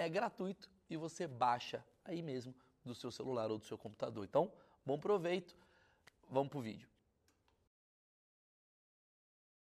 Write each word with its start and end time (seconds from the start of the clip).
é 0.00 0.08
gratuito 0.08 0.68
e 0.88 0.96
você 0.96 1.26
baixa 1.26 1.84
aí 2.04 2.22
mesmo 2.22 2.54
do 2.84 2.94
seu 2.94 3.10
celular 3.12 3.50
ou 3.50 3.58
do 3.58 3.66
seu 3.66 3.76
computador. 3.76 4.24
Então, 4.24 4.50
bom 4.84 4.98
proveito. 4.98 5.54
Vamos 6.30 6.48
pro 6.48 6.60
vídeo. 6.60 6.88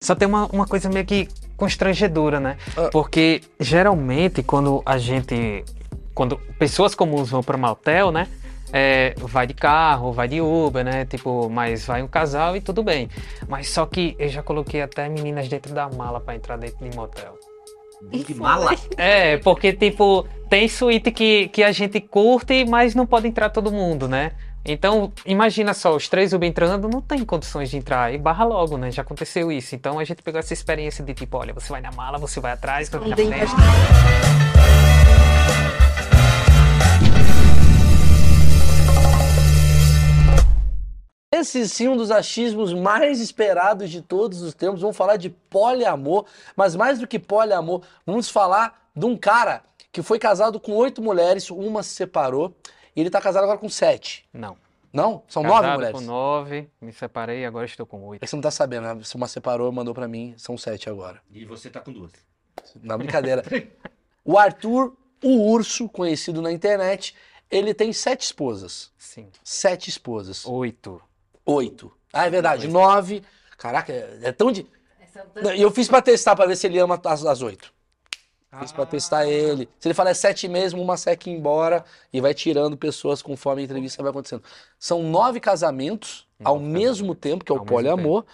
Só 0.00 0.14
tem 0.14 0.28
uma, 0.28 0.47
uma 0.47 0.67
coisa 0.67 0.89
meio 0.89 1.05
que 1.05 1.28
constrangedora, 1.56 2.39
né? 2.39 2.56
Ah. 2.77 2.89
Porque 2.91 3.42
geralmente 3.58 4.42
quando 4.42 4.80
a 4.86 4.97
gente. 4.97 5.64
Quando 6.14 6.39
pessoas 6.58 6.95
comuns 6.95 7.30
vão 7.30 7.42
para 7.42 7.58
motel, 7.58 8.12
né? 8.12 8.28
É, 8.73 9.14
vai 9.19 9.47
de 9.47 9.55
carro, 9.55 10.12
vai 10.12 10.28
de 10.28 10.41
Uber, 10.41 10.84
né? 10.84 11.05
Tipo, 11.05 11.48
mas 11.48 11.84
vai 11.84 12.02
um 12.02 12.08
casal 12.08 12.56
e 12.56 12.61
tudo 12.61 12.83
bem. 12.83 13.08
Mas 13.48 13.70
só 13.70 13.86
que 13.86 14.14
eu 14.19 14.28
já 14.28 14.42
coloquei 14.42 14.83
até 14.83 15.08
meninas 15.08 15.48
dentro 15.48 15.75
da 15.75 15.89
mala 15.89 16.20
para 16.20 16.36
entrar 16.36 16.56
dentro 16.58 16.89
de 16.89 16.95
motel. 16.95 17.38
De 18.03 18.35
mala? 18.35 18.75
É, 18.97 19.37
porque, 19.39 19.73
tipo, 19.73 20.27
tem 20.49 20.69
suíte 20.69 21.11
que, 21.11 21.49
que 21.49 21.63
a 21.63 21.73
gente 21.73 22.01
curte, 22.01 22.65
mas 22.65 22.95
não 22.95 23.07
pode 23.07 23.27
entrar 23.27 23.51
todo 23.51 23.73
mundo, 23.73 24.09
né? 24.09 24.33
Então, 24.65 25.13
imagina 25.25 25.73
só, 25.73 25.97
os 25.97 26.09
três 26.09 26.33
Uber 26.33 26.49
entrando, 26.49 26.89
não 26.89 27.01
tem 27.01 27.25
condições 27.25 27.71
de 27.71 27.77
entrar. 27.77 28.13
E 28.13 28.19
barra 28.19 28.45
logo, 28.45 28.77
né? 28.77 28.91
Já 28.91 29.03
aconteceu 29.03 29.51
isso. 29.51 29.75
Então 29.75 29.99
a 29.99 30.05
gente 30.05 30.23
pegou 30.23 30.39
essa 30.39 30.53
experiência 30.53 31.03
de 31.05 31.15
tipo, 31.15 31.39
olha, 31.39 31.55
você 31.55 31.71
vai 31.71 31.81
na 31.81 31.91
mala, 31.93 32.19
você 32.19 32.39
vai 32.39 32.53
atrás, 32.53 32.89
você 32.89 32.99
vai 32.99 33.09
na 33.09 33.17
frente. 33.17 34.58
Esse 41.39 41.69
sim, 41.69 41.86
um 41.86 41.97
dos 41.97 42.11
achismos 42.11 42.72
mais 42.72 43.20
esperados 43.20 43.91
de 43.91 44.03
todos 44.03 44.42
os 44.42 44.55
tempos. 44.55 44.81
Vamos 44.81 44.97
falar 44.97 45.17
de 45.17 45.31
poliamor, 45.31 46.27
mas 46.56 46.75
mais 46.75 46.98
do 46.98 47.06
que 47.06 47.17
poliamor, 47.17 47.83
vamos 48.05 48.28
falar 48.28 48.89
de 48.95 49.06
um 49.06 49.17
cara 49.17 49.62
que 49.92 50.03
foi 50.03 50.19
casado 50.19 50.58
com 50.58 50.72
oito 50.72 51.00
mulheres, 51.00 51.48
uma 51.48 51.84
se 51.84 51.91
separou, 51.91 52.55
e 52.95 53.00
ele 53.00 53.08
tá 53.08 53.20
casado 53.20 53.45
agora 53.45 53.58
com 53.58 53.69
sete. 53.69 54.28
Não. 54.33 54.56
Não? 54.92 55.22
São 55.28 55.45
casado 55.45 55.62
nove 55.62 55.75
mulheres? 55.77 56.00
com 56.00 56.06
nove, 56.06 56.70
me 56.80 56.92
separei, 56.92 57.45
agora 57.45 57.67
estou 57.67 57.86
com 57.86 58.02
oito. 58.06 58.27
Você 58.27 58.34
não 58.34 58.42
tá 58.42 58.50
sabendo, 58.50 58.92
né? 58.92 59.00
Se 59.05 59.14
uma 59.14 59.28
separou, 59.28 59.70
mandou 59.70 59.95
para 59.95 60.08
mim, 60.08 60.34
são 60.36 60.58
sete 60.58 60.91
agora. 60.91 61.20
E 61.30 61.45
você 61.45 61.70
tá 61.70 61.80
com 61.80 61.92
duas. 61.92 62.11
Na 62.83 62.98
brincadeira. 62.98 63.45
o 64.24 64.36
Arthur, 64.36 64.92
o 65.23 65.52
urso, 65.52 65.89
conhecido 65.89 66.42
na 66.42 66.51
internet, 66.51 67.14
ele 67.48 67.73
tem 67.73 67.92
sete 67.92 68.23
esposas. 68.23 68.90
Sim. 68.98 69.29
Sete 69.45 69.89
esposas. 69.89 70.45
Oito. 70.45 71.01
Oito. 71.48 71.91
Ah, 72.13 72.27
é 72.27 72.31
verdade. 72.31 72.67
Oito. 72.67 72.73
Nove. 72.73 73.23
Caraca, 73.57 73.91
é, 73.91 74.19
é 74.25 74.33
tão 74.33 74.53
de. 74.53 74.67
E 75.57 75.63
eu 75.63 75.70
fiz 75.70 75.89
pra 75.89 76.03
testar, 76.03 76.36
pra 76.36 76.47
ver 76.47 76.57
se 76.57 76.67
ele 76.67 76.79
ama 76.79 77.01
as, 77.03 77.25
as 77.25 77.41
oito. 77.41 77.73
Ah. 78.53 78.61
Fiz 78.61 78.70
pra 78.70 78.85
testar 78.85 79.27
ele. 79.27 79.67
Se 79.81 79.89
ele 79.89 79.95
falar 79.95 80.11
é 80.11 80.14
sete 80.14 80.47
mesmo, 80.47 80.83
uma 80.83 80.98
seca 80.98 81.31
embora 81.31 81.85
e 82.13 82.20
vai 82.20 82.35
tirando 82.35 82.77
pessoas 82.77 83.23
conforme 83.23 83.63
a 83.63 83.64
entrevista 83.64 84.03
vai 84.03 84.11
acontecendo. 84.11 84.42
São 84.79 85.03
nove 85.03 85.41
casamentos 85.41 86.27
nove 86.39 86.45
ao 86.45 86.61
mesmo 86.61 87.14
tempo, 87.14 87.45
que 87.45 87.51
é 87.51 87.55
o 87.55 87.64
poliamor. 87.64 88.25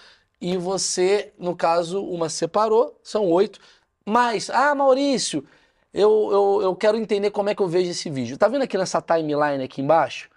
E 0.40 0.56
você, 0.56 1.32
no 1.38 1.54
caso, 1.54 2.04
uma 2.04 2.28
separou, 2.28 2.98
são 3.02 3.30
oito. 3.30 3.60
Mas, 4.04 4.50
ah, 4.50 4.74
Maurício, 4.74 5.44
eu, 5.92 6.28
eu, 6.32 6.62
eu 6.62 6.76
quero 6.76 6.98
entender 6.98 7.30
como 7.30 7.48
é 7.48 7.54
que 7.54 7.62
eu 7.62 7.68
vejo 7.68 7.90
esse 7.90 8.10
vídeo. 8.10 8.36
Tá 8.36 8.48
vendo 8.48 8.62
aqui 8.62 8.76
nessa 8.76 9.00
timeline 9.00 9.62
aqui 9.62 9.80
embaixo? 9.80 10.28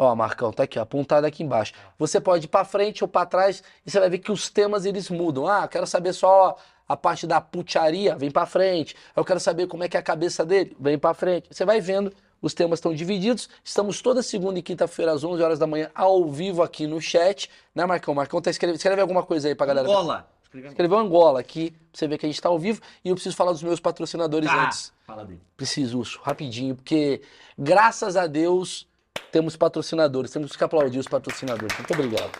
Ó, 0.00 0.16
Marcão, 0.16 0.50
tá 0.50 0.62
aqui, 0.62 0.78
apontado 0.78 1.26
aqui 1.26 1.42
embaixo. 1.42 1.74
Você 1.98 2.18
pode 2.18 2.46
ir 2.46 2.48
para 2.48 2.64
frente 2.64 3.04
ou 3.04 3.08
para 3.08 3.26
trás 3.26 3.62
e 3.84 3.90
você 3.90 4.00
vai 4.00 4.08
ver 4.08 4.16
que 4.16 4.32
os 4.32 4.48
temas 4.48 4.86
eles 4.86 5.10
mudam. 5.10 5.46
Ah, 5.46 5.68
quero 5.68 5.86
saber 5.86 6.14
só 6.14 6.56
a 6.88 6.96
parte 6.96 7.26
da 7.26 7.38
putaria, 7.38 8.16
vem 8.16 8.30
para 8.30 8.46
frente. 8.46 8.96
Eu 9.14 9.22
quero 9.26 9.38
saber 9.38 9.66
como 9.66 9.84
é 9.84 9.90
que 9.90 9.98
é 9.98 10.00
a 10.00 10.02
cabeça 10.02 10.42
dele, 10.42 10.74
vem 10.80 10.98
para 10.98 11.12
frente. 11.12 11.48
Você 11.50 11.66
vai 11.66 11.82
vendo, 11.82 12.10
os 12.40 12.54
temas 12.54 12.78
estão 12.78 12.94
divididos. 12.94 13.50
Estamos 13.62 14.00
toda 14.00 14.22
segunda 14.22 14.58
e 14.58 14.62
quinta-feira 14.62 15.12
às 15.12 15.22
11 15.22 15.42
horas 15.42 15.58
da 15.58 15.66
manhã 15.66 15.90
ao 15.94 16.30
vivo 16.30 16.62
aqui 16.62 16.86
no 16.86 16.98
chat, 16.98 17.50
né, 17.74 17.84
Marcão? 17.84 18.14
Marcão 18.14 18.40
tá 18.40 18.48
escrevendo, 18.48 18.76
escreve 18.76 19.02
alguma 19.02 19.22
coisa 19.22 19.48
aí 19.48 19.54
pra 19.54 19.66
galera. 19.66 19.86
Angola. 19.86 20.26
Escreveu 20.50 20.96
Angola 20.96 21.40
aqui, 21.40 21.72
pra 21.72 21.78
você 21.92 22.08
ver 22.08 22.16
que 22.16 22.24
a 22.24 22.28
gente 22.28 22.40
tá 22.40 22.48
ao 22.48 22.58
vivo. 22.58 22.80
E 23.04 23.10
eu 23.10 23.14
preciso 23.14 23.36
falar 23.36 23.52
dos 23.52 23.62
meus 23.62 23.78
patrocinadores 23.78 24.48
ah, 24.48 24.64
antes. 24.64 24.94
Fala 25.06 25.26
dele. 25.26 25.42
Preciso, 25.58 25.98
Urso, 25.98 26.18
rapidinho, 26.22 26.74
porque 26.74 27.20
graças 27.58 28.16
a 28.16 28.26
Deus 28.26 28.88
temos 29.30 29.56
patrocinadores, 29.56 30.30
temos 30.30 30.56
que 30.56 30.64
aplaudir 30.64 30.98
os 30.98 31.08
patrocinadores. 31.08 31.76
Muito 31.76 31.92
obrigado. 31.92 32.30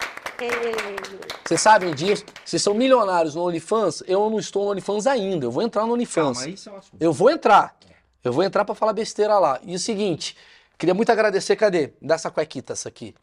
Vocês 1.45 1.61
sabem 1.61 1.95
disso? 1.95 2.25
Vocês 2.45 2.63
são 2.63 2.73
milionários 2.73 3.35
no 3.35 3.43
OnlyFans? 3.43 4.03
Eu 4.07 4.31
não 4.31 4.39
estou 4.39 4.65
no 4.65 4.71
OnlyFans 4.71 5.07
ainda. 5.07 5.47
Eu 5.47 5.51
vou 5.51 5.63
entrar 5.63 5.87
no 5.87 5.93
OnlyFans. 5.93 6.39
Calma, 6.39 6.55
isso 6.55 6.69
é 6.69 6.73
um 6.73 6.77
assunto. 6.77 6.97
Eu 6.99 7.13
vou 7.13 7.31
entrar. 7.31 7.77
Eu 8.25 8.33
vou 8.33 8.43
entrar 8.45 8.65
para 8.65 8.75
falar 8.75 8.93
besteira 8.93 9.39
lá. 9.39 9.61
E 9.63 9.75
o 9.75 9.79
seguinte, 9.79 10.37
queria 10.79 10.95
muito 10.95 11.11
agradecer, 11.11 11.57
cadê? 11.57 11.93
Dá 12.01 12.15
essa 12.15 12.31
cuequita, 12.31 12.73
essa 12.73 12.89
aqui. 12.89 13.15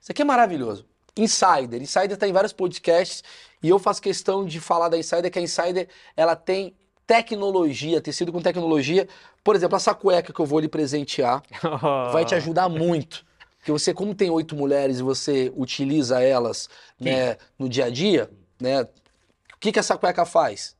Isso 0.00 0.12
aqui 0.12 0.22
é 0.22 0.24
maravilhoso. 0.24 0.84
Insider. 1.16 1.82
Insider 1.82 2.16
tá 2.16 2.26
em 2.26 2.32
vários 2.32 2.52
podcasts 2.52 3.22
e 3.62 3.68
eu 3.68 3.78
faço 3.78 4.00
questão 4.00 4.44
de 4.44 4.60
falar 4.60 4.88
da 4.88 4.98
Insider, 4.98 5.30
que 5.30 5.38
a 5.38 5.42
Insider, 5.42 5.88
ela 6.16 6.34
tem 6.34 6.74
tecnologia, 7.12 8.00
tecido 8.00 8.32
com 8.32 8.40
tecnologia. 8.40 9.06
Por 9.44 9.54
exemplo, 9.54 9.76
essa 9.76 9.94
cueca 9.94 10.32
que 10.32 10.40
eu 10.40 10.46
vou 10.46 10.58
lhe 10.58 10.68
presentear 10.68 11.42
oh. 11.62 12.10
vai 12.10 12.24
te 12.24 12.34
ajudar 12.36 12.70
muito. 12.70 13.22
Porque 13.58 13.70
você, 13.70 13.92
como 13.92 14.14
tem 14.14 14.30
oito 14.30 14.56
mulheres 14.56 14.98
e 14.98 15.02
você 15.02 15.52
utiliza 15.54 16.22
elas 16.22 16.70
né, 16.98 17.36
no 17.58 17.68
dia 17.68 17.84
a 17.84 17.90
dia, 17.90 18.30
né? 18.58 18.82
O 18.82 19.58
que, 19.60 19.70
que 19.70 19.78
essa 19.78 19.96
cueca 19.96 20.24
faz? 20.24 20.74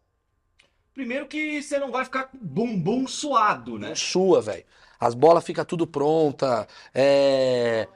Primeiro 0.95 1.27
que 1.27 1.63
você 1.63 1.79
não 1.79 1.93
vai 1.93 2.05
ficar 2.05 2.31
bumbum 2.33 3.07
suado, 3.07 3.79
né? 3.79 3.91
Não 3.91 3.97
sua, 3.97 4.41
velho. 4.41 4.65
As 4.99 5.15
bolas 5.15 5.45
ficam 5.45 5.65
tudo 5.65 5.87
pronta, 5.87 6.67
é... 6.95 7.87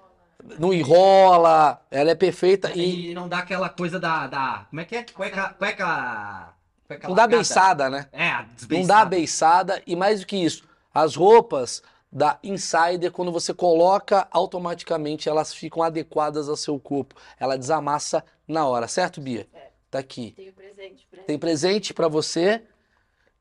não 0.58 0.72
enrola, 0.74 1.80
ela 1.90 2.10
é 2.10 2.14
perfeita 2.14 2.70
e... 2.74 3.10
e... 3.10 3.14
não 3.14 3.28
dá 3.28 3.38
aquela 3.38 3.68
coisa 3.68 3.98
da, 3.98 4.26
da... 4.26 4.66
Como 4.68 4.80
é 4.80 4.84
que 4.84 4.96
é? 4.96 5.04
Cueca... 5.04 5.54
cueca... 5.54 6.55
Não 7.04 7.14
dá 7.14 7.26
beiçada, 7.26 7.90
né? 7.90 8.06
É, 8.12 8.28
a 8.28 8.46
Não 8.70 8.86
dá 8.86 9.04
beiçada. 9.04 9.82
E 9.86 9.96
mais 9.96 10.20
do 10.20 10.26
que 10.26 10.36
isso, 10.36 10.64
as 10.92 11.14
roupas 11.14 11.82
da 12.10 12.38
Insider, 12.42 13.10
quando 13.12 13.30
você 13.30 13.52
coloca, 13.52 14.26
automaticamente 14.30 15.28
elas 15.28 15.52
ficam 15.52 15.82
adequadas 15.82 16.48
ao 16.48 16.56
seu 16.56 16.78
corpo. 16.78 17.14
Ela 17.38 17.58
desamassa 17.58 18.24
na 18.46 18.66
hora, 18.66 18.88
certo, 18.88 19.20
Bia? 19.20 19.46
É. 19.52 19.66
Tá 19.90 19.98
aqui. 19.98 20.32
Tem 20.36 20.52
presente 20.52 21.06
pra 21.10 21.22
Tem 21.22 21.38
presente 21.38 21.94
para 21.94 22.08
você. 22.08 22.62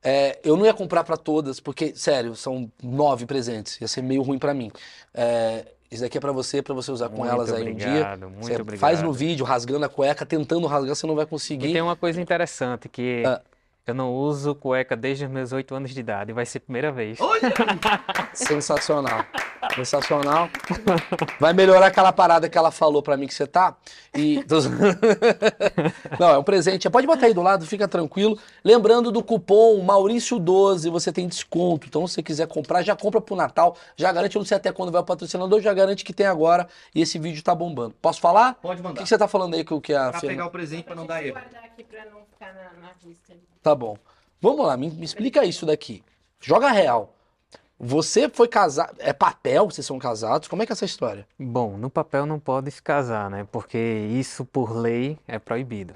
É, 0.03 0.39
eu 0.43 0.55
não 0.55 0.65
ia 0.65 0.73
comprar 0.73 1.03
para 1.03 1.17
todas, 1.17 1.59
porque, 1.59 1.95
sério, 1.95 2.35
são 2.35 2.71
nove 2.83 3.25
presentes. 3.25 3.79
Ia 3.81 3.87
ser 3.87 4.03
meio 4.03 4.21
ruim 4.21 4.37
para 4.37 4.53
mim. 4.53 4.71
É, 5.13 5.65
isso 5.91 6.01
daqui 6.01 6.17
é 6.17 6.21
para 6.21 6.31
você, 6.31 6.61
para 6.61 6.73
você 6.73 6.91
usar 6.91 7.09
com 7.09 7.17
muito 7.17 7.31
elas 7.31 7.53
aí 7.53 7.61
obrigado, 7.61 7.87
um 7.87 7.93
dia. 7.93 8.27
Muito 8.27 8.45
você 8.45 8.55
obrigado. 8.55 8.79
Faz 8.79 9.01
no 9.01 9.13
vídeo, 9.13 9.45
rasgando 9.45 9.85
a 9.85 9.89
cueca, 9.89 10.25
tentando 10.25 10.65
rasgar, 10.67 10.95
você 10.95 11.07
não 11.07 11.15
vai 11.15 11.25
conseguir. 11.25 11.67
E 11.67 11.73
tem 11.73 11.81
uma 11.81 11.95
coisa 11.95 12.19
interessante 12.21 12.89
que 12.89 13.23
ah. 13.25 13.41
Eu 13.87 13.93
não 13.93 14.11
uso 14.13 14.55
cueca 14.55 14.95
desde 14.95 15.25
os 15.25 15.31
meus 15.31 15.51
8 15.53 15.75
anos 15.75 15.91
de 15.91 15.99
idade. 15.99 16.33
Vai 16.33 16.43
ser 16.45 16.57
a 16.57 16.61
primeira 16.61 16.91
vez. 16.91 17.19
Olha! 17.21 17.53
Sensacional. 18.33 19.23
Sensacional. 19.75 20.49
Vai 21.39 21.53
melhorar 21.53 21.87
aquela 21.87 22.11
parada 22.11 22.49
que 22.49 22.57
ela 22.57 22.71
falou 22.71 23.03
pra 23.03 23.15
mim 23.15 23.27
que 23.27 23.33
você 23.35 23.45
tá. 23.45 23.75
E. 24.15 24.43
Não, 26.19 26.29
é 26.29 26.37
um 26.39 26.43
presente. 26.43 26.89
Pode 26.89 27.05
botar 27.05 27.27
aí 27.27 27.33
do 27.33 27.43
lado, 27.43 27.65
fica 27.67 27.87
tranquilo. 27.87 28.39
Lembrando 28.63 29.11
do 29.11 29.23
cupom 29.23 29.85
Maurício12, 29.85 30.89
você 30.89 31.11
tem 31.11 31.27
desconto. 31.27 31.85
Então, 31.87 32.07
se 32.07 32.15
você 32.15 32.23
quiser 32.23 32.47
comprar, 32.47 32.81
já 32.81 32.95
compra 32.95 33.21
pro 33.21 33.35
Natal. 33.35 33.75
Já 33.95 34.11
garante, 34.11 34.35
eu 34.35 34.39
não 34.39 34.45
sei 34.47 34.57
até 34.57 34.71
quando 34.71 34.91
vai 34.91 35.01
o 35.01 35.05
patrocinador, 35.05 35.61
já 35.61 35.73
garante 35.75 36.03
que 36.03 36.13
tem 36.13 36.25
agora. 36.25 36.67
E 36.93 37.01
esse 37.01 37.19
vídeo 37.19 37.43
tá 37.43 37.53
bombando. 37.53 37.93
Posso 38.01 38.19
falar? 38.19 38.55
Pode 38.55 38.81
O 38.81 38.83
mandar. 38.83 38.97
que 38.97 39.03
que 39.03 39.09
você 39.09 39.17
tá 39.17 39.27
falando 39.27 39.53
aí 39.53 39.63
que 39.63 39.73
o 39.73 39.79
que 39.81 39.93
a 39.93 40.09
Pra 40.09 40.19
Fê- 40.21 40.27
pegar 40.27 40.47
o 40.47 40.51
presente 40.51 40.83
pra 40.85 40.95
não 40.95 41.05
dar 41.05 41.23
erro. 41.23 41.33
guardar 41.33 41.63
aqui 41.65 41.83
pra 41.83 42.03
não 42.05 42.21
ficar 42.31 42.53
na, 42.53 42.81
na 42.87 42.91
lista. 43.05 43.33
Tá 43.65 43.73
bom. 43.73 43.97
Vamos 44.39 44.63
lá, 44.63 44.77
me, 44.77 44.91
me 44.91 45.03
explica 45.03 45.43
isso 45.43 45.65
daqui. 45.65 46.03
Joga 46.39 46.69
real. 46.69 47.15
Você 47.79 48.29
foi 48.29 48.47
casado. 48.47 48.95
É 48.99 49.11
papel? 49.11 49.65
Vocês 49.65 49.87
são 49.87 49.97
casados? 49.97 50.47
Como 50.47 50.61
é 50.61 50.67
que 50.67 50.71
é 50.71 50.73
essa 50.73 50.85
história? 50.85 51.27
Bom, 51.39 51.75
no 51.75 51.89
papel 51.89 52.27
não 52.27 52.39
pode 52.39 52.69
se 52.69 52.79
casar, 52.79 53.27
né? 53.27 53.47
Porque 53.51 53.75
isso, 53.79 54.45
por 54.45 54.71
lei, 54.71 55.17
é 55.27 55.39
proibido. 55.39 55.95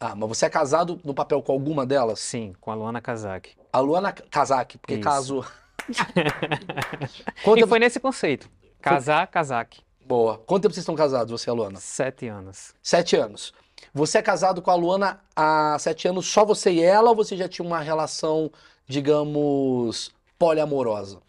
Ah, 0.00 0.14
mas 0.14 0.30
você 0.30 0.46
é 0.46 0.48
casado 0.48 0.98
no 1.04 1.12
papel 1.12 1.42
com 1.42 1.52
alguma 1.52 1.84
delas? 1.84 2.20
Sim, 2.20 2.54
com 2.58 2.70
a 2.70 2.74
Luana 2.74 3.02
Kazak. 3.02 3.50
A 3.70 3.80
Luana 3.80 4.10
Kazak, 4.10 4.78
porque 4.78 4.94
Isso. 4.94 5.02
caso. 5.02 5.44
E 5.86 7.42
Quanto 7.44 7.56
tempo... 7.56 7.68
foi 7.68 7.78
nesse 7.78 8.00
conceito. 8.00 8.48
Casar, 8.80 9.26
Kazak. 9.26 9.82
Boa. 10.06 10.38
Quanto 10.38 10.62
tempo 10.62 10.72
vocês 10.72 10.82
estão 10.82 10.94
casados, 10.94 11.30
você 11.30 11.50
e 11.50 11.52
a 11.52 11.54
Luana? 11.54 11.78
Sete 11.78 12.28
anos. 12.28 12.74
Sete 12.82 13.14
anos. 13.14 13.52
Você 13.92 14.18
é 14.18 14.22
casado 14.22 14.60
com 14.60 14.70
a 14.70 14.74
Luana 14.74 15.20
há 15.36 15.76
sete 15.78 16.08
anos, 16.08 16.26
só 16.26 16.44
você 16.44 16.72
e 16.72 16.82
ela, 16.82 17.10
ou 17.10 17.16
você 17.16 17.36
já 17.36 17.48
tinha 17.48 17.66
uma 17.66 17.80
relação, 17.80 18.50
digamos, 18.86 20.12
poliamorosa? 20.38 21.20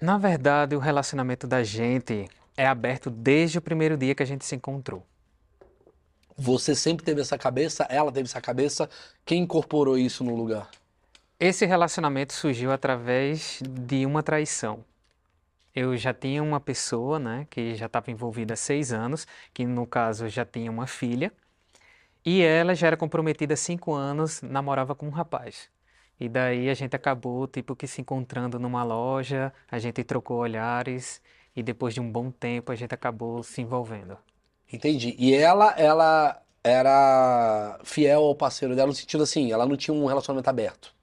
Na 0.00 0.18
verdade, 0.18 0.76
o 0.76 0.78
relacionamento 0.78 1.46
da 1.46 1.62
gente 1.62 2.28
é 2.56 2.66
aberto 2.66 3.10
desde 3.10 3.58
o 3.58 3.62
primeiro 3.62 3.96
dia 3.96 4.14
que 4.14 4.22
a 4.22 4.26
gente 4.26 4.44
se 4.44 4.54
encontrou. 4.54 5.02
Você 6.36 6.74
sempre 6.74 7.04
teve 7.04 7.20
essa 7.20 7.38
cabeça, 7.38 7.86
ela 7.88 8.12
teve 8.12 8.28
essa 8.28 8.40
cabeça. 8.40 8.90
Quem 9.24 9.42
incorporou 9.42 9.96
isso 9.96 10.22
no 10.22 10.36
lugar? 10.36 10.70
Esse 11.40 11.64
relacionamento 11.64 12.32
surgiu 12.32 12.72
através 12.72 13.60
de 13.62 14.04
uma 14.04 14.22
traição. 14.22 14.84
Eu 15.76 15.94
já 15.94 16.14
tinha 16.14 16.42
uma 16.42 16.58
pessoa, 16.58 17.18
né, 17.18 17.46
que 17.50 17.74
já 17.74 17.84
estava 17.84 18.10
envolvida 18.10 18.54
há 18.54 18.56
seis 18.56 18.94
anos, 18.94 19.26
que 19.52 19.66
no 19.66 19.86
caso 19.86 20.26
já 20.26 20.42
tinha 20.42 20.70
uma 20.70 20.86
filha, 20.86 21.30
e 22.24 22.42
ela 22.42 22.74
já 22.74 22.86
era 22.88 22.96
comprometida 22.96 23.52
há 23.54 23.56
cinco 23.58 23.92
anos, 23.92 24.40
namorava 24.40 24.94
com 24.94 25.06
um 25.06 25.10
rapaz. 25.10 25.68
E 26.18 26.30
daí 26.30 26.70
a 26.70 26.74
gente 26.74 26.96
acabou, 26.96 27.46
tipo, 27.46 27.76
que 27.76 27.86
se 27.86 28.00
encontrando 28.00 28.58
numa 28.58 28.82
loja, 28.84 29.52
a 29.70 29.78
gente 29.78 30.02
trocou 30.02 30.38
olhares, 30.38 31.20
e 31.54 31.62
depois 31.62 31.92
de 31.92 32.00
um 32.00 32.10
bom 32.10 32.30
tempo 32.30 32.72
a 32.72 32.74
gente 32.74 32.94
acabou 32.94 33.42
se 33.42 33.60
envolvendo. 33.60 34.16
Entendi. 34.72 35.14
E 35.18 35.34
ela, 35.34 35.74
ela 35.78 36.42
era 36.64 37.78
fiel 37.84 38.24
ao 38.24 38.34
parceiro 38.34 38.74
dela 38.74 38.88
no 38.88 38.94
sentido 38.94 39.22
assim, 39.24 39.52
ela 39.52 39.66
não 39.66 39.76
tinha 39.76 39.94
um 39.94 40.06
relacionamento 40.06 40.48
aberto. 40.48 40.95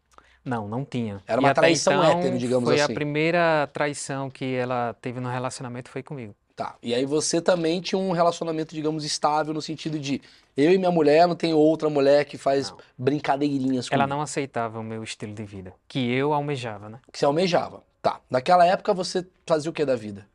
Não, 0.44 0.68
não 0.68 0.84
tinha. 0.84 1.22
Era 1.28 1.42
E 1.42 1.44
uma 1.46 1.54
traição 1.54 1.94
então, 1.94 2.20
hétero, 2.20 2.38
digamos 2.38 2.68
foi 2.70 2.80
assim. 2.82 2.92
a 2.92 2.96
primeira 2.96 3.70
traição 3.72 4.30
que 4.30 4.56
ela 4.56 4.96
teve 5.02 5.20
no 5.20 5.30
relacionamento 5.30 5.90
foi 5.90 6.04
comigo. 6.04 6.36
Tá. 6.56 6.76
E 6.84 6.94
aí 6.94 7.06
você 7.06 7.42
também 7.42 7.82
tinha 7.82 7.98
um 7.98 8.12
relacionamento, 8.12 8.76
digamos, 8.76 9.04
estável 9.04 9.54
no 9.54 9.62
sentido 9.62 9.98
de 9.98 10.22
eu 10.56 10.72
e 10.72 10.78
minha 10.78 10.92
mulher 10.92 11.28
não 11.28 11.36
tem 11.36 11.52
outra 11.54 11.90
mulher 11.90 12.26
que 12.26 12.38
faz 12.38 12.70
Não. 12.70 12.78
brincadeirinhas 12.96 13.88
Ela 13.90 14.04
comigo. 14.04 14.16
não 14.18 14.22
aceitava 14.22 14.80
o 14.80 14.84
meu 14.84 15.04
estilo 15.04 15.34
de 15.34 15.44
vida, 15.44 15.74
que 15.88 16.12
eu 16.14 16.32
almejava, 16.32 16.90
né? 16.90 17.00
Que 17.12 17.18
você 17.18 17.26
almejava. 17.26 17.82
Tá. 18.04 18.20
Naquela 18.30 18.66
época 18.66 18.94
você 18.94 19.26
fazia 19.48 19.72
o 19.72 19.74
que 19.74 19.84
da 19.84 19.96
vida? 19.96 20.28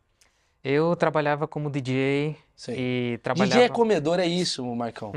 Eu 0.64 0.96
trabalhava 0.96 1.46
como 1.46 1.70
DJ 1.70 2.36
Sim. 2.56 2.72
e 2.76 3.20
trabalhava... 3.22 3.50
DJ 3.52 3.66
é 3.66 3.68
comedor, 3.68 4.18
é 4.18 4.26
isso, 4.26 4.64
Marcão. 4.74 5.12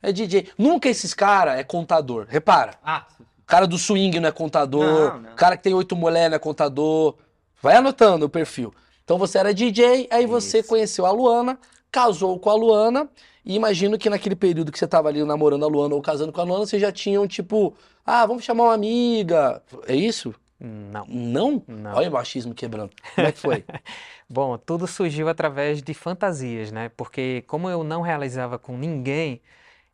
É 0.00 0.12
DJ. 0.12 0.48
Nunca 0.56 0.88
esses 0.88 1.14
caras 1.14 1.58
é 1.58 1.64
contador. 1.64 2.26
Repara. 2.28 2.74
Ah, 2.84 3.06
O 3.44 3.46
cara 3.46 3.66
do 3.66 3.76
swing 3.76 4.18
não 4.18 4.28
é 4.28 4.32
contador. 4.32 5.14
Não, 5.14 5.20
não. 5.20 5.32
O 5.32 5.36
cara 5.36 5.56
que 5.56 5.62
tem 5.62 5.74
oito 5.74 5.94
mulheres 5.94 6.30
não 6.30 6.36
é 6.36 6.38
contador. 6.38 7.14
Vai 7.62 7.76
anotando 7.76 8.26
o 8.26 8.28
perfil. 8.28 8.74
Então 9.04 9.18
você 9.18 9.38
era 9.38 9.52
DJ, 9.52 10.08
aí 10.10 10.26
você 10.26 10.60
Isso. 10.60 10.68
conheceu 10.68 11.04
a 11.04 11.10
Luana, 11.10 11.58
casou 11.92 12.38
com 12.38 12.48
a 12.48 12.54
Luana, 12.54 13.08
e 13.44 13.54
imagino 13.54 13.98
que 13.98 14.08
naquele 14.08 14.34
período 14.34 14.72
que 14.72 14.78
você 14.78 14.86
tava 14.86 15.08
ali 15.08 15.22
namorando 15.24 15.64
a 15.64 15.68
Luana 15.68 15.94
ou 15.94 16.00
casando 16.00 16.32
com 16.32 16.40
a 16.40 16.44
Luana, 16.44 16.64
vocês 16.64 16.80
já 16.80 16.90
tinham 16.90 17.26
tipo, 17.28 17.74
ah, 18.04 18.24
vamos 18.24 18.44
chamar 18.44 18.64
uma 18.64 18.74
amiga. 18.74 19.62
É 19.86 19.94
isso? 19.94 20.34
Não, 20.58 21.04
Não? 21.06 21.62
não. 21.68 21.94
Olha 21.94 22.08
o 22.08 22.12
machismo 22.12 22.54
quebrando. 22.54 22.90
Como 23.14 23.26
é 23.26 23.32
que 23.32 23.38
foi? 23.38 23.64
Bom, 24.28 24.56
tudo 24.56 24.86
surgiu 24.86 25.28
através 25.28 25.82
de 25.82 25.92
fantasias, 25.92 26.72
né? 26.72 26.90
Porque 26.96 27.44
como 27.46 27.68
eu 27.68 27.84
não 27.84 28.00
realizava 28.00 28.58
com 28.58 28.76
ninguém, 28.76 29.42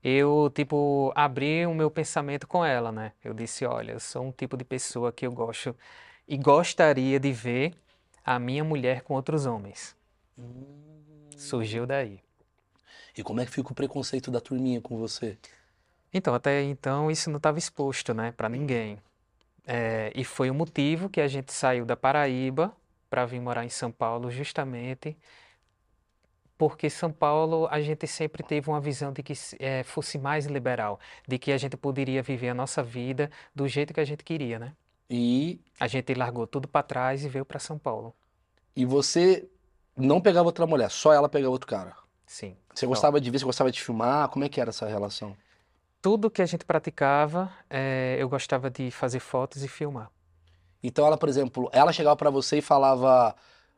eu, 0.03 0.51
tipo, 0.55 1.13
abri 1.15 1.67
o 1.67 1.75
meu 1.75 1.91
pensamento 1.91 2.47
com 2.47 2.65
ela, 2.65 2.91
né? 2.91 3.13
Eu 3.23 3.35
disse, 3.35 3.65
olha, 3.67 3.93
eu 3.93 4.01
sou 4.01 4.25
um 4.25 4.33
tipo 4.33 4.57
de 4.57 4.65
pessoa 4.65 5.13
que 5.13 5.27
eu 5.27 5.33
gosto 5.33 5.77
e 6.27 6.37
gostaria 6.39 7.21
de 7.21 7.33
ver 7.33 7.75
a 8.25 8.39
minha 8.39 8.65
mulher 8.65 9.03
com 9.03 9.15
outros 9.15 9.47
homens. 9.47 9.97
Surgiu 11.37 11.87
daí. 11.87 12.21
E 13.17 13.23
como 13.23 13.41
é 13.41 13.45
que 13.45 13.53
fica 13.53 13.73
o 13.73 13.75
preconceito 13.75 14.31
da 14.31 14.41
turminha 14.41 14.81
com 14.81 14.97
você? 14.97 15.37
Então, 16.13 16.35
até 16.35 16.63
então 16.63 17.11
isso 17.11 17.29
não 17.31 17.37
estava 17.37 17.59
exposto, 17.59 18.15
né, 18.15 18.33
para 18.33 18.49
ninguém. 18.49 18.99
É, 19.67 20.11
e 20.15 20.25
foi 20.25 20.51
o 20.51 20.55
motivo 20.55 21.09
que 21.09 21.21
a 21.21 21.29
gente 21.29 21.53
saiu 21.53 21.85
da 21.85 21.97
Paraíba 21.97 22.73
para 23.09 23.27
vir 23.27 23.41
morar 23.41 23.65
em 23.65 23.69
São 23.69 23.91
Paulo, 23.93 24.31
justamente 24.31 25.17
porque 26.61 26.91
São 26.91 27.11
Paulo 27.11 27.67
a 27.71 27.81
gente 27.81 28.07
sempre 28.07 28.43
teve 28.43 28.69
uma 28.69 28.83
visão 28.83 29.15
de 29.15 29.23
que 29.23 29.33
eh, 29.59 29.83
fosse 29.83 30.19
mais 30.19 30.45
liberal, 30.45 31.01
de 31.27 31.39
que 31.39 31.53
a 31.53 31.57
gente 31.57 31.75
poderia 31.75 32.23
viver 32.23 32.51
a 32.51 32.55
nossa 32.55 32.83
vida 32.83 33.31
do 33.55 33.67
jeito 33.67 33.95
que 33.95 34.01
a 34.01 34.05
gente 34.05 34.23
queria, 34.23 34.59
né? 34.59 34.75
E, 35.09 35.59
A 35.81 35.87
gente 35.87 36.13
largou 36.13 36.47
tudo 36.47 36.69
para 36.69 36.83
trás 36.83 37.25
e 37.25 37.31
veio 37.31 37.47
para 37.47 37.59
São 37.59 37.79
Paulo. 37.79 38.15
e 38.77 38.85
você 38.85 39.49
não 39.97 40.21
pegava 40.21 40.47
outra 40.49 40.67
mulher, 40.67 40.91
só 40.91 41.15
ela 41.15 41.31
pegava 41.31 41.51
outro 41.51 41.67
cara. 41.67 41.97
Sim. 42.27 42.55
Você 42.75 42.85
Só. 42.85 42.89
gostava 42.89 43.19
de 43.19 43.31
ver, 43.31 43.39
você 43.39 43.45
gostava 43.47 43.73
de 43.73 43.81
filmar? 43.81 44.29
Como 44.29 44.45
é 44.45 44.49
que 44.51 44.61
era 44.61 44.69
essa 44.69 44.87
relação? 44.87 45.35
Tudo 46.03 46.31
que 46.31 46.43
a 46.43 46.47
gente 46.47 46.65
praticava, 46.67 47.51
eh, 47.71 48.17
eu 48.19 48.29
gostava 48.29 48.69
de 48.71 48.91
fazer 48.91 49.21
fotos 49.21 49.63
e 49.65 49.69
filmar. 49.69 50.11
Então 50.83 51.07
ela, 51.07 51.17
por 51.17 51.29
exemplo, 51.31 51.71
ela 51.73 51.91
chegava 51.91 52.17
pra 52.17 52.29
você 52.31 52.59
e 52.59 52.63
falava, 52.63 53.35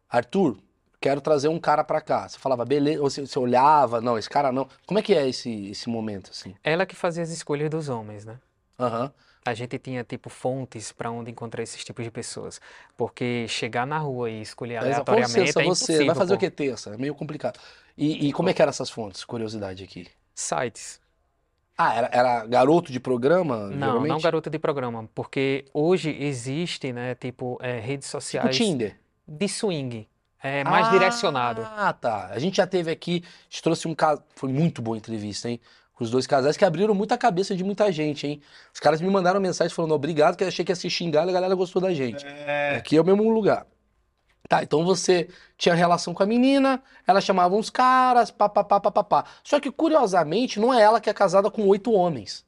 Arthur, 0.08 0.58
quero 1.02 1.20
trazer 1.20 1.48
um 1.48 1.58
cara 1.58 1.82
pra 1.84 2.00
cá. 2.00 2.28
Você 2.28 2.38
falava, 2.38 2.64
beleza, 2.64 3.02
ou 3.02 3.10
você, 3.10 3.20
você 3.26 3.38
olhava, 3.38 4.00
não, 4.00 4.16
esse 4.16 4.30
cara 4.30 4.50
não. 4.52 4.68
Como 4.86 4.98
é 4.98 5.02
que 5.02 5.14
é 5.14 5.28
esse, 5.28 5.70
esse 5.70 5.88
momento, 5.88 6.30
assim? 6.30 6.54
Ela 6.62 6.86
que 6.86 6.94
fazia 6.94 7.22
as 7.22 7.30
escolhas 7.30 7.68
dos 7.68 7.88
homens, 7.88 8.24
né? 8.24 8.38
Aham. 8.78 9.12
A 9.44 9.54
gente 9.54 9.76
tinha, 9.76 10.04
tipo, 10.04 10.30
fontes 10.30 10.92
para 10.92 11.10
onde 11.10 11.28
encontrar 11.32 11.64
esses 11.64 11.84
tipos 11.84 12.04
de 12.04 12.12
pessoas. 12.12 12.60
Porque 12.96 13.46
chegar 13.48 13.84
na 13.84 13.98
rua 13.98 14.30
e 14.30 14.40
escolher 14.40 14.76
Mas, 14.76 14.84
aleatoriamente 14.84 15.40
licença, 15.40 15.60
é 15.60 15.64
você, 15.64 16.04
vai 16.04 16.14
fazer 16.14 16.34
o 16.34 16.36
pô. 16.36 16.40
que 16.40 16.50
terça? 16.50 16.94
É 16.94 16.96
meio 16.96 17.12
complicado. 17.14 17.58
E, 17.98 18.28
e 18.28 18.32
como 18.32 18.48
é 18.50 18.54
que 18.54 18.62
eram 18.62 18.70
essas 18.70 18.88
fontes? 18.88 19.24
Curiosidade 19.24 19.82
aqui. 19.82 20.06
Sites. 20.34 21.00
Ah, 21.76 21.94
era, 21.94 22.10
era 22.12 22.46
garoto 22.46 22.92
de 22.92 23.00
programa, 23.00 23.68
Não, 23.70 23.70
não 23.70 23.78
geralmente? 23.78 24.22
garota 24.22 24.48
de 24.48 24.58
programa. 24.60 25.08
Porque 25.12 25.64
hoje 25.74 26.10
existe, 26.22 26.92
né, 26.92 27.16
tipo, 27.16 27.58
é, 27.60 27.80
redes 27.80 28.06
Tipo 28.06 28.20
sociais 28.20 28.56
Tinder. 28.56 28.96
de 29.26 29.48
swing. 29.48 30.08
É 30.42 30.64
mais 30.64 30.88
Ah, 30.88 30.90
direcionado. 30.90 31.62
tá. 32.00 32.26
A 32.32 32.38
gente 32.38 32.56
já 32.56 32.66
teve 32.66 32.90
aqui, 32.90 33.22
a 33.24 33.44
gente 33.48 33.62
trouxe 33.62 33.86
um 33.86 33.94
caso, 33.94 34.22
foi 34.34 34.52
muito 34.52 34.82
boa 34.82 34.96
a 34.96 34.98
entrevista, 34.98 35.48
hein? 35.48 35.60
Com 35.94 36.02
os 36.04 36.10
dois 36.10 36.26
casais 36.26 36.56
que 36.56 36.64
abriram 36.64 36.94
muita 36.94 37.16
cabeça 37.16 37.54
de 37.54 37.62
muita 37.62 37.92
gente, 37.92 38.26
hein? 38.26 38.42
Os 38.74 38.80
caras 38.80 39.00
me 39.00 39.08
mandaram 39.08 39.38
mensagem 39.40 39.72
falando 39.74 39.92
obrigado, 39.94 40.36
que 40.36 40.42
eu 40.42 40.48
achei 40.48 40.64
que 40.64 40.72
ia 40.72 40.76
se 40.76 40.90
xingar 40.90 41.26
e 41.26 41.30
a 41.30 41.32
galera 41.32 41.54
gostou 41.54 41.80
da 41.80 41.92
gente. 41.94 42.24
É. 42.26 42.74
Aqui 42.76 42.96
é 42.96 43.00
o 43.00 43.04
mesmo 43.04 43.28
lugar. 43.30 43.66
Tá, 44.48 44.62
então 44.62 44.84
você 44.84 45.28
tinha 45.56 45.74
relação 45.74 46.12
com 46.12 46.22
a 46.22 46.26
menina, 46.26 46.82
ela 47.06 47.20
chamava 47.20 47.54
uns 47.54 47.70
caras, 47.70 48.30
papapá, 48.30 48.80
papapá. 48.80 49.24
Só 49.44 49.60
que, 49.60 49.70
curiosamente, 49.70 50.58
não 50.58 50.74
é 50.74 50.82
ela 50.82 51.00
que 51.00 51.08
é 51.08 51.14
casada 51.14 51.50
com 51.50 51.66
oito 51.68 51.92
homens. 51.92 52.44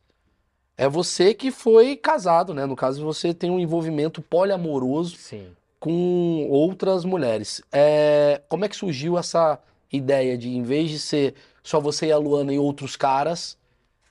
É 0.76 0.88
você 0.88 1.32
que 1.32 1.52
foi 1.52 1.96
casado, 1.96 2.52
né? 2.52 2.66
No 2.66 2.74
caso, 2.74 3.04
você 3.04 3.32
tem 3.32 3.48
um 3.50 3.60
envolvimento 3.60 4.20
poliamoroso 4.20 5.16
Sim. 5.16 5.54
Com 5.84 6.48
outras 6.48 7.04
mulheres. 7.04 7.60
É, 7.70 8.40
como 8.48 8.64
é 8.64 8.70
que 8.70 8.74
surgiu 8.74 9.18
essa 9.18 9.58
ideia 9.92 10.38
de, 10.38 10.48
em 10.48 10.62
vez 10.62 10.88
de 10.88 10.98
ser 10.98 11.34
só 11.62 11.78
você 11.78 12.06
e 12.06 12.12
a 12.12 12.16
Luana 12.16 12.54
e 12.54 12.58
outros 12.58 12.96
caras, 12.96 13.58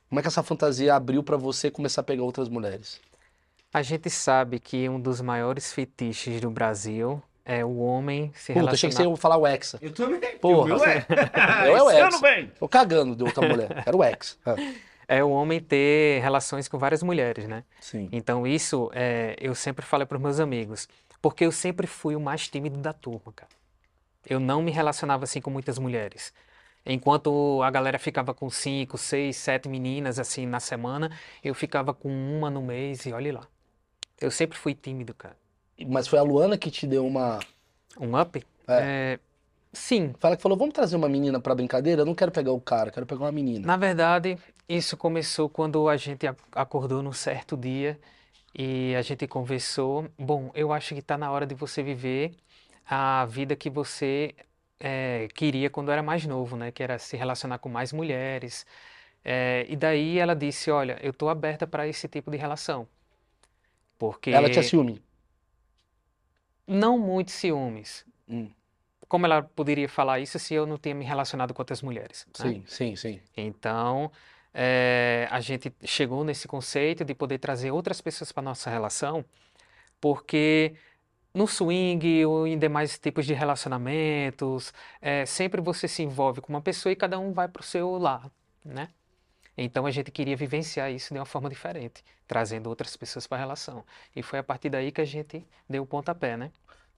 como 0.08 0.20
é 0.20 0.22
que 0.22 0.28
essa 0.28 0.44
fantasia 0.44 0.94
abriu 0.94 1.24
pra 1.24 1.36
você 1.36 1.72
começar 1.72 2.02
a 2.02 2.04
pegar 2.04 2.22
outras 2.22 2.48
mulheres? 2.48 3.02
A 3.74 3.82
gente 3.82 4.08
sabe 4.08 4.60
que 4.60 4.88
um 4.88 5.00
dos 5.00 5.20
maiores 5.20 5.74
fetiches 5.74 6.40
do 6.40 6.52
Brasil 6.52 7.20
é 7.44 7.66
o 7.66 7.80
homem 7.80 8.32
se 8.36 8.54
Puta, 8.54 8.70
achei 8.70 8.90
que 8.90 8.94
você 8.96 9.02
relacionar. 9.02 9.10
ia 9.10 9.18
falar 9.18 9.38
o 9.38 9.48
Hexa. 9.48 9.80
Eu 9.82 9.92
também. 9.92 10.38
Porra. 10.38 10.62
O 10.62 10.66
meu 10.66 10.86
é. 10.86 11.08
meu 11.66 11.76
é 11.76 11.84
o 11.84 11.90
Hexa. 11.90 12.20
vem. 12.20 12.52
Tô 12.60 12.68
cagando 12.68 13.16
de 13.16 13.24
outra 13.24 13.48
mulher. 13.48 13.82
Era 13.84 13.98
o 13.98 14.04
ex. 14.04 14.38
Ah. 14.46 14.56
é 15.08 15.24
o 15.24 15.32
homem 15.32 15.60
ter 15.60 16.22
relações 16.22 16.68
com 16.68 16.78
várias 16.78 17.02
mulheres, 17.02 17.48
né? 17.48 17.64
Sim. 17.82 18.10
Então 18.12 18.46
isso 18.48 18.92
é, 18.94 19.36
eu 19.40 19.56
sempre 19.56 19.84
falei 19.84 20.06
para 20.06 20.18
os 20.18 20.22
meus 20.22 20.40
amigos, 20.40 20.88
porque 21.24 21.46
eu 21.46 21.54
sempre 21.54 21.88
fui 21.88 22.18
o 22.18 22.20
mais 22.20 22.50
tímido 22.50 22.78
da 22.78 22.92
turma, 22.92 23.32
cara. 23.34 23.50
Eu 24.30 24.42
não 24.42 24.62
me 24.62 24.72
relacionava 24.72 25.24
assim 25.24 25.40
com 25.40 25.50
muitas 25.50 25.80
mulheres. 25.80 26.34
Enquanto 26.86 27.64
a 27.64 27.72
galera 27.72 27.98
ficava 27.98 28.34
com 28.34 28.50
cinco, 28.50 28.98
seis, 28.98 29.38
sete 29.38 29.70
meninas 29.70 30.20
assim 30.20 30.46
na 30.46 30.60
semana, 30.60 31.10
eu 31.42 31.56
ficava 31.56 31.94
com 31.94 32.10
uma 32.10 32.50
no 32.50 32.62
mês 32.62 33.06
e 33.06 33.14
olhe 33.14 33.32
lá. 33.32 33.48
Eu 34.20 34.30
sempre 34.30 34.58
fui 34.58 34.76
tímido, 34.76 35.14
cara. 35.14 35.38
Mas 35.88 36.10
foi 36.10 36.20
a 36.20 36.24
Luana 36.24 36.58
que 36.58 36.70
te 36.70 36.86
deu 36.86 37.08
uma. 37.08 37.40
Um 37.98 38.20
up? 38.20 38.46
É, 38.68 39.18
sim. 39.72 40.14
Fala 40.20 40.36
que 40.36 40.44
falou: 40.44 40.58
vamos 40.58 40.74
trazer 40.74 40.98
uma 40.98 41.08
menina 41.08 41.40
pra 41.40 41.56
brincadeira? 41.56 42.02
Eu 42.02 42.06
não 42.06 42.14
quero 42.14 42.34
pegar 42.34 42.52
o 42.52 42.60
cara, 42.60 42.92
quero 42.92 43.06
pegar 43.06 43.22
uma 43.22 43.32
menina. 43.32 43.66
Na 43.66 43.78
verdade, 43.78 44.38
isso 44.68 44.98
começou 44.98 45.48
quando 45.48 45.88
a 45.88 45.96
gente 45.96 46.26
acordou 46.52 47.02
num 47.02 47.14
certo 47.14 47.56
dia 47.56 47.98
e 48.54 48.96
a 48.96 49.02
gente 49.02 49.28
conversou. 49.28 50.10
Bom, 50.18 50.52
eu 50.56 50.72
acho 50.74 50.94
que 50.94 51.00
está 51.00 51.18
na 51.18 51.32
hora 51.32 51.46
de 51.46 51.56
você 51.56 51.84
viver 51.84 52.36
a 52.86 53.26
vida 53.26 53.56
que 53.56 53.70
você 53.70 54.36
eh, 54.80 55.28
queria 55.34 55.70
quando 55.70 55.92
era 55.92 56.04
mais 56.04 56.26
novo, 56.26 56.56
né? 56.58 56.72
Que 56.72 56.84
era 56.84 57.00
se 57.00 57.18
relacionar 57.18 57.60
com 57.60 57.70
mais 57.70 57.94
mulheres. 57.94 58.66
Eh, 59.26 59.66
e 59.70 59.76
daí 59.76 60.20
ela 60.20 60.36
disse: 60.36 60.72
Olha, 60.72 61.00
eu 61.02 61.12
estou 61.12 61.30
aberta 61.30 61.66
para 61.68 61.88
esse 61.88 62.08
tipo 62.08 62.32
de 62.32 62.38
relação. 62.38 62.88
Porque 63.98 64.32
Ela 64.32 64.50
tinha 64.50 64.64
ciúme. 64.64 65.02
não 66.68 66.98
muitos 66.98 67.34
ciúmes. 67.36 68.06
Hum. 68.28 68.50
Como 69.08 69.26
ela 69.26 69.44
poderia 69.44 69.88
falar 69.88 70.20
isso 70.20 70.40
se 70.40 70.54
eu 70.54 70.66
não 70.66 70.78
tinha 70.78 70.96
me 70.96 71.06
relacionado 71.06 71.54
com 71.54 71.62
outras 71.62 71.82
mulheres? 71.82 72.28
né? 72.40 72.46
Sim, 72.46 72.64
sim, 72.68 72.96
sim. 72.96 73.22
Então, 73.38 74.12
eh, 74.54 75.28
a 75.32 75.40
gente 75.40 75.74
chegou 75.86 76.24
nesse 76.24 76.48
conceito 76.48 77.04
de 77.06 77.14
poder 77.16 77.40
trazer 77.40 77.72
outras 77.72 78.02
pessoas 78.02 78.32
para 78.32 78.44
nossa 78.44 78.70
relação, 78.70 79.26
porque 80.02 80.76
no 81.34 81.48
swing 81.48 82.26
ou 82.26 82.48
em 82.48 82.58
demais 82.58 82.98
tipos 83.00 83.26
de 83.26 83.34
relacionamentos, 83.34 84.74
eh, 85.02 85.26
sempre 85.26 85.62
você 85.62 85.88
se 85.88 86.04
envolve 86.04 86.42
com 86.42 86.54
uma 86.54 86.62
pessoa 86.62 86.92
e 86.94 86.96
cada 86.96 87.20
um 87.20 87.34
vai 87.34 87.48
para 87.48 87.62
o 87.62 87.64
seu 87.64 87.98
lado, 87.98 88.32
né? 88.64 88.90
Então 89.58 89.86
a 89.86 89.92
gente 89.92 90.12
queria 90.12 90.36
vivenciar 90.36 90.92
isso 90.92 91.14
de 91.14 91.20
uma 91.20 91.26
forma 91.26 91.50
diferente, 91.50 92.04
trazendo 92.28 92.68
outras 92.70 92.96
pessoas 92.98 93.28
para 93.28 93.38
a 93.38 93.42
relação. 93.42 93.86
E 94.16 94.24
foi 94.24 94.40
a 94.40 94.44
partir 94.44 94.70
daí 94.70 94.92
que 94.92 95.02
a 95.02 95.06
gente 95.06 95.46
deu 95.70 95.84
o 95.84 95.86
pontapé, 95.86 96.38
né? 96.38 96.52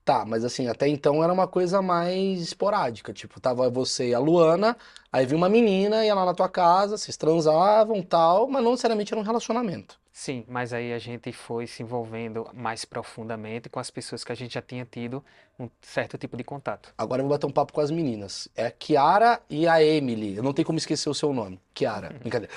Tá, 0.05 0.23
mas 0.23 0.45
assim, 0.45 0.67
até 0.67 0.87
então 0.87 1.23
era 1.23 1.33
uma 1.33 1.47
coisa 1.47 1.81
mais 1.81 2.39
esporádica. 2.39 3.11
Tipo, 3.11 3.41
tava 3.41 3.67
você 3.71 4.09
e 4.09 4.13
a 4.13 4.19
Luana, 4.19 4.77
aí 5.11 5.25
vinha 5.25 5.35
uma 5.37 5.49
menina, 5.49 6.05
ia 6.05 6.13
lá 6.13 6.23
na 6.23 6.33
tua 6.35 6.47
casa, 6.47 6.95
vocês 6.95 7.17
transavam 7.17 8.03
tal, 8.03 8.47
mas 8.47 8.63
não 8.63 8.71
necessariamente 8.71 9.11
era 9.11 9.19
um 9.19 9.23
relacionamento. 9.23 9.99
Sim, 10.11 10.45
mas 10.47 10.71
aí 10.71 10.93
a 10.93 10.99
gente 10.99 11.33
foi 11.33 11.65
se 11.67 11.83
envolvendo 11.83 12.47
mais 12.53 12.85
profundamente 12.85 13.67
com 13.67 13.79
as 13.79 13.89
pessoas 13.89 14.23
que 14.23 14.31
a 14.31 14.35
gente 14.35 14.53
já 14.53 14.61
tinha 14.61 14.85
tido 14.85 15.21
um 15.59 15.67
certo 15.81 16.17
tipo 16.17 16.37
de 16.37 16.43
contato. 16.43 16.93
Agora 16.97 17.21
eu 17.21 17.27
vou 17.27 17.35
bater 17.35 17.47
um 17.47 17.51
papo 17.51 17.73
com 17.73 17.81
as 17.81 17.91
meninas. 17.91 18.47
É 18.55 18.67
a 18.67 18.71
Kiara 18.71 19.41
e 19.49 19.67
a 19.67 19.83
Emily. 19.83 20.37
Eu 20.37 20.43
não 20.43 20.53
tenho 20.53 20.67
como 20.67 20.77
esquecer 20.77 21.09
o 21.09 21.13
seu 21.13 21.33
nome. 21.33 21.59
Kiara, 21.73 22.15
brincadeira. 22.21 22.53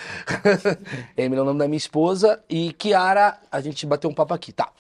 Emily 1.17 1.41
é 1.41 1.43
o 1.43 1.47
nome 1.47 1.59
da 1.59 1.67
minha 1.67 1.79
esposa. 1.79 2.45
E 2.49 2.73
Kiara, 2.75 3.41
a 3.51 3.61
gente 3.61 3.85
bateu 3.87 4.09
um 4.09 4.15
papo 4.15 4.35
aqui. 4.35 4.53
Tá. 4.53 4.71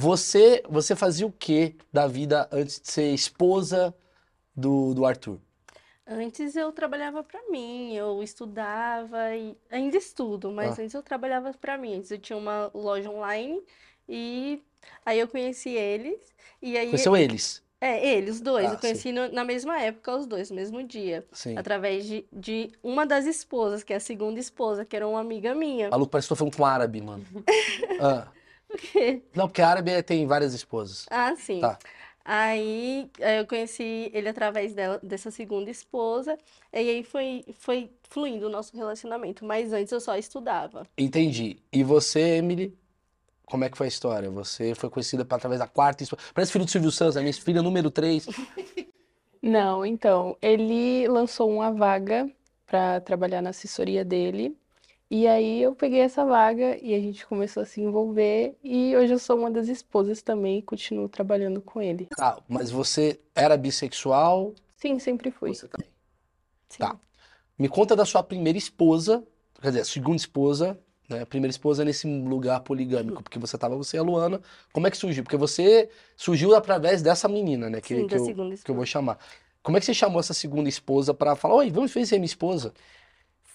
Você, 0.00 0.62
você 0.66 0.96
fazia 0.96 1.26
o 1.26 1.30
que 1.32 1.76
da 1.92 2.06
vida 2.06 2.48
antes 2.50 2.80
de 2.80 2.90
ser 2.90 3.12
esposa 3.12 3.94
do, 4.56 4.94
do 4.94 5.04
Arthur? 5.04 5.38
Antes 6.06 6.56
eu 6.56 6.72
trabalhava 6.72 7.22
pra 7.22 7.38
mim, 7.50 7.94
eu 7.94 8.22
estudava 8.22 9.36
e 9.36 9.54
ainda 9.70 9.98
estudo, 9.98 10.50
mas 10.50 10.78
Ah. 10.78 10.82
antes 10.82 10.94
eu 10.94 11.02
trabalhava 11.02 11.52
pra 11.52 11.76
mim. 11.76 11.96
Antes 11.96 12.10
eu 12.10 12.18
tinha 12.18 12.38
uma 12.38 12.70
loja 12.72 13.10
online 13.10 13.62
e 14.08 14.62
aí 15.04 15.20
eu 15.20 15.28
conheci 15.28 15.68
eles 15.68 16.18
e 16.62 16.78
aí 16.78 16.86
Conheceu 16.86 17.14
eles? 17.14 17.62
é 17.78 18.14
eles 18.16 18.36
os 18.36 18.40
dois, 18.40 18.70
Ah, 18.70 18.72
eu 18.72 18.78
conheci 18.78 19.12
no- 19.12 19.30
na 19.30 19.44
mesma 19.44 19.78
época 19.82 20.16
os 20.16 20.26
dois, 20.26 20.48
no 20.48 20.56
mesmo 20.56 20.82
dia, 20.82 21.26
Sim. 21.30 21.58
através 21.58 22.06
de, 22.06 22.24
de 22.32 22.72
uma 22.82 23.04
das 23.04 23.26
esposas, 23.26 23.82
que 23.84 23.92
é 23.92 23.96
a 23.96 24.00
segunda 24.00 24.40
esposa, 24.40 24.82
que 24.86 24.96
era 24.96 25.06
uma 25.06 25.20
amiga 25.20 25.54
minha. 25.54 25.90
Maluco, 25.90 26.10
parece 26.10 26.24
que 26.26 26.30
tô 26.30 26.36
falando 26.36 26.56
com 26.56 26.64
árabe, 26.64 27.02
mano. 27.02 27.22
Ah. 28.00 28.28
Não, 29.34 29.48
porque 29.48 29.62
árabe 29.62 30.02
tem 30.02 30.26
várias 30.26 30.54
esposas. 30.54 31.06
Ah, 31.10 31.34
sim. 31.36 31.60
Tá. 31.60 31.78
Aí 32.24 33.10
eh, 33.18 33.40
eu 33.40 33.46
conheci 33.46 34.10
ele 34.12 34.28
através 34.28 34.74
dela, 34.74 35.00
dessa 35.02 35.30
segunda 35.30 35.70
esposa, 35.70 36.36
e 36.72 36.78
aí 36.78 37.02
foi, 37.02 37.44
foi 37.54 37.90
fluindo 38.02 38.46
o 38.46 38.50
nosso 38.50 38.76
relacionamento, 38.76 39.44
mas 39.44 39.72
antes 39.72 39.90
eu 39.90 40.00
só 40.00 40.16
estudava. 40.16 40.86
Entendi. 40.96 41.58
E 41.72 41.82
você, 41.82 42.36
Emily, 42.36 42.76
como 43.46 43.64
é 43.64 43.68
que 43.68 43.76
foi 43.76 43.86
a 43.86 43.88
história? 43.88 44.30
Você 44.30 44.74
foi 44.74 44.88
conhecida 44.88 45.26
através 45.28 45.58
da 45.58 45.66
quarta 45.66 46.04
esposa. 46.04 46.22
Parece 46.32 46.52
filho 46.52 46.64
do 46.64 46.70
Silvio 46.70 46.90
Santos, 46.92 47.16
a 47.16 47.20
minha 47.20 47.32
filha 47.32 47.62
número 47.62 47.90
3. 47.90 48.26
Não, 49.42 49.84
então, 49.84 50.36
ele 50.40 51.08
lançou 51.08 51.50
uma 51.50 51.72
vaga 51.72 52.30
para 52.66 53.00
trabalhar 53.00 53.42
na 53.42 53.50
assessoria 53.50 54.04
dele. 54.04 54.56
E 55.10 55.26
aí 55.26 55.60
eu 55.60 55.74
peguei 55.74 56.00
essa 56.00 56.24
vaga 56.24 56.78
e 56.80 56.94
a 56.94 57.00
gente 57.00 57.26
começou 57.26 57.64
a 57.64 57.66
se 57.66 57.80
envolver. 57.80 58.56
E 58.62 58.94
hoje 58.96 59.12
eu 59.12 59.18
sou 59.18 59.36
uma 59.36 59.50
das 59.50 59.66
esposas 59.66 60.22
também 60.22 60.58
e 60.58 60.62
continuo 60.62 61.08
trabalhando 61.08 61.60
com 61.60 61.82
ele. 61.82 62.06
Tá, 62.16 62.38
mas 62.48 62.70
você 62.70 63.18
era 63.34 63.56
bissexual? 63.56 64.54
Sim, 64.76 65.00
sempre 65.00 65.32
fui. 65.32 65.52
Você 65.52 65.66
também. 65.66 65.88
Sim. 66.68 66.78
Tá. 66.78 66.96
Me 67.58 67.68
conta 67.68 67.96
da 67.96 68.04
sua 68.04 68.22
primeira 68.22 68.56
esposa, 68.56 69.24
quer 69.60 69.70
dizer, 69.70 69.84
segunda 69.84 70.16
esposa, 70.16 70.78
né? 71.08 71.24
Primeira 71.24 71.50
esposa 71.50 71.84
nesse 71.84 72.06
lugar 72.06 72.60
poligâmico, 72.60 73.20
porque 73.20 73.38
você 73.38 73.58
tava 73.58 73.76
você 73.76 73.96
e 73.96 74.00
a 74.00 74.02
Luana. 74.04 74.40
Como 74.72 74.86
é 74.86 74.90
que 74.92 74.96
surgiu? 74.96 75.24
Porque 75.24 75.36
você 75.36 75.90
surgiu 76.16 76.54
através 76.54 77.02
dessa 77.02 77.26
menina, 77.26 77.68
né? 77.68 77.80
Que, 77.80 77.96
Sim, 77.96 78.06
que 78.06 78.14
eu, 78.14 78.24
segunda 78.24 78.54
que 78.56 78.70
eu 78.70 78.76
vou 78.76 78.86
chamar. 78.86 79.18
Como 79.60 79.76
é 79.76 79.80
que 79.80 79.86
você 79.86 79.92
chamou 79.92 80.20
essa 80.20 80.32
segunda 80.32 80.68
esposa 80.68 81.12
pra 81.12 81.34
falar, 81.34 81.56
oi, 81.56 81.70
vamos 81.70 81.92
ver 81.92 82.06
se 82.06 82.14
é 82.14 82.18
minha 82.18 82.26
esposa? 82.26 82.72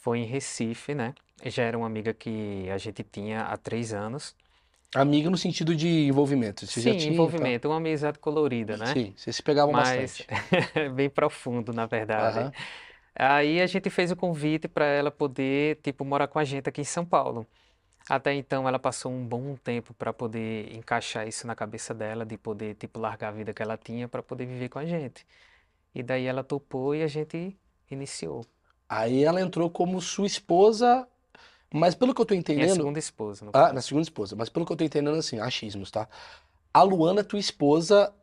Foi 0.06 0.20
em 0.20 0.26
Recife, 0.26 0.94
né? 0.94 1.16
Já 1.46 1.64
era 1.64 1.76
uma 1.76 1.88
amiga 1.88 2.14
que 2.14 2.70
a 2.70 2.78
gente 2.78 3.04
tinha 3.04 3.42
há 3.42 3.58
três 3.58 3.92
anos. 3.92 4.36
Amiga 4.94 5.32
no 5.32 5.36
sentido 5.36 5.76
de 5.76 5.88
envolvimento. 6.06 6.68
Você 6.68 6.80
Sim, 6.80 6.96
tinha, 6.96 7.08
tá? 7.08 7.14
envolvimento, 7.16 7.68
uma 7.68 7.78
amizade 7.78 8.20
colorida, 8.20 8.78
né? 8.78 8.86
Sim, 8.86 9.14
vocês 9.18 9.36
se 9.36 9.42
pegavam 9.42 9.74
Mas 9.74 10.24
bastante. 10.24 10.90
bem 10.94 11.10
profundo, 11.10 11.74
na 11.74 11.88
verdade. 11.88 12.38
Aham. 12.38 12.52
Aí 13.16 13.60
a 13.60 13.66
gente 13.66 13.90
fez 13.90 14.12
o 14.12 14.16
convite 14.16 14.68
para 14.68 14.86
ela 14.86 15.10
poder, 15.10 15.80
tipo, 15.82 16.06
morar 16.06 16.28
com 16.28 16.38
a 16.38 16.44
gente 16.44 16.70
aqui 16.70 16.82
em 16.82 16.84
São 16.84 17.04
Paulo. 17.04 17.48
Até 18.08 18.32
então 18.36 18.68
ela 18.68 18.78
passou 18.78 19.12
um 19.12 19.26
bom 19.26 19.56
tempo 19.56 19.92
para 19.96 20.14
poder 20.14 20.72
encaixar 20.76 21.28
isso 21.28 21.48
na 21.48 21.56
cabeça 21.56 21.96
dela, 21.96 22.24
de 22.24 22.38
poder, 22.38 22.76
tipo, 22.76 23.00
largar 23.00 23.30
a 23.30 23.32
vida 23.32 23.56
que 23.56 23.64
ela 23.64 23.76
tinha 23.76 24.08
para 24.08 24.22
poder 24.22 24.46
viver 24.46 24.70
com 24.70 24.78
a 24.78 24.86
gente. 24.86 25.26
E 25.96 26.04
daí 26.04 26.26
ela 26.28 26.44
topou 26.44 26.94
e 26.94 27.02
a 27.02 27.08
gente 27.08 27.58
iniciou. 27.90 28.46
Aí 28.88 29.24
ela 29.24 29.42
entrou 29.42 29.70
como 29.70 30.00
sua 30.02 30.28
esposa, 30.28 31.08
mas 31.74 31.96
pelo 31.96 32.14
que 32.14 32.22
eu 32.22 32.26
tô 32.26 32.34
entendendo. 32.34 32.76
segunda 32.76 33.00
esposa, 33.00 33.50
Ah, 33.54 33.74
na 33.74 33.82
segunda 33.82 34.04
esposa. 34.04 34.36
Mas 34.36 34.50
pelo 34.50 34.66
que 34.66 34.72
eu 34.72 34.78
tô 34.78 34.84
entendendo, 34.84 35.18
assim, 35.18 35.40
achismos, 35.40 35.90
tá? 35.90 36.08
A 36.74 36.82
Luana 36.84 37.22
é 37.22 37.24
tua 37.24 37.40
esposa 37.40 38.14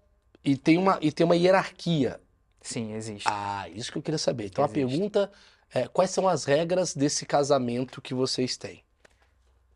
e 0.44 0.56
tem 0.56 0.78
uma, 0.78 0.98
e 1.00 1.10
tem 1.10 1.24
uma 1.24 1.36
hierarquia. 1.36 2.20
Sim, 2.60 2.92
existe. 2.94 3.26
Ah, 3.28 3.68
isso 3.70 3.90
que 3.90 3.98
eu 3.98 4.02
queria 4.02 4.18
saber. 4.18 4.46
Então 4.46 4.64
a 4.64 4.68
Existe. 4.68 4.86
pergunta 4.86 5.32
é: 5.74 5.88
quais 5.88 6.10
são 6.10 6.28
as 6.28 6.44
regras 6.44 6.94
desse 6.94 7.26
casamento 7.26 8.00
que 8.00 8.14
vocês 8.14 8.56
têm? 8.56 8.84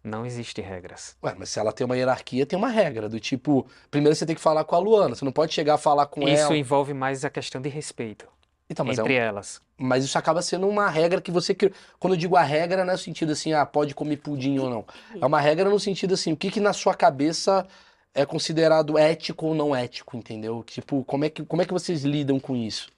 Não 0.05 0.25
existe 0.25 0.61
regras. 0.61 1.17
Ué, 1.21 1.35
mas 1.37 1.49
se 1.49 1.59
ela 1.59 1.73
tem 1.73 1.85
uma 1.85 1.97
hierarquia, 1.97 2.47
tem 2.47 2.57
uma 2.57 2.69
regra. 2.69 3.09
Do 3.09 3.19
tipo, 3.19 3.67
primeiro 3.91 4.15
você 4.15 4.25
tem 4.25 4.37
que 4.37 4.41
falar 4.41 4.63
com 4.63 4.77
a 4.77 4.79
Luana. 4.79 5.17
Você 5.17 5.25
não 5.25 5.33
pode 5.33 5.53
chegar 5.53 5.75
a 5.75 5.79
falar 5.79 6.07
com 6.07 6.23
Isso 6.29 6.43
ela. 6.45 6.57
envolve 6.57 6.95
mais 6.95 7.25
a 7.25 7.31
questão 7.31 7.61
de 7.61 7.69
respeito 7.69 8.29
Então, 8.69 8.85
mas, 8.85 8.99
é 8.99 9.03
entre 9.03 9.15
um- 9.15 9.17
elas. 9.17 9.61
mas 9.79 10.05
isso 10.05 10.19
acaba 10.19 10.43
sendo 10.43 10.69
uma 10.69 10.89
regra 10.89 11.21
que 11.21 11.31
você. 11.31 11.55
criou. 11.55 11.73
Quando 11.99 12.15
eu 12.15 12.19
digo 12.19 12.37
a 12.37 12.43
regra, 12.43 12.85
não 12.85 12.91
é 12.91 12.97
no 12.97 12.99
sentido 12.99 13.33
assim, 13.33 13.53
ah, 13.53 13.65
pode 13.65 13.95
comer 13.95 14.17
pudim 14.17 14.59
ou 14.59 14.69
não. 14.69 14.85
É 15.21 15.25
uma 15.25 15.41
regra 15.41 15.69
no 15.71 15.79
sentido 15.79 16.15
assim, 16.15 16.33
o 16.33 16.37
que 16.37 16.51
que 16.51 16.61
na 16.61 16.73
sua 16.73 16.95
cabeça 16.95 17.67
é 18.15 18.27
considerado 18.27 18.99
ético 18.99 19.47
ou 19.47 19.55
não 19.55 19.75
ético, 19.77 20.17
entendeu? 20.17 20.65
Tipo, 20.65 21.05
como 21.05 21.25
é 21.25 21.31
que, 21.31 21.45
como 21.45 21.63
é 21.63 21.65
que 21.65 21.73
vocês 21.73 22.03
lidam 22.03 22.41
com 22.41 22.57
isso? 22.57 22.91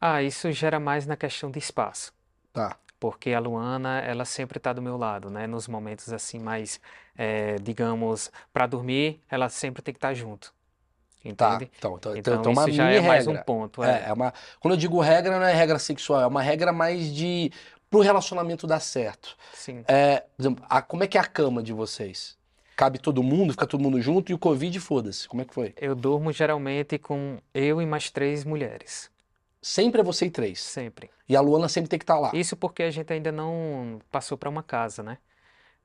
Ah, 0.00 0.22
isso 0.22 0.50
gera 0.52 0.80
mais 0.80 1.06
na 1.06 1.16
questão 1.16 1.50
de 1.50 1.58
espaço. 1.58 2.12
Tá. 2.52 2.76
porque 2.98 3.32
a 3.34 3.38
Luana, 3.38 4.00
ela 4.00 4.24
sempre 4.24 4.56
está 4.56 4.72
do 4.72 4.80
meu 4.80 4.96
lado, 4.96 5.28
né? 5.28 5.46
Nos 5.46 5.68
momentos 5.68 6.10
assim 6.10 6.38
mais, 6.38 6.80
eh, 7.16 7.56
digamos, 7.62 8.32
para 8.54 8.66
dormir, 8.66 9.20
ela 9.30 9.50
sempre 9.50 9.82
tem 9.82 9.92
que 9.92 9.98
estar 9.98 10.14
junto, 10.14 10.54
Tá. 11.34 11.54
entende? 11.56 11.70
Então, 11.78 11.96
então, 11.96 12.16
Então 12.16 12.34
então, 12.40 12.52
uma 12.52 12.62
isso 12.68 12.72
já 12.72 12.90
é 12.90 13.00
mais 13.00 13.26
um 13.26 13.30
regra. 13.30 13.44
ponto, 13.44 13.82
É, 13.82 14.04
é. 14.04 14.08
é 14.08 14.12
uma. 14.12 14.32
Quando 14.60 14.74
eu 14.74 14.78
digo 14.78 15.00
regra, 15.00 15.38
não 15.38 15.46
é 15.46 15.54
regra 15.54 15.78
sexual, 15.78 16.20
é 16.22 16.26
uma 16.26 16.42
regra 16.42 16.72
mais 16.72 17.12
de 17.14 17.50
pro 17.90 18.00
relacionamento 18.00 18.66
dar 18.66 18.80
certo. 18.80 19.36
Sim. 19.54 19.84
É, 19.88 20.20
por 20.36 20.42
exemplo, 20.42 20.64
a- 20.68 20.82
como 20.82 21.04
é 21.04 21.06
que 21.06 21.16
é 21.16 21.20
a 21.20 21.24
cama 21.24 21.62
de 21.62 21.72
vocês? 21.72 22.36
Cabe 22.76 22.98
todo 22.98 23.22
mundo, 23.22 23.52
fica 23.52 23.66
todo 23.66 23.80
mundo 23.80 24.00
junto 24.02 24.30
e 24.30 24.34
o 24.34 24.38
Covid, 24.38 24.78
foda-se. 24.80 25.26
Como 25.26 25.40
é 25.40 25.44
que 25.46 25.54
foi? 25.54 25.72
Eu 25.80 25.94
durmo 25.94 26.30
geralmente 26.32 26.98
com 26.98 27.38
eu 27.54 27.80
e 27.80 27.86
mais 27.86 28.10
três 28.10 28.44
mulheres. 28.44 29.10
sempre 29.62 30.00
é 30.00 30.04
você 30.04 30.26
e 30.26 30.30
três. 30.30 30.60
Sempre. 30.62 31.10
E 31.28 31.34
a 31.34 31.40
Luana 31.40 31.68
sempre 31.68 31.88
tem 31.88 31.98
que 31.98 32.04
estar 32.04 32.18
lá. 32.18 32.30
Isso 32.34 32.54
porque 32.56 32.82
a 32.84 32.90
gente 32.90 33.12
ainda 33.12 33.32
não 33.32 33.98
passou 34.12 34.36
para 34.38 34.48
uma 34.48 34.62
casa, 34.62 35.02
né? 35.02 35.18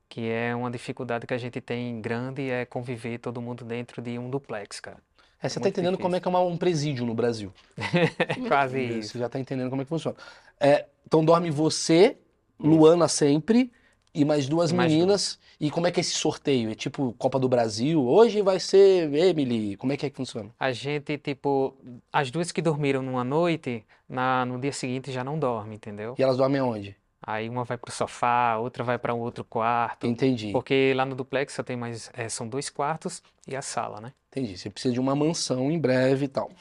Que 0.10 0.30
é 0.30 0.54
uma 0.54 0.70
dificuldade 0.70 1.26
que 1.26 1.34
a 1.34 1.38
gente 1.38 1.62
tem 1.62 2.00
grande, 2.02 2.50
é 2.50 2.66
conviver 2.66 3.18
todo 3.20 3.42
mundo 3.42 3.64
dentro 3.64 4.02
de 4.02 4.20
um 4.20 4.30
duplex, 4.30 4.80
cara. 4.82 4.98
É, 5.42 5.50
você 5.50 5.56
tá 5.60 5.62
muito 5.66 5.74
entendendo 5.80 5.98
como 5.98 6.16
é 6.16 6.20
que 6.20 6.28
é 6.28 6.30
uma- 6.30 6.42
um 6.42 6.58
presídio 6.58 7.06
no 7.06 7.14
Brasil. 7.14 7.52
É 8.46 8.48
quase 8.48 8.80
isso. 8.82 9.14
Você 9.14 9.20
já 9.20 9.30
tá 9.30 9.40
entendendo 9.40 9.70
como 9.70 9.82
é 9.82 9.86
que 9.86 9.90
funciona. 9.90 10.16
É, 10.60 10.86
então 11.06 11.24
dorme 11.26 11.50
você, 11.50 12.18
Luana 12.60 13.08
sempre, 13.08 13.72
e 14.14 14.24
mais 14.26 14.48
duas 14.48 14.72
E 14.72 14.76
mais 14.76 14.92
meninas. 14.92 15.40
E 15.60 15.72
como 15.72 15.88
é 15.88 15.92
que 15.92 16.00
é 16.00 16.02
esse 16.02 16.14
sorteio? 16.14 16.70
É 16.72 16.76
tipo 16.76 17.14
Copa 17.18 17.40
do 17.40 17.48
Brasil? 17.50 18.04
Hoje 18.06 18.42
vai 18.42 18.60
ser 18.60 19.14
Emily. 19.14 19.78
Como 19.78 19.92
é 19.94 19.98
que 19.98 20.06
é 20.06 20.10
que 20.10 20.16
funciona? 20.16 20.50
A 20.60 20.72
gente, 20.72 21.18
tipo, 21.18 21.76
as 22.12 22.30
duas 22.30 22.52
que 22.52 22.62
dormiram 22.62 23.02
numa 23.02 23.24
noite, 23.24 23.84
na, 24.10 24.46
no 24.46 24.60
dia 24.60 24.74
seguinte 24.74 25.12
já 25.12 25.24
não 25.24 25.40
dorme, 25.40 25.76
entendeu? 25.76 26.16
E 26.18 26.24
elas 26.24 26.38
dormem 26.38 26.60
aonde? 26.60 26.96
Aí 27.22 27.48
uma 27.48 27.64
vai 27.64 27.78
pro 27.78 27.92
sofá, 27.92 28.58
outra 28.58 28.84
vai 28.84 28.98
para 28.98 29.14
um 29.14 29.20
outro 29.20 29.44
quarto. 29.44 30.08
Entendi. 30.08 30.52
Porque 30.52 30.94
lá 30.96 31.06
no 31.06 31.16
duplex 31.16 31.54
só 31.54 31.62
tem 31.62 31.78
mais, 31.78 32.10
é, 32.14 32.28
são 32.28 32.48
dois 32.48 32.70
quartos 32.70 33.22
e 33.48 33.56
a 33.56 33.62
sala, 33.62 34.02
né? 34.02 34.14
Entendi. 34.32 34.58
Você 34.58 34.70
precisa 34.70 34.94
de 34.94 35.00
uma 35.00 35.16
mansão 35.16 35.72
em 35.72 35.80
breve 35.80 36.26
e 36.26 36.28
tal. 36.28 36.52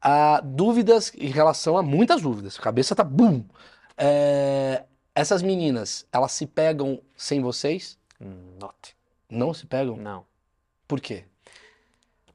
Ah, 0.00 0.40
dúvidas 0.42 1.12
em 1.14 1.28
relação 1.28 1.76
a 1.76 1.82
muitas 1.82 2.22
dúvidas. 2.22 2.58
A 2.58 2.62
cabeça 2.62 2.94
tá 2.94 3.04
bum. 3.04 3.44
É, 3.96 4.84
essas 5.14 5.42
meninas, 5.42 6.06
elas 6.12 6.32
se 6.32 6.46
pegam 6.46 7.00
sem 7.16 7.40
vocês? 7.40 7.98
Not. 8.20 8.96
Não 9.28 9.52
se 9.52 9.66
pegam? 9.66 9.96
Não. 9.96 10.24
Por 10.86 11.00
quê? 11.00 11.24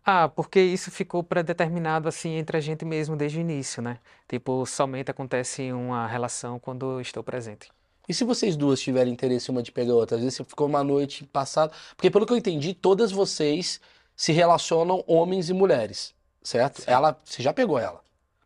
Ah, 0.03 0.27
porque 0.27 0.59
isso 0.59 0.89
ficou 0.89 1.23
predeterminado 1.23 2.07
assim 2.07 2.31
entre 2.31 2.57
a 2.57 2.59
gente 2.59 2.83
mesmo 2.83 3.15
desde 3.15 3.37
o 3.37 3.41
início, 3.41 3.81
né? 3.81 3.99
Tipo, 4.27 4.65
somente 4.65 5.11
acontece 5.11 5.71
uma 5.71 6.07
relação 6.07 6.59
quando 6.59 6.93
eu 6.93 7.01
estou 7.01 7.23
presente. 7.23 7.71
E 8.09 8.13
se 8.13 8.23
vocês 8.23 8.55
duas 8.55 8.81
tiverem 8.81 9.13
interesse 9.13 9.51
uma 9.51 9.61
de 9.61 9.71
pegar 9.71 9.93
a 9.93 9.95
outra? 9.95 10.17
Às 10.17 10.23
vezes 10.23 10.37
você 10.37 10.43
ficou 10.43 10.67
uma 10.67 10.83
noite 10.83 11.23
passada. 11.25 11.71
Porque 11.95 12.09
pelo 12.09 12.25
que 12.25 12.33
eu 12.33 12.37
entendi, 12.37 12.73
todas 12.73 13.11
vocês 13.11 13.79
se 14.15 14.31
relacionam 14.31 15.03
homens 15.07 15.49
e 15.49 15.53
mulheres, 15.53 16.13
certo? 16.43 16.83
Ela, 16.87 17.17
você 17.23 17.41
já 17.41 17.53
pegou 17.53 17.77
ela. 17.79 18.01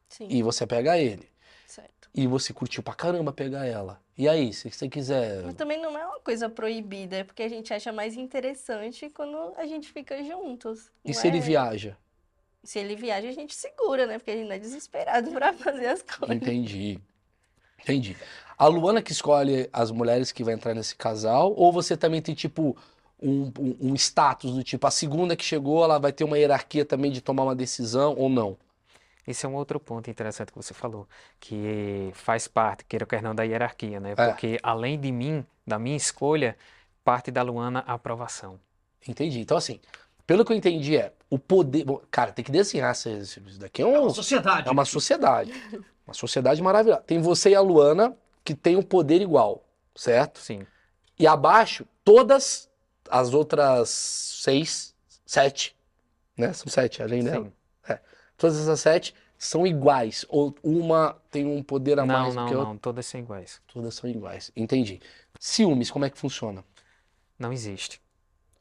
Sim, 0.09 0.27
E 0.29 0.43
você 0.43 0.67
pega 0.67 0.97
ele. 0.97 1.27
E 2.17 2.27
você 2.27 2.53
curtiu 2.53 2.81
pra 2.81 2.93
caramba 2.93 3.33
pegar 3.33 3.65
ela. 3.65 3.99
E 4.17 4.29
aí, 4.29 4.53
se 4.53 4.71
você 4.71 4.87
quiser. 4.87 5.43
Mas 5.43 5.55
também 5.55 5.81
não 5.81 5.97
é 5.97 6.05
uma 6.05 6.19
coisa 6.21 6.49
proibida, 6.49 7.17
é 7.17 7.23
porque 7.25 7.43
a 7.43 7.49
gente 7.49 7.73
acha 7.73 7.91
mais 7.91 8.15
interessante 8.15 9.09
quando 9.09 9.53
a 9.57 9.65
gente 9.65 9.91
fica 9.91 10.23
juntos. 10.23 10.89
E 11.03 11.13
se 11.13 11.27
ele 11.27 11.39
é? 11.39 11.41
viaja? 11.41 11.97
Se 12.63 12.79
ele 12.79 12.95
viaja, 12.95 13.27
a 13.27 13.33
gente 13.33 13.53
segura, 13.53 14.07
né? 14.07 14.17
Porque 14.17 14.31
a 14.31 14.35
gente 14.37 14.47
não 14.47 14.55
é 14.55 14.59
desesperado 14.59 15.29
pra 15.33 15.51
fazer 15.51 15.87
as 15.87 16.01
coisas. 16.01 16.33
Entendi. 16.33 16.99
Entendi. 17.83 18.15
A 18.57 18.65
Luana 18.67 19.01
que 19.01 19.11
escolhe 19.11 19.69
as 19.73 19.91
mulheres 19.91 20.31
que 20.31 20.41
vai 20.41 20.53
entrar 20.53 20.73
nesse 20.73 20.95
casal? 20.95 21.53
Ou 21.57 21.69
você 21.73 21.97
também 21.97 22.21
tem, 22.21 22.33
tipo, 22.33 22.77
um, 23.21 23.51
um, 23.59 23.91
um 23.91 23.95
status 23.95 24.53
do 24.53 24.63
tipo, 24.63 24.87
a 24.87 24.91
segunda 24.91 25.35
que 25.35 25.43
chegou, 25.43 25.83
ela 25.83 25.99
vai 25.99 26.13
ter 26.13 26.23
uma 26.23 26.39
hierarquia 26.39 26.85
também 26.85 27.11
de 27.11 27.19
tomar 27.19 27.43
uma 27.43 27.55
decisão 27.55 28.15
ou 28.17 28.29
não? 28.29 28.57
Esse 29.27 29.45
é 29.45 29.49
um 29.49 29.55
outro 29.55 29.79
ponto 29.79 30.09
interessante 30.09 30.51
que 30.51 30.57
você 30.57 30.73
falou, 30.73 31.07
que 31.39 32.11
faz 32.13 32.47
parte, 32.47 32.85
queira 32.85 33.03
ou 33.03 33.07
quer 33.07 33.21
não, 33.21 33.33
da 33.33 33.43
hierarquia, 33.43 33.99
né? 33.99 34.11
É. 34.11 34.15
Porque 34.15 34.59
além 34.61 34.99
de 34.99 35.11
mim, 35.11 35.45
da 35.65 35.79
minha 35.79 35.97
escolha, 35.97 36.55
parte 37.03 37.31
da 37.31 37.41
Luana 37.41 37.83
a 37.87 37.93
aprovação. 37.93 38.59
Entendi. 39.07 39.39
Então, 39.39 39.57
assim, 39.57 39.79
pelo 40.25 40.43
que 40.43 40.51
eu 40.51 40.57
entendi 40.57 40.97
é, 40.97 41.13
o 41.29 41.37
poder. 41.39 41.83
bom, 41.85 42.01
Cara, 42.09 42.31
tem 42.31 42.43
que 42.43 42.51
desenhar 42.51 42.91
isso 42.93 43.09
isso 43.09 43.59
daqui. 43.59 43.81
É, 43.81 43.85
É 43.85 43.87
um, 43.87 44.01
uma 44.03 44.09
sociedade. 44.09 44.67
é 44.67 44.71
uma 44.71 44.85
sociedade. 44.85 45.53
Uma 46.05 46.13
sociedade 46.13 46.61
maravilhosa. 46.61 47.01
Tem 47.01 47.19
você 47.19 47.51
e 47.51 47.55
a 47.55 47.61
Luana 47.61 48.15
que 48.43 48.53
tem 48.53 48.75
um 48.75 48.83
poder 48.83 49.21
igual, 49.21 49.65
certo? 49.95 50.39
Sim, 50.39 50.67
E 51.17 51.25
abaixo, 51.25 51.87
todas 52.03 52.69
as 53.09 53.33
outras 53.33 53.89
seis, 53.89 54.95
sete, 55.25 55.75
né? 56.37 56.53
São 56.53 56.67
sete, 56.67 57.01
além 57.01 57.23
dela. 57.23 57.45
sim. 57.45 57.53
Todas 58.37 58.57
essas 58.59 58.79
sete 58.81 59.15
são 59.37 59.65
iguais. 59.67 60.25
Ou 60.29 60.55
uma 60.63 61.15
tem 61.31 61.45
um 61.45 61.63
poder 61.63 61.99
a 61.99 62.05
Não, 62.05 62.05
mais 62.05 62.35
do 62.35 62.41
não, 62.41 62.45
que 62.45 62.53
a 62.53 62.57
outra. 62.59 62.73
não, 62.73 62.77
todas 62.77 63.05
são 63.05 63.19
iguais. 63.19 63.61
Todas 63.67 63.95
são 63.95 64.09
iguais. 64.09 64.51
Entendi. 64.55 64.99
Ciúmes, 65.39 65.91
como 65.91 66.05
é 66.05 66.09
que 66.09 66.17
funciona? 66.17 66.63
Não 67.39 67.53
existe. 67.53 68.01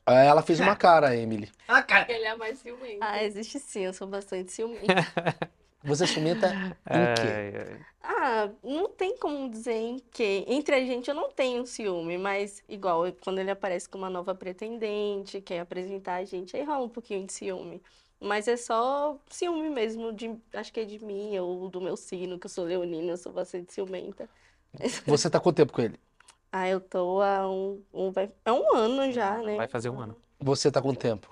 Ah, 0.06 0.22
Ela 0.24 0.42
fez 0.42 0.60
uma 0.60 0.76
cara, 0.76 1.08
a 1.10 1.16
Emily. 1.16 1.50
Ah, 1.68 1.82
cara. 1.82 2.10
Ele 2.12 2.24
é 2.24 2.36
mais 2.36 2.58
ciumento. 2.58 3.00
Ah, 3.00 3.22
existe 3.24 3.58
sim, 3.58 3.82
eu 3.82 3.92
sou 3.94 4.06
bastante 4.06 4.52
ciumenta. 4.52 5.04
Você 5.82 6.04
é 6.04 6.06
ciumenta 6.06 6.58
em 6.92 7.06
quê? 7.08 7.84
Ah, 8.02 8.50
não 8.62 8.88
tem 8.90 9.16
como 9.18 9.48
dizer 9.50 9.72
em 9.74 9.98
que. 10.12 10.44
Entre 10.46 10.74
a 10.74 10.80
gente 10.84 11.08
eu 11.08 11.14
não 11.14 11.30
tenho 11.30 11.66
ciúme, 11.66 12.18
mas 12.18 12.62
igual 12.68 13.04
quando 13.22 13.38
ele 13.38 13.50
aparece 13.50 13.88
com 13.88 13.98
uma 13.98 14.10
nova 14.10 14.34
pretendente, 14.34 15.40
quer 15.40 15.60
apresentar 15.60 16.16
a 16.16 16.24
gente, 16.24 16.56
aí 16.56 16.62
rola 16.64 16.84
um 16.84 16.88
pouquinho 16.88 17.26
de 17.26 17.32
ciúme. 17.32 17.82
Mas 18.24 18.48
é 18.48 18.56
só 18.56 19.18
ciúme 19.28 19.68
mesmo, 19.68 20.10
de, 20.10 20.34
acho 20.54 20.72
que 20.72 20.80
é 20.80 20.84
de 20.84 20.98
mim 21.04 21.38
ou 21.38 21.68
do 21.68 21.78
meu 21.78 21.94
signo, 21.94 22.38
que 22.38 22.46
eu 22.46 22.50
sou 22.50 22.64
leonina, 22.64 23.12
eu 23.12 23.16
sou 23.18 23.30
bastante 23.30 23.70
ciumenta. 23.70 24.28
Você 25.06 25.28
tá 25.28 25.38
quanto 25.38 25.56
tempo 25.56 25.74
com 25.74 25.82
ele? 25.82 26.00
Ah, 26.50 26.66
eu 26.66 26.80
tô 26.80 27.20
há 27.20 27.46
um, 27.46 27.82
um, 27.92 28.10
vai, 28.10 28.32
é 28.44 28.50
um 28.52 28.74
ano 28.74 29.12
já, 29.12 29.36
né? 29.42 29.56
vai 29.56 29.68
fazer 29.68 29.90
um 29.90 30.00
ano. 30.00 30.16
Você 30.40 30.70
tá 30.70 30.80
quanto 30.80 30.98
tempo? 30.98 31.30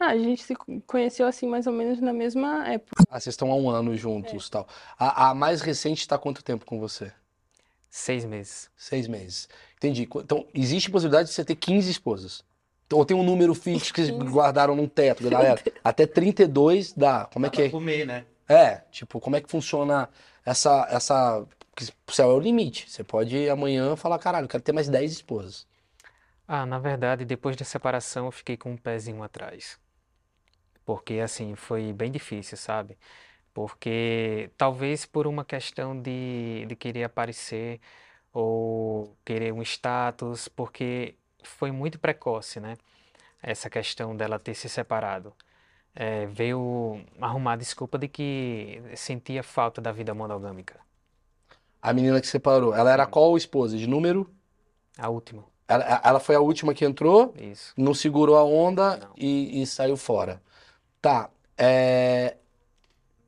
Ah, 0.00 0.08
a 0.08 0.18
gente 0.18 0.42
se 0.42 0.56
conheceu 0.84 1.28
assim 1.28 1.46
mais 1.46 1.68
ou 1.68 1.72
menos 1.72 2.00
na 2.00 2.12
mesma 2.12 2.66
época. 2.66 3.04
Ah, 3.08 3.20
vocês 3.20 3.34
estão 3.34 3.52
há 3.52 3.54
um 3.54 3.70
ano 3.70 3.96
juntos 3.96 4.50
tal. 4.50 4.66
A, 4.98 5.30
a 5.30 5.34
mais 5.34 5.60
recente 5.60 6.08
tá 6.08 6.18
quanto 6.18 6.42
tempo 6.42 6.66
com 6.66 6.80
você? 6.80 7.12
Seis 7.88 8.24
meses. 8.24 8.68
Seis 8.76 9.06
meses. 9.06 9.48
Entendi. 9.76 10.08
Então, 10.16 10.44
existe 10.52 10.90
possibilidade 10.90 11.28
de 11.28 11.34
você 11.34 11.44
ter 11.44 11.54
15 11.54 11.88
esposas. 11.88 12.42
Ou 12.92 13.04
tem 13.06 13.16
um 13.16 13.22
número 13.22 13.54
fixo 13.54 13.92
que 13.92 14.02
vocês 14.04 14.10
15. 14.18 14.32
guardaram 14.32 14.76
num 14.76 14.88
teto, 14.88 15.28
galera. 15.28 15.62
Até 15.82 16.06
32 16.06 16.92
dá. 16.92 17.26
Como 17.26 17.46
é 17.46 17.50
Dá 17.50 17.50
que 17.50 17.62
é? 17.62 17.70
comer, 17.70 18.04
né? 18.06 18.26
É, 18.48 18.78
tipo, 18.90 19.20
como 19.20 19.36
é 19.36 19.40
que 19.40 19.50
funciona 19.50 20.08
essa, 20.44 20.86
essa... 20.90 21.46
porque 21.74 21.92
O 22.08 22.12
céu 22.12 22.30
é 22.32 22.34
o 22.34 22.40
limite. 22.40 22.90
Você 22.90 23.04
pode 23.04 23.48
amanhã 23.48 23.96
falar, 23.96 24.18
caralho, 24.18 24.44
eu 24.46 24.48
quero 24.48 24.62
ter 24.62 24.72
mais 24.72 24.88
10 24.88 25.12
esposas. 25.12 25.66
Ah, 26.46 26.64
na 26.66 26.78
verdade, 26.78 27.24
depois 27.24 27.56
da 27.56 27.64
separação, 27.64 28.26
eu 28.26 28.32
fiquei 28.32 28.56
com 28.56 28.70
um 28.72 28.76
pezinho 28.76 29.22
atrás. 29.24 29.80
Porque, 30.84 31.14
assim, 31.20 31.54
foi 31.54 31.92
bem 31.92 32.10
difícil, 32.10 32.56
sabe? 32.56 32.98
Porque 33.54 34.52
talvez 34.58 35.06
por 35.06 35.26
uma 35.26 35.44
questão 35.44 36.00
de, 36.00 36.66
de 36.68 36.76
querer 36.76 37.04
aparecer 37.04 37.80
ou 38.32 39.16
querer 39.24 39.52
um 39.52 39.62
status, 39.62 40.48
porque 40.48 41.16
foi 41.48 41.70
muito 41.72 41.98
precoce, 41.98 42.60
né? 42.60 42.76
Essa 43.42 43.70
questão 43.70 44.16
dela 44.16 44.38
ter 44.38 44.54
se 44.54 44.68
separado. 44.68 45.34
É, 45.94 46.26
veio 46.26 47.04
arrumar 47.20 47.56
desculpa 47.56 47.98
de 47.98 48.08
que 48.08 48.82
sentia 48.96 49.42
falta 49.42 49.80
da 49.80 49.92
vida 49.92 50.14
monogâmica. 50.14 50.80
A 51.80 51.92
menina 51.92 52.20
que 52.20 52.26
separou, 52.26 52.74
ela 52.74 52.90
era 52.92 53.06
qual 53.06 53.36
esposa? 53.36 53.76
De 53.76 53.86
número? 53.86 54.28
A 54.98 55.08
última, 55.10 55.44
Ela, 55.68 56.00
ela 56.04 56.20
foi 56.20 56.34
a 56.34 56.40
última 56.40 56.74
que 56.74 56.84
entrou, 56.84 57.34
isso. 57.36 57.76
não 57.76 57.94
segurou 57.94 58.36
a 58.36 58.44
onda 58.44 59.00
e, 59.16 59.62
e 59.62 59.66
saiu 59.66 59.96
fora. 59.96 60.42
Tá. 61.00 61.30
é, 61.58 62.36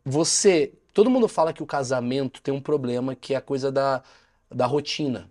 Você. 0.05 0.73
Todo 0.93 1.11
mundo 1.11 1.29
fala 1.29 1.53
que 1.53 1.63
o 1.63 1.67
casamento 1.67 2.41
tem 2.43 2.55
um 2.55 2.61
problema 2.61 3.17
que 3.17 3.35
é 3.35 3.37
a 3.37 3.41
coisa 3.41 3.73
da, 3.73 4.03
da 4.51 4.67
rotina. 4.67 5.31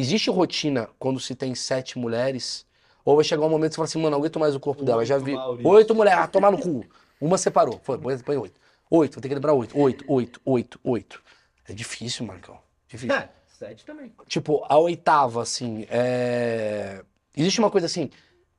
Existe 0.00 0.30
rotina 0.30 0.88
quando 0.98 1.20
se 1.20 1.34
tem 1.34 1.54
sete 1.54 1.98
mulheres? 1.98 2.66
Ou 3.04 3.16
vai 3.16 3.24
chegar 3.24 3.44
um 3.44 3.50
momento 3.50 3.70
que 3.70 3.74
você 3.74 3.76
fala 3.76 3.84
assim, 3.86 4.02
mano, 4.02 4.16
aguento 4.16 4.40
mais 4.40 4.54
o 4.54 4.60
corpo 4.60 4.84
dela. 4.84 5.04
Já 5.04 5.16
Oito, 5.16 5.24
vi. 5.24 5.34
Maurício. 5.34 5.68
Oito 5.68 5.94
mulheres, 5.94 6.20
ah, 6.20 6.26
tomar 6.26 6.50
no 6.50 6.58
cu. 6.58 6.84
Uma 7.20 7.36
separou. 7.36 7.80
Foi, 7.82 7.98
põe 7.98 8.18
põe 8.18 8.36
oito. 8.36 8.60
Oito, 8.90 9.14
vou 9.14 9.22
ter 9.22 9.28
que 9.28 9.34
lembrar 9.34 9.52
oito. 9.52 9.78
Oito, 9.78 10.04
oito, 10.08 10.40
oito, 10.44 10.80
oito. 10.82 11.22
É 11.68 11.72
difícil, 11.72 12.26
Marcão. 12.26 12.58
Difícil. 12.88 13.14
É, 13.14 13.28
sete 13.46 13.84
também. 13.84 14.12
Tipo, 14.26 14.64
a 14.68 14.78
oitava, 14.78 15.42
assim, 15.42 15.86
é... 15.90 17.02
Existe 17.36 17.60
uma 17.60 17.70
coisa 17.70 17.86
assim, 17.86 18.10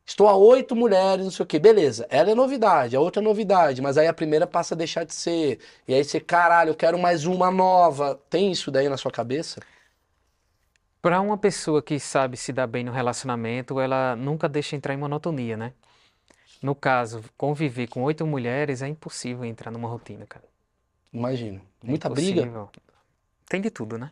estou 0.06 0.28
a 0.28 0.36
oito 0.36 0.76
mulheres, 0.76 1.26
não 1.26 1.32
sei 1.32 1.44
o 1.44 1.48
quê, 1.48 1.60
beleza, 1.60 2.08
ela 2.10 2.32
é 2.32 2.36
novidade, 2.36 2.96
a 2.96 3.00
outra 3.02 3.22
é 3.22 3.24
novidade, 3.24 3.82
mas 3.82 3.98
aí 3.98 4.08
a 4.08 4.14
primeira 4.14 4.48
passa 4.48 4.74
a 4.74 4.78
deixar 4.78 5.04
de 5.04 5.14
ser, 5.14 5.60
e 5.88 5.94
aí 5.94 6.04
você, 6.04 6.20
caralho, 6.20 6.70
eu 6.70 6.76
quero 6.76 6.98
mais 6.98 7.26
uma 7.26 7.52
nova. 7.52 8.20
Tem 8.30 8.52
isso 8.52 8.72
daí 8.72 8.88
na 8.88 8.98
sua 8.98 9.12
cabeça? 9.12 9.60
Para 11.02 11.20
uma 11.20 11.38
pessoa 11.38 11.82
que 11.82 12.00
sabe 12.00 12.38
se 12.38 12.54
dar 12.54 12.68
bem 12.68 12.84
no 12.84 12.92
relacionamento, 12.92 13.80
ela 13.80 14.16
nunca 14.16 14.48
deixa 14.48 14.76
entrar 14.76 14.94
em 14.94 14.98
monotonia, 14.98 15.58
né? 15.58 15.74
No 16.62 16.76
caso, 16.76 17.24
conviver 17.36 17.88
com 17.88 18.04
oito 18.04 18.26
mulheres 18.26 18.84
é 18.84 18.88
impossível 18.88 19.44
entrar 19.44 19.72
numa 19.72 19.90
rotina, 19.90 20.28
cara. 20.28 20.46
Imagino. 21.12 21.60
É 21.84 21.88
Muita 21.88 22.08
briga. 22.10 22.42
impossível. 22.42 22.70
Tem 23.50 23.60
de 23.60 23.72
tudo, 23.72 23.98
né? 23.98 24.12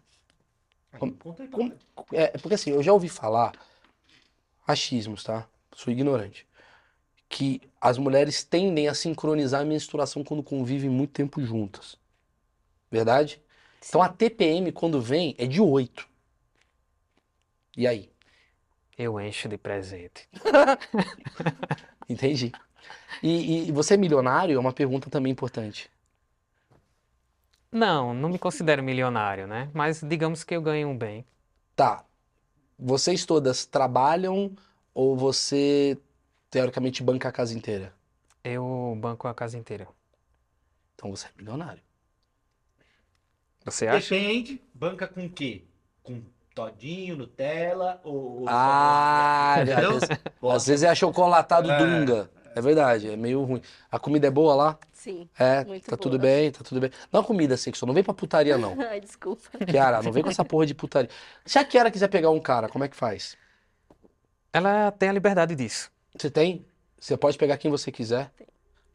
Como- 0.97 1.13
pra 1.13 1.47
como-. 1.47 1.73
É, 2.11 2.23
é 2.23 2.37
porque 2.39 2.55
assim, 2.55 2.71
eu 2.71 2.81
já 2.81 2.91
ouvi 2.91 3.07
falar, 3.07 3.53
achismos, 4.65 5.23
tá? 5.23 5.47
Sou 5.75 5.93
ignorante, 5.93 6.47
que 7.29 7.61
as 7.79 7.99
mulheres 7.99 8.43
tendem 8.43 8.87
a 8.87 8.95
sincronizar 8.95 9.61
a 9.61 9.65
menstruação 9.65 10.23
quando 10.23 10.41
convivem 10.43 10.89
muito 10.89 11.11
tempo 11.13 11.41
juntas. 11.41 11.97
Verdade? 12.91 13.41
Então 13.87 14.01
a 14.01 14.09
TPM, 14.09 14.71
quando 14.71 14.99
vem, 15.01 15.35
é 15.37 15.45
de 15.45 15.61
8. 15.61 16.08
E 17.79 17.87
aí? 17.87 18.11
Eu 18.97 19.17
encho 19.21 19.47
de 19.47 19.57
presente. 19.57 20.27
Entendi. 22.09 22.51
E, 23.23 23.69
e 23.69 23.71
você 23.71 23.93
é 23.93 23.97
milionário? 23.97 24.57
É 24.57 24.59
uma 24.59 24.73
pergunta 24.73 25.09
também 25.09 25.31
importante. 25.31 25.89
Não, 27.71 28.13
não 28.13 28.27
me 28.27 28.37
considero 28.37 28.83
milionário, 28.83 29.47
né? 29.47 29.71
Mas 29.73 30.01
digamos 30.01 30.43
que 30.43 30.53
eu 30.53 30.61
ganho 30.61 30.89
um 30.89 30.97
bem. 30.97 31.25
Tá. 31.73 32.03
Vocês 32.77 33.25
todas 33.25 33.65
trabalham 33.65 34.53
ou 34.93 35.15
você, 35.15 35.97
teoricamente, 36.51 37.01
banca 37.01 37.29
a 37.29 37.31
casa 37.31 37.57
inteira? 37.57 37.93
Eu 38.43 38.93
banco 38.99 39.25
a 39.25 39.33
casa 39.33 39.57
inteira. 39.57 39.87
Então 40.95 41.11
você 41.11 41.27
é 41.27 41.31
milionário. 41.37 41.81
Você 43.63 43.87
acha? 43.87 44.13
Depende, 44.13 44.61
banca 44.73 45.07
com 45.07 45.25
o 45.25 45.29
quê? 45.29 45.63
Com 46.03 46.21
todinho, 46.53 47.15
Nutella 47.15 47.99
ou... 48.03 48.41
ou 48.41 48.45
Ah, 48.47 49.55
vezes, 49.65 50.09
às 50.43 50.67
vezes 50.67 50.83
é 50.83 50.89
achocolatado 50.89 51.69
É. 51.71 51.77
Dunga. 51.77 52.29
É 52.55 52.61
verdade, 52.61 53.09
é 53.09 53.15
meio 53.15 53.43
ruim. 53.43 53.61
A 53.91 53.99
comida 53.99 54.27
é 54.27 54.31
boa 54.31 54.55
lá? 54.55 54.79
Sim. 54.91 55.29
É, 55.39 55.63
Muito 55.63 55.85
tá 55.89 55.95
tudo 55.95 56.17
boa. 56.17 56.29
bem, 56.29 56.51
tá 56.51 56.61
tudo 56.63 56.81
bem. 56.81 56.91
Não 57.13 57.21
é 57.21 57.23
comida 57.23 57.55
sexual, 57.55 57.87
não 57.87 57.93
vem 57.93 58.03
pra 58.03 58.13
putaria 58.13 58.57
não. 58.57 58.75
Ai, 58.89 58.99
desculpa. 58.99 59.43
Kiara, 59.65 60.01
não 60.01 60.11
vem 60.11 60.23
com 60.23 60.29
essa 60.29 60.43
porra 60.43 60.65
de 60.65 60.73
putaria. 60.73 61.09
Se 61.45 61.57
a 61.57 61.63
Kiara 61.63 61.91
quiser 61.91 62.09
pegar 62.09 62.31
um 62.31 62.39
cara, 62.39 62.67
como 62.67 62.83
é 62.83 62.87
que 62.89 62.95
faz? 62.95 63.37
Ela 64.51 64.91
tem 64.91 65.09
a 65.09 65.13
liberdade 65.13 65.55
disso. 65.55 65.91
Você 66.17 66.29
tem? 66.29 66.65
Você 66.99 67.15
pode 67.15 67.37
pegar 67.37 67.57
quem 67.57 67.69
você 67.71 67.91
quiser? 67.91 68.31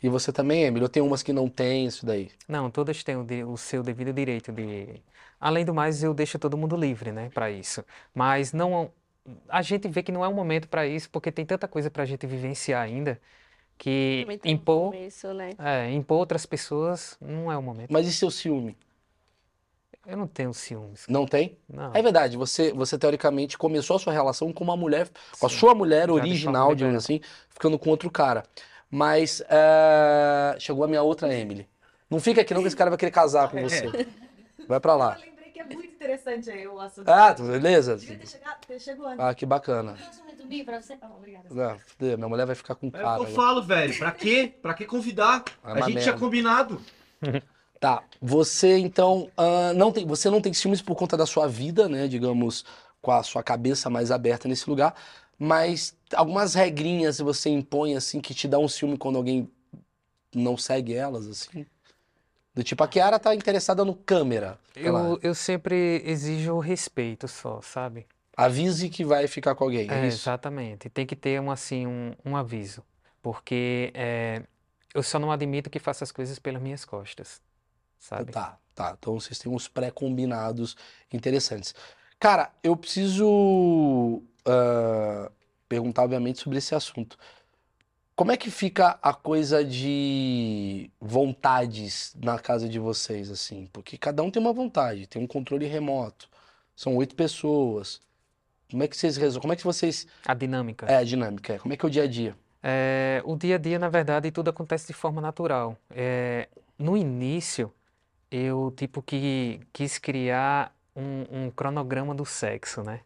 E 0.05 0.09
você 0.11 0.31
também, 0.31 0.65
Emílio? 0.65 0.87
Tem 0.87 1.03
umas 1.03 1.23
que 1.23 1.33
não 1.33 1.49
tem 1.49 1.87
isso 1.87 2.05
daí. 2.05 2.31
Não, 2.47 2.71
todas 2.71 3.03
têm 3.03 3.17
o, 3.17 3.25
de- 3.25 3.43
o 3.43 3.57
seu 3.57 3.83
devido 3.83 4.13
direito 4.13 4.53
de. 4.53 5.03
Além 5.41 5.65
do 5.65 5.73
mais, 5.73 6.03
eu 6.03 6.13
deixo 6.13 6.39
todo 6.39 6.59
mundo 6.59 6.77
livre, 6.77 7.11
né, 7.11 7.31
para 7.31 7.51
isso. 7.51 7.83
Mas 8.15 8.53
não, 8.53 8.93
a 9.49 9.63
gente 9.63 9.89
vê 9.89 10.03
que 10.03 10.13
não 10.13 10.23
é 10.23 10.29
um 10.29 10.35
momento 10.35 10.69
para 10.69 10.87
isso, 10.87 11.09
porque 11.09 11.33
tem 11.33 11.47
tanta 11.47 11.67
coisa 11.67 11.91
para 11.91 12.03
a 12.03 12.07
gente 12.07 12.27
vivenciar 12.27 12.83
ainda 12.83 13.19
que 13.79 14.27
impor, 14.45 14.93
começo, 14.93 15.33
né? 15.35 15.51
é, 15.59 15.91
impor 15.93 16.19
outras 16.19 16.47
pessoas 16.47 17.17
não 17.21 17.51
é 17.51 17.57
o 17.57 17.63
momento. 17.63 17.93
Mas 17.93 18.07
e 18.07 18.13
seu 18.13 18.31
ciúme? 18.31 18.77
Eu 20.07 20.19
não 20.19 20.27
tenho 20.27 20.53
ciúmes. 20.53 21.07
Não 21.09 21.27
tem? 21.27 21.57
Não. 21.67 21.91
É 21.95 22.03
verdade, 22.03 22.37
você, 22.37 22.73
você 22.73 22.99
teoricamente 22.99 23.57
começou 23.57 23.97
a 23.97 23.99
sua 23.99 24.13
relação 24.13 24.53
com 24.53 24.63
uma 24.63 24.77
mulher, 24.77 25.09
com 25.41 25.47
a 25.47 25.49
Sim, 25.49 25.57
sua 25.57 25.75
mulher 25.75 26.09
já 26.09 26.13
original, 26.15 26.75
digamos 26.75 27.03
assim, 27.05 27.21
ficando 27.49 27.79
com 27.79 27.89
outro 27.89 28.11
cara. 28.11 28.45
Mas 28.95 29.43
é, 29.49 30.55
chegou 30.61 30.85
a 30.85 30.87
minha 30.87 31.03
outra 31.03 31.35
Emily. 31.35 31.69
Não 32.09 32.21
fica 32.21 32.43
aqui 32.43 32.55
não 32.55 32.61
que 32.61 32.69
esse 32.69 32.77
cara 32.77 32.91
vai 32.91 32.97
querer 32.97 33.11
casar 33.11 33.49
com 33.51 33.61
você. 33.61 34.07
Vai 34.69 34.79
pra 34.81 34.95
lá. 34.95 35.19
Eu 35.19 35.27
lembrei 35.27 35.51
que 35.51 35.59
é 35.61 35.65
muito 35.65 35.85
interessante 35.85 36.49
aí 36.49 36.67
o 36.67 36.81
assunto. 36.81 37.07
Ah, 37.09 37.35
beleza? 37.35 37.97
Devia 37.97 38.17
ter 38.19 38.27
chegado, 38.29 38.67
ter 38.67 38.79
chegado 38.79 39.07
antes. 39.07 39.21
Ah, 39.21 39.35
que 39.35 39.45
bacana. 39.45 39.93
Relacionamento 39.95 40.47
bi 40.47 40.65
pra 40.65 40.81
você? 40.81 40.97
Ah, 41.03 41.11
obrigada. 41.15 41.49
Não, 41.51 41.79
fudeu, 41.81 42.17
minha 42.17 42.29
mulher 42.29 42.47
vai 42.47 42.55
ficar 42.55 42.77
com 42.77 42.87
É 42.87 42.89
o 42.89 42.93
cara. 42.93 43.17
que 43.19 43.31
eu 43.31 43.35
falo, 43.35 43.63
velho. 43.63 43.99
Pra 43.99 44.13
quê? 44.13 44.55
Pra 44.63 44.73
que 44.75 44.87
convidar? 44.87 45.43
É 45.65 45.69
a 45.69 45.73
uma 45.73 45.77
gente 45.83 45.95
merda. 45.97 46.01
tinha 46.03 46.19
combinado. 46.19 46.81
Tá, 47.81 48.03
você 48.23 48.79
então 48.79 49.29
ah, 49.37 49.73
não 49.75 49.93
tem, 49.93 50.07
você 50.07 50.31
não 50.31 50.41
tem 50.41 50.55
ciúmes 50.55 50.81
por 50.81 50.95
conta 50.95 51.19
da 51.19 51.27
sua 51.27 51.47
vida, 51.47 51.87
né? 51.87 52.09
Digamos, 52.09 52.65
com 53.03 53.11
a 53.11 53.23
sua 53.23 53.43
cabeça 53.43 53.91
mais 53.91 54.11
aberta 54.11 54.49
nesse 54.49 54.71
lugar, 54.71 54.95
mas 55.39 55.97
algumas 56.15 56.55
regrinhas 56.55 57.19
você 57.19 57.51
impõe 57.51 57.97
assim 57.97 58.21
que 58.21 58.35
te 58.35 58.47
dá 58.47 58.59
um 58.59 58.69
ciúme 58.69 58.97
quando 58.97 59.17
alguém 59.17 59.51
não 60.35 60.57
segue 60.57 60.95
elas, 60.95 61.27
assim. 61.27 61.67
Do 62.55 62.63
tipo, 62.63 62.83
a 62.85 62.89
Kiara 62.89 63.19
tá 63.19 63.35
interessada 63.35 63.85
no 63.85 63.95
câmera. 63.95 64.59
Eu, 64.77 65.19
eu 65.23 65.35
sempre 65.35 66.03
exijo 66.05 66.59
respeito 66.59 67.27
só, 67.27 67.61
sabe? 67.61 68.07
Avise 68.37 68.89
que 68.89 69.05
vai 69.05 69.27
ficar 69.27 69.55
com 69.55 69.65
alguém, 69.65 69.89
é 69.91 70.05
É, 70.05 70.07
exatamente. 70.07 70.89
Tem 70.89 71.07
que 71.07 71.17
ter 71.17 71.41
um, 71.41 71.51
assim, 71.51 71.87
um, 71.87 72.15
um 72.25 72.37
aviso. 72.37 72.83
Porque 73.23 73.91
é, 73.95 74.43
eu 74.93 75.03
só 75.03 75.19
não 75.19 75.33
admito 75.33 75.71
que 75.71 75.79
faça 75.79 76.05
as 76.05 76.13
coisas 76.13 76.39
pelas 76.39 76.63
minhas 76.63 76.85
costas, 76.85 77.41
sabe? 77.99 78.33
Tá, 78.33 78.59
tá. 78.75 78.97
Então 78.99 79.19
vocês 79.19 79.39
têm 79.39 79.51
uns 79.51 79.67
pré-combinados 79.67 80.77
interessantes. 81.13 81.75
Cara, 82.21 82.53
eu 82.63 82.77
preciso 82.77 84.23
ah, 84.47 85.31
perguntar, 85.69 86.03
obviamente, 86.03 86.39
sobre 86.41 86.59
esse 86.59 86.75
assunto. 86.75 87.19
Como 88.17 88.31
é 88.31 88.37
que 88.37 88.51
fica 88.51 88.97
a 89.03 89.13
coisa 89.13 89.65
de 89.65 90.89
vontades 91.01 92.15
na 92.23 92.39
casa 92.39 92.69
de 92.69 92.79
vocês, 92.79 93.29
assim? 93.31 93.69
Porque 93.73 93.99
cada 93.99 94.23
um 94.23 94.31
tem 94.31 94.41
uma 94.41 94.53
vontade, 94.53 95.07
tem 95.09 95.21
um 95.21 95.27
controle 95.27 95.67
remoto. 95.67 96.29
São 96.77 96.97
oito 96.97 97.17
pessoas. 97.17 98.01
Como 98.71 98.83
é 98.83 98.89
que 98.89 98.97
vocês 98.97 99.17
resolvem? 99.17 99.43
Como 99.43 99.53
é 99.53 99.57
que 99.57 99.65
vocês. 99.65 100.07
A 100.25 100.35
dinâmica. 100.35 100.87
É, 100.87 100.97
a 100.97 101.05
dinâmica, 101.05 101.55
é. 101.55 101.59
Como 101.59 101.75
é 101.75 101.77
que 101.77 101.85
é 101.85 101.89
o 101.89 101.91
dia 101.91 102.05
a 102.05 102.07
dia? 102.07 102.37
É, 102.63 103.21
o 103.25 103.37
dia 103.37 103.57
a 103.57 103.59
dia, 103.59 103.79
na 103.79 103.89
verdade, 103.89 104.31
tudo 104.31 104.49
acontece 104.49 104.87
de 104.87 104.93
forma 104.93 105.21
natural. 105.21 105.77
É, 105.91 106.49
no 106.79 106.97
início, 106.97 107.73
eu, 108.31 108.73
tipo, 108.77 109.03
que 109.03 109.61
quis 109.73 109.99
criar 109.99 110.75
um, 110.97 111.25
um 111.31 111.51
cronograma 111.51 112.15
do 112.15 112.25
sexo, 112.25 112.83
né? 112.83 113.01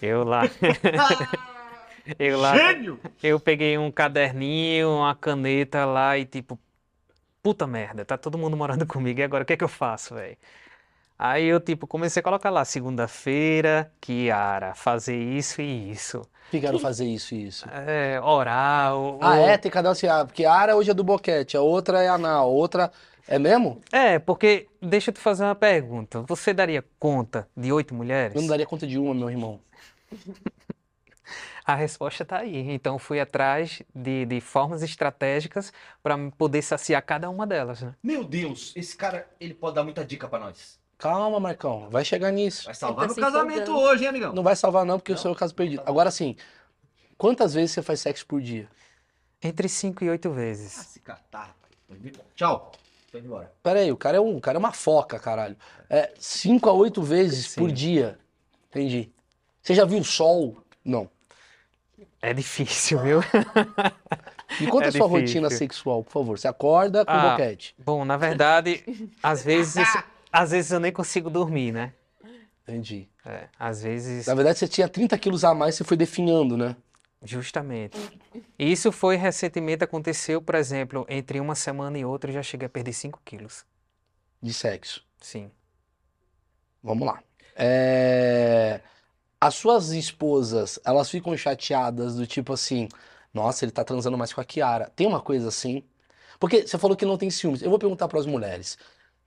Eu 0.00 0.24
lá, 0.24 0.50
eu 2.18 2.38
lá, 2.38 2.60
Gênio! 2.60 3.00
eu 3.22 3.40
peguei 3.40 3.78
um 3.78 3.90
caderninho, 3.90 4.90
uma 4.90 5.14
caneta 5.14 5.84
lá 5.84 6.18
e, 6.18 6.26
tipo, 6.26 6.58
puta 7.42 7.66
merda, 7.66 8.04
tá 8.04 8.18
todo 8.18 8.38
mundo 8.38 8.56
morando 8.56 8.86
comigo, 8.86 9.20
e 9.20 9.24
agora 9.24 9.44
o 9.44 9.46
que 9.46 9.54
é 9.54 9.56
que 9.56 9.64
eu 9.64 9.68
faço, 9.68 10.14
velho? 10.16 10.36
Aí 11.18 11.44
eu, 11.46 11.60
tipo, 11.60 11.86
comecei 11.86 12.20
a 12.20 12.24
colocar 12.24 12.50
lá, 12.50 12.64
segunda-feira, 12.64 13.92
Kiara, 14.00 14.74
fazer 14.74 15.16
isso 15.16 15.62
e 15.62 15.90
isso. 15.92 16.22
Que 16.50 16.58
quero 16.60 16.78
fazer 16.78 17.04
isso 17.06 17.34
e 17.34 17.46
isso. 17.48 17.66
É, 17.70 18.20
oral, 18.22 19.18
Ah, 19.20 19.38
ou- 19.38 19.40
é? 19.40 19.56
Tem 19.58 19.70
cada 19.70 19.88
um 19.88 19.92
assim, 19.92 20.06
ah, 20.06 20.24
porque 20.24 20.44
a 20.44 20.52
Ara 20.52 20.76
hoje 20.76 20.90
é 20.90 20.94
do 20.94 21.02
boquete, 21.04 21.56
a 21.56 21.60
outra 21.62 22.02
é 22.02 22.08
anal, 22.08 22.44
a 22.44 22.46
outra. 22.46 22.92
É 23.26 23.38
mesmo? 23.38 23.80
É, 23.90 24.18
porque 24.18 24.68
deixa 24.82 25.10
eu 25.10 25.14
te 25.14 25.20
fazer 25.20 25.44
uma 25.44 25.54
pergunta. 25.54 26.22
Você 26.22 26.52
daria 26.52 26.84
conta 26.98 27.48
de 27.56 27.72
oito 27.72 27.94
mulheres? 27.94 28.34
Eu 28.34 28.42
não 28.42 28.48
daria 28.48 28.66
conta 28.66 28.86
de 28.86 28.98
uma, 28.98 29.14
meu 29.14 29.30
irmão. 29.30 29.60
A 31.66 31.74
resposta 31.74 32.22
está 32.22 32.38
aí. 32.40 32.70
Então 32.70 32.98
fui 32.98 33.18
atrás 33.18 33.80
de, 33.94 34.26
de 34.26 34.40
formas 34.40 34.82
estratégicas 34.82 35.72
para 36.02 36.14
poder 36.36 36.60
saciar 36.60 37.00
cada 37.02 37.30
uma 37.30 37.46
delas, 37.46 37.80
né? 37.80 37.94
Meu 38.02 38.22
Deus, 38.22 38.72
esse 38.76 38.94
cara, 38.94 39.26
ele 39.40 39.54
pode 39.54 39.74
dar 39.76 39.82
muita 39.84 40.04
dica 40.04 40.28
pra 40.28 40.38
nós. 40.38 40.78
Calma, 40.98 41.40
Marcão, 41.40 41.88
vai 41.90 42.04
chegar 42.04 42.30
nisso. 42.30 42.66
Vai 42.66 42.74
salvar 42.74 43.06
Ele 43.06 43.14
tá 43.14 43.20
meu 43.20 43.30
se 43.30 43.32
casamento 43.32 43.62
empolgando. 43.70 43.88
hoje, 43.88 44.02
hein, 44.04 44.08
amigão? 44.10 44.32
Não 44.34 44.42
vai 44.42 44.54
salvar, 44.54 44.84
não, 44.84 44.98
porque 44.98 45.12
o 45.12 45.16
seu 45.18 45.30
é 45.30 45.32
o 45.32 45.36
caso 45.36 45.54
perdido. 45.54 45.82
Agora 45.86 46.10
sim, 46.10 46.36
quantas 47.16 47.54
vezes 47.54 47.70
você 47.72 47.82
faz 47.82 48.00
sexo 48.00 48.26
por 48.26 48.42
dia? 48.42 48.68
Entre 49.42 49.66
cinco 49.68 50.04
e 50.04 50.10
oito 50.10 50.28
Ah, 50.28 50.32
vezes. 50.32 50.72
se 50.72 51.00
catar. 51.00 51.56
Tchau. 52.34 52.72
Tô 53.14 53.18
indo 53.18 53.26
embora. 53.28 53.52
Pera 53.62 53.78
aí, 53.78 53.92
o 53.92 53.96
cara 53.96 54.16
é 54.16 54.20
um, 54.20 54.36
o 54.38 54.40
cara 54.40 54.56
é 54.56 54.58
uma 54.58 54.72
foca, 54.72 55.20
caralho. 55.20 55.56
É 55.88 56.12
cinco 56.18 56.68
a 56.68 56.72
oito 56.72 57.00
vezes 57.00 57.50
Sim. 57.50 57.60
por 57.60 57.70
dia. 57.70 58.18
Entendi. 58.68 59.08
Você 59.62 59.72
já 59.72 59.84
viu 59.84 60.00
o 60.00 60.04
sol? 60.04 60.56
Não. 60.84 61.08
É 62.20 62.34
difícil, 62.34 62.98
viu? 62.98 63.20
Me 64.58 64.66
conta 64.66 64.86
É 64.86 64.88
a 64.88 64.90
sua 64.92 65.06
difícil. 65.06 65.06
rotina 65.06 65.48
sexual, 65.48 66.02
por 66.02 66.10
favor. 66.10 66.36
Você 66.36 66.48
acorda 66.48 67.04
com 67.04 67.12
Ah. 67.12 67.30
boquete. 67.30 67.72
Bom, 67.78 68.04
na 68.04 68.16
verdade, 68.16 68.82
às 69.22 69.44
vezes, 69.44 69.86
às 70.32 70.50
vezes 70.50 70.72
eu 70.72 70.80
nem 70.80 70.90
consigo 70.90 71.30
dormir, 71.30 71.70
né? 71.70 71.92
Entendi. 72.66 73.08
É, 73.24 73.46
às 73.56 73.84
vezes, 73.84 74.26
Na 74.26 74.34
verdade, 74.34 74.58
você 74.58 74.66
tinha 74.66 74.88
30 74.88 75.16
quilos 75.18 75.44
a 75.44 75.54
mais, 75.54 75.76
você 75.76 75.84
foi 75.84 75.96
definhando, 75.96 76.56
né? 76.56 76.74
Justamente. 77.24 77.98
Isso 78.58 78.92
foi 78.92 79.16
recentemente 79.16 79.84
aconteceu, 79.84 80.42
por 80.42 80.54
exemplo, 80.56 81.06
entre 81.08 81.40
uma 81.40 81.54
semana 81.54 81.98
e 81.98 82.04
outra 82.04 82.30
eu 82.30 82.34
já 82.34 82.42
cheguei 82.42 82.66
a 82.66 82.70
perder 82.70 82.92
5 82.92 83.20
quilos. 83.24 83.64
De 84.42 84.52
sexo. 84.54 85.04
Sim. 85.20 85.50
Vamos 86.82 87.06
lá. 87.06 87.22
É, 87.56 88.80
As 89.40 89.54
suas 89.56 89.90
esposas, 89.90 90.80
elas 90.84 91.10
ficam 91.10 91.36
chateadas 91.36 92.16
do 92.16 92.26
tipo 92.26 92.52
assim, 92.54 92.88
nossa, 93.32 93.64
ele 93.64 93.72
tá 93.72 93.84
transando 93.84 94.18
mais 94.18 94.32
com 94.32 94.40
a 94.40 94.44
Kiara. 94.44 94.90
Tem 94.96 95.06
uma 95.06 95.20
coisa 95.22 95.48
assim? 95.48 95.84
Porque 96.40 96.66
você 96.66 96.78
falou 96.78 96.96
que 96.96 97.06
não 97.06 97.18
tem 97.18 97.30
ciúmes. 97.30 97.62
Eu 97.62 97.70
vou 97.70 97.78
perguntar 97.78 98.08
para 98.08 98.20
as 98.20 98.26
mulheres. 98.26 98.78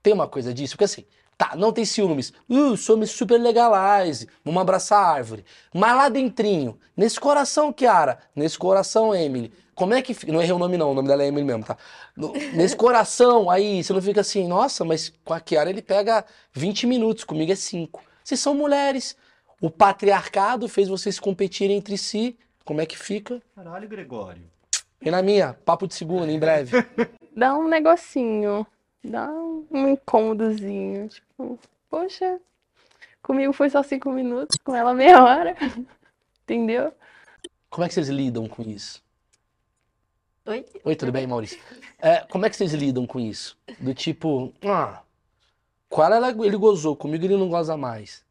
Tem 0.02 0.12
uma 0.12 0.28
coisa 0.28 0.54
disso? 0.54 0.74
Porque 0.74 0.84
assim, 0.84 1.06
tá, 1.38 1.54
não 1.56 1.72
tem 1.72 1.84
ciúmes. 1.84 2.32
Uh, 2.48 2.76
somos 2.76 3.10
super 3.12 3.40
legalize. 3.40 4.28
Vamos 4.44 4.60
abraçar 4.60 5.02
a 5.02 5.08
árvore. 5.12 5.44
Mas 5.72 5.96
lá 5.96 6.08
dentrinho, 6.10 6.78
nesse 6.96 7.18
coração, 7.18 7.72
Kiara, 7.72 8.18
nesse 8.36 8.58
coração, 8.58 9.14
Emily, 9.14 9.50
como 9.74 9.94
é 9.94 10.02
que 10.02 10.12
fica? 10.12 10.32
Não 10.32 10.42
errei 10.42 10.52
o 10.52 10.58
nome 10.58 10.76
não, 10.76 10.90
o 10.90 10.94
nome 10.94 11.06
dela 11.06 11.22
é 11.22 11.28
Emily 11.28 11.44
mesmo, 11.46 11.64
tá? 11.64 11.76
No- 12.16 12.32
Nesse 12.32 12.74
coração, 12.76 13.48
aí, 13.48 13.82
você 13.84 13.92
não 13.92 14.02
fica 14.02 14.20
assim, 14.20 14.46
nossa, 14.48 14.84
mas 14.84 15.12
com 15.24 15.32
a 15.32 15.38
Kiara 15.40 15.70
ele 15.70 15.80
pega 15.80 16.24
20 16.52 16.86
minutos, 16.86 17.22
comigo 17.24 17.52
é 17.52 17.54
5. 17.54 18.02
Vocês 18.24 18.40
são 18.40 18.54
mulheres. 18.54 19.16
O 19.60 19.70
patriarcado 19.70 20.68
fez 20.68 20.88
vocês 20.88 21.18
competirem 21.20 21.76
entre 21.76 21.96
si. 21.96 22.36
Como 22.64 22.80
é 22.80 22.86
que 22.86 22.98
fica? 22.98 23.40
Caralho, 23.54 23.88
Gregório. 23.88 24.42
E 25.00 25.10
na 25.12 25.22
minha, 25.22 25.56
papo 25.64 25.86
de 25.86 25.94
segunda, 25.94 26.30
em 26.30 26.38
breve. 26.38 26.72
Dá 27.36 27.56
um 27.56 27.68
negocinho. 27.68 28.66
Dá 29.04 29.30
um 29.30 29.88
incômodozinho. 29.88 31.08
Tipo, 31.08 31.58
poxa, 31.88 32.40
comigo 33.22 33.52
foi 33.52 33.70
só 33.70 33.82
cinco 33.82 34.10
minutos, 34.10 34.56
com 34.64 34.74
ela 34.74 34.94
meia 34.94 35.22
hora. 35.22 35.56
Entendeu? 36.44 36.92
Como 37.68 37.84
é 37.84 37.88
que 37.88 37.94
vocês 37.94 38.08
lidam 38.08 38.48
com 38.48 38.62
isso? 38.62 39.02
Oi? 40.46 40.64
Oi, 40.82 40.96
tudo 40.96 41.12
bem, 41.12 41.26
Maurício? 41.26 41.60
É, 41.98 42.20
como 42.20 42.46
é 42.46 42.50
que 42.50 42.56
vocês 42.56 42.72
lidam 42.72 43.06
com 43.06 43.20
isso? 43.20 43.58
Do 43.78 43.92
tipo, 43.94 44.52
ah, 44.64 45.02
qual 45.90 46.10
ela, 46.10 46.30
ele 46.30 46.56
gozou, 46.56 46.96
comigo 46.96 47.24
ele 47.24 47.36
não 47.36 47.50
goza 47.50 47.76
mais. 47.76 48.24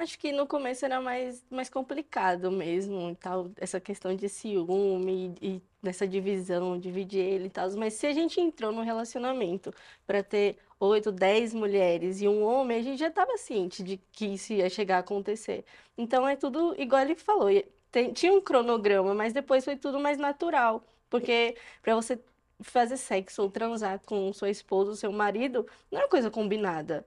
Acho 0.00 0.18
que 0.18 0.32
no 0.32 0.46
começo 0.46 0.82
era 0.86 0.98
mais, 1.00 1.44
mais 1.50 1.68
complicado 1.68 2.50
mesmo, 2.50 3.14
tal, 3.16 3.50
essa 3.56 3.78
questão 3.78 4.14
de 4.16 4.30
ciúme 4.30 5.34
e, 5.42 5.56
e 5.56 5.62
dessa 5.82 6.08
divisão, 6.08 6.78
dividir 6.78 7.20
ele 7.20 7.46
e 7.48 7.50
tal. 7.50 7.70
Mas 7.76 7.94
se 7.94 8.06
a 8.06 8.12
gente 8.12 8.40
entrou 8.40 8.72
no 8.72 8.80
relacionamento 8.82 9.70
para 10.06 10.22
ter 10.22 10.56
oito, 10.78 11.12
dez 11.12 11.52
mulheres 11.52 12.22
e 12.22 12.28
um 12.28 12.42
homem, 12.42 12.78
a 12.78 12.82
gente 12.82 12.98
já 12.98 13.08
estava 13.08 13.36
ciente 13.36 13.82
de 13.82 13.98
que 14.10 14.24
isso 14.34 14.54
ia 14.54 14.70
chegar 14.70 14.96
a 14.96 15.00
acontecer. 15.00 15.64
Então 15.98 16.26
é 16.26 16.34
tudo 16.34 16.74
igual 16.80 17.02
ele 17.02 17.14
falou. 17.14 17.48
tem- 17.92 18.12
tinha 18.12 18.32
um 18.32 18.40
cronograma, 18.40 19.14
mas 19.14 19.32
depois 19.34 19.64
foi 19.64 19.76
tudo 19.76 20.00
mais 20.00 20.16
natural. 20.18 20.82
Porque 21.10 21.56
para 21.82 21.94
você 21.94 22.18
fazer 22.62 22.96
sexo 22.96 23.42
ou 23.42 23.50
transar 23.50 24.00
com 24.06 24.32
sua 24.32 24.48
esposa 24.50 24.90
ou 24.90 24.96
seu 24.96 25.12
marido, 25.12 25.66
não 25.90 26.00
é 26.00 26.02
uma 26.04 26.08
coisa 26.08 26.30
combinada. 26.30 27.06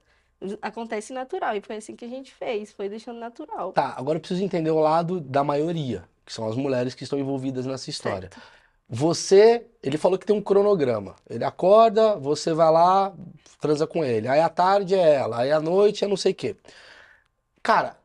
Acontece 0.61 1.13
natural, 1.13 1.55
e 1.55 1.61
foi 1.61 1.77
assim 1.77 1.95
que 1.95 2.05
a 2.05 2.09
gente 2.09 2.33
fez, 2.33 2.71
foi 2.71 2.89
deixando 2.89 3.19
natural. 3.19 3.71
Tá, 3.73 3.93
agora 3.97 4.17
eu 4.17 4.19
preciso 4.19 4.43
entender 4.43 4.71
o 4.71 4.79
lado 4.79 5.19
da 5.19 5.43
maioria, 5.43 6.03
que 6.25 6.33
são 6.33 6.47
as 6.47 6.55
mulheres 6.55 6.93
que 6.93 7.03
estão 7.03 7.19
envolvidas 7.19 7.65
nessa 7.65 7.89
história. 7.89 8.29
Certo. 8.31 8.41
Você, 8.89 9.65
ele 9.81 9.97
falou 9.97 10.19
que 10.19 10.25
tem 10.25 10.35
um 10.35 10.41
cronograma. 10.41 11.15
Ele 11.29 11.43
acorda, 11.43 12.15
você 12.15 12.53
vai 12.53 12.71
lá, 12.71 13.13
transa 13.59 13.87
com 13.87 14.03
ele. 14.03 14.27
Aí 14.27 14.39
à 14.39 14.49
tarde 14.49 14.93
é 14.93 15.15
ela, 15.15 15.39
aí 15.39 15.51
à 15.51 15.59
noite 15.59 16.03
é 16.03 16.07
não 16.07 16.17
sei 16.17 16.31
o 16.31 16.35
quê. 16.35 16.55
Cara, 17.61 17.97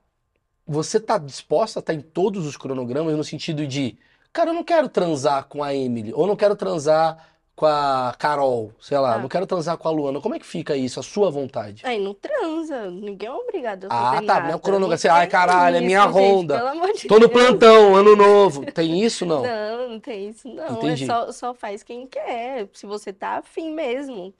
você 0.67 1.01
tá 1.01 1.19
disposta 1.19 1.79
a 1.79 1.81
estar 1.81 1.95
em 1.95 2.01
todos 2.01 2.47
os 2.47 2.57
cronogramas 2.57 3.17
no 3.17 3.25
sentido 3.25 3.67
de, 3.67 3.99
cara, 4.33 4.51
eu 4.51 4.55
não 4.55 4.63
quero 4.63 4.89
transar 4.89 5.47
com 5.47 5.65
a 5.65 5.75
Emily, 5.75 6.13
ou 6.15 6.27
não 6.27 6.37
quero 6.37 6.55
transar 6.55 7.38
com 7.59 7.67
a 7.67 8.15
Carol, 8.17 8.71
sei 8.81 8.97
lá, 8.99 9.17
Ah. 9.17 9.19
não 9.19 9.29
quero 9.29 9.45
transar 9.45 9.77
com 9.77 9.89
a 9.89 9.91
Luana. 9.91 10.21
Como 10.21 10.33
é 10.37 10.39
que 10.39 10.47
fica 10.47 10.77
isso, 10.77 11.01
a 11.01 11.03
sua 11.03 11.29
vontade? 11.29 11.83
Aí 11.85 11.99
não 11.99 12.15
transa, 12.15 12.89
ninguém 12.89 13.29
é 13.29 13.33
obrigado 13.33 13.87
a 13.87 13.89
Ah, 13.91 14.13
fazer 14.15 14.27
tá, 14.27 14.35
nada. 14.35 14.41
não 14.43 14.77
é 14.77 14.79
Não 14.79 14.89
você, 14.89 15.09
ai, 15.09 15.27
caralho, 15.27 15.77
é 15.77 15.81
minha 15.81 16.03
gente, 16.03 16.13
ronda. 16.13 16.57
pelo 16.57 16.69
amor 16.69 16.93
de 16.93 17.09
Tô 17.09 17.19
no 17.19 17.27
Deus. 17.27 17.33
plantão, 17.33 17.97
ano 17.97 18.15
novo. 18.15 18.65
Tem 18.71 19.03
isso, 19.03 19.27
não? 19.27 19.43
Não, 19.43 19.89
não 19.89 19.99
tem 20.01 20.29
isso, 20.29 20.47
não. 20.49 20.75
Entendi. 20.77 21.03
É 21.03 21.07
só, 21.09 21.33
só 21.33 21.53
faz 21.53 21.83
quem 21.83 22.07
quer, 22.07 22.69
se 22.73 22.87
você 22.87 23.13
tá 23.13 23.39
afim 23.39 23.73
mesmo. 23.75 24.33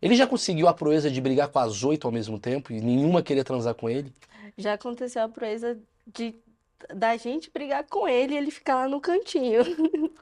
Ele 0.00 0.14
já 0.14 0.26
conseguiu 0.26 0.68
a 0.68 0.72
proeza 0.72 1.10
de 1.10 1.20
brigar 1.20 1.48
com 1.48 1.58
as 1.58 1.82
oito 1.82 2.06
ao 2.06 2.12
mesmo 2.12 2.38
tempo 2.38 2.72
e 2.72 2.80
nenhuma 2.80 3.22
queria 3.22 3.42
transar 3.42 3.74
com 3.74 3.90
ele? 3.90 4.12
Já 4.56 4.74
aconteceu 4.74 5.22
a 5.24 5.28
proeza 5.28 5.76
de 6.06 6.32
da 6.94 7.16
gente 7.16 7.48
brigar 7.52 7.84
com 7.84 8.08
ele 8.08 8.34
e 8.34 8.36
ele 8.36 8.50
ficar 8.50 8.74
lá 8.74 8.88
no 8.88 9.00
cantinho. 9.00 9.62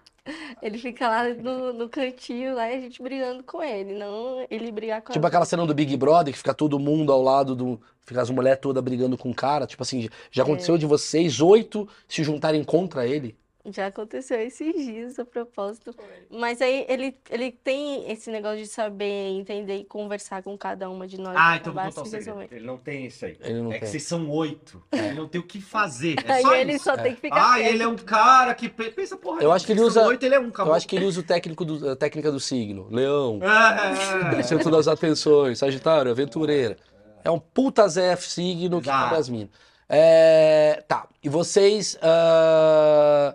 Ele 0.63 0.79
fica 0.79 1.09
lá 1.09 1.29
no, 1.29 1.73
no 1.73 1.89
cantinho, 1.89 2.55
lá 2.55 2.71
e 2.71 2.77
a 2.77 2.81
gente 2.81 3.03
brigando 3.03 3.43
com 3.43 3.63
ele, 3.63 3.95
não 3.95 4.47
ele 4.51 4.71
brigar 4.71 5.03
com 5.03 5.13
Tipo 5.13 5.25
a 5.25 5.29
aquela 5.29 5.45
cena 5.45 5.67
do 5.67 5.75
Big 5.75 5.97
Brother 5.97 6.33
que 6.33 6.39
fica 6.39 6.55
todo 6.55 6.79
mundo 6.79 7.13
ao 7.13 7.23
lado 7.23 7.55
do. 7.55 7.81
Fica 8.05 8.21
as 8.23 8.31
mulheres 8.31 8.61
todas 8.61 8.83
brigando 8.83 9.17
com 9.17 9.31
o 9.31 9.35
cara. 9.35 9.67
Tipo 9.67 9.83
assim, 9.83 10.09
já 10.31 10.43
aconteceu 10.43 10.77
de 10.77 10.87
vocês 10.87 11.41
oito 11.41 11.89
se 12.09 12.25
juntarem 12.25 12.65
contra 12.65 13.07
ele? 13.07 13.37
Já 13.67 13.89
aconteceu 13.89 14.41
esses 14.41 14.75
dias, 14.75 15.19
a 15.19 15.25
propósito. 15.25 15.95
Mas 16.31 16.63
aí 16.63 16.87
ele, 16.89 17.15
ele 17.29 17.53
tem 17.53 18.11
esse 18.11 18.31
negócio 18.31 18.57
de 18.59 18.67
saber, 18.67 19.05
entender 19.39 19.77
e 19.77 19.85
conversar 19.85 20.43
com 20.43 20.57
cada 20.57 20.89
uma 20.89 21.07
de 21.07 21.21
nós. 21.21 21.37
Ah, 21.39 21.57
então 21.57 21.73
vou 21.75 21.83
contar 21.85 22.05
se 22.05 22.11
segredo. 22.11 22.49
Ele 22.51 22.65
não 22.67 22.79
tem 22.79 23.05
isso 23.05 23.27
aí. 23.27 23.37
Ele 23.43 23.61
não 23.61 23.71
É 23.71 23.75
que 23.75 23.81
tem. 23.81 23.89
vocês 23.91 24.03
são 24.05 24.31
oito. 24.31 24.83
Ele 24.91 25.13
não 25.13 25.29
tem 25.29 25.39
o 25.41 25.45
que 25.45 25.61
fazer. 25.61 26.17
É 26.27 26.33
Aí 26.33 26.43
só 26.43 26.55
ele 26.55 26.73
isso. 26.73 26.85
só 26.85 26.97
tem 26.97 27.15
que 27.15 27.21
ficar 27.21 27.37
Ah, 27.53 27.57
quieto. 27.57 27.69
ele 27.75 27.83
é 27.83 27.89
um 27.89 27.97
cara 27.97 28.55
que 28.55 28.67
pe- 28.69 28.91
pensa, 28.93 29.17
porra. 29.19 29.43
Eu 29.43 29.53
acho 29.53 29.67
que 29.67 29.73
ele 29.73 29.83
usa- 29.83 30.07
Oito, 30.07 30.23
ele 30.25 30.35
é 30.35 30.41
um. 30.41 30.51
Eu 30.59 30.73
acho 30.73 30.89
que 30.89 30.97
ele 30.97 31.05
usa 31.05 31.21
o 31.21 31.23
técnico 31.23 31.63
do- 31.65 31.91
a 31.91 31.95
técnica 31.97 32.33
do 32.33 32.41
signo. 32.41 32.89
Leão, 32.91 33.41
É, 33.43 34.43
centro 34.43 34.71
das 34.71 34.89
atenções, 34.89 35.59
Sagitário, 35.59 36.11
aventureira. 36.11 36.79
É 37.23 37.31
um 37.31 37.39
puta 37.39 37.87
ZF 37.87 38.27
signo 38.27 38.81
que 38.81 38.89
come 38.89 39.17
as 39.17 39.29
minas. 39.29 39.51
É, 39.93 40.83
tá. 40.89 41.07
E 41.23 41.29
vocês 41.29 41.99
ah, 42.01 43.35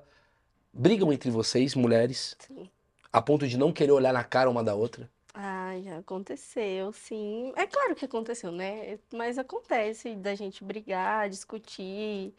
brigam 0.76 1.12
entre 1.14 1.32
vocês, 1.32 1.76
mulheres, 1.76 2.36
Sim. 2.40 2.70
a 3.12 3.22
ponto 3.22 3.48
de 3.48 3.58
não 3.58 3.72
querer 3.74 3.92
olhar 3.94 4.14
na 4.14 4.24
cara 4.24 4.50
uma 4.50 4.64
da 4.64 4.76
outra? 4.76 5.10
Ah, 5.34 5.74
já 5.82 5.98
aconteceu, 5.98 6.94
sim. 6.94 7.52
É 7.58 7.68
claro 7.68 7.94
que 7.96 8.06
aconteceu, 8.06 8.52
né? 8.52 8.98
Mas 9.14 9.38
acontece 9.38 10.16
da 10.16 10.34
gente 10.34 10.64
brigar, 10.64 11.30
discutir, 11.30 12.34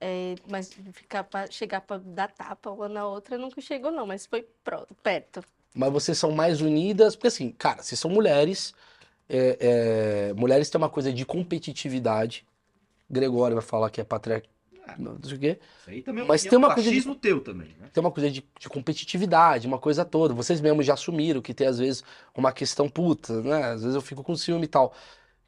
é, 0.00 0.34
mas 0.50 0.72
ficar 0.92 1.24
pra, 1.24 1.50
chegar 1.50 1.80
pra 1.82 1.98
dar 1.98 2.30
tapa 2.32 2.70
uma 2.70 2.88
na 2.88 3.06
outra 3.06 3.38
nunca 3.38 3.60
chegou, 3.60 3.90
não, 3.90 4.06
mas 4.06 4.26
foi 4.26 4.42
pro- 4.64 4.86
perto. 5.02 5.42
Mas 5.74 5.92
vocês 5.92 6.18
são 6.18 6.30
mais 6.32 6.60
unidas, 6.60 7.16
porque 7.16 7.28
assim, 7.28 7.50
cara, 7.52 7.82
vocês 7.82 7.98
são 7.98 8.10
mulheres, 8.10 8.74
é, 9.28 10.28
é, 10.30 10.34
mulheres 10.34 10.70
têm 10.70 10.78
uma 10.80 10.90
coisa 10.90 11.12
de 11.12 11.24
competitividade. 11.26 12.46
Gregório 13.10 13.56
vai 13.56 13.64
falar 13.64 13.90
que 13.90 14.00
é 14.00 14.04
patriarca, 14.04 14.48
não 14.98 15.18
sei 15.22 15.36
o 15.36 15.40
quê. 15.40 15.58
Isso 15.80 15.90
aí 15.90 16.02
também 16.02 16.22
é 16.22 16.24
um, 16.24 16.28
Mas 16.28 16.44
é 16.46 16.48
tem 16.50 16.58
um 16.58 16.62
uma 16.62 16.74
coisa 16.74 16.88
de- 16.90 16.96
machismo 16.96 17.14
teu 17.14 17.40
também, 17.40 17.68
né? 17.80 17.88
Tem 17.92 18.00
uma 18.00 18.10
coisa 18.10 18.30
de, 18.30 18.44
de 18.60 18.68
competitividade, 18.68 19.66
uma 19.66 19.78
coisa 19.78 20.04
toda. 20.04 20.34
Vocês 20.34 20.60
mesmos 20.60 20.86
já 20.86 20.94
assumiram 20.94 21.40
que 21.40 21.54
tem 21.54 21.66
às 21.66 21.78
vezes 21.78 22.02
uma 22.36 22.52
questão 22.52 22.88
puta, 22.88 23.40
né? 23.42 23.64
Às 23.64 23.80
vezes 23.82 23.94
eu 23.94 24.00
fico 24.02 24.22
com 24.22 24.34
ciúme 24.36 24.64
e 24.64 24.68
tal. 24.68 24.94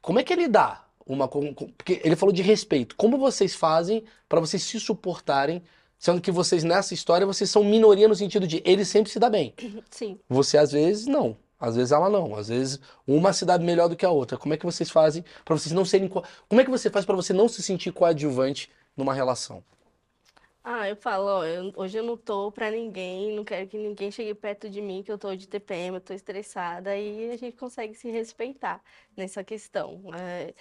Como 0.01 0.19
é 0.19 0.23
que 0.23 0.33
ele 0.33 0.47
dá 0.47 0.83
uma 1.05 1.27
porque 1.27 2.01
ele 2.03 2.15
falou 2.15 2.33
de 2.33 2.41
respeito. 2.41 2.95
Como 2.95 3.17
vocês 3.17 3.55
fazem 3.55 4.03
pra 4.27 4.39
vocês 4.39 4.61
se 4.63 4.79
suportarem, 4.79 5.61
sendo 5.97 6.19
que 6.21 6.31
vocês 6.31 6.63
nessa 6.63 6.93
história 6.93 7.25
vocês 7.25 7.49
são 7.49 7.63
minoria 7.63 8.07
no 8.07 8.15
sentido 8.15 8.45
de 8.47 8.61
ele 8.65 8.83
sempre 8.85 9.11
se 9.11 9.19
dá 9.19 9.29
bem. 9.29 9.53
Sim. 9.89 10.19
Você 10.29 10.57
às 10.57 10.71
vezes 10.71 11.07
não. 11.07 11.37
Às 11.59 11.75
vezes 11.75 11.91
ela 11.91 12.07
não. 12.09 12.35
Às 12.35 12.49
vezes 12.49 12.79
uma 13.07 13.33
se 13.33 13.43
dá 13.45 13.57
melhor 13.57 13.87
do 13.89 13.95
que 13.95 14.05
a 14.05 14.11
outra. 14.11 14.37
Como 14.37 14.53
é 14.53 14.57
que 14.57 14.65
vocês 14.65 14.89
fazem 14.91 15.23
pra 15.43 15.57
vocês 15.57 15.73
não 15.73 15.83
serem 15.85 16.07
co- 16.07 16.23
Como 16.47 16.61
é 16.61 16.63
que 16.63 16.69
você 16.69 16.89
faz 16.89 17.03
pra 17.05 17.15
você 17.15 17.33
não 17.33 17.47
se 17.49 17.63
sentir 17.63 17.91
coadjuvante 17.91 18.69
numa 18.97 19.13
relação? 19.13 19.63
Ah, 20.63 20.87
eu 20.89 20.97
falo, 20.97 21.25
ó, 21.27 21.45
eu- 21.45 21.71
hoje 21.77 21.97
eu 21.97 22.03
não 22.03 22.17
tô 22.17 22.51
pra 22.51 22.69
ninguém, 22.69 23.31
não 23.33 23.45
quero 23.45 23.67
que 23.69 23.77
ninguém 23.77 24.11
chegue 24.11 24.33
perto 24.35 24.69
de 24.69 24.81
mim, 24.81 25.01
que 25.01 25.09
eu 25.11 25.17
tô 25.17 25.33
de 25.35 25.47
TPM, 25.47 25.95
eu 25.97 26.01
tô 26.01 26.13
estressada, 26.13 26.89
aí 26.91 27.31
a 27.31 27.37
gente 27.37 27.55
consegue 27.57 27.95
se 27.95 28.09
respeitar 28.11 28.83
nessa 29.15 29.43
questão. 29.45 30.01
É, 30.13 30.53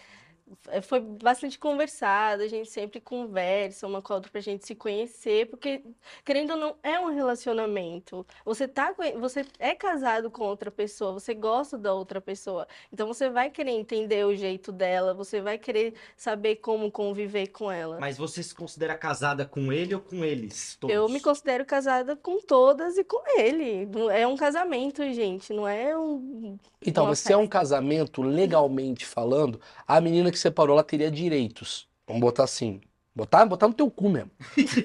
foi 0.83 1.01
bastante 1.01 1.59
conversado, 1.59 2.43
a 2.43 2.49
gente 2.49 2.71
sempre 2.71 3.01
conversa 3.01 3.87
uma 3.87 4.01
com 4.01 4.13
a 4.13 4.17
outra 4.17 4.31
pra 4.31 4.41
gente 4.41 4.67
se 4.67 4.75
conhecer, 4.75 5.47
porque, 5.47 5.83
querendo 6.25 6.53
ou 6.53 6.57
não, 6.57 6.77
é 6.83 6.99
um 7.01 7.13
relacionamento. 7.13 8.25
Você 8.45 8.69
tá, 8.69 8.95
você 9.19 9.45
é 9.59 9.75
casado 9.75 10.31
com 10.31 10.45
outra 10.45 10.71
pessoa, 10.71 11.13
você 11.13 11.35
gosta 11.35 11.77
da 11.77 11.93
outra 11.93 12.21
pessoa, 12.21 12.67
então 12.93 13.07
você 13.07 13.29
vai 13.29 13.51
querer 13.51 13.73
entender 13.73 14.25
o 14.25 14.35
jeito 14.35 14.71
dela, 14.71 15.15
você 15.15 15.41
vai 15.41 15.59
querer 15.59 15.95
saber 16.17 16.57
como 16.57 16.91
conviver 16.91 17.49
com 17.49 17.71
ela. 17.71 17.99
Mas 17.99 18.17
você 18.17 18.43
se 18.43 18.55
considera 18.55 18.97
casada 18.97 19.45
com 19.45 19.73
ele 19.73 19.95
ou 19.95 20.01
com 20.01 20.25
eles? 20.25 20.77
Todos? 20.81 20.95
Eu 20.95 21.09
me 21.09 21.21
considero 21.21 21.65
casada 21.65 22.17
com 22.17 22.41
todas 22.41 22.97
e 22.97 23.05
com 23.05 23.23
ele. 23.39 23.89
É 24.13 24.27
um 24.27 24.37
casamento, 24.37 25.03
gente, 25.13 25.53
não 25.53 25.67
é 25.67 25.97
um. 25.97 26.57
Então, 26.85 27.13
se 27.15 27.33
é 27.33 27.37
um 27.37 27.49
casamento, 27.49 28.23
legalmente 28.23 29.05
falando, 29.05 29.61
a 29.87 30.01
menina 30.01 30.31
que 30.31 30.36
separou, 30.39 30.75
ela 30.75 30.85
teria 30.85 31.11
direitos. 31.11 31.89
Vamos 32.07 32.21
botar 32.21 32.45
assim. 32.45 32.81
Botar, 33.15 33.47
botar 33.47 33.69
no 33.69 33.75
teu 33.75 33.91
cu 33.91 34.09
mesmo. 34.09 34.31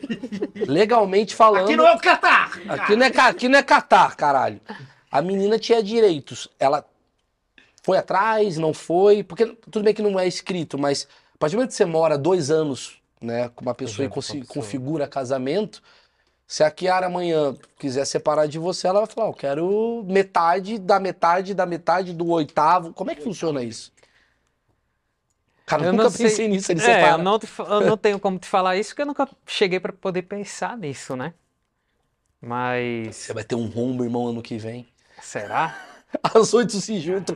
Legalmente 0.68 1.36
falando. 1.36 1.66
Aqui 1.66 1.76
não 1.76 1.86
é 1.86 1.94
o 1.94 2.00
Catar! 2.00 2.52
Aqui 2.70 2.96
não 2.96 3.06
é, 3.06 3.10
aqui 3.10 3.50
não 3.50 3.60
é 3.60 3.64
Catar, 3.64 4.16
caralho. 4.16 4.62
A 5.12 5.22
menina 5.22 5.60
tinha 5.60 5.84
direitos. 5.84 6.48
Ela 6.58 6.86
foi 7.84 7.98
atrás, 7.98 8.58
não 8.58 8.74
foi. 8.74 9.24
Porque 9.24 9.46
tudo 9.70 9.84
bem 9.84 9.94
que 9.94 10.02
não 10.02 10.18
é 10.18 10.26
escrito, 10.28 10.78
mas 10.78 11.08
a 11.36 11.38
partir 11.38 11.56
do 11.56 11.58
momento 11.58 11.72
que 11.72 11.76
você 11.76 11.86
mora 11.86 12.18
dois 12.18 12.50
anos 12.50 13.02
né, 13.22 13.50
com 13.50 13.64
uma 13.64 13.76
pessoa 13.76 14.06
e 14.06 14.10
pessoa. 14.10 14.44
configura 14.48 15.08
casamento, 15.08 15.82
se 16.48 16.64
a 16.64 16.72
Kiara 16.72 17.06
amanhã 17.06 17.56
quiser 17.78 18.06
separar 18.06 18.48
de 18.48 18.58
você, 18.58 18.88
ela 18.88 19.02
vai 19.02 19.08
falar: 19.08 19.28
Eu 19.28 19.34
quero 19.34 20.06
metade 20.08 20.78
da 20.80 21.00
metade 21.00 21.54
da 21.54 21.66
metade 21.66 22.14
do 22.14 22.30
oitavo. 22.30 22.94
Como 22.94 23.12
é 23.12 23.16
que 23.16 23.22
funciona 23.22 23.64
isso? 23.64 23.92
Cara, 25.72 25.86
eu 25.86 25.92
nunca 25.94 26.04
não 26.06 26.12
sei- 26.12 26.26
pensei 26.30 26.48
nisso, 26.48 26.72
ele 26.72 26.82
É, 26.82 26.84
separa. 26.84 27.12
eu 27.14 27.18
não, 27.18 27.40
te 27.40 27.48
eu 27.60 27.82
não 27.82 27.98
tenho 27.98 28.20
como 28.20 28.38
te 28.38 28.48
falar 28.48 28.76
isso, 28.78 28.90
porque 28.92 29.02
eu 29.02 29.06
nunca 29.08 29.28
cheguei 29.48 29.80
pra 29.80 29.92
poder 29.94 30.22
pensar 30.24 30.78
nisso, 30.78 31.16
né? 31.16 31.34
Mas 32.42 33.16
Você 33.16 33.34
vai 33.34 33.44
ter 33.44 33.56
um 33.56 33.68
rombo, 33.68 34.04
irmão, 34.04 34.28
ano 34.28 34.42
que 34.42 34.58
vem. 34.58 34.88
será? 35.22 35.78
As 36.24 36.54
oito 36.54 36.74
se 36.74 37.00
juntam. 37.00 37.36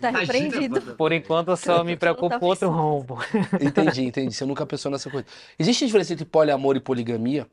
Tá 0.00 0.10
repreendido. 0.10 0.94
Por 0.96 1.12
enquanto 1.12 1.48
eu 1.48 1.56
só 1.56 1.84
me 1.84 1.96
preocupo 1.96 2.28
tá 2.30 2.38
com 2.38 2.46
outro 2.46 2.68
rombo. 2.70 3.18
Entendi, 3.60 4.02
entendi. 4.02 4.34
Você 4.34 4.44
nunca 4.44 4.64
pensou 4.66 4.90
nessa 4.90 5.08
coisa. 5.10 5.26
Existe 5.58 5.86
diferença 5.86 6.12
entre 6.12 6.24
poliamor 6.24 6.76
e 6.76 6.80
poligamia? 6.80 7.46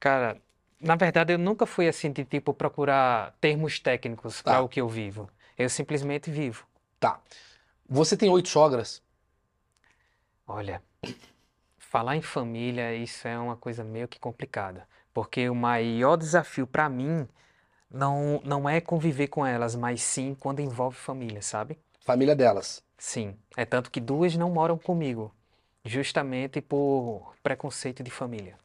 Cara, 0.00 0.36
na 0.80 0.96
verdade 0.96 1.32
eu 1.32 1.38
nunca 1.38 1.64
fui 1.64 1.88
assim 1.88 2.10
de 2.12 2.24
tipo 2.24 2.52
procurar 2.52 3.34
termos 3.40 3.78
técnicos 3.80 4.42
Tá. 4.42 4.52
para 4.52 4.60
o 4.62 4.68
que 4.68 4.80
eu 4.80 4.88
vivo. 4.88 5.30
Eu 5.56 5.70
simplesmente 5.70 6.30
vivo. 6.30 6.66
Tá. 7.00 7.18
Você 7.88 8.16
tem 8.16 8.28
oito 8.30 8.48
sogras? 8.50 9.02
Olha, 10.46 10.82
falar 11.78 12.16
em 12.16 12.22
família, 12.22 12.94
isso 12.94 13.26
é 13.28 13.38
uma 13.38 13.56
coisa 13.56 13.84
meio 13.84 14.08
que 14.08 14.18
complicada, 14.18 14.88
porque 15.12 15.48
o 15.48 15.54
maior 15.54 16.16
desafio 16.16 16.66
para 16.66 16.88
mim 16.88 17.28
não, 17.90 18.40
não 18.44 18.68
é 18.68 18.80
conviver 18.80 19.28
com 19.28 19.46
elas, 19.46 19.76
mas 19.76 20.02
sim 20.02 20.34
quando 20.34 20.60
envolve 20.60 20.96
família, 20.96 21.42
sabe? 21.42 21.78
Família 22.00 22.36
delas. 22.36 22.82
Sim. 22.98 23.36
É 23.56 23.64
tanto 23.64 23.90
que 23.90 24.00
duas 24.00 24.36
não 24.36 24.50
moram 24.50 24.78
comigo, 24.78 25.34
justamente 25.84 26.60
por 26.60 27.34
preconceito 27.42 28.02
de 28.02 28.10
família. 28.10 28.58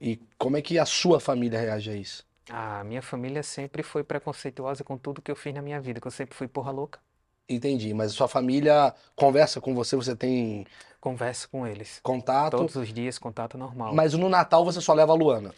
E 0.00 0.18
como 0.38 0.56
é 0.56 0.62
que 0.62 0.78
a 0.78 0.86
sua 0.86 1.20
família 1.20 1.60
reage 1.60 1.90
a 1.90 1.94
isso? 1.96 2.26
A 2.50 2.84
minha 2.84 3.02
família 3.02 3.42
sempre 3.42 3.82
foi 3.82 4.04
preconceituosa 4.04 4.84
com 4.84 4.98
tudo 4.98 5.22
que 5.22 5.30
eu 5.30 5.36
fiz 5.36 5.54
na 5.54 5.62
minha 5.62 5.80
vida, 5.80 6.00
que 6.00 6.06
eu 6.06 6.10
sempre 6.10 6.34
fui 6.36 6.48
porra 6.48 6.70
louca. 6.70 7.00
Entendi, 7.50 7.92
mas 7.92 8.12
a 8.12 8.14
sua 8.14 8.28
família 8.28 8.94
conversa 9.16 9.60
com 9.60 9.74
você, 9.74 9.96
você 9.96 10.14
tem 10.14 10.66
Converso 11.00 11.48
com 11.50 11.66
eles. 11.66 11.98
contato, 12.02 12.56
Todos 12.58 12.76
os 12.76 12.92
dias, 12.92 13.18
contato 13.18 13.58
normal. 13.58 13.94
mas 13.94 14.14
no 14.14 14.28
Natal 14.28 14.64
você 14.64 14.80
só 14.80 14.92
leva 14.94 15.12
a 15.12 15.16
Luana. 15.16 15.52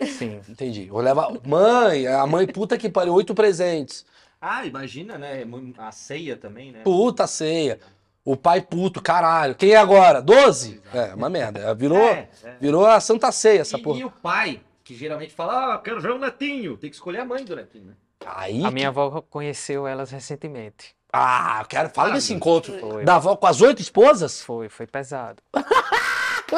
Sim. 0.00 0.40
Entendi. 0.48 0.88
Ou 0.92 1.00
leva. 1.00 1.28
Mãe, 1.44 2.06
a 2.06 2.24
mãe 2.26 2.46
puta 2.46 2.78
que 2.78 2.88
pariu, 2.88 3.12
oito 3.14 3.34
presentes. 3.34 4.06
Ah, 4.40 4.64
imagina, 4.64 5.18
né? 5.18 5.44
A 5.76 5.90
ceia 5.90 6.36
também, 6.36 6.70
né? 6.70 6.80
Puta 6.84 7.26
ceia. 7.26 7.80
O 8.24 8.36
pai 8.36 8.60
puto, 8.60 9.02
caralho. 9.02 9.54
Quem 9.56 9.70
é 9.72 9.76
agora? 9.76 10.22
Doze? 10.22 10.80
É, 10.94 11.14
uma 11.14 11.28
merda. 11.28 11.74
Virou, 11.74 11.98
É, 11.98 12.28
é. 12.44 12.56
virou 12.60 12.86
a 12.86 13.00
Santa 13.00 13.32
Ceia 13.32 13.62
essa 13.62 13.76
E, 13.78 13.82
porra. 13.82 13.98
e 13.98 14.04
o 14.04 14.10
pai, 14.10 14.60
que 14.84 14.94
geralmente 14.94 15.32
fala, 15.32 15.74
ah, 15.74 15.78
quero 15.78 16.00
ver 16.00 16.12
o 16.12 16.18
netinho. 16.18 16.76
Tem 16.76 16.88
que 16.90 16.94
escolher 16.96 17.18
a 17.20 17.24
mãe 17.24 17.44
do 17.44 17.56
netinho, 17.56 17.86
né? 17.86 17.94
Aí. 18.26 18.64
A 18.64 18.70
minha 18.70 18.88
avó 18.88 19.20
conheceu 19.22 19.86
elas 19.86 20.10
recentemente. 20.10 20.94
Ah, 21.12 21.58
eu 21.62 21.66
quero. 21.66 21.88
Fala 21.90 22.10
Ah, 22.10 22.12
desse 22.12 22.34
encontro. 22.34 22.78
Foi. 22.78 23.04
Da 23.04 23.16
avó 23.16 23.34
com 23.36 23.46
as 23.46 23.60
oito 23.62 23.80
esposas? 23.80 24.42
Foi, 24.42 24.68
foi 24.68 24.86
pesado. 24.86 25.42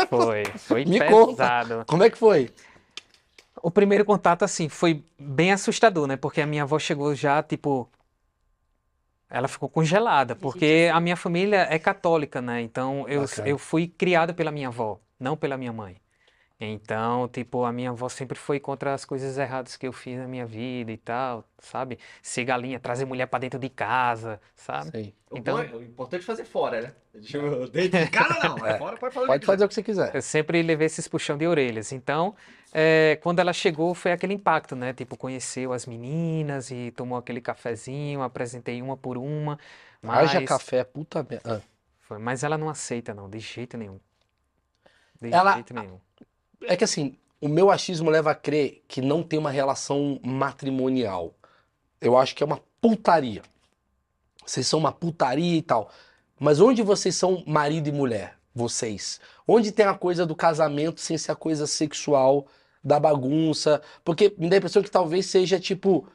Foi, 0.09 0.45
foi 0.57 0.85
Me 0.85 1.01
conta. 1.05 1.33
pesado. 1.33 1.85
Como 1.85 2.05
é 2.05 2.09
que 2.11 2.17
foi? 2.17 2.49
O 3.61 3.73
primeiro 3.73 4.05
contato, 4.05 4.45
assim, 4.45 4.69
foi 4.69 5.05
bem 5.19 5.51
assustador, 5.51 6.07
né? 6.07 6.17
Porque 6.17 6.41
a 6.41 6.47
minha 6.47 6.63
avó 6.63 6.79
chegou 6.79 7.13
já, 7.13 7.43
tipo. 7.43 7.91
Ela 9.29 9.49
ficou 9.49 9.69
congelada, 9.69 10.37
porque 10.37 10.89
a 10.95 11.01
minha 11.01 11.17
família 11.17 11.67
é 11.69 11.77
católica, 11.77 12.41
né? 12.41 12.61
Então 12.63 13.05
eu, 13.09 13.23
Bacana. 13.23 13.49
eu 13.49 13.59
fui 13.59 13.89
criada 13.89 14.33
pela 14.33 14.53
minha 14.53 14.69
avó, 14.69 15.01
não 15.19 15.37
pela 15.37 15.57
minha 15.57 15.73
mãe. 15.73 15.97
Então, 16.63 17.27
tipo, 17.27 17.65
a 17.65 17.73
minha 17.73 17.89
avó 17.89 18.07
sempre 18.11 18.39
foi 18.39 18.61
contra 18.61 18.93
as 18.93 19.07
coisas 19.07 19.39
erradas 19.39 19.79
que 19.79 19.87
eu 19.89 19.93
fiz 19.95 20.19
na 20.19 20.29
minha 20.29 20.45
vida 20.45 20.93
e 20.93 20.97
tal, 20.99 21.43
sabe? 21.59 21.99
Ser 22.21 22.45
galinha, 22.45 22.79
trazer 22.79 23.07
mulher 23.07 23.27
pra 23.27 23.39
dentro 23.39 23.59
de 23.59 23.71
casa, 23.71 24.39
sabe? 24.55 24.91
Sei. 24.91 25.15
O 25.31 25.39
Então- 25.39 25.57
bom 25.57 25.63
é- 25.63 25.75
o 25.75 25.83
importante 25.83 26.21
é 26.21 26.25
fazer 26.27 26.45
fora, 26.45 26.83
né? 26.83 26.93
Tipo, 27.23 27.67
dentro 27.73 27.99
de 28.05 28.11
casa 28.11 28.47
não, 28.47 28.67
É. 28.67 28.73
é. 28.73 28.79
fora 28.79 28.97
pode 28.99 29.15
fazer 29.15 29.25
o 29.25 29.29
Pode 29.29 29.41
que 29.41 29.47
fazer 29.47 29.65
o 29.65 29.69
que 29.69 29.75
você 29.75 29.83
quiser. 29.83 30.15
Eu 30.15 30.21
sempre 30.21 30.63
levei 30.63 30.85
esses 30.87 31.09
puxão 31.09 31.39
de 31.39 31.47
orelhas. 31.47 31.93
Então, 31.93 32.37
eh, 32.75 33.19
quando 33.23 33.39
ela 33.39 33.55
chegou, 33.55 33.95
foi 33.95 34.13
aquele 34.13 34.35
impacto, 34.35 34.77
né? 34.77 34.93
Tipo, 34.93 35.17
conheceu 35.17 35.73
as 35.73 35.87
meninas 35.87 36.71
e 36.71 36.91
tomou 36.91 37.17
aquele 37.17 37.41
cafezinho, 37.41 38.21
apresentei 38.21 38.83
uma 38.83 38.99
por 38.99 39.17
uma. 39.17 39.59
Haja 40.03 40.41
Mas, 40.41 40.49
café, 40.49 40.85
puta 40.85 41.27
merda. 41.29 41.63
Ah. 42.11 42.19
mas 42.19 42.43
ela 42.45 42.59
não 42.59 42.69
aceita, 42.69 43.15
não, 43.15 43.31
de 43.31 43.39
jeito 43.39 43.79
nenhum. 43.79 43.99
De 45.23 45.33
Ela- 45.33 45.55
jeito 45.55 45.73
nenhum. 45.73 45.99
É 46.67 46.77
que 46.77 46.85
assim, 46.85 47.17
o 47.41 47.49
meu 47.49 47.71
achismo 47.71 48.11
leva 48.11 48.33
a 48.33 48.35
crer 48.35 48.83
que 48.87 49.01
não 49.01 49.23
tem 49.23 49.39
uma 49.39 49.51
relação 49.51 50.21
matrimonial. 50.23 51.35
Eu 52.01 52.17
acho 52.19 52.35
que 52.35 52.43
é 52.43 52.47
uma 52.47 52.61
putaria. 52.81 53.43
Vocês 54.45 54.67
são 54.67 54.79
uma 54.79 54.93
putaria 54.93 55.57
e 55.57 55.63
tal. 55.63 55.91
Mas 56.39 56.61
onde 56.61 56.83
vocês 56.83 57.15
são 57.15 57.43
marido 57.47 57.89
e 57.89 57.93
mulher? 57.93 58.37
Vocês. 58.55 59.21
Onde 59.47 59.73
tem 59.73 59.87
a 59.87 59.95
coisa 59.95 60.27
do 60.27 60.35
casamento 60.35 61.01
sem 61.01 61.17
ser 61.17 61.33
a 61.33 61.37
coisa 61.37 61.67
sexual, 61.67 62.47
da 62.83 62.99
bagunça? 62.99 63.81
Porque 64.05 64.35
me 64.37 64.49
dá 64.49 64.57
a 64.57 64.59
impressão 64.59 64.83
que 64.83 64.91
talvez 64.91 65.27
seja 65.27 65.59
tipo. 65.59 66.07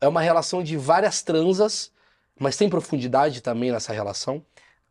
É 0.00 0.08
uma 0.08 0.20
relação 0.20 0.62
de 0.62 0.76
várias 0.76 1.22
transas, 1.22 1.90
mas 2.38 2.56
tem 2.56 2.68
profundidade 2.68 3.40
também 3.40 3.72
nessa 3.72 3.92
relação. 3.92 4.44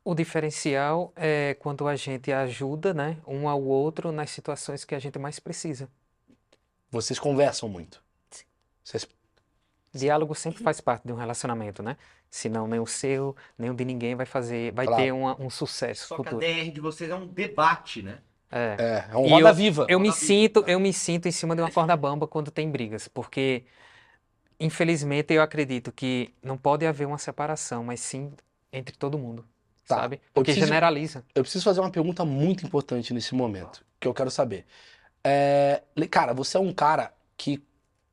O 0.06 0.13
diferencial 0.13 1.12
é 1.15 1.56
quando 1.60 1.88
a 1.88 1.96
gente 1.96 2.32
ajuda, 2.32 2.94
né, 2.94 3.18
um 3.28 3.50
ao 3.50 3.62
outro 3.62 4.12
nas 4.12 4.30
situações 4.30 4.86
que 4.86 4.94
a 4.94 5.00
gente 5.00 5.18
mais 5.18 5.39
precisa. 5.39 5.89
Vocês 6.91 7.18
conversam 7.20 7.68
muito. 7.68 8.02
Vocês 8.84 9.08
Diálogo 9.91 10.36
sempre 10.36 10.62
faz 10.62 10.80
parte 10.82 11.08
de 11.08 11.13
um 11.13 11.15
relacionamento, 11.15 11.82
né? 11.82 11.96
Senão 12.30 12.68
nem 12.68 12.80
o 12.82 12.86
seu, 12.86 13.34
nem 13.58 13.70
o 13.70 13.74
de 13.74 13.86
ninguém 13.86 14.13
vai 14.13 14.26
fazer, 14.26 14.74
vai 14.74 14.86
Claro. 14.86 15.02
ter 15.02 15.12
uma- 15.13 15.41
um 15.41 15.50
sucesso 15.50 16.08
Só 16.10 16.15
que 16.18 16.22
a 16.22 16.32
futuro. 16.32 16.41
DR 16.46 16.70
de 16.70 16.82
vocês 16.82 17.10
é 17.10 17.15
um 17.15 17.26
debate, 17.26 18.02
né? 18.04 18.20
É. 18.52 18.76
É, 18.78 19.06
é 19.13 19.18
um 19.18 19.28
roda 19.30 19.50
eu- 19.50 19.56
viva. 19.56 19.86
Eu 19.89 20.00
me 20.00 20.10
viva. 20.10 20.20
sinto, 20.20 20.63
eu 20.68 20.80
me 20.82 20.91
sinto 20.94 21.28
em 21.30 21.32
cima 21.32 21.56
de 21.56 21.62
uma 21.62 21.72
corda 21.72 21.96
bamba 21.96 22.28
quando 22.28 22.52
tem 22.52 22.70
brigas, 22.70 23.08
porque 23.08 23.63
infelizmente 24.60 25.34
eu 25.34 25.41
acredito 25.41 25.91
que 25.94 26.34
não 26.44 26.58
pode 26.58 26.86
haver 26.86 27.08
uma 27.08 27.18
separação, 27.18 27.84
mas 27.84 28.02
sim 28.02 28.34
entre 28.74 28.96
todo 28.98 29.18
mundo, 29.18 29.46
Tá, 29.88 29.98
sabe? 29.98 30.15
eu 30.15 30.21
Porque 30.34 30.52
preciso- 30.52 30.65
generaliza. 30.67 31.24
Eu 31.36 31.43
preciso 31.43 31.63
fazer 31.63 31.80
uma 31.80 31.91
pergunta 31.91 32.26
muito 32.26 32.65
importante 32.65 33.13
nesse 33.13 33.36
momento, 33.36 33.86
que 34.00 34.08
eu 34.08 34.13
quero 34.13 34.32
saber. 34.32 34.65
É, 35.24 35.84
cara, 36.10 36.34
você 36.34 36.58
é 36.58 36.60
um 36.60 36.74
cara 36.74 37.13
que, 37.38 37.63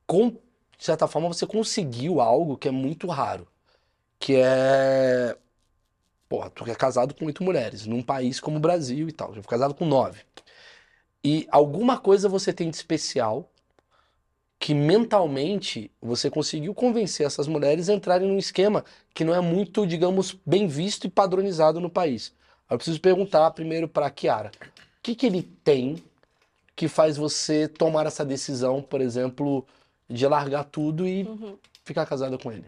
com, 0.05 0.29
de 0.31 0.39
certa 0.85 1.07
forma, 1.07 1.27
você 1.27 1.45
conseguiu 1.47 2.21
algo 2.21 2.57
que 2.57 2.67
é 2.67 2.71
muito 2.71 3.07
raro, 3.07 3.47
que 4.19 4.35
é, 4.37 5.37
porra, 6.29 6.49
tu 6.49 6.65
é 6.69 6.75
casado 6.75 7.13
com 7.15 7.25
oito 7.25 7.43
mulheres, 7.43 7.85
num 7.87 8.03
país 8.03 8.39
como 8.39 8.57
o 8.57 8.59
Brasil 8.59 9.07
e 9.09 9.11
tal, 9.11 9.29
eu 9.35 9.43
fui 9.43 9.49
casado 9.49 9.73
com 9.75 9.85
nove. 9.85 10.21
E 11.23 11.47
alguma 11.51 11.97
coisa 11.99 12.27
você 12.27 12.51
tem 12.53 12.69
de 12.69 12.75
especial 12.75 13.49
que 14.63 14.73
mentalmente 14.73 15.91
você 16.01 16.29
conseguiu 16.29 16.73
convencer 16.73 17.25
essas 17.27 17.49
mulheres 17.49 17.89
a 17.89 17.93
entrarem 17.93 18.29
num 18.29 18.37
esquema 18.37 18.85
que 19.13 19.25
não 19.25 19.35
é 19.35 19.41
muito, 19.41 19.85
digamos, 19.85 20.37
bem 20.45 20.67
visto 20.67 21.05
e 21.05 21.09
padronizado 21.09 21.81
no 21.81 21.89
país. 21.89 22.33
Eu 22.69 22.77
preciso 22.77 23.01
perguntar 23.01 23.51
primeiro 23.51 23.89
para 23.89 24.05
a 24.05 24.09
Kiara. 24.09 24.51
O 24.65 24.79
que 25.03 25.15
que 25.15 25.25
ele 25.25 25.43
tem 25.65 26.01
que 26.77 26.87
faz 26.87 27.17
você 27.17 27.67
tomar 27.67 28.05
essa 28.05 28.23
decisão, 28.23 28.81
por 28.81 29.01
exemplo, 29.01 29.67
de 30.09 30.25
largar 30.25 30.63
tudo 30.63 31.05
e 31.05 31.23
Uhum. 31.23 31.57
ficar 31.83 32.05
casada 32.05 32.37
com 32.37 32.49
ele? 32.49 32.63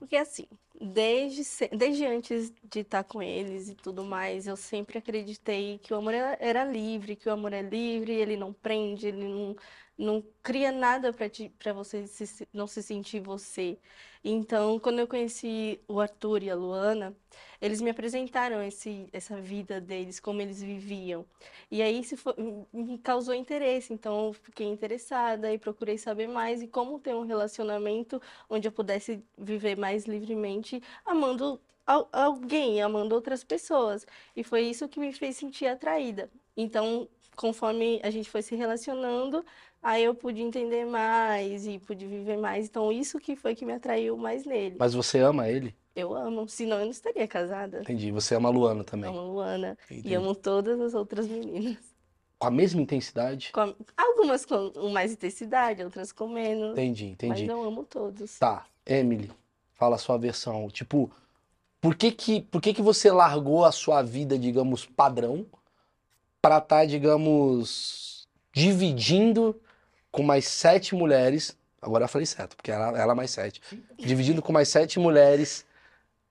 Porque 0.00 0.16
assim, 0.16 0.46
desde, 0.80 1.44
se- 1.44 1.68
desde 1.68 2.04
antes 2.04 2.52
de 2.68 2.80
estar 2.80 3.04
com 3.04 3.22
eles 3.22 3.68
e 3.68 3.74
tudo 3.76 4.02
mais, 4.02 4.48
eu 4.48 4.56
sempre 4.56 4.98
acreditei 4.98 5.78
que 5.78 5.94
o 5.94 5.96
amor 5.96 6.12
era, 6.12 6.36
era 6.40 6.64
livre, 6.64 7.14
que 7.14 7.28
o 7.28 7.32
amor 7.32 7.52
é 7.52 7.62
livre, 7.62 8.12
ele 8.12 8.36
não 8.36 8.52
prende, 8.52 9.06
ele 9.06 9.24
não, 9.24 9.56
não 9.98 10.22
cria 10.42 10.72
nada 10.72 11.12
para 11.58 11.72
você 11.72 12.06
se- 12.06 12.48
não 12.52 12.66
se 12.66 12.82
sentir 12.82 13.20
você. 13.20 13.78
Então, 14.24 14.78
quando 14.78 14.98
eu 15.00 15.06
conheci 15.06 15.80
o 15.86 16.00
Arthur 16.00 16.42
e 16.42 16.50
a 16.50 16.54
Luana, 16.54 17.14
eles 17.60 17.80
me 17.80 17.90
apresentaram 17.90 18.62
esse, 18.62 19.06
essa 19.12 19.40
vida 19.40 19.80
deles, 19.80 20.18
como 20.20 20.40
eles 20.40 20.62
viviam. 20.62 21.24
E 21.70 21.82
aí 21.82 22.00
isso 22.00 22.16
foi- 22.16 22.34
me 22.72 22.98
causou 22.98 23.34
interesse, 23.34 23.92
então 23.92 24.26
eu 24.28 24.32
fiquei 24.32 24.66
interessada 24.66 25.52
e 25.52 25.58
procurei 25.58 25.98
saber 25.98 26.26
mais 26.28 26.62
e 26.62 26.66
como 26.68 26.98
ter 26.98 27.14
um 27.14 27.24
relacionamento 27.26 28.20
onde 28.48 28.68
eu 28.68 28.72
pudesse 28.72 29.22
viver 29.36 29.76
mais 29.76 30.04
livremente, 30.06 30.82
amando 31.04 31.60
al- 31.86 32.08
alguém, 32.12 32.80
amando 32.82 33.14
outras 33.14 33.44
pessoas. 33.44 34.06
E 34.36 34.42
foi 34.44 34.62
isso 34.62 34.88
que 34.88 35.00
me 35.00 35.12
fez 35.12 35.36
sentir 35.36 35.66
atraída. 35.66 36.30
Então, 36.56 37.08
conforme 37.36 38.00
a 38.02 38.10
gente 38.10 38.30
foi 38.30 38.42
se 38.42 38.54
relacionando, 38.54 39.44
aí 39.82 40.04
eu 40.04 40.14
pude 40.14 40.40
entender 40.42 40.84
mais 40.84 41.66
e 41.66 41.78
pude 41.78 42.06
viver 42.06 42.36
mais. 42.38 42.66
Então, 42.66 42.90
isso 42.92 43.18
que 43.18 43.36
foi 43.36 43.54
que 43.54 43.64
me 43.64 43.72
atraiu 43.72 44.16
mais 44.16 44.44
nele. 44.44 44.76
Mas 44.78 44.94
você 44.94 45.18
ama 45.20 45.48
ele? 45.48 45.74
Eu 45.96 46.14
amo, 46.14 46.48
senão 46.48 46.78
eu 46.78 46.84
não 46.84 46.90
estaria 46.90 47.26
casada. 47.28 47.80
Entendi. 47.82 48.10
Você 48.10 48.34
ama 48.34 48.48
a 48.48 48.52
Luana 48.52 48.82
também. 48.82 49.08
Amo 49.10 49.32
Luana 49.32 49.78
e 49.90 49.94
Entendi. 49.98 50.14
amo 50.14 50.34
todas 50.34 50.80
as 50.80 50.92
outras 50.94 51.26
meninas. 51.28 51.76
Com 52.36 52.48
a 52.48 52.50
mesma 52.50 52.80
intensidade? 52.82 53.52
Com 53.52 53.60
a- 53.60 53.74
Algumas 53.96 54.44
com 54.44 54.90
mais 54.90 55.12
intensidade, 55.12 55.84
outras 55.84 56.10
com 56.10 56.26
menos. 56.28 56.72
Entendi, 56.72 57.16
Mas 57.22 57.38
entendi. 57.38 57.46
eu 57.50 57.62
amo 57.62 57.84
todos. 57.84 58.38
Tá, 58.38 58.64
Emily, 58.84 59.30
fala 59.74 59.94
a 59.94 59.98
sua 59.98 60.18
versão. 60.18 60.68
Tipo, 60.68 61.10
por 61.80 61.94
que 61.94 62.10
que, 62.10 62.40
por 62.40 62.60
que 62.60 62.74
que 62.74 62.82
você 62.82 63.10
largou 63.12 63.64
a 63.64 63.70
sua 63.70 64.02
vida, 64.02 64.36
digamos, 64.36 64.84
padrão, 64.84 65.46
pra 66.44 66.58
estar, 66.58 66.84
digamos, 66.84 68.28
dividindo 68.52 69.58
com 70.12 70.22
mais 70.22 70.46
sete 70.46 70.94
mulheres? 70.94 71.56
Agora 71.80 72.04
eu 72.04 72.08
falei 72.08 72.26
certo, 72.26 72.54
porque 72.54 72.70
ela, 72.70 72.98
ela 72.98 73.14
mais 73.14 73.30
sete. 73.30 73.62
Dividindo 73.96 74.42
com 74.42 74.52
mais 74.52 74.68
sete 74.68 74.98
mulheres 74.98 75.64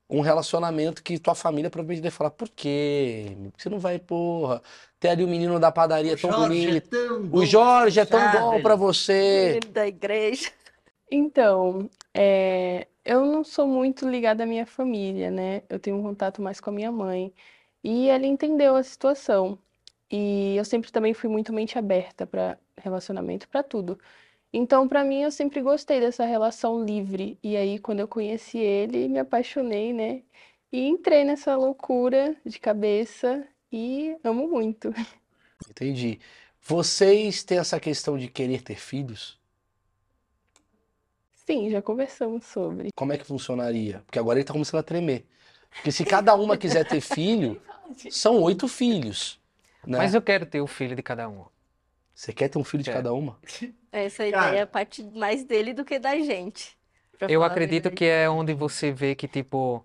um 0.07 0.21
relacionamento 0.21 1.01
que 1.01 1.17
tua 1.17 1.33
família 1.33 1.67
provavelmente 1.67 2.03
deve 2.03 2.15
falar: 2.15 2.29
por 2.29 2.47
quê? 2.47 3.25
Emily? 3.25 3.49
Por 3.49 3.57
que 3.57 3.63
você 3.63 3.69
não 3.69 3.79
vai, 3.79 3.97
porra? 3.97 4.61
Tem 4.99 5.09
ali 5.09 5.23
o 5.23 5.27
menino 5.27 5.59
da 5.59 5.71
padaria 5.71 6.15
tão 6.15 6.29
bonito. 6.29 6.95
O 7.31 7.43
Jorge 7.43 7.99
é 7.99 8.05
tão 8.05 8.31
bom 8.31 8.61
pra 8.61 8.75
você. 8.75 9.55
Menino 9.55 9.73
da 9.73 9.87
igreja. 9.87 10.51
Então, 11.09 11.89
é, 12.13 12.87
eu 13.03 13.25
não 13.25 13.43
sou 13.43 13.67
muito 13.67 14.07
ligada 14.07 14.43
à 14.43 14.45
minha 14.45 14.67
família, 14.67 15.31
né? 15.31 15.63
Eu 15.67 15.79
tenho 15.79 15.97
um 15.97 16.03
contato 16.03 16.39
mais 16.39 16.59
com 16.59 16.69
a 16.69 16.73
minha 16.73 16.91
mãe. 16.91 17.33
E 17.83 18.09
ela 18.09 18.27
entendeu 18.27 18.75
a 18.75 18.83
situação. 18.83 19.57
E 20.15 20.55
eu 20.55 20.63
sempre 20.63 20.91
também 20.91 21.11
fui 21.11 21.27
muito 21.27 21.51
mente 21.51 21.75
aberta 21.75 22.27
para 22.27 22.59
relacionamento, 22.77 23.49
para 23.49 23.63
tudo. 23.63 23.97
Então, 24.53 24.87
para 24.87 25.03
mim, 25.03 25.23
eu 25.23 25.31
sempre 25.31 25.59
gostei 25.59 25.99
dessa 25.99 26.23
relação 26.23 26.85
livre. 26.85 27.35
E 27.41 27.57
aí, 27.57 27.79
quando 27.79 28.01
eu 28.01 28.07
conheci 28.07 28.59
ele, 28.59 29.07
me 29.07 29.17
apaixonei, 29.17 29.91
né? 29.91 30.21
E 30.71 30.87
entrei 30.87 31.25
nessa 31.25 31.55
loucura 31.55 32.35
de 32.45 32.59
cabeça 32.59 33.43
e 33.71 34.15
amo 34.23 34.47
muito. 34.47 34.93
Entendi. 35.67 36.19
Vocês 36.61 37.43
têm 37.43 37.57
essa 37.57 37.79
questão 37.79 38.15
de 38.15 38.27
querer 38.27 38.61
ter 38.61 38.75
filhos? 38.75 39.41
Sim, 41.33 41.71
já 41.71 41.81
conversamos 41.81 42.45
sobre. 42.45 42.89
Como 42.95 43.13
é 43.13 43.17
que 43.17 43.25
funcionaria? 43.25 44.03
Porque 44.05 44.19
agora 44.19 44.37
ele 44.37 44.45
tá 44.45 44.53
começando 44.53 44.79
a 44.79 44.83
tremer. 44.83 45.25
Porque 45.71 45.91
se 45.91 46.05
cada 46.05 46.35
uma 46.35 46.55
quiser 46.55 46.87
ter 46.87 47.01
filho, 47.01 47.59
são 48.11 48.39
oito 48.39 48.67
filhos, 48.67 49.41
né? 49.85 49.97
Mas 49.97 50.13
eu 50.13 50.21
quero 50.21 50.45
ter 50.45 50.61
o 50.61 50.67
filho 50.67 50.95
de 50.95 51.03
cada 51.03 51.27
um. 51.29 51.45
Você 52.13 52.31
quer 52.31 52.47
ter 52.49 52.59
um 52.59 52.63
filho 52.63 52.83
de 52.83 52.89
Quero. 52.89 52.99
cada 53.03 53.13
uma? 53.13 53.39
Essa 53.91 54.29
Cara. 54.29 54.49
ideia 54.49 54.67
parte 54.67 55.03
mais 55.03 55.43
dele 55.43 55.73
do 55.73 55.83
que 55.83 55.97
da 55.97 56.15
gente. 56.17 56.77
Eu 57.21 57.43
acredito 57.43 57.89
que 57.89 58.05
é 58.05 58.29
onde 58.29 58.53
você 58.53 58.91
vê 58.91 59.15
que, 59.15 59.27
tipo, 59.27 59.83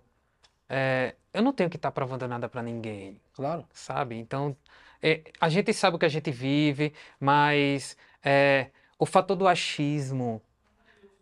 é, 0.67 1.15
eu 1.33 1.41
não 1.41 1.53
tenho 1.53 1.69
que 1.69 1.75
estar 1.77 1.91
provando 1.91 2.27
nada 2.27 2.49
pra 2.49 2.61
ninguém, 2.61 3.19
Claro. 3.33 3.65
sabe? 3.73 4.15
Então, 4.15 4.55
é, 5.01 5.23
a 5.39 5.49
gente 5.49 5.73
sabe 5.73 5.95
o 5.95 5.99
que 5.99 6.05
a 6.05 6.09
gente 6.09 6.31
vive, 6.31 6.93
mas 7.19 7.95
é, 8.23 8.67
o 8.97 9.05
fator 9.05 9.35
do 9.35 9.47
achismo 9.47 10.41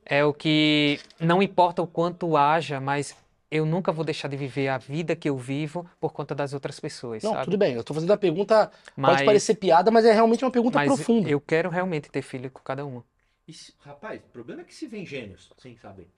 é 0.06 0.24
o 0.26 0.34
que 0.34 1.00
não 1.20 1.42
importa 1.42 1.82
o 1.82 1.88
quanto 1.88 2.36
haja, 2.38 2.80
mas 2.80 3.16
eu 3.50 3.66
nunca 3.66 3.92
vou 3.92 4.04
deixar 4.04 4.28
de 4.28 4.38
viver 4.38 4.68
a 4.68 4.78
vida 4.78 5.16
que 5.16 5.30
eu 5.30 5.38
vivo 5.38 5.90
por 6.00 6.12
conta 6.14 6.36
das 6.36 6.54
outras 6.54 6.80
pessoas, 6.80 7.24
Não, 7.24 7.32
sabe? 7.32 7.46
tudo 7.46 7.58
bem. 7.58 7.74
Eu 7.74 7.84
tô 7.84 7.94
fazendo 7.94 8.12
a 8.14 8.18
pergunta, 8.18 8.68
pode 8.68 8.92
Mas, 8.96 9.22
parecer 9.24 9.56
piada, 9.56 9.90
mas 9.92 10.06
é 10.06 10.14
realmente 10.14 10.44
uma 10.44 10.52
pergunta 10.52 10.78
mas 10.78 10.88
profunda. 10.88 11.30
eu 11.30 11.40
quero 11.40 11.70
realmente 11.70 12.10
ter 12.10 12.22
filho 12.22 12.52
com 12.52 12.62
cada 12.62 12.86
uma. 12.86 13.04
Se- 13.50 13.74
rapaz, 13.80 14.20
o 14.20 14.30
problema 14.32 14.62
é 14.62 14.66
que 14.66 14.76
se 14.76 14.88
vem 14.88 15.06
gênios, 15.06 15.50
sem 15.58 15.78
saber. 15.78 16.10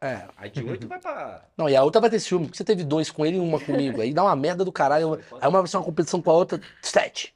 É. 0.00 0.28
Aí 0.36 0.50
de 0.50 0.62
oito 0.62 0.86
vai 0.86 1.00
pra. 1.00 1.44
Não, 1.56 1.68
e 1.68 1.74
a 1.74 1.82
outra 1.82 2.00
vai 2.00 2.10
ter 2.10 2.20
ciúme, 2.20 2.46
porque 2.46 2.58
você 2.58 2.64
teve 2.64 2.84
dois 2.84 3.10
com 3.10 3.24
ele 3.24 3.36
e 3.36 3.40
uma 3.40 3.58
comigo. 3.58 4.00
Aí 4.00 4.12
dá 4.12 4.22
uma 4.22 4.36
merda 4.36 4.64
do 4.64 4.70
caralho. 4.70 5.14
Aí 5.40 5.48
uma 5.48 5.60
vai 5.60 5.66
ser 5.66 5.78
uma 5.78 5.84
competição 5.84 6.20
com 6.20 6.30
a 6.30 6.34
outra, 6.34 6.60
sete. 6.82 7.32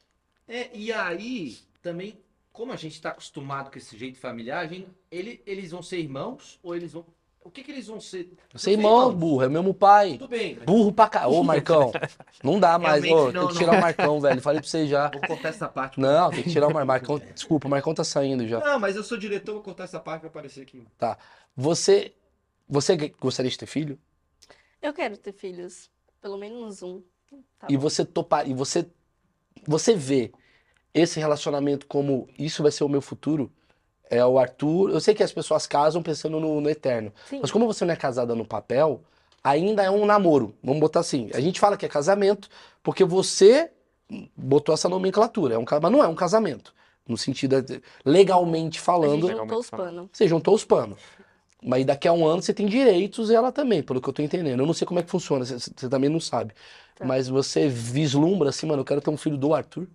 É, 0.46 0.70
e 0.76 0.92
aí, 0.92 1.58
também, 1.82 2.18
como 2.52 2.72
a 2.72 2.76
gente 2.76 3.00
tá 3.00 3.10
acostumado 3.10 3.70
com 3.70 3.78
esse 3.78 3.96
jeito 3.96 4.18
familiar, 4.18 4.60
a 4.60 4.66
gente, 4.66 4.88
ele, 5.10 5.42
eles 5.46 5.70
vão 5.70 5.82
ser 5.82 5.98
irmãos 5.98 6.58
ou 6.62 6.74
eles 6.76 6.92
vão. 6.92 7.04
O 7.48 7.50
que 7.50 7.62
que 7.64 7.70
eles 7.72 7.86
vão 7.86 7.98
ser? 8.00 8.30
Você 8.52 8.72
irmão, 8.72 9.12
burro, 9.14 9.42
é 9.42 9.46
o 9.46 9.50
mesmo 9.50 9.72
pai. 9.72 10.12
Tudo 10.18 10.28
bem, 10.28 10.54
mas 10.56 10.64
Burro 10.66 10.92
pra 10.92 11.08
cá. 11.08 11.26
Ô, 11.28 11.42
Marcão. 11.42 11.90
Não 12.44 12.60
dá 12.60 12.78
mais, 12.78 13.02
ô. 13.04 13.06
não, 13.06 13.22
Tem 13.24 13.32
que 13.32 13.38
não. 13.38 13.48
tirar 13.54 13.78
o 13.78 13.80
Marcão, 13.80 14.20
velho. 14.20 14.40
Falei 14.42 14.60
pra 14.60 14.68
você 14.68 14.86
já. 14.86 15.08
vou 15.10 15.20
cortar 15.22 15.48
essa 15.48 15.66
parte. 15.68 15.98
Não, 15.98 16.30
tem 16.30 16.42
que 16.42 16.50
tirar 16.50 16.68
o 16.68 16.72
Mar- 16.74 16.84
Marcão. 16.84 17.18
Desculpa, 17.18 17.66
o 17.66 17.70
Marcão 17.70 17.94
tá 17.94 18.04
saindo 18.04 18.46
já. 18.46 18.60
Não, 18.60 18.78
mas 18.78 18.96
eu 18.96 19.02
sou 19.02 19.16
diretor, 19.18 19.54
vou 19.54 19.62
cortar 19.62 19.84
essa 19.84 19.98
parte 19.98 20.20
pra 20.20 20.28
aparecer 20.30 20.62
aqui. 20.62 20.86
Você. 21.56 22.14
Você 22.68 22.96
gostaria 23.18 23.50
de 23.50 23.56
ter 23.58 23.66
filho? 23.66 23.98
Eu 24.82 24.92
quero 24.92 25.16
ter 25.16 25.32
filhos. 25.32 25.90
Pelo 26.20 26.36
menos 26.36 26.82
um. 26.82 27.02
Tá 27.58 27.66
E 27.70 27.76
bom. 27.76 27.80
você 27.82 28.04
topar. 28.04 28.46
E 28.48 28.52
você. 28.54 28.86
Você 29.66 29.94
vê 29.94 30.30
esse 30.92 31.18
relacionamento 31.18 31.86
como 31.86 32.28
isso 32.38 32.62
vai 32.62 32.70
ser 32.72 32.84
o 32.84 32.88
meu 32.88 33.00
futuro? 33.00 33.50
É 34.10 34.24
o 34.24 34.38
Arthur. 34.38 34.90
Eu 34.90 35.00
sei 35.00 35.14
que 35.14 35.22
as 35.22 35.32
pessoas 35.32 35.66
casam 35.66 36.02
pensando 36.02 36.40
no, 36.40 36.60
no 36.60 36.70
eterno. 36.70 37.12
Sim. 37.28 37.40
Mas 37.40 37.50
como 37.50 37.66
você 37.66 37.84
não 37.84 37.92
é 37.92 37.96
casada 37.96 38.34
no 38.34 38.44
papel, 38.44 39.02
ainda 39.42 39.82
é 39.82 39.90
um 39.90 40.06
namoro. 40.06 40.54
Vamos 40.62 40.80
botar 40.80 41.00
assim. 41.00 41.30
A 41.34 41.40
gente 41.40 41.60
fala 41.60 41.76
que 41.76 41.84
é 41.86 41.88
casamento 41.88 42.48
porque 42.82 43.04
você 43.04 43.70
botou 44.36 44.74
essa 44.74 44.88
nomenclatura. 44.88 45.54
É 45.54 45.58
um, 45.58 45.64
mas 45.82 45.92
não 45.92 46.02
é 46.02 46.08
um 46.08 46.14
casamento. 46.14 46.74
No 47.06 47.16
sentido, 47.16 47.62
de- 47.62 47.82
legalmente 48.04 48.78
falando, 48.80 49.28
gente 49.28 49.36
juntou 49.38 49.58
os 49.58 49.70
panos. 49.70 50.08
você 50.12 50.28
juntou 50.28 50.54
os 50.54 50.64
panos. 50.64 50.98
Mas 51.62 51.84
daqui 51.84 52.06
a 52.06 52.12
um 52.12 52.26
ano 52.26 52.40
você 52.42 52.54
tem 52.54 52.66
direitos 52.66 53.30
e 53.30 53.34
ela 53.34 53.50
também, 53.50 53.82
pelo 53.82 54.00
que 54.00 54.08
eu 54.08 54.12
tô 54.12 54.22
entendendo. 54.22 54.60
Eu 54.60 54.66
não 54.66 54.74
sei 54.74 54.86
como 54.86 55.00
é 55.00 55.02
que 55.02 55.10
funciona, 55.10 55.44
você, 55.44 55.58
você 55.58 55.88
também 55.88 56.08
não 56.10 56.20
sabe. 56.20 56.52
Tá. 56.94 57.04
Mas 57.04 57.28
você 57.28 57.68
vislumbra 57.68 58.50
assim, 58.50 58.66
mano, 58.66 58.82
eu 58.82 58.84
quero 58.84 59.00
ter 59.00 59.10
um 59.10 59.16
filho 59.16 59.36
do 59.36 59.54
Arthur. 59.54 59.88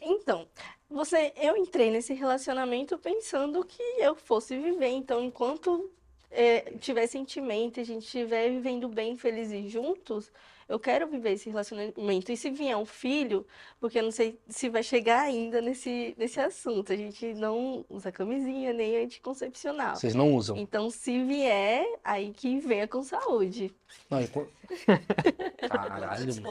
Então, 0.00 0.46
você, 0.88 1.32
eu 1.36 1.56
entrei 1.56 1.90
nesse 1.90 2.14
relacionamento 2.14 2.96
pensando 2.98 3.64
que 3.64 3.82
eu 3.98 4.14
fosse 4.14 4.56
viver. 4.56 4.88
Então, 4.88 5.22
enquanto 5.22 5.90
é, 6.30 6.72
tiver 6.78 7.06
sentimento, 7.06 7.80
a 7.80 7.84
gente 7.84 8.04
estiver 8.04 8.50
vivendo 8.50 8.88
bem, 8.88 9.16
felizes 9.16 9.70
juntos, 9.70 10.30
eu 10.68 10.80
quero 10.80 11.06
viver 11.06 11.32
esse 11.32 11.48
relacionamento. 11.48 12.32
E 12.32 12.36
se 12.36 12.50
vier 12.50 12.76
um 12.76 12.84
filho, 12.84 13.46
porque 13.80 13.98
eu 13.98 14.02
não 14.02 14.10
sei 14.10 14.38
se 14.48 14.68
vai 14.68 14.82
chegar 14.82 15.22
ainda 15.22 15.60
nesse, 15.60 16.14
nesse 16.18 16.40
assunto. 16.40 16.92
A 16.92 16.96
gente 16.96 17.34
não 17.34 17.84
usa 17.88 18.10
camisinha 18.10 18.72
nem 18.72 18.96
anticoncepcional. 19.04 19.96
Vocês 19.96 20.14
não 20.14 20.34
usam. 20.34 20.56
Então, 20.56 20.90
se 20.90 21.22
vier, 21.24 21.86
aí 22.02 22.32
que 22.32 22.58
venha 22.58 22.88
com 22.88 23.02
saúde. 23.02 23.74
Não, 24.10 24.20
enquanto... 24.20 24.50
Caralho, 25.68 26.42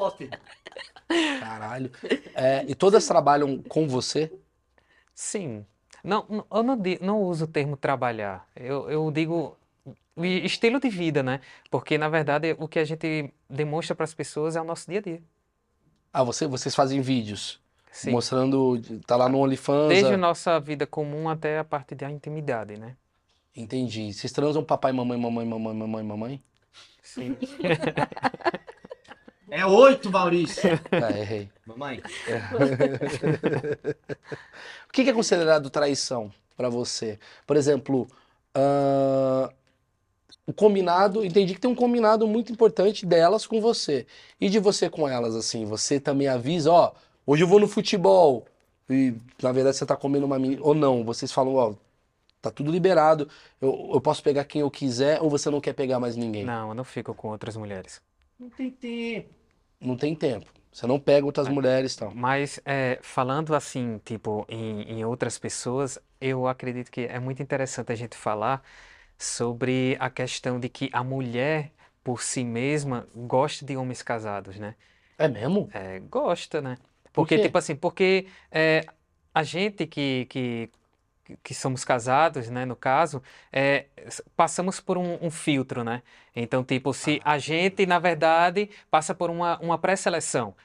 caralho. 1.39 1.91
É, 2.33 2.65
e 2.67 2.73
todas 2.73 3.05
trabalham 3.05 3.61
com 3.63 3.87
você? 3.87 4.31
Sim. 5.13 5.65
Não, 6.03 6.45
eu 6.51 6.63
não, 6.63 6.77
não 7.01 7.21
uso 7.23 7.45
o 7.45 7.47
termo 7.47 7.75
trabalhar. 7.75 8.47
Eu, 8.55 8.89
eu 8.89 9.11
digo 9.11 9.57
o 10.15 10.25
estilo 10.25 10.79
de 10.79 10.89
vida, 10.89 11.21
né? 11.21 11.41
Porque, 11.69 11.97
na 11.97 12.09
verdade, 12.09 12.55
o 12.57 12.67
que 12.67 12.79
a 12.79 12.85
gente 12.85 13.31
demonstra 13.49 13.95
para 13.95 14.03
as 14.03 14.13
pessoas 14.13 14.55
é 14.55 14.61
o 14.61 14.63
nosso 14.63 14.89
dia 14.89 14.99
a 14.99 15.01
dia. 15.01 15.21
Ah, 16.13 16.23
você, 16.23 16.47
vocês 16.47 16.73
fazem 16.73 17.01
vídeos 17.01 17.59
Sim. 17.91 18.11
mostrando, 18.11 18.81
tá 19.05 19.15
lá 19.15 19.27
no 19.27 19.39
OnlyFans. 19.39 19.89
Desde 19.89 20.11
ah, 20.11 20.15
a 20.15 20.17
nossa 20.17 20.59
vida 20.59 20.87
comum 20.87 21.29
até 21.29 21.59
a 21.59 21.63
parte 21.63 21.93
da 21.93 22.09
intimidade, 22.09 22.77
né? 22.77 22.95
Entendi. 23.55 24.13
Vocês 24.13 24.31
transam 24.31 24.63
papai, 24.63 24.91
mamãe, 24.91 25.17
mamãe, 25.17 25.45
mamãe, 25.45 25.73
mamãe, 25.73 26.03
mamãe? 26.03 26.43
Sim. 27.01 27.37
É 29.49 29.65
oito, 29.65 30.11
Maurício. 30.11 30.69
Ah, 30.91 31.17
errei. 31.17 31.49
Mamãe. 31.65 32.01
O 34.89 34.91
que 34.95 35.09
é 35.09 35.13
considerado 35.13 35.69
traição 35.69 36.31
pra 36.55 36.69
você? 36.69 37.19
Por 37.45 37.57
exemplo, 37.57 38.07
ah, 38.53 39.51
o 40.47 40.53
combinado, 40.53 41.25
entendi 41.25 41.53
que 41.53 41.59
tem 41.59 41.69
um 41.69 41.75
combinado 41.75 42.27
muito 42.27 42.51
importante 42.51 43.05
delas 43.05 43.47
com 43.47 43.59
você. 43.59 44.05
E 44.39 44.49
de 44.49 44.59
você 44.59 44.89
com 44.89 45.07
elas, 45.07 45.35
assim, 45.35 45.65
você 45.65 45.99
também 45.99 46.27
avisa, 46.27 46.71
ó, 46.71 46.93
hoje 47.25 47.43
eu 47.43 47.47
vou 47.47 47.59
no 47.59 47.67
futebol. 47.67 48.45
E 48.89 49.15
na 49.41 49.51
verdade 49.51 49.77
você 49.77 49.85
tá 49.85 49.95
comendo 49.95 50.25
uma 50.25 50.37
menina. 50.37 50.61
Ou 50.63 50.75
não, 50.75 51.03
vocês 51.03 51.31
falam, 51.31 51.55
ó, 51.55 51.73
tá 52.41 52.51
tudo 52.51 52.71
liberado, 52.71 53.27
eu, 53.59 53.89
eu 53.93 53.99
posso 53.99 54.21
pegar 54.21 54.45
quem 54.45 54.61
eu 54.61 54.69
quiser, 54.69 55.19
ou 55.21 55.29
você 55.29 55.49
não 55.49 55.59
quer 55.59 55.73
pegar 55.73 55.99
mais 55.99 56.15
ninguém? 56.15 56.43
Não, 56.43 56.69
eu 56.69 56.75
não 56.75 56.83
fico 56.83 57.13
com 57.15 57.29
outras 57.29 57.57
mulheres. 57.57 57.99
Não 58.39 58.49
tem 58.49 58.69
tempo. 58.69 59.29
Não 59.81 59.97
tem 59.97 60.13
tempo. 60.13 60.51
Você 60.71 60.85
não 60.85 60.99
pega 60.99 61.25
outras 61.25 61.47
mulheres 61.47 61.93
e 61.93 61.97
tal. 61.97 62.11
Mas 62.13 62.59
é, 62.65 62.99
falando 63.01 63.55
assim, 63.55 63.99
tipo, 64.03 64.45
em, 64.49 64.81
em 64.81 65.05
outras 65.05 65.39
pessoas, 65.39 65.97
eu 66.19 66.47
acredito 66.47 66.91
que 66.91 67.01
é 67.01 67.17
muito 67.17 67.41
interessante 67.41 67.91
a 67.91 67.95
gente 67.95 68.15
falar 68.15 68.61
sobre 69.17 69.97
a 69.99 70.09
questão 70.09 70.59
de 70.59 70.69
que 70.69 70.89
a 70.93 71.03
mulher, 71.03 71.71
por 72.03 72.21
si 72.21 72.43
mesma, 72.43 73.07
gosta 73.15 73.65
de 73.65 73.75
homens 73.77 74.01
casados, 74.01 74.57
né? 74.59 74.75
É 75.17 75.27
mesmo? 75.27 75.69
É, 75.73 75.99
gosta, 75.99 76.61
né? 76.61 76.77
Por 77.13 77.13
Porque, 77.23 77.37
tipo 77.39 77.57
assim, 77.57 77.75
porque 77.75 78.27
é, 78.51 78.85
a 79.33 79.43
gente 79.43 79.87
que, 79.87 80.25
que, 80.29 80.69
que 81.43 81.53
somos 81.53 81.83
casados, 81.83 82.49
né, 82.49 82.65
no 82.65 82.75
caso, 82.75 83.21
é, 83.51 83.87
passamos 84.35 84.79
por 84.79 84.97
um, 84.97 85.17
um 85.25 85.31
filtro, 85.31 85.83
né? 85.83 86.01
Então, 86.35 86.63
tipo, 86.63 86.93
se 86.93 87.21
a 87.23 87.37
gente, 87.37 87.85
na 87.85 87.99
verdade, 87.99 88.69
passa 88.91 89.15
por 89.15 89.29
uma, 89.29 89.57
uma 89.59 89.77
pré-seleção. 89.77 90.55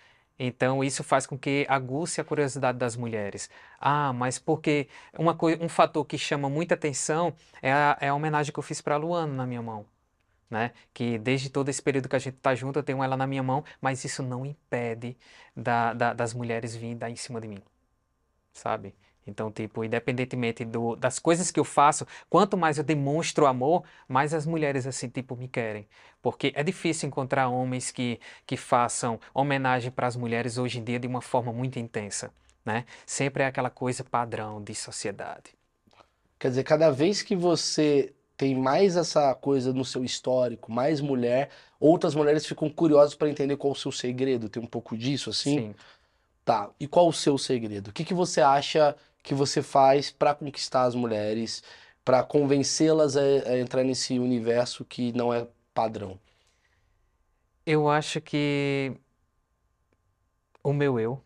Então, 0.43 0.83
isso 0.83 1.05
faz 1.05 1.27
com 1.27 1.39
que 1.39 1.67
aguce 1.69 2.21
a 2.21 2.25
curiosidade 2.25 2.79
das 2.79 2.97
mulheres. 2.97 3.51
Ah, 3.79 4.13
mas 4.13 4.39
porque 4.39 4.89
uma 5.19 5.37
um 5.61 5.69
fator 5.69 6.05
que 6.07 6.17
chama 6.19 6.49
muita 6.49 6.75
atenção 6.75 7.35
é 7.63 7.71
a, 7.73 7.99
é 8.01 8.09
a 8.09 8.15
homenagem 8.15 8.53
que 8.53 8.59
eu 8.59 8.63
fiz 8.63 8.81
para 8.81 8.95
a 8.95 8.99
Luana 8.99 9.35
na 9.35 9.47
minha 9.47 9.63
mão. 9.63 9.85
Né? 10.51 10.73
Que 10.95 11.19
desde 11.19 11.51
todo 11.51 11.69
esse 11.69 11.83
período 11.83 12.09
que 12.09 12.17
a 12.17 12.19
gente 12.19 12.37
tá 12.39 12.55
junto, 12.55 12.79
eu 12.79 12.83
tenho 12.83 13.03
ela 13.05 13.17
na 13.17 13.27
minha 13.27 13.43
mão, 13.43 13.65
mas 13.81 14.05
isso 14.05 14.23
não 14.23 14.47
impede 14.47 15.17
da, 15.57 15.95
da- 15.95 16.13
das 16.15 16.35
mulheres 16.35 16.75
virem 16.77 16.97
dar 16.97 17.11
em 17.11 17.17
cima 17.17 17.41
de 17.41 17.49
mim, 17.49 17.63
sabe? 18.53 18.95
Então, 19.27 19.51
tipo, 19.51 19.85
independentemente 19.85 20.65
do, 20.65 20.97
das 20.97 21.19
coisas 21.19 21.51
que 21.51 21.61
eu 21.61 21.65
faço, 21.65 22.07
quanto 22.29 22.57
mais 22.57 22.79
eu 22.79 22.85
demonstro 22.85 23.47
amor, 23.47 23.85
mais 24.09 24.35
as 24.35 24.47
mulheres, 24.47 24.87
assim, 24.87 25.09
tipo, 25.09 25.37
me 25.37 25.49
querem. 25.49 25.87
Porque 26.23 26.53
é 26.55 26.63
difícil 26.63 27.07
encontrar 27.09 27.49
homens 27.49 27.91
que, 27.91 28.19
que 28.47 28.57
façam 28.57 29.21
homenagem 29.35 29.91
para 29.91 30.07
as 30.07 30.17
mulheres 30.17 30.59
hoje 30.59 30.79
em 30.79 30.85
dia 30.85 30.99
de 30.99 31.07
uma 31.07 31.21
forma 31.21 31.53
muito 31.53 31.79
intensa, 31.79 32.33
né? 32.65 32.85
Sempre 33.07 33.43
é 33.43 33.47
aquela 33.47 33.71
coisa 33.71 34.03
padrão 34.03 34.63
de 34.63 34.75
sociedade. 34.75 35.55
Quer 36.39 36.49
dizer, 36.49 36.65
cada 36.65 36.91
vez 36.91 37.23
que 37.23 37.37
você 37.37 38.15
tem 38.37 38.55
mais 38.55 38.97
essa 38.97 39.35
coisa 39.35 39.71
no 39.71 39.85
seu 39.85 40.03
histórico, 40.03 40.73
mais 40.73 40.99
mulher, 41.03 41.51
outras 41.79 42.15
mulheres 42.15 42.47
ficam 42.47 42.71
curiosas 42.71 43.15
para 43.15 43.29
entender 43.29 43.55
qual 43.59 43.75
o 43.75 43.77
seu 43.77 43.93
segredo. 43.93 44.49
Tem 44.49 44.63
um 44.63 44.67
pouco 44.67 44.97
disso, 44.97 45.29
assim? 45.29 45.59
Sim. 45.59 45.75
Tá. 46.43 46.71
E 46.81 46.87
qual 46.87 47.07
o 47.07 47.13
seu 47.13 47.37
segredo? 47.37 47.89
O 47.89 47.93
que, 47.93 48.03
que 48.03 48.15
você 48.15 48.41
acha 48.41 48.97
que 49.23 49.35
você 49.35 49.63
faz 49.63 50.11
para 50.11 50.35
conquistar 50.35 50.85
as 50.85 50.95
mulheres, 50.95 51.63
para 52.05 52.23
convencê-las 52.23 53.17
a, 53.17 53.23
a 53.23 53.59
entrar 53.59 53.85
nesse 53.85 54.19
universo 54.19 54.85
que 54.85 55.13
não 55.13 55.33
é 55.33 55.47
padrão? 55.75 56.19
Eu 57.67 57.89
acho 57.89 58.21
que 58.21 58.93
o 60.63 60.73
meu 60.73 60.99
eu, 60.99 61.23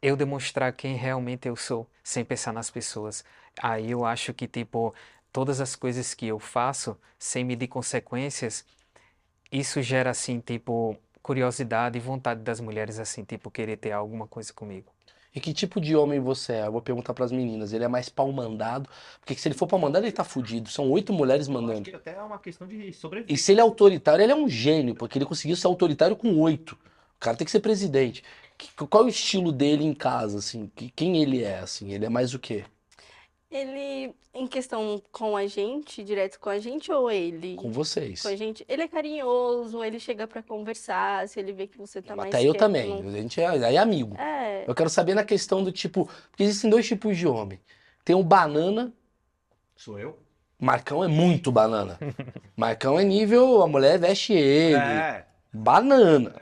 eu 0.00 0.16
demonstrar 0.16 0.72
quem 0.72 0.96
realmente 0.96 1.48
eu 1.48 1.56
sou, 1.56 1.88
sem 2.02 2.24
pensar 2.24 2.52
nas 2.52 2.70
pessoas. 2.70 3.24
Aí 3.60 3.90
eu 3.90 4.04
acho 4.04 4.32
que, 4.34 4.46
tipo, 4.46 4.94
todas 5.32 5.60
as 5.60 5.74
coisas 5.76 6.14
que 6.14 6.26
eu 6.26 6.38
faço, 6.38 6.96
sem 7.18 7.44
medir 7.44 7.68
consequências, 7.68 8.64
isso 9.52 9.82
gera, 9.82 10.10
assim, 10.10 10.40
tipo, 10.40 10.96
curiosidade 11.22 11.98
e 11.98 12.00
vontade 12.00 12.42
das 12.42 12.60
mulheres, 12.60 12.98
assim, 12.98 13.24
tipo, 13.24 13.50
querer 13.50 13.76
ter 13.78 13.92
alguma 13.92 14.26
coisa 14.26 14.52
comigo. 14.52 14.92
E 15.34 15.40
que 15.40 15.52
tipo 15.54 15.80
de 15.80 15.96
homem 15.96 16.20
você 16.20 16.54
é? 16.54 16.66
Eu 16.66 16.72
vou 16.72 16.82
perguntar 16.82 17.14
pras 17.14 17.32
meninas. 17.32 17.72
Ele 17.72 17.84
é 17.84 17.88
mais 17.88 18.08
pau 18.08 18.30
mandado? 18.32 18.88
Porque 19.20 19.34
se 19.34 19.48
ele 19.48 19.54
for 19.54 19.66
pau 19.66 19.78
mandado, 19.78 20.04
ele 20.04 20.12
tá 20.12 20.24
fudido. 20.24 20.68
São 20.68 20.90
oito 20.90 21.12
mulheres 21.12 21.48
Eu 21.48 21.52
acho 21.54 21.62
mandando. 21.66 21.90
que 21.90 21.96
até 21.96 22.14
é 22.14 22.22
uma 22.22 22.38
questão 22.38 22.66
de 22.66 22.76
E 22.88 22.92
sobrevivência. 22.92 23.44
se 23.44 23.52
ele 23.52 23.60
é 23.60 23.62
autoritário, 23.62 24.22
ele 24.22 24.32
é 24.32 24.36
um 24.36 24.48
gênio, 24.48 24.94
porque 24.94 25.16
ele 25.18 25.24
conseguiu 25.24 25.56
ser 25.56 25.66
autoritário 25.66 26.16
com 26.16 26.38
oito. 26.40 26.72
O 27.16 27.20
cara 27.20 27.36
tem 27.36 27.44
que 27.44 27.50
ser 27.50 27.60
presidente. 27.60 28.22
Qual 28.90 29.04
é 29.04 29.06
o 29.06 29.08
estilo 29.08 29.50
dele 29.52 29.84
em 29.84 29.94
casa, 29.94 30.38
assim? 30.38 30.70
Que- 30.76 30.90
Quem 30.90 31.22
ele 31.22 31.42
é, 31.42 31.58
assim? 31.60 31.92
Ele 31.92 32.04
é 32.04 32.08
mais 32.08 32.34
o 32.34 32.38
quê? 32.38 32.64
Ele, 33.52 34.14
em 34.32 34.46
questão 34.46 35.02
com 35.12 35.36
a 35.36 35.46
gente, 35.46 36.02
direto 36.02 36.40
com 36.40 36.48
a 36.48 36.58
gente 36.58 36.90
ou 36.90 37.10
ele? 37.10 37.54
Com 37.56 37.70
vocês. 37.70 38.22
Com 38.22 38.28
a 38.28 38.34
gente, 38.36 38.64
ele 38.66 38.80
é 38.82 38.88
carinhoso, 38.88 39.84
ele 39.84 40.00
chega 40.00 40.26
pra 40.26 40.42
conversar, 40.42 41.28
se 41.28 41.38
ele 41.38 41.52
vê 41.52 41.66
que 41.66 41.76
você 41.76 42.00
tá 42.00 42.16
mais 42.16 42.30
Até 42.34 42.40
eu 42.42 42.52
quieto, 42.52 42.58
também. 42.60 43.02
não- 43.02 43.10
A 43.10 43.12
gente 43.12 43.38
é, 43.40 43.46
aí 43.46 43.76
é 43.76 43.78
amigo. 43.78 44.16
É, 44.18 44.64
Eu 44.66 44.74
quero 44.74 44.88
saber 44.88 45.14
na 45.14 45.22
questão 45.24 45.62
do 45.62 45.70
tipo. 45.70 46.08
Porque 46.30 46.44
existem 46.44 46.70
dois 46.70 46.86
tipos 46.88 47.14
de 47.16 47.26
homem. 47.28 47.60
Tem 48.04 48.16
o 48.16 48.22
banana. 48.22 48.90
Sou 49.76 49.98
eu? 49.98 50.18
Marcão 50.58 51.04
é 51.04 51.08
muito 51.08 51.52
banana. 51.52 51.98
Marcão 52.56 52.98
é 52.98 53.04
nível. 53.04 53.62
A 53.62 53.66
mulher 53.66 53.98
veste 53.98 54.32
ele. 54.32 54.76
É. 54.76 55.26
Banana. 55.52 56.34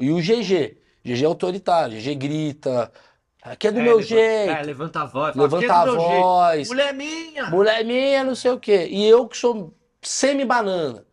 E 0.00 0.10
o 0.10 0.16
GG. 0.20 0.78
GG 1.04 1.24
é 1.24 1.26
autoritário. 1.26 1.98
GG 2.00 2.14
grita. 2.14 2.90
Aqui 3.42 3.66
é 3.68 3.72
do 3.72 3.80
É, 3.80 3.82
meu 3.82 3.96
levanta- 3.96 4.06
jeito. 4.08 4.50
É, 4.52 4.62
levanta 4.62 5.00
a 5.02 5.04
voz. 5.04 5.34
fala, 5.34 5.42
Levanta 5.44 5.66
"Que 5.66 5.70
é 5.70 5.74
a 5.74 5.84
meu 5.84 6.00
jeito?" 6.00 6.22
voz. 6.22 6.68
Mulher 6.68 6.94
minha! 6.94 7.46
Mulher 7.50 7.84
minha, 7.84 8.24
não 8.24 8.34
sei 8.36 8.50
o 8.52 8.58
quê. 8.60 8.86
E 8.90 9.04
eu 9.06 9.26
que 9.26 9.36
sou 9.36 9.74
semi-banana. 10.00 11.04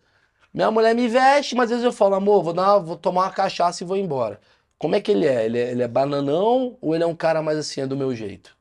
Minha 0.54 0.70
mulher 0.72 0.94
me 0.96 1.08
veste, 1.08 1.56
mas 1.56 1.66
às 1.66 1.70
vezes 1.72 1.86
eu 1.86 1.92
falo, 1.92 2.16
amor, 2.16 2.44
vou, 2.44 2.54
dar 2.54 2.64
uma- 2.76 2.80
vou 2.80 2.96
tomar 2.96 3.24
uma 3.24 3.32
cachaça 3.32 3.84
e 3.84 3.88
vou 3.88 3.98
embora. 3.98 4.40
Como 4.78 4.96
é 4.96 5.02
que 5.02 5.12
ele 5.12 5.26
é? 5.28 5.46
Ele 5.46 5.60
é, 5.60 5.72
ele 5.72 5.84
é 5.84 5.88
bananão 5.88 6.78
ou 6.82 6.94
ele 6.96 7.04
é 7.04 7.08
um 7.08 7.16
cara 7.16 7.42
mais 7.42 7.58
assim, 7.58 7.82
é 7.82 7.88
do 7.88 7.98
meu 7.98 8.14
jeito? 8.16 8.58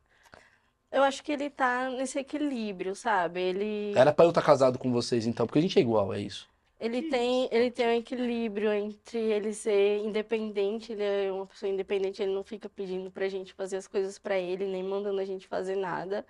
eu 0.91 1.03
acho 1.03 1.23
que 1.23 1.31
ele 1.31 1.51
tá 1.51 1.91
nesse 1.91 2.19
equilíbrio, 2.19 2.95
sabe? 2.97 3.41
Ele, 3.41 3.93
Era 3.95 4.11
pra 4.11 4.25
eu 4.25 4.31
estar 4.31 4.41
casado 4.41 4.79
com 4.79 4.91
vocês 4.91 5.27
então, 5.27 5.47
porque 5.47 5.59
a 5.59 5.63
gente 5.63 5.79
é 5.79 5.83
igual, 5.83 6.15
é 6.15 6.19
isso. 6.21 6.49
Ele 6.79 7.03
tem, 7.03 7.49
ele 7.53 7.71
tem 7.71 7.87
um 7.89 7.93
equilíbrio 7.93 8.73
entre 8.73 9.19
ele 9.19 9.53
ser 9.53 9.99
independente, 10.05 10.93
ele 10.93 11.03
é 11.03 11.33
uma 11.33 11.47
pessoa 11.47 11.71
independente, 11.71 12.23
ele 12.23 12.33
não 12.33 12.45
fica 12.45 12.69
pedindo 12.69 13.11
pra 13.11 13.29
gente 13.29 13.53
fazer 13.55 13.77
as 13.77 13.89
coisas 13.89 14.19
pra 14.19 14.39
ele, 14.39 14.67
nem 14.67 14.83
mandando 14.83 15.21
a 15.21 15.25
gente 15.25 15.47
fazer 15.49 15.77
nada. 15.77 16.27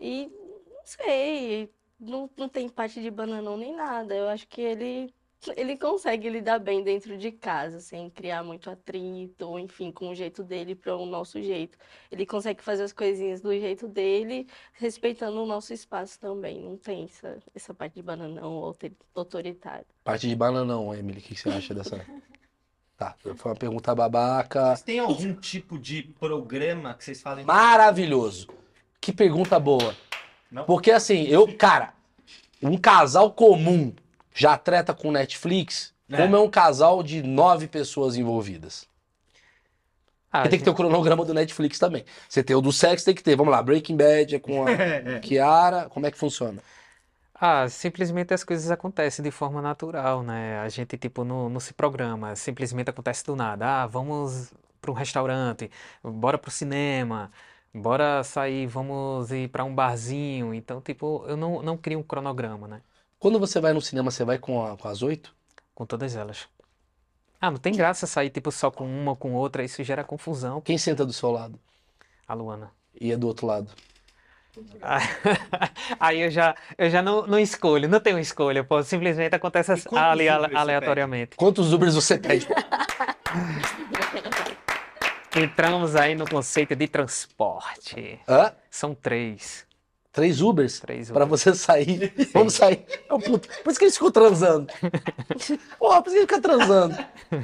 E 0.00 0.26
não 0.28 0.82
sei, 0.84 1.74
não, 1.98 2.30
não 2.36 2.48
tem 2.48 2.68
parte 2.68 3.00
de 3.02 3.10
bananão 3.10 3.56
nem 3.56 3.74
nada. 3.74 4.14
Eu 4.14 4.28
acho 4.28 4.46
que 4.48 4.60
ele 4.60 5.14
ele 5.56 5.76
consegue 5.76 6.28
lidar 6.28 6.58
bem 6.58 6.82
dentro 6.82 7.16
de 7.16 7.30
casa, 7.30 7.80
sem 7.80 8.10
criar 8.10 8.42
muito 8.42 8.68
atrito, 8.68 9.46
ou 9.46 9.58
enfim, 9.58 9.92
com 9.92 10.10
o 10.10 10.14
jeito 10.14 10.42
dele 10.42 10.74
para 10.74 10.96
o 10.96 11.06
nosso 11.06 11.40
jeito. 11.40 11.78
Ele 12.10 12.26
consegue 12.26 12.62
fazer 12.62 12.82
as 12.82 12.92
coisinhas 12.92 13.40
do 13.40 13.52
jeito 13.52 13.86
dele, 13.86 14.48
respeitando 14.72 15.42
o 15.42 15.46
nosso 15.46 15.72
espaço 15.72 16.18
também. 16.18 16.60
Não 16.60 16.76
tem 16.76 17.04
essa, 17.04 17.38
essa 17.54 17.72
parte 17.72 17.94
de 17.94 18.02
bananão 18.02 18.74
autoritário. 19.14 19.86
Parte 20.02 20.28
de 20.28 20.34
bananão, 20.34 20.92
Emily, 20.92 21.20
o 21.20 21.22
que 21.22 21.36
você 21.36 21.48
acha 21.48 21.74
dessa? 21.74 22.04
Tá, 22.98 23.14
foi 23.22 23.52
uma 23.52 23.54
pergunta 23.54 23.94
babaca. 23.94 24.70
Vocês 24.70 24.82
têm 24.82 24.98
algum 24.98 25.32
tipo 25.32 25.78
de 25.78 26.02
programa 26.18 26.94
que 26.94 27.04
vocês 27.04 27.22
fazem? 27.22 27.44
Maravilhoso. 27.44 28.48
Que 29.00 29.12
pergunta 29.12 29.56
boa. 29.60 29.94
Não? 30.50 30.64
Porque 30.64 30.90
assim, 30.90 31.22
eu, 31.28 31.56
cara, 31.56 31.94
um 32.60 32.76
casal 32.76 33.30
comum 33.30 33.94
já 34.38 34.56
treta 34.58 34.94
com 34.94 35.10
Netflix, 35.12 35.94
É. 36.10 36.16
como 36.16 36.36
é 36.36 36.40
um 36.40 36.50
casal 36.50 37.02
de 37.02 37.22
nove 37.22 37.68
pessoas 37.68 38.16
envolvidas. 38.16 38.88
Ah, 40.30 40.42
Porque 40.42 40.48
tem 40.50 40.58
que 40.58 40.64
ter 40.64 40.70
o 40.70 40.74
cronograma 40.74 41.24
do 41.24 41.34
Netflix 41.34 41.78
também. 41.78 42.04
Você 42.28 42.42
tem 42.44 42.54
o 42.56 42.60
do 42.60 42.72
sexo, 42.72 43.04
tem 43.04 43.14
que 43.14 43.22
ter. 43.22 43.36
Vamos 43.36 43.52
lá, 43.52 43.62
Breaking 43.62 43.96
Bad 43.96 44.36
é 44.36 44.38
com 44.38 44.64
a 44.66 44.70
É, 45.04 45.20
Kiara. 45.20 45.88
Como 45.88 46.06
é 46.06 46.10
que 46.10 46.18
funciona? 46.18 46.62
Ah, 47.40 47.68
simplesmente 47.68 48.34
as 48.34 48.42
coisas 48.42 48.70
acontecem 48.70 49.22
de 49.22 49.30
forma 49.30 49.62
natural, 49.62 50.22
né? 50.24 50.58
A 50.60 50.68
gente, 50.68 50.98
tipo, 50.98 51.22
não, 51.24 51.48
não 51.48 51.60
se 51.60 51.72
programa, 51.72 52.34
simplesmente 52.34 52.90
acontece 52.90 53.24
do 53.24 53.36
nada. 53.36 53.84
Ah, 53.84 53.86
vamos 53.86 54.52
para 54.80 54.90
um 54.90 54.94
restaurante, 54.94 55.70
bora 56.02 56.36
pro 56.38 56.50
cinema, 56.50 57.30
bora 57.72 58.24
sair, 58.24 58.66
vamos 58.66 59.30
ir 59.30 59.48
para 59.50 59.64
um 59.64 59.72
barzinho. 59.74 60.52
Então, 60.52 60.80
tipo, 60.80 61.24
eu 61.28 61.36
não, 61.36 61.62
não 61.62 61.76
crio 61.78 62.00
um 62.00 62.02
cronograma, 62.02 62.66
né? 62.66 62.82
Quando 63.18 63.38
você 63.38 63.60
vai 63.60 63.72
no 63.72 63.80
cinema, 63.80 64.10
você 64.10 64.24
vai 64.24 64.38
com, 64.38 64.64
a- 64.64 64.76
com 64.76 64.88
as 64.88 65.02
oito? 65.02 65.34
Com 65.74 65.84
todas 65.84 66.14
elas. 66.16 66.48
Ah, 67.40 67.50
não 67.50 67.58
tem 67.58 67.72
graça 67.74 68.06
sair, 68.06 68.30
tipo, 68.30 68.50
só 68.50 68.70
com 68.70 68.84
uma 68.84 69.12
ou 69.12 69.16
com 69.16 69.32
outra, 69.34 69.64
isso 69.64 69.82
gera 69.84 70.02
confusão. 70.04 70.60
Quem 70.60 70.76
senta 70.78 71.04
do 71.06 71.12
seu 71.12 71.30
lado? 71.30 71.58
A 72.26 72.34
Luana. 72.34 72.72
E 73.00 73.12
é 73.12 73.16
do 73.16 73.26
outro 73.28 73.46
lado? 73.46 73.70
Aí 76.00 76.20
eu 76.20 76.30
já, 76.30 76.56
eu 76.76 76.90
já 76.90 77.00
não, 77.00 77.24
não 77.26 77.38
escolho, 77.38 77.88
não 77.88 78.00
tenho 78.00 78.18
escolha, 78.18 78.64
pô, 78.64 78.82
simplesmente 78.82 79.34
acontece 79.34 79.70
aleatoriamente. 80.52 81.36
Quantos 81.36 81.72
Ubers 81.72 81.94
você 81.94 82.18
pede? 82.18 82.48
Entramos 85.36 85.94
aí 85.94 86.16
no 86.16 86.28
conceito 86.28 86.74
de 86.74 86.88
transporte. 86.88 88.18
Hã? 88.26 88.52
São 88.70 88.94
três. 88.94 89.64
Três 90.18 90.40
Ubers? 90.42 90.80
Três 90.80 91.10
Pra 91.12 91.24
Ubers. 91.24 91.42
você 91.42 91.54
sair. 91.54 92.12
Vamos 92.34 92.54
sair. 92.54 92.84
É 93.08 93.14
um 93.14 93.20
puto. 93.20 93.48
Por 93.62 93.70
isso 93.70 93.78
que 93.78 93.84
eles 93.84 93.94
ficam 93.94 94.10
transando. 94.10 94.66
Porra, 95.78 96.02
por 96.02 96.10
isso 96.12 96.26
que 96.26 96.34
eles 96.34 96.36
ficam 96.36 96.40
transando. 96.40 96.96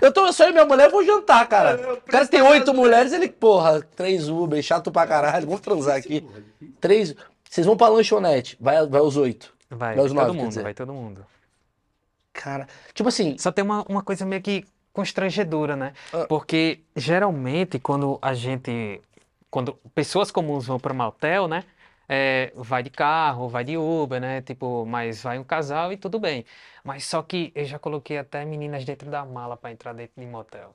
Eu 0.02 0.12
tô 0.12 0.32
só 0.32 0.44
eu 0.44 0.50
e 0.50 0.52
minha 0.52 0.64
mulher, 0.64 0.90
vou 0.90 1.04
jantar, 1.04 1.46
cara. 1.48 1.94
O 1.94 2.10
cara 2.10 2.26
tem 2.26 2.42
oito 2.42 2.74
mulheres, 2.74 3.12
ele, 3.12 3.28
porra, 3.28 3.80
três 3.94 4.28
Uber, 4.28 4.60
chato 4.60 4.90
pra 4.90 5.06
caralho, 5.06 5.46
vamos 5.46 5.60
transar 5.60 5.96
aqui. 5.96 6.26
Três. 6.80 7.14
Vocês 7.48 7.64
vão 7.64 7.76
pra 7.76 7.86
lanchonete, 7.86 8.56
vai, 8.60 8.84
vai 8.86 9.00
os 9.00 9.16
oito. 9.16 9.54
Vai, 9.70 9.94
Vai 9.94 10.04
os 10.04 10.12
nove, 10.12 10.26
todo 10.26 10.36
mundo, 10.36 10.62
vai 10.62 10.74
todo 10.74 10.92
mundo. 10.92 11.26
Cara, 12.32 12.66
tipo 12.92 13.08
assim, 13.08 13.36
Só 13.38 13.52
tem 13.52 13.64
uma, 13.64 13.84
uma 13.88 14.02
coisa 14.02 14.26
meio 14.26 14.42
que 14.42 14.64
constrangedora, 14.92 15.76
né? 15.76 15.92
Ah. 16.12 16.26
Porque 16.28 16.80
geralmente 16.96 17.78
quando 17.78 18.18
a 18.20 18.34
gente, 18.34 19.00
quando 19.50 19.74
pessoas 19.94 20.30
comuns 20.30 20.66
vão 20.66 20.78
para 20.80 20.92
motel, 20.92 21.46
né? 21.46 21.62
É, 22.09 22.52
vai 22.55 22.82
de 22.82 22.90
carro, 22.90 23.48
vai 23.48 23.64
de 23.64 23.76
Uber, 23.76 24.20
né? 24.20 24.42
Tipo, 24.42 24.84
mas 24.86 25.22
vai 25.22 25.38
um 25.38 25.44
casal 25.44 25.92
e 25.92 25.96
tudo 25.96 26.18
bem. 26.20 26.44
Mas 26.84 27.05
só 27.07 27.22
que 27.22 27.52
eu 27.55 27.64
já 27.64 27.78
coloquei 27.78 28.18
até 28.18 28.44
meninas 28.44 28.84
dentro 28.84 29.11
da 29.11 29.24
mala 29.24 29.57
para 29.57 29.72
entrar 29.72 29.92
dentro 29.94 30.20
de 30.20 30.26
motel. 30.26 30.74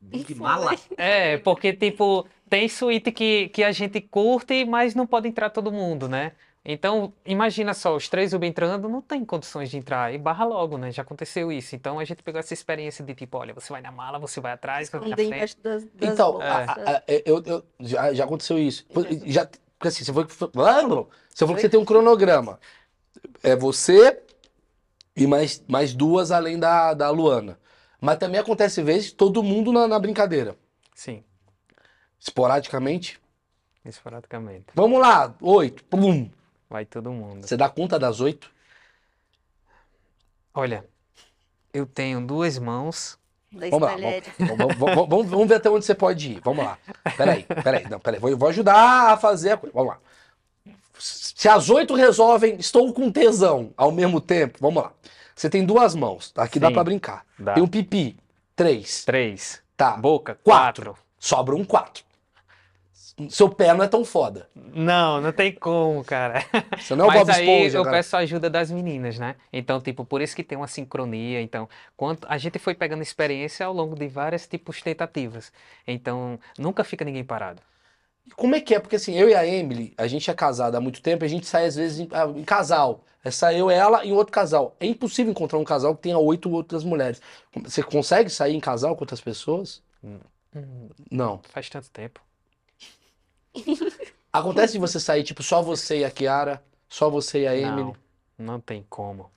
Big 0.00 0.34
mala? 0.34 0.72
É, 0.96 1.38
porque, 1.38 1.72
tipo, 1.72 2.26
tem 2.48 2.68
suíte 2.68 3.10
que, 3.12 3.48
que 3.48 3.64
a 3.64 3.72
gente 3.72 4.00
curte, 4.00 4.64
mas 4.64 4.94
não 4.94 5.06
pode 5.06 5.28
entrar 5.28 5.50
todo 5.50 5.72
mundo, 5.72 6.08
né? 6.08 6.32
Então, 6.64 7.12
imagina 7.24 7.72
só, 7.72 7.96
os 7.96 8.08
três 8.08 8.32
Uber 8.32 8.48
entrando, 8.48 8.88
não 8.88 9.00
tem 9.00 9.24
condições 9.24 9.70
de 9.70 9.78
entrar, 9.78 10.12
e 10.12 10.18
barra 10.18 10.44
logo, 10.44 10.76
né? 10.76 10.92
Já 10.92 11.02
aconteceu 11.02 11.50
isso. 11.50 11.74
Então, 11.74 11.98
a 11.98 12.04
gente 12.04 12.22
pegou 12.22 12.38
essa 12.38 12.52
experiência 12.52 13.04
de, 13.04 13.14
tipo, 13.14 13.38
olha, 13.38 13.54
você 13.54 13.72
vai 13.72 13.80
na 13.80 13.90
mala, 13.90 14.18
você 14.18 14.40
vai 14.40 14.52
atrás, 14.52 14.88
você 14.88 14.98
vai 14.98 15.08
na 15.08 15.16
frente. 15.16 15.56
das, 15.62 15.84
das 15.84 16.12
então, 16.14 16.38
a- 16.40 16.72
a- 16.96 17.02
eu, 17.24 17.42
eu- 17.44 17.64
já, 17.80 18.12
já 18.12 18.24
aconteceu 18.24 18.58
isso. 18.58 18.84
Já, 19.26 19.48
porque 19.78 19.88
assim, 19.88 20.04
você 20.04 20.12
foi, 20.12 20.24
você 20.24 20.50
falou 20.50 21.54
que 21.54 21.60
você 21.60 21.68
tem 21.68 21.78
um 21.78 21.84
cronograma. 21.84 22.58
É 23.42 23.54
você 23.54 24.20
e 25.16 25.26
mais, 25.26 25.62
mais 25.68 25.94
duas 25.94 26.30
além 26.30 26.58
da, 26.58 26.94
da 26.94 27.10
Luana. 27.10 27.58
Mas 28.00 28.18
também 28.18 28.40
acontece 28.40 28.82
vezes 28.82 29.12
todo 29.12 29.42
mundo 29.42 29.72
na, 29.72 29.86
na 29.88 29.98
brincadeira. 29.98 30.56
Sim, 30.94 31.24
Esporadicamente. 32.18 33.20
esporadicamente. 33.84 34.66
Vamos 34.74 35.00
lá, 35.00 35.34
oito. 35.40 35.84
Pum. 35.84 36.28
Vai 36.68 36.84
todo 36.84 37.10
mundo. 37.12 37.46
Você 37.46 37.56
dá 37.56 37.68
conta 37.68 37.98
das 37.98 38.20
oito? 38.20 38.50
Olha, 40.52 40.84
eu 41.72 41.86
tenho 41.86 42.24
duas 42.24 42.58
mãos. 42.58 43.17
Vamos 43.52 43.80
lá, 43.80 43.94
Estalhete. 43.94 44.30
Vamos, 44.38 44.76
vamos- 44.76 45.08
vamos- 45.08 45.26
vamos 45.30 45.48
ver 45.48 45.54
até 45.54 45.70
onde 45.70 45.84
você 45.84 45.94
pode 45.94 46.32
ir. 46.32 46.40
Vamos 46.44 46.64
lá. 46.64 46.76
Peraí, 47.16 47.44
peraí. 47.62 47.86
Não, 47.88 47.98
peraí. 47.98 48.20
Vou, 48.20 48.36
vou 48.36 48.48
ajudar 48.48 49.12
a 49.12 49.16
fazer 49.16 49.52
a 49.52 49.56
coisa. 49.56 49.74
Vamos 49.74 49.92
lá. 49.92 49.98
Se 50.98 51.48
as 51.48 51.70
oito 51.70 51.94
resolvem, 51.94 52.56
estou 52.56 52.92
com 52.92 53.10
tesão 53.10 53.72
ao 53.76 53.92
mesmo 53.92 54.20
tempo, 54.20 54.58
vamos 54.60 54.82
lá. 54.82 54.92
Você 55.34 55.48
tem 55.48 55.64
duas 55.64 55.94
mãos, 55.94 56.32
tá? 56.32 56.42
aqui 56.42 56.58
dá 56.58 56.66
Sim. 56.68 56.74
pra 56.74 56.84
brincar. 56.84 57.24
Dá. 57.38 57.54
Tem 57.54 57.62
um 57.62 57.66
pipi, 57.68 58.16
três. 58.56 59.04
Três. 59.04 59.60
Tá, 59.76 59.92
Boca, 59.96 60.36
Quatro. 60.42 60.86
quatro. 60.86 61.02
sobra 61.18 61.54
um 61.54 61.64
quatro. 61.64 62.02
Seu 63.28 63.48
pé 63.48 63.74
não 63.74 63.84
é 63.84 63.88
tão 63.88 64.04
foda. 64.04 64.48
Não, 64.54 65.20
não 65.20 65.32
tem 65.32 65.52
como, 65.52 66.04
cara. 66.04 66.44
Você 66.78 66.94
não 66.94 67.06
é 67.06 67.08
o 67.08 67.10
Mas 67.10 67.18
Bob 67.20 67.30
aí 67.32 67.48
Esponja, 67.48 67.78
eu 67.78 67.84
cara. 67.84 67.96
peço 67.96 68.16
a 68.16 68.20
ajuda 68.20 68.48
das 68.50 68.70
meninas, 68.70 69.18
né? 69.18 69.34
Então, 69.52 69.80
tipo, 69.80 70.04
por 70.04 70.20
isso 70.20 70.36
que 70.36 70.44
tem 70.44 70.56
uma 70.56 70.68
sincronia. 70.68 71.40
Então, 71.40 71.68
quanto 71.96 72.26
a 72.30 72.38
gente 72.38 72.58
foi 72.58 72.74
pegando 72.74 73.02
experiência 73.02 73.66
ao 73.66 73.72
longo 73.72 73.96
de 73.96 74.06
várias 74.08 74.46
tipos 74.46 74.80
tentativas. 74.82 75.52
Então, 75.86 76.38
nunca 76.58 76.84
fica 76.84 77.04
ninguém 77.04 77.24
parado. 77.24 77.60
Como 78.36 78.54
é 78.54 78.60
que 78.60 78.74
é? 78.74 78.78
Porque 78.78 78.96
assim, 78.96 79.14
eu 79.14 79.28
e 79.28 79.34
a 79.34 79.46
Emily, 79.46 79.94
a 79.96 80.06
gente 80.06 80.30
é 80.30 80.34
casado 80.34 80.76
há 80.76 80.80
muito 80.80 81.00
tempo, 81.02 81.24
a 81.24 81.28
gente 81.28 81.46
sai 81.46 81.64
às 81.66 81.76
vezes 81.76 82.00
em, 82.00 82.08
ah, 82.12 82.26
em 82.26 82.44
casal. 82.44 83.04
É 83.24 83.30
só 83.30 83.50
eu, 83.50 83.70
ela 83.70 84.04
e 84.04 84.12
outro 84.12 84.32
casal. 84.32 84.76
É 84.78 84.86
impossível 84.86 85.30
encontrar 85.30 85.58
um 85.58 85.64
casal 85.64 85.94
que 85.96 86.02
tenha 86.02 86.18
oito 86.18 86.50
outras 86.50 86.84
mulheres. 86.84 87.20
Você 87.64 87.82
consegue 87.82 88.30
sair 88.30 88.54
em 88.54 88.60
casal 88.60 88.94
com 88.94 89.02
outras 89.02 89.20
pessoas? 89.20 89.82
Hum, 90.04 90.18
Não. 91.10 91.40
faz 91.50 91.68
tanto 91.68 91.90
tempo. 91.90 92.20
Acontece 94.32 94.72
de 94.74 94.78
você 94.78 94.98
sair, 95.00 95.22
tipo, 95.24 95.42
só 95.42 95.62
você 95.62 95.98
e 96.00 96.04
a 96.04 96.10
Kiara, 96.10 96.62
só 96.88 97.10
você 97.10 97.42
e 97.42 97.46
a 97.46 97.56
Emily. 97.56 97.92
Não, 97.92 98.00
não 98.38 98.58
tem 98.60 98.82
como. 98.88 99.30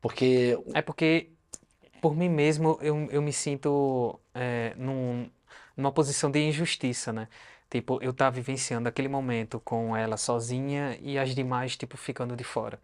Porque 0.00 0.56
É 0.72 0.82
porque, 0.82 1.30
por 2.02 2.16
mim 2.16 2.28
mesmo, 2.28 2.78
eu, 2.82 3.08
eu 3.10 3.22
me 3.22 3.32
sinto 3.32 4.20
é, 4.34 4.74
num- 4.76 5.30
numa 5.76 5.92
posição 5.92 6.30
de 6.30 6.40
injustiça, 6.40 7.12
né? 7.12 7.28
Tipo, 7.70 8.00
eu 8.02 8.12
tá 8.14 8.30
vivenciando 8.30 8.88
aquele 8.88 9.08
momento 9.08 9.60
com 9.60 9.96
ela 9.96 10.16
sozinha 10.16 10.98
e 11.02 11.18
as 11.18 11.34
demais, 11.34 11.76
tipo, 11.76 11.96
ficando 11.96 12.36
de 12.36 12.44
fora. 12.44 12.80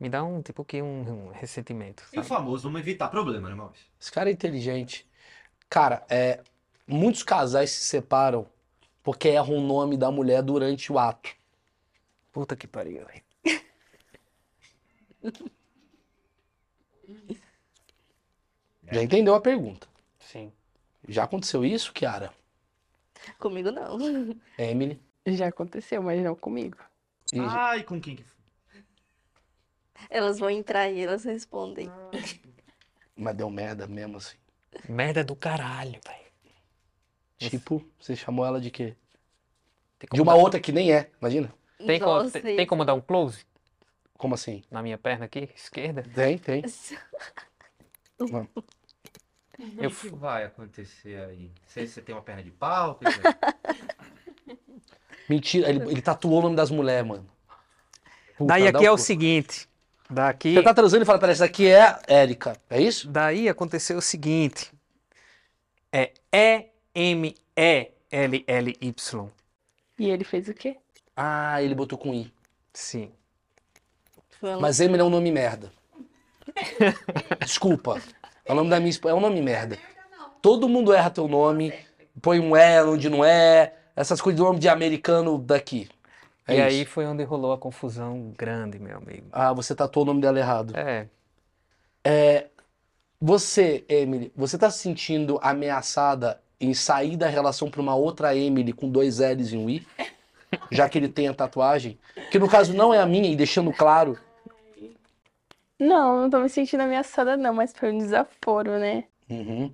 Me 0.00 0.08
dá 0.10 0.24
um, 0.24 0.42
tipo, 0.42 0.64
que 0.64 0.82
um, 0.82 1.28
um 1.28 1.32
ressentimento, 1.32 2.04
E 2.12 2.18
o 2.18 2.22
sabe? 2.22 2.32
famoso, 2.32 2.64
vamos 2.64 2.80
evitar 2.82 3.08
problema, 3.08 3.48
né, 3.48 3.54
Maurício? 3.54 3.86
esse 4.00 4.12
cara 4.12 4.30
é 4.30 4.32
inteligente. 4.32 5.06
Cara, 5.70 6.06
é, 6.10 6.42
muitos 6.88 7.22
casais 7.24 7.70
se 7.72 7.84
separam 7.86 8.46
porque 9.08 9.28
erram 9.28 9.56
o 9.56 9.60
nome 9.62 9.96
da 9.96 10.10
mulher 10.10 10.42
durante 10.42 10.92
o 10.92 10.98
ato. 10.98 11.34
Puta 12.30 12.54
que 12.54 12.66
pariu, 12.66 13.06
velho. 13.06 13.22
Já 18.92 19.02
entendeu 19.02 19.34
a 19.34 19.40
pergunta? 19.40 19.88
Sim. 20.18 20.52
Já 21.08 21.24
aconteceu 21.24 21.64
isso, 21.64 21.90
Kiara? 21.94 22.34
Comigo 23.38 23.70
não. 23.70 23.96
Emily? 24.58 25.00
Já 25.26 25.48
aconteceu, 25.48 26.02
mas 26.02 26.22
não 26.22 26.34
comigo. 26.34 26.76
E- 27.32 27.40
Ai, 27.40 27.84
com 27.84 27.98
quem 27.98 28.14
que 28.14 28.22
foi? 28.22 28.36
Elas 30.10 30.38
vão 30.38 30.50
entrar 30.50 30.90
e 30.90 31.00
elas 31.00 31.24
respondem. 31.24 31.90
Mas 33.16 33.34
deu 33.34 33.48
merda 33.48 33.86
mesmo 33.86 34.18
assim. 34.18 34.36
Merda 34.86 35.24
do 35.24 35.34
caralho, 35.34 35.98
velho. 36.06 36.27
Tipo, 37.38 37.82
você 38.00 38.16
chamou 38.16 38.44
ela 38.44 38.60
de 38.60 38.70
quê? 38.70 38.94
Tem 39.98 40.08
De 40.12 40.18
como 40.18 40.30
uma 40.30 40.34
dar- 40.36 40.42
outra 40.42 40.60
que 40.60 40.72
nem 40.72 40.92
é, 40.92 41.10
imagina. 41.20 41.52
Tem, 41.78 41.98
co- 42.00 42.06
Nossa, 42.06 42.40
tem, 42.40 42.56
tem 42.56 42.66
como 42.66 42.84
dar 42.84 42.94
um 42.94 43.00
close 43.00 43.44
Como 44.18 44.34
assim? 44.34 44.62
na 44.70 44.82
minha 44.82 44.98
perna 44.98 45.24
aqui, 45.26 45.48
esquerda? 45.54 46.02
Tem, 46.14 46.38
tem. 46.38 46.62
O 48.20 48.26
Eu 49.82 49.90
que, 49.90 49.96
que 49.96 50.08
vai 50.10 50.44
acontecer 50.44 51.20
aí? 51.20 51.50
Você, 51.66 51.86
você 51.86 52.02
tem 52.02 52.14
uma 52.14 52.22
perna 52.22 52.42
de 52.42 52.50
pau? 52.50 52.92
O 52.92 52.94
que 52.96 53.06
que 53.06 53.20
é? 53.20 53.48
Mentira, 55.28 55.68
ele, 55.68 55.80
ele 55.90 56.02
tatuou 56.02 56.38
o 56.38 56.42
nome 56.42 56.56
das 56.56 56.70
mulheres, 56.70 57.06
mano. 57.06 57.26
Puta, 58.36 58.48
Daí 58.48 58.66
aqui 58.66 58.84
é 58.86 58.90
um 58.90 58.94
o 58.94 58.96
cu. 58.96 59.02
seguinte. 59.02 59.68
Daqui, 60.10 60.54
Você 60.54 60.62
tá 60.62 60.74
transando 60.74 61.02
e 61.02 61.06
fala, 61.06 61.18
peraí, 61.18 61.32
essa 61.32 61.44
daqui 61.44 61.66
é 61.68 61.98
Érica. 62.06 62.56
É 62.70 62.80
isso? 62.80 63.08
daí 63.10 63.48
aconteceu 63.48 63.98
o 63.98 64.02
seguinte. 64.02 64.72
É 66.32 66.70
E-M-E-L-L-Y. 66.98 67.38
E 69.98 70.08
ele 70.08 70.24
fez 70.24 70.48
o 70.48 70.54
quê? 70.54 70.78
Ah, 71.16 71.62
ele 71.62 71.74
botou 71.74 71.98
com 71.98 72.14
I. 72.14 72.32
Sim. 72.72 73.12
Uma 74.42 74.58
Mas 74.58 74.80
Emily 74.80 75.00
é 75.00 75.04
um 75.04 75.10
nome 75.10 75.30
merda. 75.30 75.72
Desculpa. 77.44 78.00
É 78.44 78.52
o 78.52 78.54
nome 78.54 78.70
da 78.70 78.78
minha 78.78 78.90
esposa. 78.90 79.14
É 79.14 79.16
um 79.16 79.20
nome 79.20 79.40
merda. 79.42 79.78
Todo 80.40 80.68
mundo 80.68 80.92
erra 80.92 81.10
teu 81.10 81.28
nome, 81.28 81.74
põe 82.22 82.40
um 82.40 82.56
E 82.56 82.82
onde 82.84 83.08
não 83.10 83.24
é, 83.24 83.74
essas 83.96 84.20
coisas 84.20 84.38
de 84.40 84.44
nome 84.46 84.58
de 84.58 84.68
americano 84.68 85.38
daqui. 85.38 85.88
É 86.46 86.54
e 86.56 86.56
isso. 86.56 86.66
aí 86.66 86.84
foi 86.84 87.06
onde 87.06 87.24
rolou 87.24 87.52
a 87.52 87.58
confusão 87.58 88.32
grande, 88.36 88.78
meu 88.78 88.96
amigo. 88.96 89.26
Ah, 89.32 89.52
você 89.52 89.74
tatuou 89.74 90.04
o 90.04 90.06
nome 90.06 90.20
dela 90.20 90.38
errado. 90.38 90.74
É, 90.74 92.48
Você, 93.20 93.84
Emily, 93.88 94.32
você 94.36 94.56
tá 94.58 94.70
se 94.70 94.78
sentindo 94.78 95.38
ameaçada 95.42 96.40
em 96.60 96.74
sair 96.74 97.16
da 97.16 97.28
relação 97.28 97.70
pra 97.70 97.80
uma 97.80 97.94
outra 97.94 98.36
Emily 98.36 98.72
com 98.72 98.88
dois 98.88 99.18
L's 99.18 99.52
e 99.52 99.56
um 99.56 99.70
I? 99.70 99.86
Já 100.70 100.88
que 100.88 100.98
ele 100.98 101.08
tem 101.08 101.28
a 101.28 101.34
tatuagem? 101.34 101.98
Que 102.30 102.38
no 102.38 102.48
caso 102.48 102.74
não 102.74 102.92
é 102.92 103.00
a 103.00 103.06
minha, 103.06 103.30
e 103.30 103.36
deixando 103.36 103.72
claro. 103.72 104.18
Não, 105.78 106.22
não 106.22 106.30
tô 106.30 106.40
me 106.40 106.48
sentindo 106.48 106.82
ameaçada, 106.82 107.36
não, 107.36 107.54
mas 107.54 107.72
foi 107.72 107.92
um 107.92 107.98
desaforo, 107.98 108.78
né? 108.78 109.04
Uhum. 109.30 109.72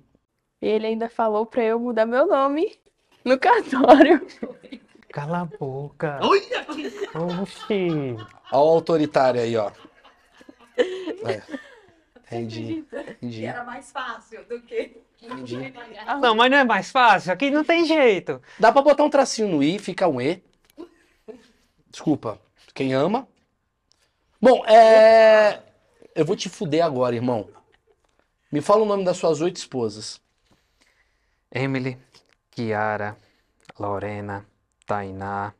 Ele 0.61 0.87
ainda 0.87 1.09
falou 1.09 1.45
pra 1.45 1.63
eu 1.63 1.79
mudar 1.79 2.05
meu 2.05 2.27
nome 2.27 2.77
no 3.23 3.39
cartório. 3.39 4.25
cala 5.11 5.41
a 5.41 5.45
boca. 5.45 6.19
Olha 6.21 6.65
que... 6.65 7.17
Oxi. 7.41 8.15
Olha 8.51 8.63
o 8.63 8.69
autoritário 8.69 9.41
aí, 9.41 9.57
ó. 9.57 9.71
É. 10.77 11.41
Entendi. 12.27 12.85
Entendi. 13.21 13.45
Era 13.45 13.63
mais 13.63 13.91
fácil 13.91 14.43
do 14.45 14.61
que. 14.61 14.97
Entendi. 15.21 15.57
Não, 16.21 16.35
mas 16.35 16.51
não 16.51 16.57
é 16.57 16.63
mais 16.63 16.91
fácil? 16.91 17.31
Aqui 17.31 17.49
não 17.49 17.63
tem 17.63 17.85
jeito. 17.85 18.41
Dá 18.59 18.71
pra 18.71 18.81
botar 18.81 19.03
um 19.03 19.09
tracinho 19.09 19.47
no 19.47 19.63
I, 19.63 19.79
fica 19.79 20.07
um 20.07 20.19
E. 20.19 20.43
Desculpa. 21.89 22.39
Quem 22.73 22.93
ama. 22.93 23.27
Bom, 24.41 24.65
é. 24.65 25.61
Eu 26.13 26.25
vou 26.25 26.35
te 26.35 26.49
fuder 26.49 26.83
agora, 26.83 27.15
irmão. 27.15 27.49
Me 28.51 28.61
fala 28.61 28.83
o 28.83 28.85
nome 28.85 29.03
das 29.03 29.17
suas 29.17 29.41
oito 29.41 29.57
esposas. 29.57 30.21
Emily, 31.51 31.97
Kiara, 32.51 33.17
Lorena, 33.79 34.45
Tainá, 34.85 35.53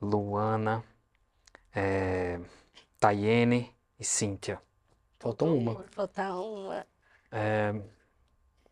Luana, 0.00 0.82
é, 1.74 2.40
Tayene 2.98 3.74
e 3.98 4.04
Cíntia. 4.04 4.60
Faltam 5.22 5.56
uma. 5.56 5.84
Botar 5.94 6.34
uma. 6.34 6.84
É, 7.30 7.72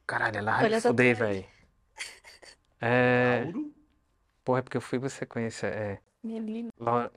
caralho, 0.04 0.38
ela 0.38 0.58
Olha 0.58 0.80
tatuagem. 0.82 1.14
velho. 1.14 1.44
É, 2.82 3.42
Mauro? 3.44 3.70
porra, 4.42 4.58
é 4.60 4.62
porque 4.62 4.76
eu 4.78 4.80
fui 4.80 4.98
você 4.98 5.26
conhecer. 5.26 5.66
É, 5.70 5.98
Melina. 6.24 6.70
Lo- 6.80 7.10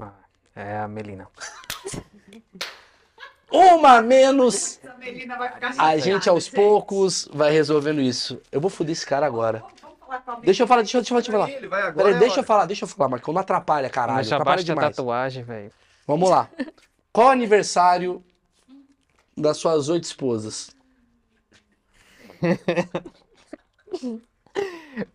ah, 0.00 0.12
é 0.56 0.78
a 0.78 0.88
Melina. 0.88 1.28
Uma 3.52 3.98
a 3.98 4.02
menos. 4.02 4.78
Essa 4.82 4.94
menina 4.96 5.36
vai 5.36 5.52
ficar 5.52 5.74
A 5.78 5.98
gente 5.98 6.28
aos 6.30 6.44
gente. 6.44 6.54
poucos 6.54 7.28
vai 7.32 7.50
resolvendo 7.52 8.00
isso. 8.00 8.40
Eu 8.50 8.60
vou 8.60 8.70
fuder 8.70 8.92
esse 8.92 9.04
cara 9.04 9.26
agora. 9.26 9.62
A 10.08 10.36
Deixa 10.36 10.62
eu 10.62 10.66
falar, 10.66 10.80
deixa 10.82 10.96
eu, 10.98 11.02
deixa 11.02 11.14
eu, 11.14 11.16
deixa 11.18 11.30
eu 11.30 11.32
falar. 11.38 11.50
Ele 11.50 11.68
vai 11.68 11.82
agora. 11.82 11.94
Peraí, 11.96 12.14
é 12.14 12.18
deixa 12.18 12.40
eu 12.40 12.44
falar, 12.44 12.64
deixa 12.66 12.84
eu 12.84 12.88
falar, 12.88 13.08
Marcão. 13.10 13.34
Não 13.34 13.40
atrapalha, 13.40 13.90
caralho. 13.90 14.24
Já 14.24 14.36
Atrapalha 14.36 14.60
a 14.60 14.64
demais. 14.64 14.96
tatuagem, 14.96 15.42
velho. 15.44 15.70
Vamos 16.06 16.30
lá. 16.30 16.48
Qual 17.12 17.28
aniversário 17.28 18.24
das 19.36 19.56
suas 19.56 19.88
oito 19.88 20.04
esposas? 20.04 20.70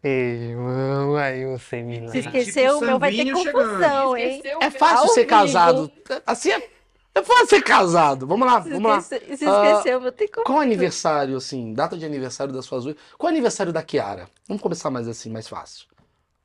Irmão, 0.03 1.15
aí 1.17 1.45
você 1.45 1.81
me 1.81 1.95
Se 1.95 2.01
lembra. 2.01 2.19
esqueceu, 2.19 2.77
o 2.77 2.81
meu 2.81 2.99
vai 2.99 3.11
ter 3.11 3.31
confusão, 3.31 4.15
hein? 4.17 4.37
Esqueceu 4.37 4.59
É 4.61 4.67
o 4.67 4.71
fácil 4.71 5.07
ser 5.09 5.21
vivo. 5.21 5.29
casado. 5.29 5.91
Assim 6.25 6.51
é, 6.51 6.69
é 7.15 7.23
fácil 7.23 7.47
ser 7.47 7.61
casado. 7.61 8.25
Vamos 8.25 8.47
lá, 8.47 8.61
Se 8.61 8.69
vamos 8.69 8.89
lá. 8.89 9.01
Se 9.01 9.15
Ah, 9.15 9.17
esqueceu, 9.19 9.97
o 9.97 10.01
meu 10.01 10.11
tem 10.11 10.27
confusão. 10.27 10.43
Qual 10.45 10.57
o 10.59 10.61
aniversário, 10.61 11.35
assim, 11.35 11.73
data 11.73 11.97
de 11.97 12.05
aniversário 12.05 12.53
das 12.53 12.65
suas 12.65 12.85
oito? 12.85 13.01
Qual 13.17 13.29
o 13.29 13.33
aniversário 13.33 13.73
da 13.73 13.83
Kiara? 13.83 14.29
Vamos 14.47 14.63
começar 14.63 14.89
mais 14.89 15.07
assim, 15.07 15.29
mais 15.29 15.47
fácil. 15.47 15.85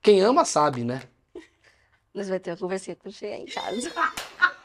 Quem 0.02 0.20
ama 0.20 0.44
sabe, 0.44 0.82
né? 0.82 1.02
Nós 2.12 2.26
vamos 2.26 2.42
ter 2.42 2.50
uma 2.50 2.56
conversinha 2.56 2.96
quando 2.96 3.14
chegar 3.14 3.36
em 3.36 3.46
casa. 3.46 3.92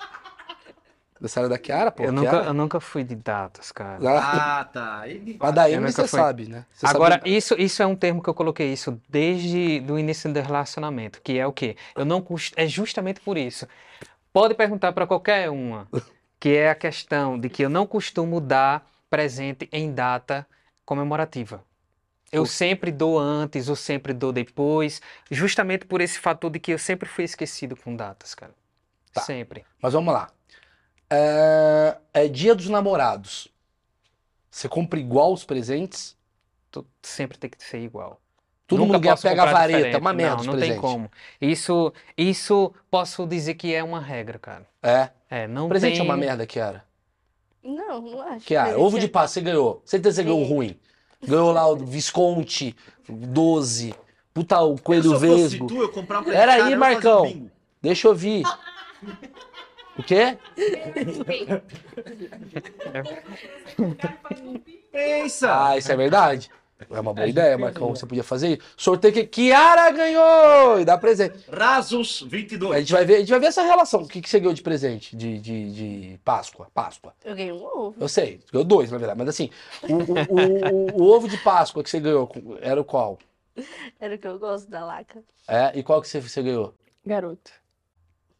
Aniversário 1.16 1.50
da 1.50 1.58
Kiara, 1.58 1.92
pô. 1.92 2.04
Eu 2.04 2.12
nunca, 2.12 2.30
Kiara. 2.30 2.46
eu 2.46 2.54
nunca 2.54 2.80
fui 2.80 3.04
de 3.04 3.16
datas, 3.16 3.72
cara. 3.72 4.00
Ah, 4.20 4.66
tá. 4.66 5.08
Ele 5.08 5.38
Mas 5.40 5.54
da 5.54 5.70
Eu 5.70 5.76
Emily 5.76 5.92
nunca 5.92 6.04
você 6.04 6.08
fui. 6.08 6.20
sabe, 6.20 6.48
né? 6.50 6.66
Você 6.74 6.86
Agora, 6.86 7.16
sabe... 7.16 7.36
isso, 7.36 7.56
isso 7.58 7.82
é 7.82 7.86
um 7.86 7.96
termo 7.96 8.22
que 8.22 8.30
eu 8.30 8.34
coloquei 8.34 8.72
isso 8.74 9.02
desde 9.08 9.80
do 9.80 9.98
início 9.98 10.32
do 10.32 10.42
relacionamento, 10.42 11.22
que 11.22 11.38
é 11.40 11.48
o 11.48 11.54
quê? 11.54 11.78
Eu 11.96 12.04
não 12.04 12.22
cust... 12.22 12.54
É 12.58 12.68
justamente 12.68 13.22
por 13.22 13.38
isso. 13.38 13.66
Pode 14.34 14.54
perguntar 14.56 14.92
para 14.92 15.08
qualquer 15.08 15.50
uma, 15.50 15.88
que 16.40 16.50
é 16.50 16.70
a 16.70 16.76
questão 16.76 17.40
de 17.40 17.48
que 17.50 17.64
eu 17.64 17.70
não 17.70 17.88
costumo 17.88 18.42
dar 18.42 18.86
presente 19.10 19.70
em 19.72 19.94
data 19.94 20.46
comemorativa. 20.86 21.64
Eu 22.30 22.46
sempre 22.46 22.92
dou 22.92 23.18
antes 23.18 23.70
ou 23.70 23.76
sempre 23.78 24.12
dou 24.12 24.34
depois, 24.34 25.02
justamente 25.32 25.86
por 25.86 26.02
esse 26.02 26.20
fator 26.20 26.52
de 26.52 26.60
que 26.60 26.74
eu 26.74 26.78
sempre 26.78 27.08
fui 27.08 27.24
esquecido 27.24 27.78
com 27.78 27.96
datas, 27.96 28.36
cara. 28.36 28.54
Tá. 29.14 29.22
Sempre. 29.22 29.64
Mas 29.82 29.94
vamos 29.94 30.14
lá. 30.14 30.30
É, 31.10 31.98
é 32.14 32.28
dia 32.28 32.56
dos 32.56 32.68
namorados. 32.70 33.48
Você 34.50 34.68
compra 34.70 35.00
igual 35.00 35.34
os 35.34 35.44
presentes? 35.44 36.16
Tu- 36.72 36.86
Sempre 37.02 37.38
tem 37.38 37.50
que 37.50 37.64
ser 37.64 37.80
igual. 37.80 38.20
Todo 38.68 38.80
Nunca 38.80 38.94
mundo 38.94 39.04
ganha 39.04 39.18
pega 39.18 39.44
a 39.44 39.52
vareta, 39.52 39.78
diferente. 39.78 40.02
uma 40.02 40.14
merda 40.14 40.38
Não, 40.38 40.54
não 40.54 40.60
tem 40.60 40.78
como. 40.78 41.12
Isso, 41.40 41.94
isso 42.18 42.74
posso 42.90 43.28
dizer 43.28 43.54
que 43.56 43.74
é 43.74 43.84
uma 43.84 44.00
regra, 44.00 44.40
cara. 44.40 44.66
É. 44.82 45.10
É, 45.30 45.48
não 45.48 45.70
presente 45.70 45.94
tem... 45.94 46.02
é 46.02 46.04
uma 46.04 46.18
merda, 46.18 46.48
Kiara. 46.48 46.84
Não, 47.64 48.02
não 48.02 48.22
acho. 48.22 48.46
Kiara, 48.46 48.70
presente 48.70 48.84
ovo 48.84 48.98
de 49.00 49.06
é- 49.06 49.10
Páscoa, 49.10 49.28
você 49.34 49.42
ganhou. 49.42 49.82
Certeza 49.86 50.16
você 50.16 50.24
ganhou 50.24 50.44
ruim. 50.44 50.80
Ganhou 51.28 51.52
lá 51.52 51.68
o 51.68 51.76
Visconti, 51.76 52.76
12. 53.08 53.94
Puta, 54.34 54.60
o 54.62 54.80
Coelho 54.82 55.14
eu 55.14 55.20
Vesgo. 55.20 55.68
tu, 55.68 55.82
eu 55.82 55.92
um 56.22 56.24
Pera 56.24 56.54
aí, 56.54 56.76
Marcão. 56.76 57.50
Deixa 57.82 58.08
eu 58.08 58.16
vir. 58.16 58.44
O 59.98 60.04
quê? 60.04 60.38
Pensa! 64.92 65.68
Ah, 65.70 65.78
isso 65.78 65.92
é 65.92 65.96
verdade. 65.96 66.50
É 66.92 67.00
uma 67.00 67.14
boa 67.14 67.26
ideia, 67.28 67.58
Marcão. 67.58 67.90
Você 67.96 68.06
podia 68.06 68.24
fazer 68.24 68.58
isso. 68.58 68.62
Sorteio 68.76 69.14
que 69.14 69.26
Kiara 69.26 69.90
ganhou! 69.92 70.80
E 70.80 70.86
dá 70.86 70.98
presente. 70.98 71.38
Rasos 71.50 72.24
A 72.26 72.30
22. 72.30 72.80
gente 72.80 72.92
vai 72.92 73.06
ver, 73.06 73.16
a 73.16 73.20
gente 73.20 73.30
vai 73.30 73.40
ver 73.40 73.46
essa 73.48 73.64
relação. 73.64 74.02
O 74.02 74.08
que, 74.08 74.22
que 74.22 74.30
você 74.30 74.40
ganhou 74.40 74.54
de 74.54 74.62
presente? 74.62 75.16
De, 75.16 75.40
de, 75.40 75.72
de 75.72 76.20
Páscoa. 76.24 76.68
Páscoa. 76.74 77.14
Eu 77.24 77.34
ganhei 77.34 77.54
um 77.54 77.64
ovo. 77.64 77.96
Eu 77.98 78.10
sei, 78.10 78.42
ganhou 78.52 78.66
dois, 78.66 78.92
na 78.92 78.98
verdade. 78.98 79.18
Mas 79.18 79.30
assim, 79.30 79.50
o, 79.84 79.94
o, 79.96 80.36
o- 80.36 81.02
o 81.04 81.16
ovo 81.16 81.30
de 81.30 81.38
Páscoa 81.38 81.82
que 81.82 81.90
você 81.90 82.00
ganhou 82.02 82.30
era 82.62 82.80
o 82.80 82.84
qual? 82.86 83.18
Era 84.00 84.16
o 84.16 84.18
que 84.18 84.28
eu 84.28 84.38
gosto 84.38 84.70
da 84.70 84.84
laca. 84.86 85.24
É? 85.48 85.72
E 85.80 85.82
qual 85.82 86.02
que 86.02 86.10
você, 86.10 86.20
você 86.20 86.44
ganhou? 86.44 86.74
Garoto, 87.06 87.52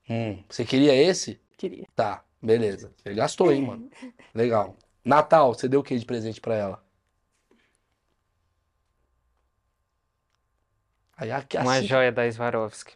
Hum, 0.10 0.44
você 0.50 0.64
queria 0.66 0.94
esse? 0.94 1.40
Queria. 1.58 1.88
Tá, 1.96 2.24
beleza. 2.42 2.94
Você 2.98 3.14
gastou, 3.14 3.52
hein, 3.52 3.62
mano? 3.64 3.90
Legal. 4.34 4.76
Natal, 5.04 5.54
você 5.54 5.68
deu 5.68 5.80
o 5.82 5.84
que 5.84 5.98
de 5.98 6.06
presente 6.06 6.42
pra 6.42 6.56
ela? 6.56 6.84
Aí, 11.18 11.32
aqui, 11.32 11.58
Uma 11.58 11.78
assim, 11.78 11.88
joia 11.88 12.12
da 12.12 12.30
Swarovski. 12.32 12.94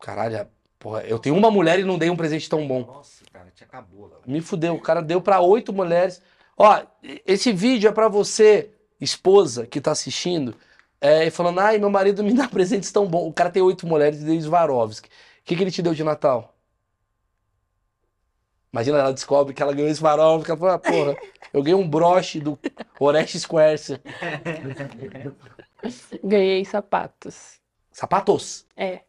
caralho, 0.00 0.48
porra, 0.78 1.02
eu 1.02 1.18
tenho 1.18 1.36
uma 1.36 1.50
mulher 1.50 1.78
e 1.80 1.84
não 1.84 1.98
dei 1.98 2.10
um 2.10 2.16
presente 2.16 2.48
tão 2.48 2.66
bom. 2.66 2.84
Nossa, 2.86 3.24
cara, 3.32 3.50
te 3.50 3.64
acabou. 3.64 4.10
Me 4.26 4.40
fudeu, 4.40 4.74
o 4.74 4.80
cara 4.80 5.02
deu 5.02 5.20
pra 5.20 5.40
oito 5.40 5.72
mulheres. 5.72 6.22
Ó, 6.56 6.82
esse 7.26 7.52
vídeo 7.52 7.88
é 7.88 7.92
pra 7.92 8.08
você, 8.08 8.70
esposa, 9.00 9.66
que 9.66 9.80
tá 9.80 9.92
assistindo, 9.92 10.56
é, 11.00 11.26
e 11.26 11.30
falando, 11.30 11.60
ai, 11.60 11.78
meu 11.78 11.90
marido 11.90 12.22
me 12.24 12.34
dá 12.34 12.46
presentes 12.48 12.90
tão 12.92 13.06
bons. 13.06 13.28
O 13.28 13.32
cara 13.32 13.50
tem 13.50 13.62
oito 13.62 13.86
mulheres 13.86 14.20
e 14.20 14.24
deu 14.24 14.40
Swarovski. 14.40 15.08
O 15.08 15.12
que, 15.44 15.56
que 15.56 15.62
ele 15.62 15.70
te 15.70 15.82
deu 15.82 15.94
de 15.94 16.04
Natal? 16.04 16.57
Imagina, 18.72 18.98
ela 18.98 19.12
descobre 19.12 19.54
que 19.54 19.62
ela 19.62 19.72
ganhou 19.72 19.94
Swarovski, 19.94 20.50
ela 20.50 20.60
fala, 20.60 20.74
ah, 20.74 20.78
porra, 20.78 21.16
eu 21.52 21.62
ganhei 21.62 21.74
um 21.74 21.88
broche 21.88 22.40
do 22.40 22.58
Orestes 23.00 23.46
Quercia. 23.46 24.00
Ganhei 26.22 26.64
sapatos. 26.64 27.58
Sapatos, 27.92 28.66
É. 28.76 29.00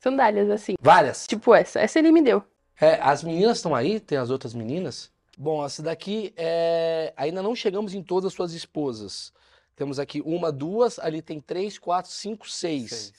Sandálias 0.00 0.48
assim. 0.50 0.74
várias. 0.80 1.26
Tipo 1.26 1.54
essa. 1.54 1.80
Essa 1.80 1.98
ele 1.98 2.12
me 2.12 2.22
deu. 2.22 2.42
É, 2.80 3.00
as 3.00 3.24
meninas 3.24 3.58
estão 3.58 3.74
aí? 3.74 3.98
Tem 3.98 4.16
as 4.16 4.30
outras 4.30 4.54
meninas? 4.54 5.10
Bom, 5.36 5.64
essa 5.64 5.82
daqui 5.82 6.32
é. 6.36 7.12
Ainda 7.16 7.42
não 7.42 7.54
chegamos 7.54 7.94
em 7.94 8.02
todas 8.02 8.28
as 8.28 8.34
suas 8.34 8.52
esposas. 8.52 9.32
Temos 9.74 9.98
aqui 9.98 10.20
uma, 10.24 10.52
duas, 10.52 10.98
ali 10.98 11.22
tem 11.22 11.40
três, 11.40 11.78
quatro, 11.78 12.10
cinco, 12.10 12.48
seis. 12.48 13.12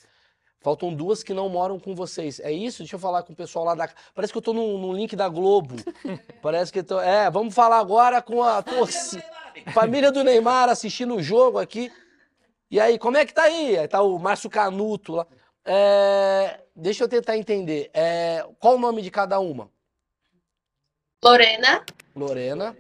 Faltam 0.61 0.93
duas 0.93 1.23
que 1.23 1.33
não 1.33 1.47
moram 1.47 1.79
com 1.79 1.95
vocês. 1.95 2.39
É 2.41 2.51
isso? 2.51 2.79
Deixa 2.79 2.95
eu 2.95 2.99
falar 2.99 3.23
com 3.23 3.31
o 3.31 3.35
pessoal 3.35 3.63
lá 3.65 3.75
da. 3.75 3.89
Parece 4.13 4.33
que 4.33 4.37
eu 4.37 4.41
tô 4.41 4.51
num, 4.53 4.77
num 4.77 4.93
link 4.93 5.15
da 5.15 5.29
Globo. 5.29 5.75
Parece 6.41 6.71
que 6.71 6.79
eu 6.79 6.83
tô. 6.83 6.99
É, 6.99 7.29
vamos 7.29 7.53
falar 7.55 7.79
agora 7.79 8.21
com 8.21 8.43
a 8.43 8.61
torcida. 8.61 9.23
Família 9.73 10.11
do 10.11 10.23
Neymar 10.23 10.67
assistindo 10.69 11.15
o 11.15 11.23
jogo 11.23 11.59
aqui. 11.59 11.91
E 12.69 12.79
aí, 12.79 12.99
como 12.99 13.17
é 13.17 13.25
que 13.25 13.33
tá 13.33 13.43
aí? 13.43 13.77
Aí 13.77 13.87
Tá 13.87 14.01
o 14.01 14.19
Márcio 14.19 14.49
Canuto 14.49 15.13
lá. 15.15 15.27
É, 15.65 16.59
Deixa 16.75 17.03
eu 17.03 17.07
tentar 17.09 17.37
entender. 17.37 17.89
É, 17.93 18.45
Qual 18.59 18.75
o 18.75 18.79
nome 18.79 19.01
de 19.01 19.09
cada 19.11 19.39
uma? 19.39 19.69
Lorena, 21.23 21.85
Lorena, 22.15 22.75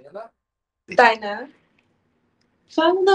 Tainá. 0.95 1.49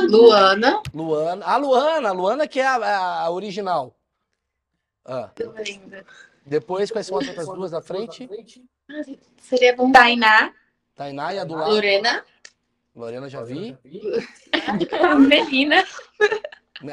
Luana, 0.07 0.83
Luana. 0.93 1.47
A 1.47 1.57
Luana, 1.57 2.09
a 2.09 2.13
Luana 2.13 2.49
que 2.49 2.61
é 2.61 2.67
a, 2.67 2.77
a- 2.77 3.21
a 3.23 3.31
original. 3.31 3.95
Ah, 5.05 5.31
Depois, 6.47 6.91
quais 6.91 7.07
são 7.07 7.19
as 7.19 7.29
outras 7.29 7.47
duas 7.47 7.71
da 7.71 7.83
frente? 7.83 8.29
seria 9.39 9.77
bom. 9.77 9.93
Tainá. 9.93 10.53
Tainá 10.95 11.35
e 11.35 11.39
a 11.39 11.45
do 11.45 11.55
lado. 11.55 11.73
Lorena, 11.73 12.25
Lorena 12.95 13.29
já 13.29 13.43
vi. 13.43 13.77
Melina, 15.29 15.85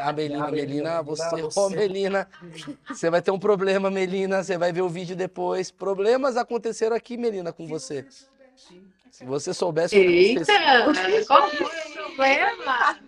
A 0.02 0.12
Melina, 0.12 0.52
Melina, 0.52 1.02
você, 1.02 1.42
ô 1.56 1.70
Melina, 1.70 2.28
você 2.88 3.10
vai 3.10 3.22
ter 3.22 3.32
um 3.32 3.40
problema, 3.40 3.90
Melina, 3.92 4.44
você 4.44 4.58
vai 4.58 4.72
ver 4.72 4.82
o 4.82 4.90
vídeo 4.90 5.16
depois. 5.16 5.70
Problemas 5.70 6.38
aconteceram 6.38 6.96
aqui, 6.96 7.18
Melina, 7.18 7.54
com 7.54 7.68
você. 7.68 8.06
Se 9.12 9.26
você 9.26 9.54
soubesse... 9.54 9.96
Eita, 9.96 10.46
qual 11.28 11.50
foi 11.50 11.66
o 11.66 11.94
problema? 11.94 13.00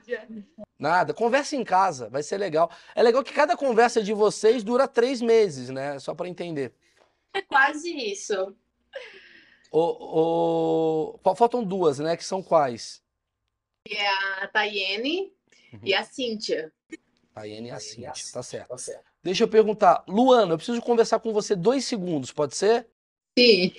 Nada, 0.83 1.13
conversa 1.13 1.55
em 1.55 1.63
casa, 1.63 2.09
vai 2.09 2.21
ser 2.21 2.37
legal. 2.37 2.69
É 2.93 3.01
legal 3.01 3.23
que 3.23 3.31
cada 3.31 3.55
conversa 3.55 4.03
de 4.03 4.11
vocês 4.11 4.65
dura 4.65 4.85
três 4.85 5.21
meses, 5.21 5.69
né? 5.69 5.97
Só 5.97 6.13
pra 6.13 6.27
entender. 6.27 6.73
É 7.33 7.41
quase 7.41 7.89
isso. 7.89 8.53
O, 9.71 11.13
o... 11.13 11.19
fa- 11.23 11.35
Faltam 11.37 11.63
duas, 11.63 11.99
né? 11.99 12.17
Que 12.17 12.25
são 12.25 12.43
quais? 12.43 13.01
A 14.41 14.47
Tayene 14.47 15.33
e 15.81 15.93
a 15.93 16.03
Cíntia. 16.03 16.69
A 17.33 17.47
Iene 17.47 17.69
e 17.69 17.71
a 17.71 17.79
Cintia, 17.79 18.11
tá 18.33 18.43
certo. 18.43 18.75
Deixa 19.23 19.45
eu 19.45 19.47
perguntar, 19.47 20.03
Luana, 20.05 20.51
eu 20.51 20.57
preciso 20.57 20.81
conversar 20.81 21.19
com 21.19 21.31
você 21.31 21.55
dois 21.55 21.85
segundos, 21.85 22.29
pode 22.33 22.57
ser? 22.57 22.87
Sim. 23.39 23.73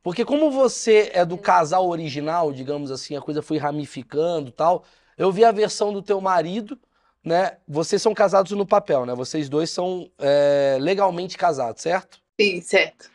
Porque 0.00 0.24
como 0.24 0.48
você 0.52 1.10
é 1.12 1.24
do 1.24 1.36
casal 1.36 1.88
original, 1.88 2.52
digamos 2.52 2.92
assim, 2.92 3.16
a 3.16 3.20
coisa 3.20 3.42
foi 3.42 3.58
ramificando 3.58 4.48
e 4.50 4.52
tal, 4.52 4.84
eu 5.20 5.30
vi 5.30 5.44
a 5.44 5.52
versão 5.52 5.92
do 5.92 6.00
teu 6.00 6.18
marido, 6.18 6.78
né? 7.22 7.58
Vocês 7.68 8.00
são 8.00 8.14
casados 8.14 8.52
no 8.52 8.64
papel, 8.64 9.04
né? 9.04 9.14
Vocês 9.14 9.50
dois 9.50 9.68
são 9.68 10.10
é, 10.18 10.78
legalmente 10.80 11.36
casados, 11.36 11.82
certo? 11.82 12.22
Sim, 12.40 12.62
certo. 12.62 13.10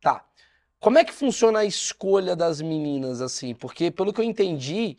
Tá. 0.00 0.24
Como 0.80 0.96
é 0.96 1.04
que 1.04 1.12
funciona 1.12 1.58
a 1.58 1.64
escolha 1.66 2.34
das 2.34 2.62
meninas, 2.62 3.20
assim? 3.20 3.54
Porque, 3.54 3.90
pelo 3.90 4.14
que 4.14 4.20
eu 4.22 4.24
entendi, 4.24 4.96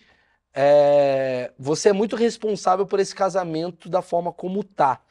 é, 0.54 1.52
você 1.58 1.90
é 1.90 1.94
muito 1.94 2.16
responsável 2.16 2.86
por 2.86 3.00
esse 3.00 3.16
casamento 3.16 3.90
da 3.90 4.04
forma 4.04 4.32
como 4.32 4.64
tá. 4.64 5.02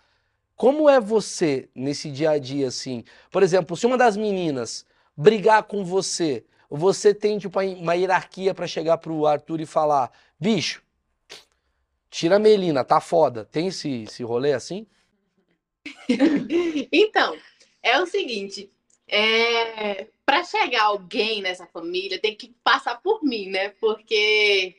Como 0.54 0.88
é 0.88 1.00
você 1.00 1.68
nesse 1.74 2.08
dia 2.08 2.30
a 2.30 2.38
dia, 2.38 2.68
assim? 2.68 3.02
Por 3.32 3.42
exemplo, 3.42 3.76
se 3.76 3.84
uma 3.84 3.98
das 3.98 4.16
meninas 4.16 4.86
brigar 5.16 5.64
com 5.64 5.84
você, 5.84 6.44
você 6.70 7.12
tem, 7.12 7.36
tipo, 7.36 7.58
uma 7.58 7.94
hierarquia 7.96 8.54
pra 8.54 8.68
chegar 8.68 8.98
pro 8.98 9.26
Arthur 9.26 9.60
e 9.60 9.66
falar, 9.66 10.12
bicho, 10.38 10.85
tira 12.16 12.36
a 12.36 12.38
Melina, 12.38 12.82
tá 12.82 12.98
foda. 12.98 13.44
Tem 13.44 13.68
esse, 13.68 14.04
esse 14.04 14.22
rolê 14.22 14.54
assim? 14.54 14.86
Então, 16.90 17.36
é 17.82 18.00
o 18.00 18.06
seguinte, 18.06 18.72
é... 19.06 20.06
para 20.24 20.42
chegar 20.42 20.84
alguém 20.84 21.42
nessa 21.42 21.66
família 21.66 22.18
tem 22.18 22.34
que 22.34 22.54
passar 22.64 23.00
por 23.02 23.22
mim, 23.22 23.50
né? 23.50 23.68
Porque 23.80 24.74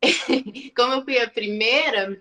como 0.74 0.94
eu 0.94 1.04
fui 1.04 1.18
a 1.18 1.28
primeira, 1.28 2.20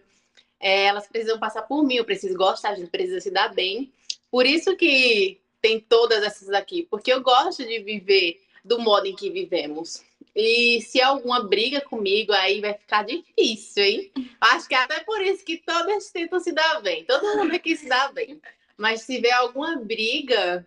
é, 0.59 0.85
elas 0.85 1.07
precisam 1.07 1.39
passar 1.39 1.63
por 1.63 1.83
mim, 1.83 1.95
eu 1.95 2.05
preciso 2.05 2.37
gostar, 2.37 2.71
a 2.71 2.75
gente 2.75 2.91
precisa 2.91 3.21
se 3.21 3.31
dar 3.31 3.53
bem. 3.53 3.91
Por 4.29 4.45
isso 4.45 4.75
que 4.75 5.39
tem 5.61 5.79
todas 5.79 6.23
essas 6.23 6.49
aqui, 6.49 6.85
porque 6.91 7.11
eu 7.11 7.21
gosto 7.21 7.65
de 7.65 7.79
viver 7.79 8.41
do 8.63 8.79
modo 8.79 9.07
em 9.07 9.15
que 9.15 9.29
vivemos. 9.29 10.03
E 10.35 10.81
se 10.81 11.01
alguma 11.01 11.43
briga 11.43 11.81
comigo, 11.81 12.31
aí 12.31 12.61
vai 12.61 12.73
ficar 12.73 13.03
difícil, 13.03 13.83
hein? 13.83 14.11
Acho 14.39 14.67
que 14.67 14.75
é 14.75 14.77
até 14.83 15.01
por 15.01 15.21
isso 15.21 15.43
que 15.43 15.57
todas 15.57 16.09
tentam 16.09 16.39
se 16.39 16.51
dar 16.53 16.81
bem. 16.81 17.03
Todo 17.05 17.37
mundo 17.37 17.53
aqui 17.53 17.75
se 17.75 17.87
dá 17.87 18.09
bem. 18.11 18.41
Mas 18.77 19.01
se 19.01 19.15
tiver 19.15 19.33
alguma 19.33 19.75
briga, 19.77 20.65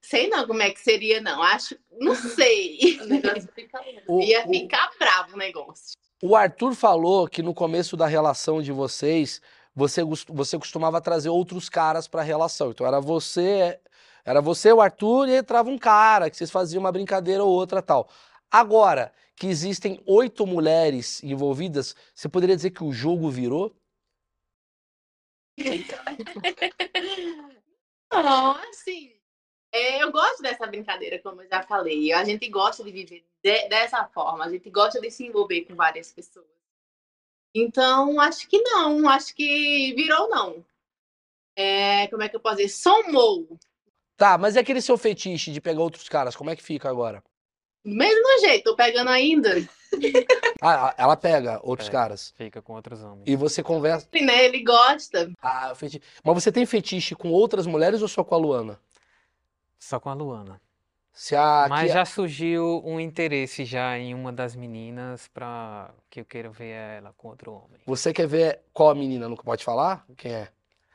sei 0.00 0.28
não 0.28 0.46
como 0.46 0.62
é 0.62 0.70
que 0.70 0.80
seria, 0.80 1.20
não. 1.20 1.42
Acho, 1.42 1.76
não 1.98 2.14
sei. 2.14 2.78
O- 4.08 4.20
Ia 4.22 4.46
o- 4.46 4.48
ficar 4.52 4.90
bravo 4.98 5.34
o 5.34 5.38
negócio. 5.38 5.96
O 6.22 6.34
Arthur 6.36 6.74
falou 6.74 7.28
que 7.28 7.42
no 7.42 7.52
começo 7.52 7.96
da 7.96 8.06
relação 8.06 8.62
de 8.62 8.72
vocês, 8.72 9.42
você, 9.74 10.02
você 10.28 10.58
costumava 10.58 11.00
trazer 11.00 11.28
outros 11.28 11.68
caras 11.68 12.06
pra 12.08 12.22
relação. 12.22 12.70
Então 12.70 12.86
era 12.86 13.00
você, 13.00 13.78
era 14.24 14.40
você, 14.40 14.72
o 14.72 14.80
Arthur, 14.80 15.28
e 15.28 15.36
entrava 15.36 15.68
um 15.68 15.76
cara, 15.76 16.30
que 16.30 16.36
vocês 16.36 16.50
faziam 16.50 16.80
uma 16.80 16.92
brincadeira 16.92 17.44
ou 17.44 17.50
outra 17.50 17.82
tal. 17.82 18.08
Agora 18.50 19.12
que 19.34 19.46
existem 19.46 20.02
oito 20.06 20.46
mulheres 20.46 21.22
envolvidas, 21.22 21.94
você 22.14 22.28
poderia 22.28 22.56
dizer 22.56 22.70
que 22.70 22.82
o 22.84 22.92
jogo 22.92 23.28
virou? 23.30 23.74
Não, 28.12 28.52
assim, 28.70 29.12
é, 29.72 30.02
eu 30.02 30.10
gosto 30.10 30.42
dessa 30.42 30.66
brincadeira, 30.66 31.18
como 31.20 31.42
eu 31.42 31.48
já 31.48 31.62
falei. 31.62 32.12
A 32.12 32.24
gente 32.24 32.48
gosta 32.48 32.82
de 32.84 32.90
viver 32.92 33.26
de- 33.42 33.68
dessa 33.68 34.04
forma, 34.08 34.44
a 34.44 34.50
gente 34.50 34.70
gosta 34.70 35.00
de 35.00 35.10
se 35.10 35.26
envolver 35.26 35.62
com 35.64 35.74
várias 35.74 36.12
pessoas. 36.12 36.46
Então, 37.54 38.20
acho 38.20 38.48
que 38.48 38.60
não, 38.62 39.08
acho 39.08 39.34
que 39.34 39.94
virou 39.94 40.28
não. 40.28 40.64
É, 41.56 42.06
como 42.08 42.22
é 42.22 42.28
que 42.28 42.36
eu 42.36 42.40
posso 42.40 42.56
dizer? 42.56 42.68
Somou. 42.68 43.58
Tá, 44.16 44.36
mas 44.38 44.56
e 44.56 44.58
aquele 44.58 44.80
seu 44.80 44.96
fetiche 44.98 45.50
de 45.52 45.60
pegar 45.60 45.80
outros 45.80 46.08
caras, 46.08 46.36
como 46.36 46.50
é 46.50 46.56
que 46.56 46.62
fica 46.62 46.88
agora? 46.88 47.22
Mesmo 47.86 48.40
jeito, 48.40 48.64
tô 48.64 48.76
pegando 48.76 49.08
ainda. 49.10 49.54
Ah, 50.60 50.94
ela 50.98 51.16
pega 51.16 51.60
outros 51.62 51.88
É. 51.88 51.92
caras. 51.92 52.34
Fica 52.36 52.60
com 52.60 52.74
outros 52.74 53.00
homens. 53.02 53.22
E 53.26 53.36
você 53.36 53.62
conversa. 53.62 54.08
Né? 54.12 54.44
Ele 54.44 54.62
gosta. 54.62 55.30
Ah, 55.40 55.74
fetiche. 55.74 56.02
Mas 56.24 56.34
você 56.42 56.50
tem 56.50 56.66
fetiche 56.66 57.14
com 57.14 57.30
outras 57.30 57.66
mulheres 57.66 58.02
ou 58.02 58.08
só 58.08 58.24
com 58.24 58.34
a 58.34 58.38
Luana? 58.38 58.80
Só 59.78 60.00
com 60.00 60.08
a 60.10 60.14
Luana. 60.14 60.60
Se 61.12 61.34
a, 61.34 61.66
Mas 61.70 61.86
que- 61.88 61.94
já 61.94 62.04
surgiu 62.04 62.82
um 62.84 63.00
interesse 63.00 63.64
já 63.64 63.96
em 63.96 64.12
uma 64.12 64.30
das 64.32 64.54
meninas 64.54 65.28
pra 65.28 65.90
que 66.10 66.20
eu 66.20 66.24
queira 66.26 66.50
ver 66.50 66.68
ela 66.98 67.14
com 67.16 67.28
outro 67.28 67.52
homem. 67.52 67.80
Você 67.86 68.12
quer 68.12 68.26
ver 68.26 68.60
qual 68.72 68.90
a 68.90 68.94
menina? 68.94 69.26
Nunca 69.28 69.42
pode 69.42 69.64
falar? 69.64 70.04
Quem 70.16 70.32
é? 70.32 70.48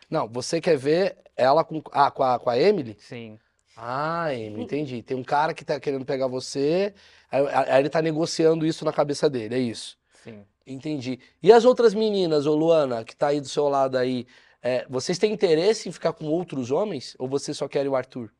Não, 0.09 0.27
você 0.27 0.61
quer 0.61 0.77
ver 0.77 1.17
ela 1.35 1.63
com, 1.63 1.81
ah, 1.91 2.11
com, 2.11 2.21
a, 2.21 2.37
com 2.37 2.49
a 2.51 2.59
Emily? 2.59 2.95
Sim. 2.99 3.39
Ah, 3.83 4.31
Emily, 4.31 4.61
entendi. 4.61 5.01
Tem 5.01 5.17
um 5.17 5.23
cara 5.23 5.55
que 5.55 5.65
tá 5.65 5.79
querendo 5.79 6.05
pegar 6.05 6.27
você, 6.27 6.93
aí, 7.31 7.47
aí 7.47 7.79
ele 7.79 7.89
tá 7.89 7.99
negociando 7.99 8.63
isso 8.63 8.85
na 8.85 8.93
cabeça 8.93 9.27
dele, 9.27 9.55
é 9.55 9.57
isso. 9.57 9.97
Sim. 10.23 10.45
Entendi. 10.67 11.19
E 11.41 11.51
as 11.51 11.65
outras 11.65 11.95
meninas, 11.95 12.45
ô 12.45 12.53
Luana, 12.53 13.03
que 13.03 13.15
tá 13.15 13.29
aí 13.29 13.41
do 13.41 13.49
seu 13.49 13.67
lado 13.67 13.97
aí, 13.97 14.27
é, 14.61 14.85
vocês 14.87 15.17
têm 15.17 15.33
interesse 15.33 15.89
em 15.89 15.91
ficar 15.91 16.13
com 16.13 16.25
outros 16.25 16.69
homens? 16.69 17.15
Ou 17.17 17.27
vocês 17.27 17.57
só 17.57 17.67
querem 17.67 17.89
o 17.89 17.95
Arthur? 17.95 18.31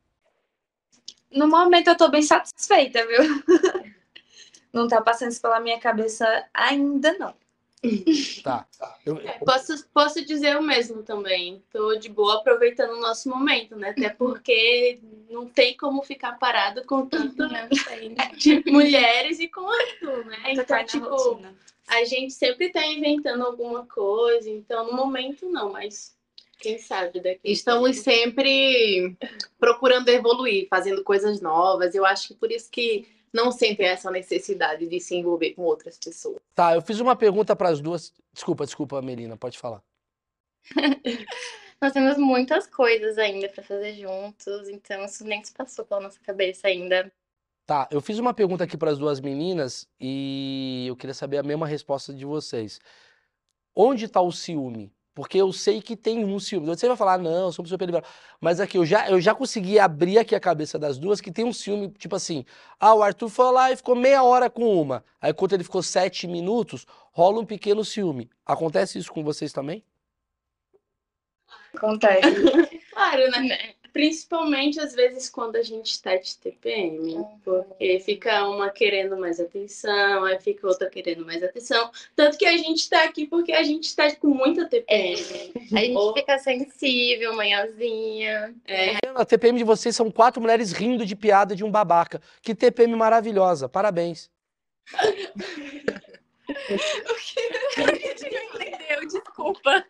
No 1.32 1.48
momento 1.48 1.88
eu 1.88 1.98
tô 1.98 2.08
bem 2.08 2.22
satisfeita, 2.22 3.04
viu? 3.08 3.22
Não 4.72 4.88
tá 4.88 5.02
passando 5.02 5.32
isso 5.32 5.42
pela 5.42 5.60
minha 5.60 5.80
cabeça 5.80 6.48
ainda, 6.54 7.18
não. 7.18 7.34
Tá. 8.44 8.68
Eu- 9.06 9.18
É, 9.18 9.40
posso, 9.40 9.88
posso 9.94 10.24
dizer 10.26 10.56
o 10.58 10.62
mesmo 10.62 11.02
também. 11.04 11.64
Tô 11.72 11.96
de 11.96 12.10
boa 12.10 12.36
aproveitando 12.36 12.92
o 12.92 13.00
nosso 13.02 13.28
momento, 13.30 13.76
né? 13.76 13.90
Até 13.90 14.10
porque 14.10 15.00
não 15.30 15.48
tem 15.48 15.76
como 15.76 16.04
ficar 16.04 16.34
parado 16.38 16.84
com 16.86 17.06
tanto 17.08 17.48
de 18.38 18.64
mulheres 18.72 19.40
e 19.40 19.48
com 19.48 19.62
o 19.62 19.68
Arthur, 19.70 20.26
né? 20.26 20.38
Tá 20.66 20.82
Então, 20.82 20.86
tipo, 20.86 21.10
rotina. 21.10 21.56
a 21.88 22.04
gente 22.04 22.34
sempre 22.34 22.70
tá 22.70 22.86
inventando 22.86 23.44
alguma 23.44 23.86
coisa. 23.86 24.50
Então, 24.50 24.86
no 24.88 24.94
momento, 24.94 25.50
não, 25.50 25.72
mas 25.72 26.16
quem 26.60 26.78
sabe 26.78 27.20
daqui. 27.20 27.40
Estamos 27.44 27.98
sempre 27.98 29.16
procurando 29.60 30.10
evoluir, 30.10 30.68
fazendo 30.70 31.04
coisas 31.04 31.42
novas. 31.42 31.96
Eu 31.96 32.06
acho 32.06 32.28
que 32.30 32.34
por 32.36 32.52
isso 32.52 32.70
que 32.70 33.08
não 33.34 33.52
sentem 33.52 33.88
essa 33.88 34.12
necessidade 34.12 34.88
de 34.88 35.00
se 35.00 35.16
envolver 35.16 35.54
com 35.54 35.64
outras 35.64 35.98
pessoas. 35.98 36.42
Tá, 36.54 36.76
eu 36.76 36.82
fiz 36.82 37.00
uma 37.00 37.16
pergunta 37.16 37.56
para 37.56 37.70
as 37.70 37.80
duas. 37.80 38.14
Desculpa, 38.34 38.66
desculpa, 38.66 39.02
Melina, 39.02 39.38
pode 39.38 39.58
falar. 39.58 39.82
Nós 41.82 41.94
temos 41.94 42.18
muitas 42.18 42.68
coisas 42.68 43.18
ainda 43.18 43.50
pra 43.50 43.64
fazer 43.64 43.96
juntos, 43.96 44.70
então 44.70 45.04
isso 45.04 45.26
nem 45.26 45.44
se 45.44 45.52
passou 45.52 45.84
pela 45.84 46.02
nossa 46.02 46.20
cabeça 46.20 46.68
ainda. 46.68 47.12
Tá, 47.66 47.88
eu 47.90 48.02
fiz 48.02 48.20
uma 48.20 48.34
pergunta 48.34 48.66
aqui 48.66 48.78
para 48.78 48.92
as 48.92 49.00
duas 49.00 49.20
meninas 49.20 49.88
e 50.00 50.86
eu 50.88 50.96
queria 50.96 51.14
saber 51.14 51.38
a 51.38 51.44
mesma 51.44 51.66
resposta 51.66 52.14
de 52.14 52.26
vocês. 52.26 52.80
Onde 53.76 54.06
está 54.06 54.22
o 54.22 54.32
ciúme? 54.32 54.94
Porque 55.14 55.38
eu 55.38 55.52
sei 55.52 55.82
que 55.82 55.96
tem 55.96 56.24
um 56.24 56.40
ciúme. 56.40 56.68
Você 56.68 56.88
vai 56.88 56.96
falar, 56.96 57.18
não, 57.18 57.48
eu 57.48 57.52
sou 57.52 57.66
super 57.66 57.86
liberal. 57.86 58.08
Mas 58.40 58.60
aqui, 58.60 58.78
eu 58.78 58.86
já, 58.86 59.10
eu 59.10 59.20
já 59.20 59.36
consegui 59.36 59.78
abrir 59.78 60.18
aqui 60.18 60.34
a 60.34 60.40
cabeça 60.40 60.80
das 60.80 60.98
duas 60.98 61.20
que 61.20 61.32
tem 61.32 61.44
um 61.44 61.52
ciúme, 61.52 61.90
tipo 61.90 62.16
assim, 62.16 62.46
ah, 62.80 62.94
o 62.94 63.04
Arthur 63.04 63.30
foi 63.30 63.52
lá 63.52 63.72
e 63.72 63.76
ficou 63.76 63.96
meia 63.96 64.24
hora 64.24 64.50
com 64.50 64.82
uma. 64.82 65.04
Aí 65.20 65.34
quando 65.34 65.54
ele 65.54 65.64
ficou 65.64 65.84
sete 65.84 66.28
minutos, 66.28 66.86
rola 67.12 67.42
um 67.42 67.46
pequeno 67.46 67.84
ciúme. 67.84 68.30
Acontece 68.46 69.00
isso 69.00 69.12
com 69.12 69.24
vocês 69.24 69.52
também? 69.52 69.84
Acontece. 71.76 72.22
Claro, 72.92 73.32
né? 73.32 73.74
Principalmente 73.94 74.80
às 74.80 74.94
vezes 74.96 75.30
quando 75.30 75.58
a 75.58 75.64
gente 75.64 76.02
tá 76.02 76.16
de 76.16 76.38
TPM, 76.38 77.26
porque 77.44 78.00
fica 78.00 78.48
uma 78.48 78.70
querendo 78.70 79.18
mais 79.18 79.40
atenção, 79.40 80.24
aí 80.24 80.40
fica 80.40 80.66
outra 80.68 80.90
querendo 80.90 81.26
mais 81.26 81.44
atenção. 81.44 81.92
Tanto 82.16 82.38
que 82.38 82.46
a 82.46 82.56
gente 82.56 82.90
tá 82.90 83.04
aqui 83.04 83.26
porque 83.28 83.52
a 83.52 83.64
gente 83.64 83.94
tá 83.96 84.14
com 84.16 84.28
muita 84.30 84.66
TPM. 84.66 85.52
A 85.74 85.80
gente 85.80 85.96
Ou- 85.98 86.14
fica 86.14 86.38
sensível, 86.40 87.36
manhãzinha. 87.36 88.56
É, 88.66 88.96
A 89.16 89.26
TPM 89.26 89.58
de 89.58 89.64
vocês 89.66 89.96
são 89.96 90.10
quatro 90.10 90.42
mulheres 90.42 90.72
rindo 90.72 91.06
de 91.06 91.16
piada 91.16 91.56
de 91.56 91.64
um 91.64 91.72
babaca. 91.72 92.22
Que 92.42 92.56
TPM 92.56 92.96
maravilhosa. 92.96 93.68
Parabéns. 93.68 94.30
Desculpa. 99.06 99.86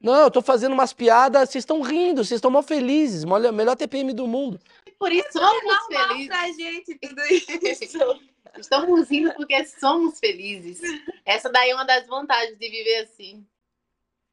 Não, 0.00 0.22
eu 0.22 0.30
tô 0.30 0.40
fazendo 0.40 0.72
umas 0.72 0.92
piadas, 0.92 1.50
vocês 1.50 1.62
estão 1.62 1.80
rindo, 1.82 2.24
vocês 2.24 2.38
estão 2.38 2.50
mó 2.50 2.62
felizes. 2.62 3.24
Olha, 3.24 3.52
melhor 3.52 3.76
TPM 3.76 4.12
do 4.12 4.26
mundo. 4.26 4.58
por 4.98 5.12
isso 5.12 5.32
somos 5.32 5.86
felizes. 5.86 6.26
pra 6.28 6.46
gente 6.52 6.98
tudo 6.98 7.22
isso. 7.26 7.98
Estamos 8.58 9.08
rindo 9.08 9.32
porque 9.34 9.64
somos 9.66 10.18
felizes. 10.18 10.80
Essa 11.24 11.48
daí 11.50 11.70
é 11.70 11.74
uma 11.74 11.84
das 11.84 12.06
vantagens 12.06 12.58
de 12.58 12.68
viver 12.68 13.02
assim. 13.02 13.46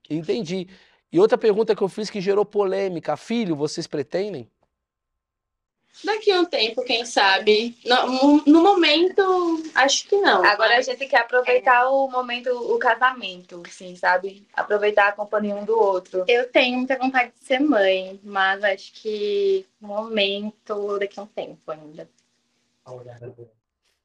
Entendi. 0.10 0.68
E 1.12 1.20
outra 1.20 1.38
pergunta 1.38 1.76
que 1.76 1.82
eu 1.82 1.88
fiz 1.88 2.10
que 2.10 2.20
gerou 2.20 2.46
polêmica. 2.46 3.16
Filho, 3.16 3.56
vocês 3.56 3.86
pretendem? 3.88 4.50
Daqui 6.04 6.32
a 6.32 6.42
um 6.42 6.46
tempo, 6.46 6.84
quem 6.84 7.06
sabe? 7.06 7.76
No, 7.84 8.42
no 8.46 8.62
momento, 8.62 9.22
acho 9.74 10.08
que 10.08 10.16
não. 10.18 10.46
Agora 10.46 10.74
a 10.74 10.76
mas- 10.78 10.86
gente 10.86 11.06
quer 11.08 11.22
aproveitar 11.22 11.90
o 11.90 12.08
momento, 12.10 12.50
o 12.50 12.78
casamento, 12.78 13.62
assim, 13.68 13.96
sabe? 13.96 14.46
Aproveitar 14.54 15.08
a 15.08 15.12
companhia 15.12 15.56
um 15.56 15.66
do 15.66 15.78
outro. 15.78 16.24
Eu 16.28 16.50
tenho 16.52 16.78
muita 16.78 16.98
vontade 16.98 17.32
de 17.40 17.46
ser 17.46 17.60
mãe, 17.60 18.20
mas 18.24 18.64
acho 18.64 18.94
que 18.94 19.66
no 19.82 19.88
momento, 19.90 21.00
daqui 21.00 21.20
a 21.20 21.24
um 21.24 21.28
tempo 21.28 21.72
ainda. 21.72 22.08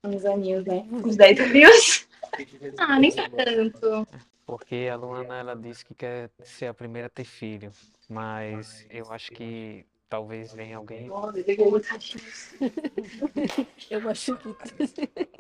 Uns 0.05 0.25
aninhos, 0.25 0.65
né? 0.65 0.85
Uns 0.91 1.17
10 1.17 1.41
aninhos. 1.41 2.07
Ah, 2.79 2.99
nem 2.99 3.11
tanto. 3.13 4.09
Porque 4.47 4.89
a 4.91 4.97
Luana, 4.97 5.37
ela 5.39 5.55
disse 5.55 5.85
que 5.85 5.95
quer 5.95 6.31
ser 6.43 6.67
a 6.67 6.73
primeira 6.73 7.07
a 7.09 7.11
ter 7.11 7.25
filho. 7.25 7.71
Mas 8.09 8.87
eu 8.89 9.13
acho 9.13 9.31
que 9.33 9.85
talvez 10.13 10.53
venha 10.53 10.77
alguém. 10.77 11.09
Eu 13.91 14.09
acho 14.11 14.37
que. 14.37 14.47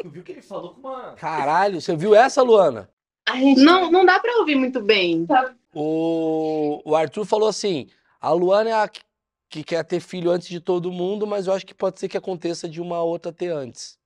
Tu 0.03 0.09
viu 0.09 0.23
que 0.23 0.33
ele 0.33 0.41
falou 0.41 0.73
com 0.75 0.81
uma. 0.89 1.13
Caralho, 1.13 1.79
você 1.79 1.95
viu 1.95 2.15
essa, 2.15 2.41
Luana? 2.43 2.89
A 3.29 3.37
gente 3.37 3.61
não, 3.61 3.91
não 3.91 4.05
dá 4.07 4.19
pra 4.19 4.39
ouvir 4.39 4.55
muito 4.57 4.81
bem. 4.81 5.27
O, 5.75 6.81
o 6.87 6.97
Arthur 6.97 7.27
falou 7.27 7.49
assim: 7.51 7.87
a 8.19 8.31
Luana 8.33 8.71
é 8.71 8.73
a 8.73 8.89
que- 8.89 9.03
que 9.51 9.63
quer 9.63 9.85
ter 9.85 10.01
filho 10.01 10.31
antes 10.31 10.49
de 10.49 10.59
todo 10.59 10.91
mundo, 10.91 11.27
mas 11.27 11.47
eu 11.47 11.53
acho 11.53 11.67
que 11.67 11.75
pode 11.75 12.01
ser 12.01 12.09
que 12.09 12.17
aconteça 12.17 12.67
de 12.67 12.81
uma 12.81 13.03
outra 13.03 13.31
ter 13.31 13.51
antes. 13.53 13.99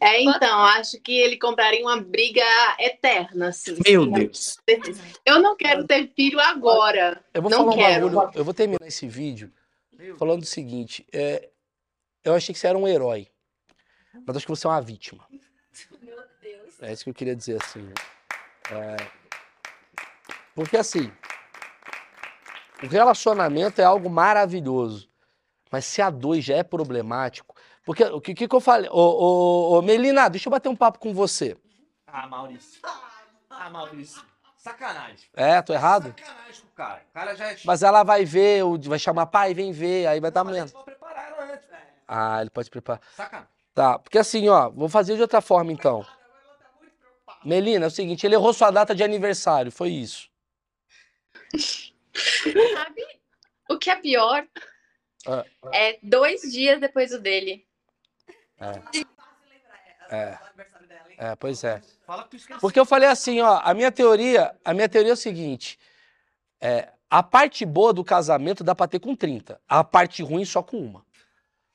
É, 0.00 0.22
então, 0.22 0.60
acho 0.64 0.98
que 1.00 1.12
ele 1.18 1.36
compraria 1.38 1.82
uma 1.82 2.00
briga 2.00 2.42
eterna, 2.78 3.48
assim. 3.48 3.76
Meu 3.86 4.06
Deus. 4.10 4.58
Eu 5.24 5.38
não 5.40 5.54
quero 5.56 5.86
ter 5.86 6.08
filho 6.16 6.40
agora. 6.40 7.22
Eu 7.34 7.42
vou 7.42 7.50
Não 7.50 7.58
falar 7.58 7.72
um 7.72 7.76
quero. 7.76 8.10
bagulho, 8.10 8.30
eu 8.34 8.44
vou 8.44 8.54
terminar 8.54 8.86
esse 8.86 9.06
vídeo 9.06 9.52
falando 10.18 10.42
o 10.42 10.46
seguinte: 10.46 11.06
é, 11.12 11.50
eu 12.24 12.34
achei 12.34 12.54
que 12.54 12.58
você 12.58 12.68
era 12.68 12.78
um 12.78 12.88
herói, 12.88 13.28
mas 14.26 14.36
acho 14.36 14.46
que 14.46 14.50
você 14.50 14.66
é 14.66 14.70
uma 14.70 14.80
vítima. 14.80 15.26
Meu 16.00 16.16
Deus. 16.40 16.82
É 16.82 16.92
isso 16.92 17.04
que 17.04 17.10
eu 17.10 17.14
queria 17.14 17.36
dizer 17.36 17.62
assim. 17.62 17.82
né? 17.82 17.92
É, 18.70 18.96
porque 20.54 20.76
assim, 20.78 21.12
o 22.82 22.86
relacionamento 22.86 23.80
é 23.80 23.84
algo 23.84 24.08
maravilhoso, 24.08 25.06
mas 25.70 25.84
se 25.84 26.00
a 26.00 26.08
dois 26.08 26.44
já 26.44 26.56
é 26.56 26.62
problemático, 26.62 27.54
porque 27.90 28.04
o 28.04 28.20
que, 28.20 28.34
que 28.34 28.46
que 28.46 28.54
eu 28.54 28.60
falei? 28.60 28.88
Ô, 28.88 29.00
ô, 29.00 29.72
ô, 29.72 29.82
Melina, 29.82 30.30
deixa 30.30 30.48
eu 30.48 30.50
bater 30.52 30.68
um 30.68 30.76
papo 30.76 31.00
com 31.00 31.12
você. 31.12 31.56
Ah, 32.06 32.24
Maurício. 32.28 32.80
Ah, 33.50 33.68
Maurício. 33.68 34.22
Sacanagem. 34.56 35.28
É, 35.34 35.60
tô 35.60 35.72
errado? 35.72 36.14
Sacanagem 36.16 36.60
com 36.62 36.68
o 36.68 36.70
cara. 36.70 37.02
O 37.10 37.12
cara 37.12 37.34
já 37.34 37.50
é. 37.50 37.56
Mas 37.64 37.82
ela 37.82 38.04
vai 38.04 38.24
ver, 38.24 38.62
vai 38.82 38.96
chamar 38.96 39.26
pai, 39.26 39.54
vem 39.54 39.72
ver, 39.72 40.06
aí 40.06 40.20
vai 40.20 40.30
dar 40.30 40.44
Mas 40.44 40.54
menos. 40.54 40.72
preparar 40.84 41.32
ela 41.32 41.52
antes, 41.52 41.68
velho. 41.68 41.82
Ah, 42.06 42.40
ele 42.40 42.50
pode 42.50 42.70
preparar. 42.70 43.02
Sacanagem. 43.16 43.48
Tá, 43.74 43.98
porque 43.98 44.18
assim, 44.18 44.48
ó, 44.48 44.70
vou 44.70 44.88
fazer 44.88 45.16
de 45.16 45.22
outra 45.22 45.40
forma 45.40 45.72
então. 45.72 46.06
Melina, 47.44 47.86
é 47.86 47.88
o 47.88 47.90
seguinte, 47.90 48.24
ele 48.24 48.36
errou 48.36 48.52
sua 48.52 48.70
data 48.70 48.94
de 48.94 49.02
aniversário, 49.02 49.72
foi 49.72 49.88
isso. 49.90 50.30
Sabe 51.56 53.02
o 53.68 53.76
que 53.76 53.90
é 53.90 53.96
pior? 53.96 54.46
Ah. 55.26 55.44
É 55.72 55.98
dois 56.00 56.42
dias 56.42 56.80
depois 56.80 57.10
do 57.10 57.20
dele. 57.20 57.68
É. 60.10 60.38
É, 61.18 61.36
pois 61.36 61.62
é. 61.64 61.82
Fala 62.06 62.24
que 62.24 62.30
tu 62.30 62.36
esqueceu. 62.36 62.60
Porque 62.60 62.80
eu 62.80 62.86
falei 62.86 63.08
assim, 63.08 63.40
ó, 63.40 63.60
a 63.62 63.74
minha 63.74 63.92
teoria, 63.92 64.56
a 64.64 64.72
minha 64.72 64.88
teoria 64.88 65.10
é 65.10 65.14
o 65.14 65.16
seguinte, 65.16 65.78
é, 66.60 66.88
a 67.10 67.22
parte 67.22 67.66
boa 67.66 67.92
do 67.92 68.02
casamento 68.02 68.64
dá 68.64 68.74
pra 68.74 68.88
ter 68.88 69.00
com 69.00 69.14
30, 69.14 69.60
a 69.68 69.84
parte 69.84 70.22
ruim 70.22 70.44
só 70.44 70.62
com 70.62 70.78
uma. 70.78 71.04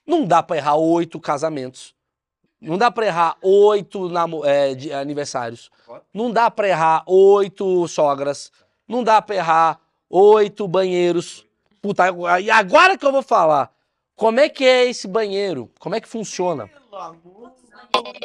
Não 0.05 0.25
dá 0.25 0.41
pra 0.41 0.57
errar 0.57 0.75
oito 0.75 1.19
casamentos. 1.19 1.95
Não 2.61 2.77
dá 2.77 2.89
pra 2.89 3.05
errar 3.05 3.37
oito 3.41 4.09
é, 4.45 4.73
de 4.73 4.91
aniversários. 4.93 5.69
Não 6.13 6.31
dá 6.31 6.49
pra 6.49 6.67
errar 6.67 7.03
oito 7.05 7.87
sogras. 7.87 8.51
Não 8.87 9.03
dá 9.03 9.21
pra 9.21 9.35
errar 9.35 9.79
oito 10.09 10.67
banheiros. 10.67 11.45
Puta, 11.81 12.05
e 12.41 12.49
agora 12.49 12.97
que 12.97 13.05
eu 13.05 13.11
vou 13.11 13.21
falar, 13.21 13.71
como 14.15 14.39
é 14.39 14.49
que 14.49 14.65
é 14.65 14.85
esse 14.85 15.07
banheiro? 15.07 15.71
Como 15.79 15.95
é 15.95 16.01
que 16.01 16.07
funciona? 16.07 16.67
Pelo 16.67 16.97
amor 16.97 17.53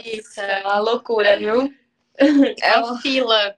Isso. 0.04 0.40
É 0.40 0.62
uma 0.62 0.78
loucura, 0.78 1.36
viu? 1.36 1.72
É 2.62 2.78
uma 2.78 3.00
fila. 3.00 3.56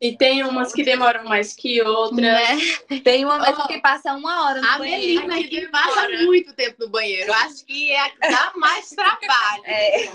E 0.00 0.16
tem 0.16 0.42
umas 0.42 0.72
que 0.72 0.82
demoram 0.82 1.22
mais 1.24 1.54
que 1.54 1.80
outras. 1.80 2.20
Né? 2.20 2.58
Tem 3.04 3.24
uma 3.24 3.38
mesmo 3.38 3.68
que 3.68 3.80
passa 3.80 4.12
uma 4.14 4.46
hora 4.46 4.60
no 4.60 4.68
A 4.68 4.78
banheiro. 4.78 5.28
Melina 5.28 5.48
que 5.48 5.68
passa 5.68 6.08
muito 6.24 6.52
tempo 6.54 6.74
no 6.80 6.88
banheiro. 6.88 7.28
Eu 7.28 7.34
acho 7.34 7.64
que 7.64 7.92
é 7.92 8.00
a 8.00 8.10
que 8.10 8.18
dá 8.18 8.52
mais 8.56 8.88
trabalho. 8.90 9.62
É. 9.64 10.08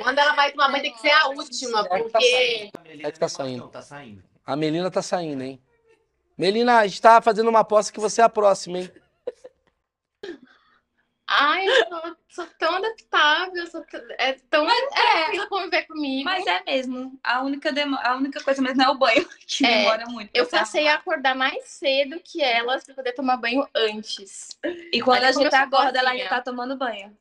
Quando 0.00 0.16
ela 0.16 0.32
vai 0.34 0.52
tomar 0.52 0.70
banho, 0.70 0.84
tem 0.84 0.92
que 0.92 1.00
ser 1.00 1.10
a 1.10 1.26
última, 1.30 1.84
porque. 1.88 2.70
É 2.86 3.10
que 3.10 3.18
tá 3.18 3.28
saindo. 3.28 3.66
Tá 3.66 3.82
saindo. 3.82 4.22
A 4.46 4.54
Melina 4.54 4.92
tá 4.92 5.02
saindo, 5.02 5.42
hein? 5.42 5.60
Melina, 6.38 6.78
a 6.78 6.86
gente 6.86 7.02
tá 7.02 7.20
fazendo 7.20 7.48
uma 7.48 7.60
aposta 7.60 7.92
que 7.92 7.98
você 7.98 8.20
é 8.20 8.24
a 8.24 8.28
próxima, 8.28 8.78
hein? 8.78 8.92
Ai, 11.34 11.66
eu 11.66 11.86
sou, 11.88 12.16
sou 12.28 12.46
tão 12.58 12.74
adaptável, 12.76 13.66
sou 13.66 13.80
t- 13.82 14.14
é 14.18 14.34
tão 14.50 14.66
tranquila 14.66 15.46
conviver 15.48 15.84
comigo. 15.86 16.24
Mas 16.24 16.46
é 16.46 16.62
mesmo. 16.64 17.18
A 17.24 17.42
única, 17.42 17.72
demo... 17.72 17.96
a 18.02 18.16
única 18.16 18.42
coisa 18.42 18.60
mesmo 18.60 18.82
é 18.82 18.88
o 18.88 18.98
banho, 18.98 19.26
que 19.46 19.64
É, 19.64 19.78
demora 19.78 20.04
muito. 20.08 20.30
Eu 20.34 20.44
se 20.44 20.50
passei 20.50 20.86
a 20.88 20.94
acordar 20.96 21.34
mais 21.34 21.64
cedo 21.64 22.20
que 22.22 22.42
elas 22.42 22.84
pra 22.84 22.94
poder 22.94 23.12
tomar 23.12 23.38
banho 23.38 23.66
antes. 23.74 24.48
E 24.92 25.00
quando 25.00 25.24
a 25.24 25.32
gente 25.32 25.54
acorda, 25.54 25.98
ela 25.98 26.10
ainda 26.10 26.28
tá 26.28 26.42
tomando 26.42 26.76
banho. 26.76 27.16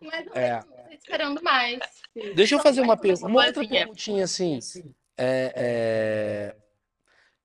Mas 0.00 0.26
eu 0.26 0.32
É. 0.34 0.60
tô 0.60 0.92
esperando 0.94 1.42
mais. 1.42 1.80
Deixa 2.34 2.54
eu 2.54 2.60
fazer 2.60 2.80
uma, 2.80 2.94
uma 3.22 3.46
outra 3.46 3.66
perguntinha 3.66 4.24
assim. 4.24 4.58
É, 5.18 6.56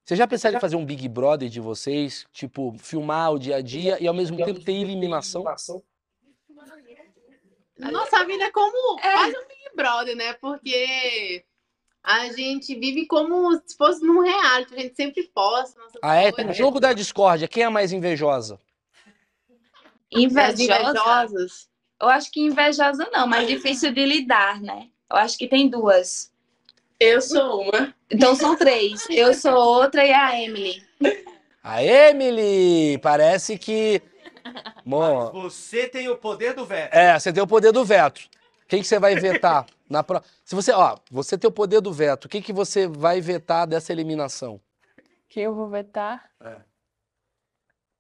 é... 0.08 0.10
Vocês 0.10 0.18
já 0.18 0.28
pensaram 0.28 0.58
em 0.58 0.62
fazer 0.62 0.78
um 0.78 0.86
Big 0.86 1.08
Brother 1.10 1.50
de 1.50 1.60
vocês? 1.60 2.26
Tipo, 2.32 2.74
filmar 2.80 3.34
o 3.34 3.40
dia 3.40 3.58
a 3.58 3.62
dia 3.62 4.02
e 4.02 4.08
ao 4.08 4.14
mesmo 4.14 4.38
tempo 4.38 4.64
ter 4.64 4.72
eliminação? 4.72 5.46
A 7.82 7.92
nossa 7.92 8.26
vida 8.26 8.46
é 8.46 8.52
como 8.52 9.00
quase 9.00 9.38
um 9.38 9.48
Big 9.48 9.76
Brother, 9.76 10.16
né? 10.16 10.34
Porque 10.34 11.44
a 12.02 12.32
gente 12.32 12.74
vive 12.74 13.06
como 13.06 13.52
se 13.66 13.76
fosse 13.76 14.02
num 14.02 14.22
reality. 14.22 14.74
A 14.74 14.80
gente 14.80 14.96
sempre 14.96 15.24
posta. 15.34 15.78
Nossa 15.78 16.00
Ah, 16.02 16.16
é? 16.16 16.32
Tem 16.32 16.46
coisa. 16.46 16.54
jogo 16.54 16.80
da 16.80 16.94
discórdia. 16.94 17.48
Quem 17.48 17.64
é 17.64 17.66
a 17.66 17.72
mais 17.72 17.92
invejosa? 17.92 18.58
Invejosa? 20.10 20.64
invejosas. 20.64 21.70
Eu 22.02 22.08
acho 22.08 22.32
que 22.32 22.40
invejosa 22.40 23.10
não, 23.12 23.28
mas 23.28 23.48
difícil 23.48 23.92
de 23.92 24.06
lidar, 24.06 24.62
né? 24.62 24.90
Eu 25.10 25.18
acho 25.18 25.38
que 25.38 25.48
tem 25.48 25.68
duas. 25.68 26.32
Eu 27.00 27.22
sou 27.22 27.62
uma. 27.62 27.94
Então 28.10 28.36
são 28.36 28.56
três. 28.56 29.06
Eu 29.10 29.34
sou 29.34 29.54
outra 29.56 30.06
e 30.06 30.12
a 30.12 30.40
Emily. 30.42 30.84
A 31.64 31.84
Emily! 31.84 32.98
Parece 33.00 33.58
que. 33.58 34.02
Bom, 34.86 35.32
Você 35.32 35.88
tem 35.88 36.08
o 36.10 36.18
poder 36.18 36.54
do 36.54 36.66
veto. 36.66 36.94
é, 36.94 37.20
você 37.20 37.32
tem 37.34 37.44
o 37.44 37.48
poder 37.48 37.72
do 37.72 37.84
veto. 37.84 38.22
Quem 38.68 38.82
que 38.82 38.88
você 38.88 39.00
vai 39.00 39.16
vetar? 39.16 39.66
Na 39.90 40.04
pro... 40.04 40.22
Se 40.44 40.56
você, 40.56 40.72
ó, 40.72 40.98
você 41.12 41.38
tem 41.38 41.48
o 41.48 41.52
poder 41.52 41.80
do 41.82 41.94
veto, 41.94 42.26
o 42.26 42.30
que, 42.30 42.42
que 42.42 42.52
você 42.52 42.88
vai 42.88 43.22
vetar 43.22 43.66
dessa 43.68 43.92
eliminação? 43.94 44.60
Quem 45.30 45.44
eu 45.44 45.54
vou 45.56 45.70
vetar? 45.70 46.30
É. 46.44 46.58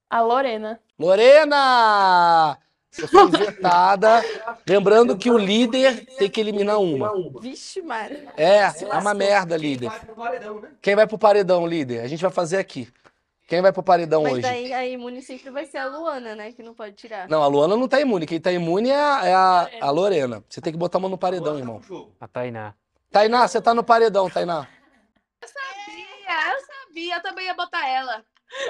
A 0.09 0.21
Lorena. 0.21 0.79
Lorena! 0.99 2.57
Você 2.97 3.07
foi 3.07 3.29
vetada. 3.29 4.23
Lembrando 4.67 5.15
que 5.15 5.29
o 5.29 5.37
líder 5.37 6.03
tem 6.17 6.29
que 6.29 6.41
eliminar 6.41 6.79
uma. 6.79 7.13
Vixe, 7.39 7.79
Mara. 7.81 8.33
É, 8.35 8.61
é 8.61 8.97
uma 8.99 9.13
merda, 9.13 9.55
líder. 9.55 9.89
Vai 9.89 9.99
pro 9.99 10.15
paredão, 10.15 10.59
né? 10.59 10.69
Quem 10.81 10.95
vai 10.95 11.07
pro 11.07 11.17
paredão, 11.19 11.67
líder? 11.67 11.99
A 12.01 12.07
gente 12.07 12.21
vai 12.21 12.31
fazer 12.31 12.57
aqui. 12.57 12.91
Quem 13.47 13.61
vai 13.61 13.71
pro 13.71 13.83
paredão 13.83 14.23
Mas 14.23 14.33
hoje? 14.33 14.41
daí 14.41 14.73
a 14.73 14.85
imune 14.85 15.21
sempre 15.21 15.49
vai 15.51 15.65
ser 15.65 15.77
a 15.77 15.85
Luana, 15.85 16.35
né? 16.35 16.51
Que 16.51 16.61
não 16.63 16.73
pode 16.73 16.95
tirar. 16.95 17.29
Não, 17.29 17.41
a 17.41 17.47
Luana 17.47 17.77
não 17.77 17.87
tá 17.87 18.01
imune. 18.01 18.25
Quem 18.25 18.41
tá 18.41 18.51
imune 18.51 18.89
é 18.89 18.95
a, 18.95 19.21
é 19.23 19.33
a, 19.33 19.69
a 19.81 19.89
Lorena. 19.89 20.43
Você 20.49 20.59
tem 20.59 20.73
que 20.73 20.79
botar 20.79 20.97
uma 20.97 21.07
no 21.07 21.17
paredão, 21.17 21.57
irmão. 21.57 21.81
Jogo. 21.81 22.11
A 22.19 22.27
Tainá. 22.27 22.73
Tainá, 23.09 23.47
você 23.47 23.61
tá 23.61 23.73
no 23.73 23.83
paredão, 23.83 24.29
Tainá. 24.29 24.67
Sabia, 25.45 26.51
eu 26.51 26.65
sabia. 26.65 27.15
Eu 27.15 27.21
também 27.21 27.45
ia 27.45 27.53
botar 27.53 27.87
ela. 27.87 28.21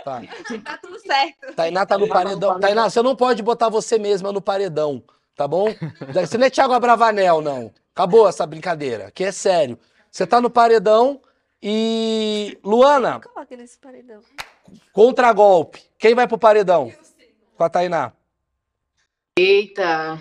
Tá. 0.04 0.22
Tá 0.64 0.78
tudo 0.82 1.00
certo. 1.00 1.54
Tainá 1.56 1.86
tá 1.86 1.98
no 1.98 2.08
paredão. 2.08 2.60
Tainá, 2.60 2.90
você 2.90 3.02
não 3.02 3.16
pode 3.16 3.42
botar 3.44 3.70
você 3.70 3.98
mesma 3.98 4.32
no 4.32 4.42
paredão, 4.42 5.04
tá 5.36 5.48
bom? 5.48 5.68
Você 6.14 6.38
não 6.38 6.48
é 6.48 6.50
Thiago 6.50 6.74
Abravanel, 6.74 7.42
não. 7.42 7.72
Acabou 7.94 8.28
essa 8.28 8.46
brincadeira, 8.46 9.12
que 9.12 9.24
é 9.24 9.32
sério. 9.32 9.78
Você 10.12 10.26
tá 10.26 10.42
no 10.42 10.50
paredão 10.50 11.22
e. 11.62 12.58
Luana, 12.64 13.20
Coloca 13.20 13.56
nesse 13.56 13.78
paredão. 13.78 14.22
contra-golpe. 14.92 15.84
Quem 15.98 16.16
vai 16.16 16.28
pro 16.28 16.38
paredão? 16.38 16.92
Com 17.56 17.64
a 17.64 17.70
Tainá. 17.70 18.14
Eita! 19.38 20.20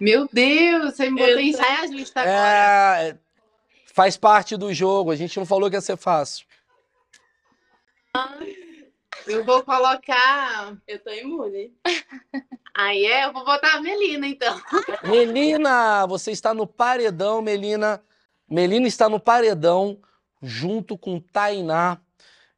Meu 0.00 0.26
Deus, 0.32 0.94
você 0.94 1.10
me 1.10 1.20
botou 1.20 1.38
em 1.40 1.52
saia 1.52 1.86
justa 1.88 2.20
agora. 2.20 3.02
É, 3.02 3.16
faz 3.92 4.16
parte 4.16 4.56
do 4.56 4.72
jogo. 4.72 5.10
A 5.10 5.16
gente 5.16 5.38
não 5.38 5.44
falou 5.44 5.68
que 5.68 5.76
ia 5.76 5.80
ser 5.80 5.96
fácil. 5.96 6.46
Eu 9.26 9.44
vou 9.44 9.62
colocar. 9.62 10.76
Eu 10.86 10.98
tô 11.02 11.10
imune. 11.10 11.72
Aí 12.74 13.06
é, 13.06 13.24
eu 13.24 13.32
vou 13.32 13.44
botar 13.44 13.74
a 13.74 13.80
Melina, 13.80 14.26
então. 14.26 14.60
Melina, 15.02 16.06
você 16.06 16.30
está 16.30 16.52
no 16.52 16.66
paredão, 16.66 17.42
Melina. 17.42 18.02
Melina 18.48 18.86
está 18.86 19.08
no 19.08 19.18
paredão 19.18 19.98
junto 20.42 20.96
com 20.96 21.18
Tainá. 21.18 21.98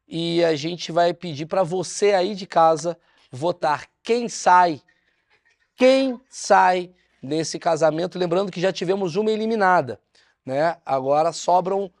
E 0.07 0.43
a 0.43 0.55
gente 0.55 0.91
vai 0.91 1.13
pedir 1.13 1.45
para 1.45 1.63
você 1.63 2.13
aí 2.13 2.35
de 2.35 2.45
casa 2.45 2.97
votar 3.31 3.87
quem 4.03 4.27
sai. 4.27 4.81
Quem 5.75 6.19
sai 6.29 6.91
nesse 7.21 7.57
casamento. 7.57 8.19
Lembrando 8.19 8.51
que 8.51 8.61
já 8.61 8.71
tivemos 8.71 9.15
uma 9.15 9.31
eliminada, 9.31 9.99
né? 10.45 10.77
Agora 10.85 11.31
sobram 11.31 11.91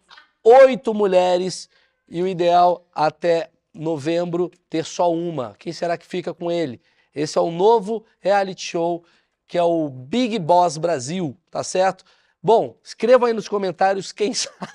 oito 0.43 0.93
mulheres 0.93 1.69
e 2.09 2.21
o 2.21 2.27
ideal 2.27 2.85
até 2.93 3.51
novembro 3.73 4.51
ter 4.69 4.83
só 4.83 5.11
uma. 5.11 5.55
Quem 5.59 5.71
será 5.71 5.97
que 5.97 6.05
fica 6.05 6.33
com 6.33 6.51
ele? 6.51 6.81
Esse 7.13 7.37
é 7.37 7.41
o 7.41 7.51
novo 7.51 8.05
reality 8.19 8.61
show 8.61 9.03
que 9.49 9.57
é 9.57 9.63
o 9.63 9.89
Big 9.89 10.37
Boss 10.37 10.77
Brasil, 10.77 11.35
tá 11.49 11.63
certo? 11.63 12.05
Bom, 12.41 12.77
escrevam 12.83 13.27
aí 13.27 13.33
nos 13.33 13.49
comentários 13.49 14.11
quem 14.11 14.31
sabe. 14.35 14.71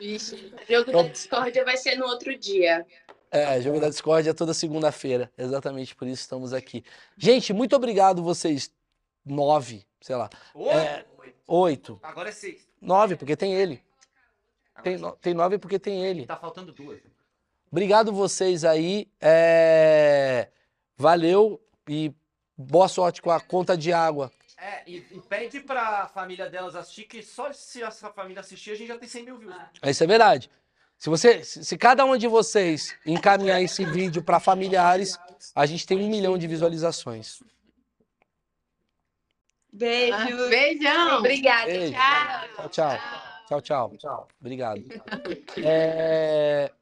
Vixe. 0.00 0.52
Jogo 0.68 0.90
da 0.90 1.02
discórdia 1.02 1.64
vai 1.66 1.76
ser 1.76 1.96
no 1.96 2.06
outro 2.06 2.36
dia. 2.36 2.86
É, 3.30 3.60
jogo 3.60 3.78
da 3.78 3.90
Discord 3.90 4.26
é 4.26 4.32
toda 4.32 4.54
segunda-feira. 4.54 5.30
Exatamente 5.36 5.94
por 5.94 6.08
isso 6.08 6.22
estamos 6.22 6.54
aqui. 6.54 6.82
Gente, 7.18 7.52
muito 7.52 7.76
obrigado 7.76 8.22
vocês. 8.22 8.72
Nove, 9.22 9.84
sei 10.00 10.16
lá. 10.16 10.30
Oito. 10.54 10.78
É, 10.78 11.04
oito. 11.46 12.00
Agora 12.02 12.30
é 12.30 12.32
seis. 12.32 12.66
Nove, 12.80 13.16
porque 13.16 13.36
tem 13.36 13.54
ele. 13.54 13.83
Tem, 14.84 14.94
é 14.94 14.98
no- 14.98 15.12
tem 15.16 15.34
nove 15.34 15.58
porque 15.58 15.78
tem 15.78 16.04
ele. 16.04 16.26
Tá 16.26 16.36
faltando 16.36 16.72
duas. 16.72 17.00
Obrigado 17.70 18.12
vocês 18.12 18.64
aí. 18.64 19.08
é, 19.20 20.48
Valeu 20.96 21.60
e 21.88 22.12
boa 22.56 22.86
sorte 22.86 23.20
com 23.20 23.30
a 23.32 23.40
conta 23.40 23.76
de 23.76 23.92
água. 23.92 24.30
É, 24.56 24.82
e, 24.86 24.96
e 25.10 25.20
pede 25.28 25.60
pra 25.60 26.06
família 26.06 26.48
delas 26.48 26.76
assistir, 26.76 27.04
que 27.04 27.22
só 27.22 27.52
se 27.52 27.82
essa 27.82 28.10
família 28.10 28.40
assistir, 28.40 28.70
a 28.70 28.74
gente 28.76 28.88
já 28.88 28.96
tem 28.98 29.08
100 29.08 29.24
mil 29.24 29.36
views. 29.38 29.54
Isso 29.84 30.04
é 30.04 30.06
verdade. 30.06 30.48
Se 30.96 31.10
você, 31.10 31.42
se 31.42 31.76
cada 31.76 32.04
um 32.04 32.16
de 32.16 32.28
vocês 32.28 32.96
encaminhar 33.04 33.60
esse 33.60 33.84
vídeo 33.84 34.22
para 34.22 34.38
familiares, 34.38 35.18
a 35.54 35.66
gente 35.66 35.84
tem 35.84 35.98
um 35.98 36.08
milhão 36.08 36.38
de 36.38 36.46
visualizações. 36.46 37.40
Beijo. 39.72 40.48
Beijão! 40.48 41.18
Obrigada. 41.18 41.66
Beijo. 41.66 41.92
Tchau. 41.92 42.48
Tchau, 42.56 42.68
tchau. 42.68 43.33
Tchau, 43.46 43.60
tchau. 43.60 43.92
Obrigado. 44.40 44.82
É, 45.62 46.72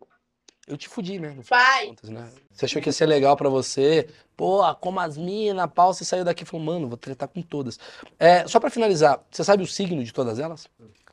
Eu 0.66 0.76
te 0.76 0.88
fudi, 0.88 1.18
né? 1.18 1.36
Vai. 1.42 1.88
contas, 1.88 2.08
né? 2.10 2.30
Você 2.52 2.64
achou 2.66 2.80
que 2.80 2.88
ia 2.88 2.92
ser 2.92 3.06
legal 3.06 3.36
pra 3.36 3.48
você? 3.48 4.08
Pô, 4.36 4.62
como 4.76 5.00
as 5.00 5.16
minas, 5.18 5.70
pau, 5.72 5.92
você 5.92 6.04
saiu 6.04 6.24
daqui 6.24 6.44
e 6.44 6.46
falou, 6.46 6.64
mano, 6.64 6.88
vou 6.88 6.96
tretar 6.96 7.28
com 7.28 7.42
todas. 7.42 7.78
É, 8.18 8.46
só 8.46 8.60
pra 8.60 8.70
finalizar, 8.70 9.24
você 9.30 9.42
sabe 9.44 9.62
o 9.62 9.66
signo 9.66 10.02
de 10.04 10.12
todas 10.12 10.38
elas? 10.38 10.68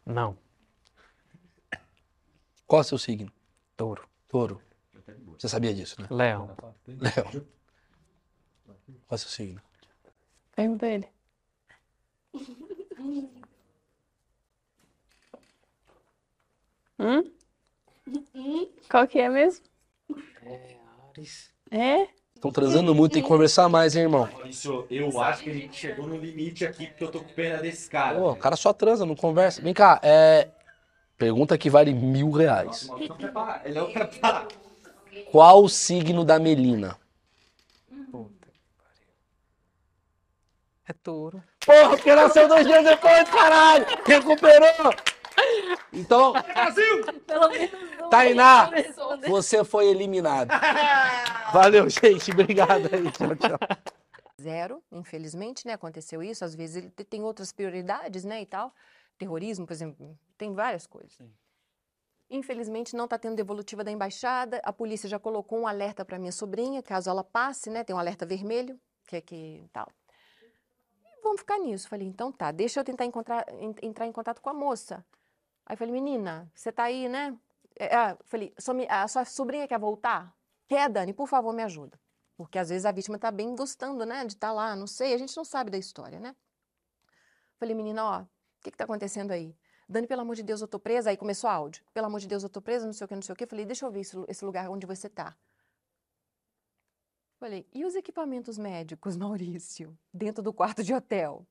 Não. 0.05 0.37
Qual 2.67 2.79
é 2.79 2.81
o 2.81 2.85
seu 2.85 2.97
signo? 2.97 3.31
Touro. 3.75 4.07
Touro. 4.27 4.61
Você 5.37 5.47
sabia 5.49 5.73
disso, 5.73 5.99
né? 6.01 6.07
Leão. 6.11 6.55
Leão. 6.87 7.45
raciocínio. 9.09 9.61
Pergunta 10.55 10.85
a 10.85 10.89
ele. 10.89 11.07
Hum? 16.99 17.23
Qual 18.89 19.07
que 19.07 19.19
é 19.19 19.29
mesmo? 19.29 19.63
É? 21.71 22.07
Estão 22.35 22.51
transando 22.51 22.95
muito, 22.95 23.13
tem 23.13 23.21
que 23.21 23.27
conversar 23.27 23.67
mais, 23.69 23.95
hein, 23.95 24.03
irmão? 24.03 24.29
Maurício, 24.31 24.87
eu 24.89 25.21
acho 25.21 25.43
que 25.43 25.49
a 25.49 25.53
gente 25.53 25.75
chegou 25.75 26.07
no 26.07 26.17
limite 26.17 26.65
aqui, 26.65 26.87
porque 26.87 27.03
eu 27.03 27.11
tô 27.11 27.19
com 27.19 27.33
pena 27.33 27.57
desse 27.57 27.89
cara. 27.89 28.17
Pô, 28.17 28.31
o 28.31 28.35
cara 28.35 28.55
só 28.55 28.71
transa, 28.71 29.05
não 29.05 29.15
conversa. 29.15 29.61
Vem 29.61 29.73
cá, 29.73 29.99
é. 30.01 30.49
Pergunta 31.17 31.57
que 31.57 31.69
vale 31.69 31.93
mil 31.93 32.31
reais. 32.31 32.89
Ele 33.65 33.85
quer 33.85 34.07
parar. 34.19 34.47
Qual 35.31 35.63
o 35.63 35.69
signo 35.69 36.23
da 36.23 36.39
Melina? 36.39 36.97
É 40.87 40.93
touro. 40.93 41.43
Porra, 41.65 41.89
porque 41.89 42.15
nasceu 42.15 42.47
dois 42.47 42.65
dias 42.65 42.83
depois, 42.83 43.29
caralho! 43.29 43.85
Recuperou! 44.05 44.95
Então, 45.93 46.33
Pelo 47.25 47.49
menos 47.49 47.73
um 48.01 48.09
Tainá, 48.09 48.69
você 49.27 49.63
foi 49.63 49.87
eliminado. 49.87 50.49
Valeu, 51.53 51.89
gente. 51.89 52.31
Obrigado 52.31 52.89
aí. 52.93 53.11
Tchau, 53.11 53.35
tchau. 53.35 53.57
Zero, 54.41 54.83
infelizmente, 54.91 55.65
né? 55.67 55.73
Aconteceu 55.73 56.23
isso. 56.23 56.45
Às 56.45 56.55
vezes 56.55 56.77
ele 56.77 56.89
te- 56.91 57.03
tem 57.03 57.23
outras 57.23 57.51
prioridades, 57.51 58.23
né? 58.23 58.41
E 58.41 58.45
tal. 58.45 58.73
Terrorismo, 59.17 59.65
por 59.67 59.73
exemplo, 59.73 60.17
tem 60.37 60.53
várias 60.53 60.87
coisas. 60.87 61.17
Infelizmente, 62.29 62.95
não 62.95 63.05
está 63.05 63.17
tendo 63.17 63.35
devolutiva 63.35 63.83
da 63.83 63.91
embaixada. 63.91 64.61
A 64.63 64.71
polícia 64.71 65.09
já 65.09 65.17
colocou 65.19 65.59
um 65.59 65.67
alerta 65.67 66.05
para 66.05 66.19
minha 66.19 66.31
sobrinha, 66.31 66.81
caso 66.83 67.09
ela 67.09 67.23
passe, 67.23 67.69
né? 67.69 67.83
Tem 67.83 67.95
um 67.95 67.99
alerta 67.99 68.25
vermelho, 68.25 68.79
que 69.07 69.15
é 69.17 69.21
que 69.21 69.65
tal. 69.73 69.87
E 71.03 71.21
vamos 71.23 71.41
ficar 71.41 71.57
nisso. 71.57 71.89
Falei, 71.89 72.07
então 72.07 72.31
tá, 72.31 72.51
deixa 72.51 72.79
eu 72.79 72.83
tentar 72.83 73.05
encontrar, 73.05 73.45
en- 73.59 73.75
entrar 73.81 74.05
em 74.07 74.11
contato 74.11 74.41
com 74.41 74.49
a 74.49 74.53
moça. 74.53 75.03
Aí 75.69 75.77
falei, 75.77 75.93
menina, 75.93 76.51
você 76.55 76.71
tá 76.71 76.83
aí, 76.83 77.07
né? 77.07 77.37
É, 77.77 77.95
ah, 77.95 78.17
falei, 78.25 78.53
sua 78.59 78.73
me- 78.73 78.87
a 78.89 79.07
sua 79.07 79.23
sobrinha 79.23 79.67
quer 79.67 79.79
voltar? 79.79 80.35
Quer, 80.67 80.89
Dani? 80.89 81.13
Por 81.13 81.27
favor, 81.27 81.53
me 81.53 81.63
ajuda. 81.63 81.99
Porque 82.35 82.57
às 82.57 82.69
vezes 82.69 82.85
a 82.85 82.91
vítima 82.91 83.17
está 83.17 83.29
bem 83.31 83.55
gostando, 83.55 84.03
né, 84.05 84.25
de 84.25 84.33
estar 84.33 84.51
lá, 84.51 84.75
não 84.75 84.87
sei, 84.87 85.13
a 85.13 85.17
gente 85.17 85.35
não 85.37 85.45
sabe 85.45 85.69
da 85.69 85.77
história, 85.77 86.19
né? 86.19 86.35
Falei, 87.59 87.75
menina, 87.75 88.03
ó, 88.03 88.21
o 88.23 88.27
que 88.61 88.71
que 88.71 88.77
tá 88.77 88.85
acontecendo 88.85 89.31
aí? 89.31 89.55
Dani, 89.87 90.07
pelo 90.07 90.21
amor 90.21 90.35
de 90.35 90.43
Deus, 90.43 90.61
eu 90.61 90.67
tô 90.67 90.79
presa. 90.79 91.09
Aí 91.09 91.17
começou 91.17 91.49
áudio. 91.49 91.83
Pelo 91.93 92.07
amor 92.07 92.19
de 92.19 92.27
Deus, 92.27 92.43
eu 92.43 92.49
tô 92.49 92.61
presa, 92.61 92.85
não 92.85 92.93
sei 92.93 93.05
o 93.05 93.07
que, 93.07 93.15
não 93.15 93.21
sei 93.21 93.33
o 93.33 93.35
que. 93.35 93.45
Falei, 93.47 93.65
deixa 93.65 93.85
eu 93.85 93.91
ver 93.91 94.01
esse, 94.01 94.15
esse 94.27 94.45
lugar 94.45 94.69
onde 94.69 94.85
você 94.85 95.09
tá. 95.09 95.35
Falei, 97.39 97.67
e 97.73 97.83
os 97.85 97.95
equipamentos 97.95 98.57
médicos, 98.57 99.15
Maurício, 99.17 99.97
dentro 100.13 100.43
do 100.43 100.53
quarto 100.53 100.83
de 100.83 100.93
hotel? 100.93 101.45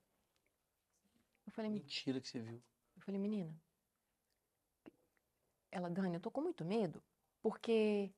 Eu 1.46 1.52
falei, 1.52 1.70
Mentira 1.70 2.20
que 2.20 2.28
você 2.28 2.38
viu. 2.40 2.62
eu 2.96 3.02
falei, 3.02 3.20
menina. 3.20 3.54
Ela, 5.70 5.90
Dani, 5.90 6.14
eu 6.14 6.20
tô 6.20 6.30
com 6.30 6.40
muito 6.40 6.64
medo, 6.64 7.02
porque 7.42 8.12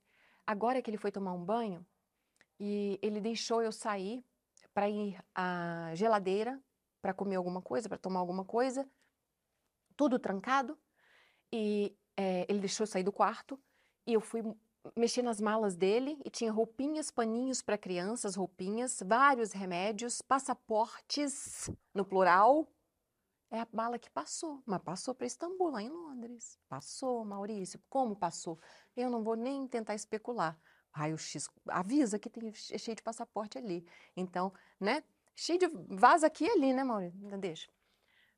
agora 0.46 0.80
que 0.80 0.90
ele 0.90 0.96
foi 0.96 1.10
tomar 1.10 1.32
um 1.32 1.44
banho 1.44 1.84
e 2.58 2.98
ele 3.02 3.20
deixou 3.20 3.62
eu 3.62 3.72
sair 3.72 4.24
para 4.72 4.88
ir 4.88 5.18
à 5.34 5.90
geladeira 5.94 6.60
para 7.02 7.14
comer 7.14 7.36
alguma 7.36 7.62
coisa, 7.62 7.88
para 7.88 7.98
tomar 7.98 8.20
alguma 8.20 8.44
coisa, 8.44 8.88
tudo 9.96 10.18
trancado, 10.18 10.78
e 11.52 11.96
eh, 12.16 12.46
ele 12.48 12.60
deixou 12.60 12.84
eu 12.84 12.88
sair 12.88 13.02
do 13.02 13.12
quarto 13.12 13.58
e 14.06 14.12
eu 14.12 14.20
fui 14.20 14.42
mexer 14.96 15.22
nas 15.22 15.40
malas 15.40 15.76
dele 15.76 16.18
e 16.24 16.30
tinha 16.30 16.52
roupinhas, 16.52 17.10
paninhos 17.10 17.62
para 17.62 17.76
crianças, 17.76 18.34
roupinhas, 18.34 19.02
vários 19.04 19.52
remédios, 19.52 20.22
passaportes, 20.22 21.70
no 21.94 22.04
plural, 22.04 22.68
é 23.50 23.60
a 23.60 23.66
bala 23.72 23.98
que 23.98 24.08
passou, 24.08 24.62
mas 24.64 24.80
passou 24.82 25.14
para 25.14 25.26
Istambul, 25.26 25.70
lá 25.70 25.82
em 25.82 25.88
Londres. 25.88 26.58
Passou, 26.68 27.24
Maurício. 27.24 27.80
Como 27.88 28.14
passou? 28.14 28.58
Eu 28.96 29.10
não 29.10 29.22
vou 29.22 29.34
nem 29.34 29.66
tentar 29.66 29.94
especular. 29.94 30.58
Raio-X 30.92 31.48
avisa 31.68 32.18
que 32.18 32.30
tem 32.30 32.48
é 32.48 32.78
cheio 32.78 32.96
de 32.96 33.02
passaporte 33.02 33.58
ali. 33.58 33.84
Então, 34.16 34.52
né? 34.78 35.02
Cheio 35.34 35.58
de 35.58 35.68
vaza 35.88 36.26
aqui 36.26 36.44
e 36.44 36.50
ali, 36.50 36.72
né, 36.72 36.84
Maurício? 36.84 37.18
Deixa. 37.38 37.70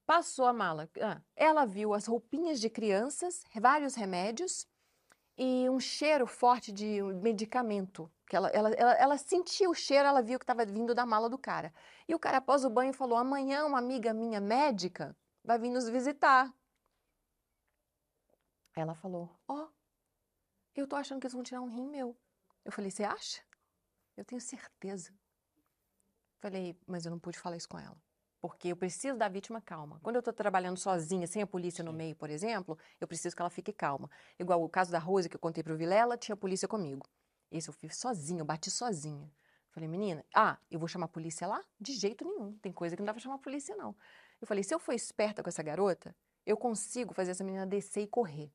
Passou 0.06 0.46
a 0.46 0.52
mala. 0.52 0.88
Ah, 1.00 1.20
ela 1.36 1.64
viu 1.64 1.94
as 1.94 2.06
roupinhas 2.06 2.60
de 2.60 2.68
crianças, 2.70 3.44
vários 3.54 3.94
remédios 3.94 4.66
e 5.36 5.68
um 5.68 5.80
cheiro 5.80 6.26
forte 6.26 6.72
de 6.72 7.02
medicamento. 7.02 8.10
Que 8.32 8.36
ela, 8.36 8.48
ela, 8.48 8.70
ela, 8.70 8.92
ela 8.94 9.18
sentiu 9.18 9.72
o 9.72 9.74
cheiro, 9.74 10.08
ela 10.08 10.22
viu 10.22 10.38
que 10.38 10.44
estava 10.44 10.64
vindo 10.64 10.94
da 10.94 11.04
mala 11.04 11.28
do 11.28 11.36
cara. 11.36 11.70
E 12.08 12.14
o 12.14 12.18
cara, 12.18 12.38
após 12.38 12.64
o 12.64 12.70
banho, 12.70 12.94
falou: 12.94 13.18
amanhã 13.18 13.66
uma 13.66 13.76
amiga 13.76 14.14
minha 14.14 14.40
médica 14.40 15.14
vai 15.44 15.58
vir 15.58 15.68
nos 15.68 15.86
visitar. 15.86 16.50
Ela 18.74 18.94
falou: 18.94 19.38
Ó, 19.46 19.68
eu 20.74 20.88
tô 20.88 20.96
achando 20.96 21.20
que 21.20 21.26
eles 21.26 21.34
vão 21.34 21.42
tirar 21.42 21.60
um 21.60 21.68
rim 21.68 21.86
meu. 21.86 22.16
Eu 22.64 22.72
falei: 22.72 22.90
Você 22.90 23.04
acha? 23.04 23.42
Eu 24.16 24.24
tenho 24.24 24.40
certeza. 24.40 25.12
Falei: 26.40 26.74
Mas 26.86 27.04
eu 27.04 27.10
não 27.10 27.18
pude 27.18 27.38
falar 27.38 27.58
isso 27.58 27.68
com 27.68 27.78
ela. 27.78 28.00
Porque 28.40 28.68
eu 28.68 28.76
preciso 28.78 29.18
da 29.18 29.28
vítima 29.28 29.60
calma. 29.60 30.00
Quando 30.02 30.16
eu 30.16 30.20
estou 30.20 30.32
trabalhando 30.32 30.78
sozinha, 30.78 31.26
sem 31.26 31.42
a 31.42 31.46
polícia 31.46 31.84
no 31.84 31.92
meio, 31.92 32.16
por 32.16 32.30
exemplo, 32.30 32.78
eu 32.98 33.06
preciso 33.06 33.36
que 33.36 33.42
ela 33.42 33.50
fique 33.50 33.74
calma. 33.74 34.10
Igual 34.38 34.64
o 34.64 34.70
caso 34.70 34.90
da 34.90 34.98
Rose 34.98 35.28
que 35.28 35.36
eu 35.36 35.40
contei 35.40 35.62
para 35.62 35.74
o 35.74 35.76
Vilela, 35.76 36.16
tinha 36.16 36.34
polícia 36.34 36.66
comigo. 36.66 37.06
Esse 37.52 37.68
eu 37.68 37.74
fiz 37.74 37.96
sozinha, 37.96 38.40
eu 38.40 38.44
bati 38.44 38.70
sozinha. 38.70 39.30
Falei, 39.70 39.88
menina, 39.88 40.24
ah, 40.34 40.58
eu 40.70 40.78
vou 40.78 40.88
chamar 40.88 41.06
a 41.06 41.08
polícia 41.08 41.46
lá? 41.46 41.62
De 41.80 41.92
jeito 41.92 42.24
nenhum. 42.24 42.52
Tem 42.58 42.72
coisa 42.72 42.96
que 42.96 43.00
não 43.02 43.06
dá 43.06 43.12
pra 43.12 43.22
chamar 43.22 43.36
a 43.36 43.38
polícia, 43.38 43.74
não. 43.76 43.94
Eu 44.40 44.46
falei, 44.46 44.62
se 44.62 44.74
eu 44.74 44.78
for 44.78 44.92
esperta 44.92 45.42
com 45.42 45.48
essa 45.48 45.62
garota, 45.62 46.14
eu 46.44 46.56
consigo 46.56 47.14
fazer 47.14 47.30
essa 47.30 47.44
menina 47.44 47.66
descer 47.66 48.02
e 48.02 48.06
correr. 48.06 48.52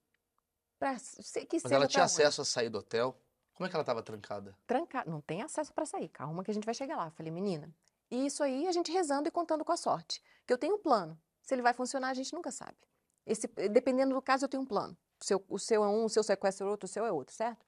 Pra 0.78 0.96
que 0.96 1.60
Mas 1.64 1.72
ela 1.72 1.88
tinha 1.88 2.04
onde. 2.04 2.12
acesso 2.12 2.42
a 2.42 2.46
sair 2.46 2.70
do 2.70 2.80
hotel? 2.80 3.16
Como 3.54 3.66
é 3.66 3.70
que 3.70 3.76
ela 3.76 3.84
tava 3.84 4.04
trancada? 4.04 4.56
Trancar, 4.68 5.10
não 5.10 5.20
tem 5.20 5.42
acesso 5.42 5.74
para 5.74 5.86
sair. 5.86 6.10
Calma 6.10 6.44
que 6.44 6.52
a 6.52 6.54
gente 6.54 6.66
vai 6.66 6.76
chegar 6.76 6.96
lá. 6.96 7.10
Falei, 7.10 7.32
menina, 7.32 7.74
e 8.12 8.28
isso 8.28 8.44
aí 8.44 8.68
a 8.68 8.72
gente 8.72 8.92
rezando 8.92 9.28
e 9.28 9.32
contando 9.32 9.66
com 9.66 9.72
a 9.72 9.78
sorte. 9.78 10.22
Que 10.46 10.54
eu 10.54 10.58
tenho 10.58 10.76
um 10.76 10.80
plano. 10.80 11.20
Se 11.42 11.56
ele 11.56 11.64
vai 11.64 11.74
funcionar, 11.74 12.10
a 12.10 12.14
gente 12.14 12.34
nunca 12.34 12.52
sabe. 12.52 12.78
Esse, 13.26 13.48
dependendo 13.48 14.14
do 14.14 14.22
caso, 14.22 14.46
eu 14.46 14.50
tenho 14.50 14.62
um 14.62 14.66
plano. 14.66 14.96
O 15.20 15.26
seu, 15.26 15.44
o 15.50 15.58
seu 15.58 15.84
é 15.84 15.88
um, 15.88 16.06
o 16.06 16.10
seu 16.10 16.22
sequestro 16.22 16.68
é 16.68 16.70
outro, 16.70 16.86
o 16.86 16.88
seu 16.90 17.06
é 17.06 17.12
outro, 17.12 17.34
certo? 17.34 17.66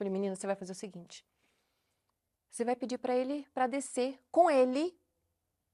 Falei, 0.00 0.10
menina, 0.10 0.34
você 0.34 0.46
vai 0.46 0.56
fazer 0.56 0.72
o 0.72 0.74
seguinte. 0.74 1.22
Você 2.50 2.64
vai 2.64 2.74
pedir 2.74 2.96
para 2.96 3.14
ele 3.14 3.46
para 3.52 3.66
descer 3.66 4.18
com 4.30 4.50
ele, 4.50 4.98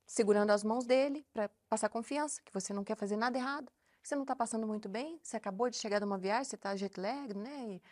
segurando 0.04 0.50
as 0.50 0.64
mãos 0.64 0.84
dele, 0.84 1.24
para 1.32 1.48
passar 1.68 1.88
confiança, 1.88 2.42
que 2.42 2.52
você 2.52 2.74
não 2.74 2.82
quer 2.82 2.96
fazer 2.96 3.16
nada 3.16 3.38
errado, 3.38 3.70
que 4.02 4.08
você 4.08 4.16
não 4.16 4.24
está 4.24 4.34
passando 4.34 4.66
muito 4.66 4.88
bem, 4.88 5.20
você 5.22 5.36
acabou 5.36 5.70
de 5.70 5.76
chegar 5.76 6.00
de 6.00 6.04
uma 6.04 6.18
viagem, 6.18 6.42
você 6.42 6.56
está 6.56 6.74
jet 6.74 6.98
lag, 6.98 7.34
né? 7.34 7.74
E, 7.74 7.82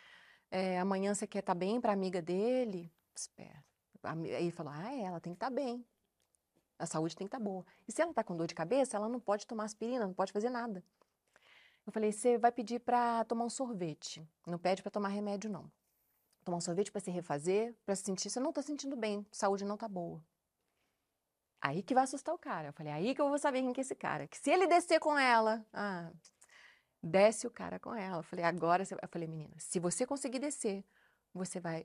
é, 0.51 0.77
amanhã 0.77 1.15
você 1.15 1.25
quer 1.25 1.39
estar 1.39 1.55
bem 1.55 1.79
para 1.79 1.93
amiga 1.93 2.21
dele. 2.21 2.91
Espera. 3.15 3.63
Aí 4.03 4.51
falou: 4.51 4.73
ah, 4.75 4.93
é, 4.93 5.03
ela 5.03 5.21
tem 5.21 5.31
que 5.31 5.37
estar 5.37 5.49
bem. 5.49 5.85
A 6.77 6.85
saúde 6.85 7.15
tem 7.15 7.25
que 7.25 7.33
estar 7.33 7.41
boa. 7.41 7.65
E 7.87 7.93
se 7.93 8.01
ela 8.01 8.11
está 8.11 8.25
com 8.25 8.35
dor 8.35 8.47
de 8.47 8.55
cabeça, 8.55 8.97
ela 8.97 9.07
não 9.07 9.21
pode 9.21 9.47
tomar 9.47 9.63
aspirina, 9.63 10.05
não 10.05 10.13
pode 10.13 10.33
fazer 10.33 10.49
nada. 10.49 10.83
Eu 11.87 11.93
falei: 11.93 12.11
você 12.11 12.37
vai 12.37 12.51
pedir 12.51 12.81
para 12.81 13.23
tomar 13.23 13.45
um 13.45 13.49
sorvete. 13.49 14.21
Não 14.45 14.59
pede 14.59 14.81
para 14.81 14.91
tomar 14.91 15.07
remédio, 15.07 15.49
não. 15.49 15.71
Tomar 16.45 16.57
um 16.57 16.61
sorvete 16.61 16.91
para 16.91 17.01
se 17.01 17.09
refazer, 17.09 17.75
para 17.83 17.95
se 17.95 18.03
sentir. 18.03 18.29
Você 18.29 18.39
não 18.39 18.51
está 18.51 18.61
sentindo 18.61 18.95
bem, 18.95 19.25
saúde 19.31 19.65
não 19.65 19.73
está 19.73 19.87
boa. 19.87 20.23
Aí 21.59 21.81
que 21.81 21.95
vai 21.95 22.03
assustar 22.03 22.35
o 22.35 22.37
cara. 22.37 22.67
Eu 22.67 22.73
falei: 22.73 22.93
aí 22.93 23.15
que 23.15 23.19
eu 23.19 23.27
vou 23.27 23.39
saber 23.39 23.61
quem 23.61 23.73
que 23.73 23.81
é 23.81 23.83
esse 23.83 23.95
cara. 23.95 24.27
Que 24.27 24.37
se 24.37 24.51
ele 24.51 24.67
descer 24.67 24.99
com 24.99 25.17
ela, 25.17 25.65
ah, 25.73 26.11
desce 27.01 27.47
o 27.47 27.51
cara 27.51 27.79
com 27.79 27.95
ela. 27.95 28.19
Eu 28.19 28.23
falei: 28.23 28.45
agora. 28.45 28.85
Você... 28.85 28.93
Eu 28.93 29.09
falei: 29.09 29.27
menina, 29.27 29.55
se 29.57 29.79
você 29.79 30.05
conseguir 30.05 30.37
descer, 30.37 30.85
você 31.33 31.59
vai. 31.59 31.83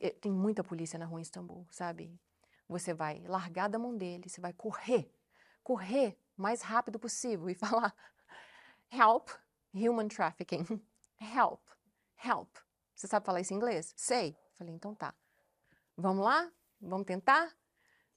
eh, 0.00 0.10
tem 0.10 0.32
muita 0.32 0.64
polícia 0.64 0.98
na 0.98 1.06
rua 1.06 1.20
em 1.20 1.22
Istambul, 1.22 1.68
sabe? 1.70 2.20
Você 2.68 2.92
vai 2.92 3.22
largar 3.28 3.68
da 3.68 3.78
mão 3.78 3.96
dele, 3.96 4.28
você 4.28 4.40
vai 4.40 4.52
correr, 4.52 5.08
correr 5.62 6.18
o 6.36 6.42
mais 6.42 6.62
rápido 6.62 6.98
possível 6.98 7.48
e 7.48 7.54
falar: 7.54 7.94
help, 8.90 9.28
human 9.72 10.08
trafficking, 10.08 10.64
help, 11.20 11.62
help. 12.16 12.65
Você 12.96 13.06
sabe 13.06 13.26
falar 13.26 13.40
isso 13.42 13.52
em 13.52 13.56
inglês? 13.56 13.92
Sei. 13.94 14.34
Falei: 14.54 14.74
então 14.74 14.94
tá. 14.94 15.14
Vamos 15.96 16.24
lá? 16.24 16.50
Vamos 16.80 17.06
tentar? 17.06 17.54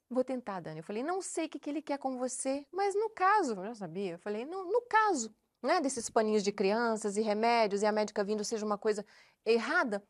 Vou 0.10 0.23
tentar, 0.23 0.61
Dani. 0.61 0.80
Eu 0.80 0.84
falei: 0.84 1.03
não 1.03 1.22
sei 1.22 1.45
o 1.45 1.49
que, 1.49 1.60
que 1.60 1.69
ele 1.69 1.81
quer 1.81 1.99
com 1.99 2.18
você, 2.18 2.65
mas 2.72 2.95
no 2.95 3.10
caso, 3.10 3.53
eu 3.56 3.65
já 3.65 3.76
sabia. 3.76 4.14
Eu 4.14 4.19
falei: 4.19 4.45
no, 4.45 4.81
caso, 4.89 5.35
né, 5.61 5.81
desses 5.81 6.10
paninhos 6.10 6.43
de 6.43 6.51
crianças 6.53 7.18
e 7.18 7.22
remédios 7.22 7.81
e 7.81 7.85
a 7.85 7.91
médica 7.91 8.23
vindo 8.23 8.43
seja 8.43 8.65
uma 8.65 8.77
coisa 8.77 9.06
errada, 9.45 10.01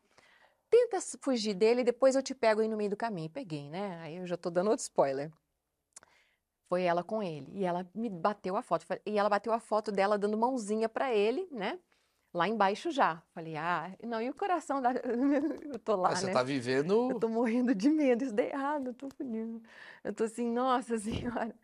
tenta 0.70 1.00
fugir 1.20 1.54
dele 1.54 1.80
e 1.80 1.84
depois 1.84 2.14
eu 2.14 2.22
te 2.22 2.34
pego 2.34 2.60
aí 2.60 2.68
no 2.68 2.76
meio 2.76 2.90
do 2.90 2.96
caminho. 2.96 3.28
Peguei, 3.28 3.68
né? 3.68 3.98
Aí 4.02 4.16
eu 4.16 4.26
já 4.26 4.36
tô 4.36 4.50
dando 4.50 4.70
outro 4.70 4.82
spoiler. 4.82 5.32
Foi 6.68 6.82
ela 6.84 7.02
com 7.02 7.20
ele. 7.20 7.48
E 7.52 7.64
ela 7.64 7.84
me 7.92 8.08
bateu 8.08 8.56
a 8.56 8.62
foto. 8.62 8.86
E 9.04 9.18
ela 9.18 9.28
bateu 9.28 9.52
a 9.52 9.58
foto 9.58 9.90
dela 9.90 10.16
dando 10.16 10.38
mãozinha 10.38 10.88
pra 10.88 11.12
ele, 11.12 11.48
né? 11.50 11.80
Lá 12.32 12.46
embaixo 12.46 12.90
já. 12.92 13.20
Falei, 13.34 13.56
ah, 13.56 13.92
não, 14.04 14.22
e 14.22 14.30
o 14.30 14.34
coração 14.34 14.80
da. 14.80 14.92
Eu 15.64 15.78
tô 15.80 15.96
lá, 15.96 16.10
Ah, 16.10 16.16
você 16.16 16.26
né? 16.26 16.32
tá 16.32 16.42
vivendo. 16.42 17.10
Eu 17.10 17.18
tô 17.18 17.28
morrendo 17.28 17.74
de 17.74 17.90
medo, 17.90 18.22
isso 18.24 18.32
deu 18.34 18.46
errado, 18.46 18.88
eu 18.88 18.94
tô 18.94 19.08
fodida. 19.10 19.60
Eu 20.04 20.14
tô 20.14 20.24
assim, 20.24 20.50
nossa 20.50 20.96
senhora. 20.98 21.54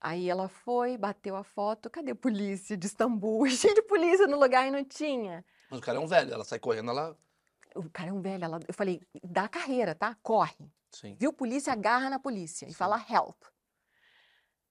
Aí 0.00 0.28
ela 0.28 0.48
foi, 0.48 0.96
bateu 0.96 1.36
a 1.36 1.42
foto, 1.44 1.90
cadê 1.90 2.12
a 2.12 2.16
polícia 2.16 2.76
de 2.76 2.86
Istambul? 2.86 3.46
Cheio 3.50 3.74
de 3.74 3.82
polícia 3.82 4.26
no 4.26 4.38
lugar 4.38 4.66
e 4.66 4.70
não 4.70 4.84
tinha. 4.84 5.44
Mas 5.70 5.78
o 5.78 5.82
cara 5.82 5.98
é 5.98 6.00
um 6.00 6.06
velho, 6.06 6.32
ela 6.32 6.44
sai 6.44 6.58
correndo, 6.58 6.90
ela. 6.90 7.16
O 7.74 7.88
cara 7.90 8.10
é 8.10 8.12
um 8.12 8.20
velho, 8.20 8.44
ela... 8.44 8.60
eu 8.66 8.74
falei, 8.74 9.00
dá 9.22 9.48
carreira, 9.48 9.94
tá? 9.94 10.16
Corre. 10.22 10.72
Sim. 10.90 11.16
Viu 11.18 11.32
polícia, 11.32 11.72
agarra 11.72 12.08
na 12.10 12.18
polícia 12.18 12.66
e 12.68 12.74
fala 12.74 13.04
help. 13.10 13.40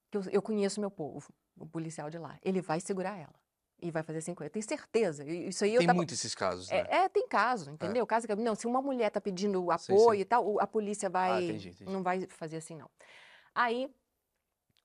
Que 0.10 0.18
Eu, 0.18 0.24
eu 0.32 0.42
conheço 0.42 0.80
meu 0.82 0.90
povo, 0.92 1.32
o 1.58 1.66
policial 1.66 2.10
de 2.10 2.18
lá. 2.18 2.38
Ele 2.42 2.62
vai 2.62 2.80
segurar 2.80 3.18
ela. 3.18 3.36
E 3.80 3.91
vai 3.91 4.02
fazer 4.02 4.22
50. 4.22 4.48
Eu 4.48 4.49
tenho 4.52 4.68
certeza. 4.68 5.24
Isso 5.24 5.64
aí 5.64 5.76
eu 5.76 5.80
Tem 5.80 5.88
tava... 5.88 5.98
muito 5.98 6.14
esses 6.14 6.34
casos, 6.34 6.70
né? 6.70 6.84
É, 6.90 6.95
é, 7.04 7.10
tem 7.10 7.28
caso, 7.28 7.70
entendeu? 7.70 8.08
Caso 8.08 8.26
que, 8.26 8.36
não, 8.36 8.56
se 8.56 8.66
uma 8.66 8.82
mulher 8.82 9.12
tá 9.12 9.22
pedindo 9.22 9.68
Sim, 9.78 9.94
apoio 9.94 10.18
sim. 10.18 10.22
e 10.22 10.26
tal, 10.26 10.60
a 10.60 10.66
polícia 10.66 11.10
vai, 11.10 11.44
entendi, 11.44 11.70
entendi. 11.70 11.91
não 11.91 12.02
vai 12.02 12.26
fazer 12.28 12.58
assim, 12.58 12.76
não. 12.76 12.90
Aí, 13.54 13.88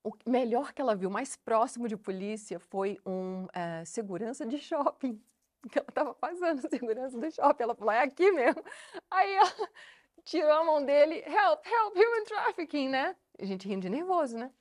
o 0.03 0.11
melhor 0.27 0.73
que 0.73 0.81
ela 0.81 0.95
viu, 0.95 1.09
mais 1.09 1.35
próximo 1.35 1.87
de 1.87 1.95
polícia, 1.95 2.59
foi 2.59 2.99
um 3.05 3.47
eh, 3.53 3.85
segurança 3.85 4.45
de 4.45 4.57
shopping. 4.57 5.21
Que 5.71 5.79
ela 5.79 5.87
tava 5.93 6.13
passando, 6.13 6.59
segurança 6.69 7.17
do 7.17 7.31
shopping. 7.31 7.63
Ela 7.63 7.73
falou, 7.73 7.93
é 7.93 8.03
aqui 8.03 8.29
mesmo. 8.33 8.61
Aí 9.09 9.33
ela 9.33 9.53
tirou 10.25 10.51
a 10.51 10.63
mão 10.65 10.85
dele, 10.85 11.23
help, 11.25 11.65
help, 11.65 11.95
human 11.95 12.25
trafficking, 12.25 12.89
né? 12.89 13.15
A 13.39 13.45
gente 13.45 13.65
rindo 13.65 13.83
de 13.83 13.89
nervoso, 13.89 14.37
né? 14.37 14.51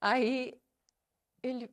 Aí, 0.00 0.60
ele... 1.44 1.70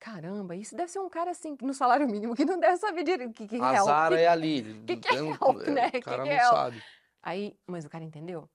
Caramba, 0.00 0.56
isso 0.56 0.74
deve 0.74 0.90
ser 0.90 0.98
um 0.98 1.10
cara 1.10 1.30
assim, 1.30 1.56
no 1.60 1.74
salário 1.74 2.08
mínimo, 2.08 2.34
que 2.34 2.44
não 2.44 2.58
deve 2.58 2.78
saber 2.78 3.04
direito 3.04 3.34
que, 3.34 3.46
que 3.46 3.60
A 3.60 3.74
help. 3.74 3.86
Zara 3.86 4.16
que- 4.16 4.22
é 4.22 4.28
ali. 4.28 4.82
que 4.86 4.96
que 4.96 5.08
é 5.08 5.10
tem 5.10 5.22
um- 5.22 5.30
help, 5.32 5.60
é, 5.60 5.70
né? 5.70 5.88
O 5.88 5.92
Que 5.92 6.00
cara 6.00 6.22
que 6.22 6.28
não 6.30 6.34
é 6.36 6.38
help? 6.42 6.54
sabe. 6.54 6.82
Aí, 7.22 7.58
mas 7.66 7.84
o 7.84 7.90
cara 7.90 8.02
entendeu? 8.02 8.48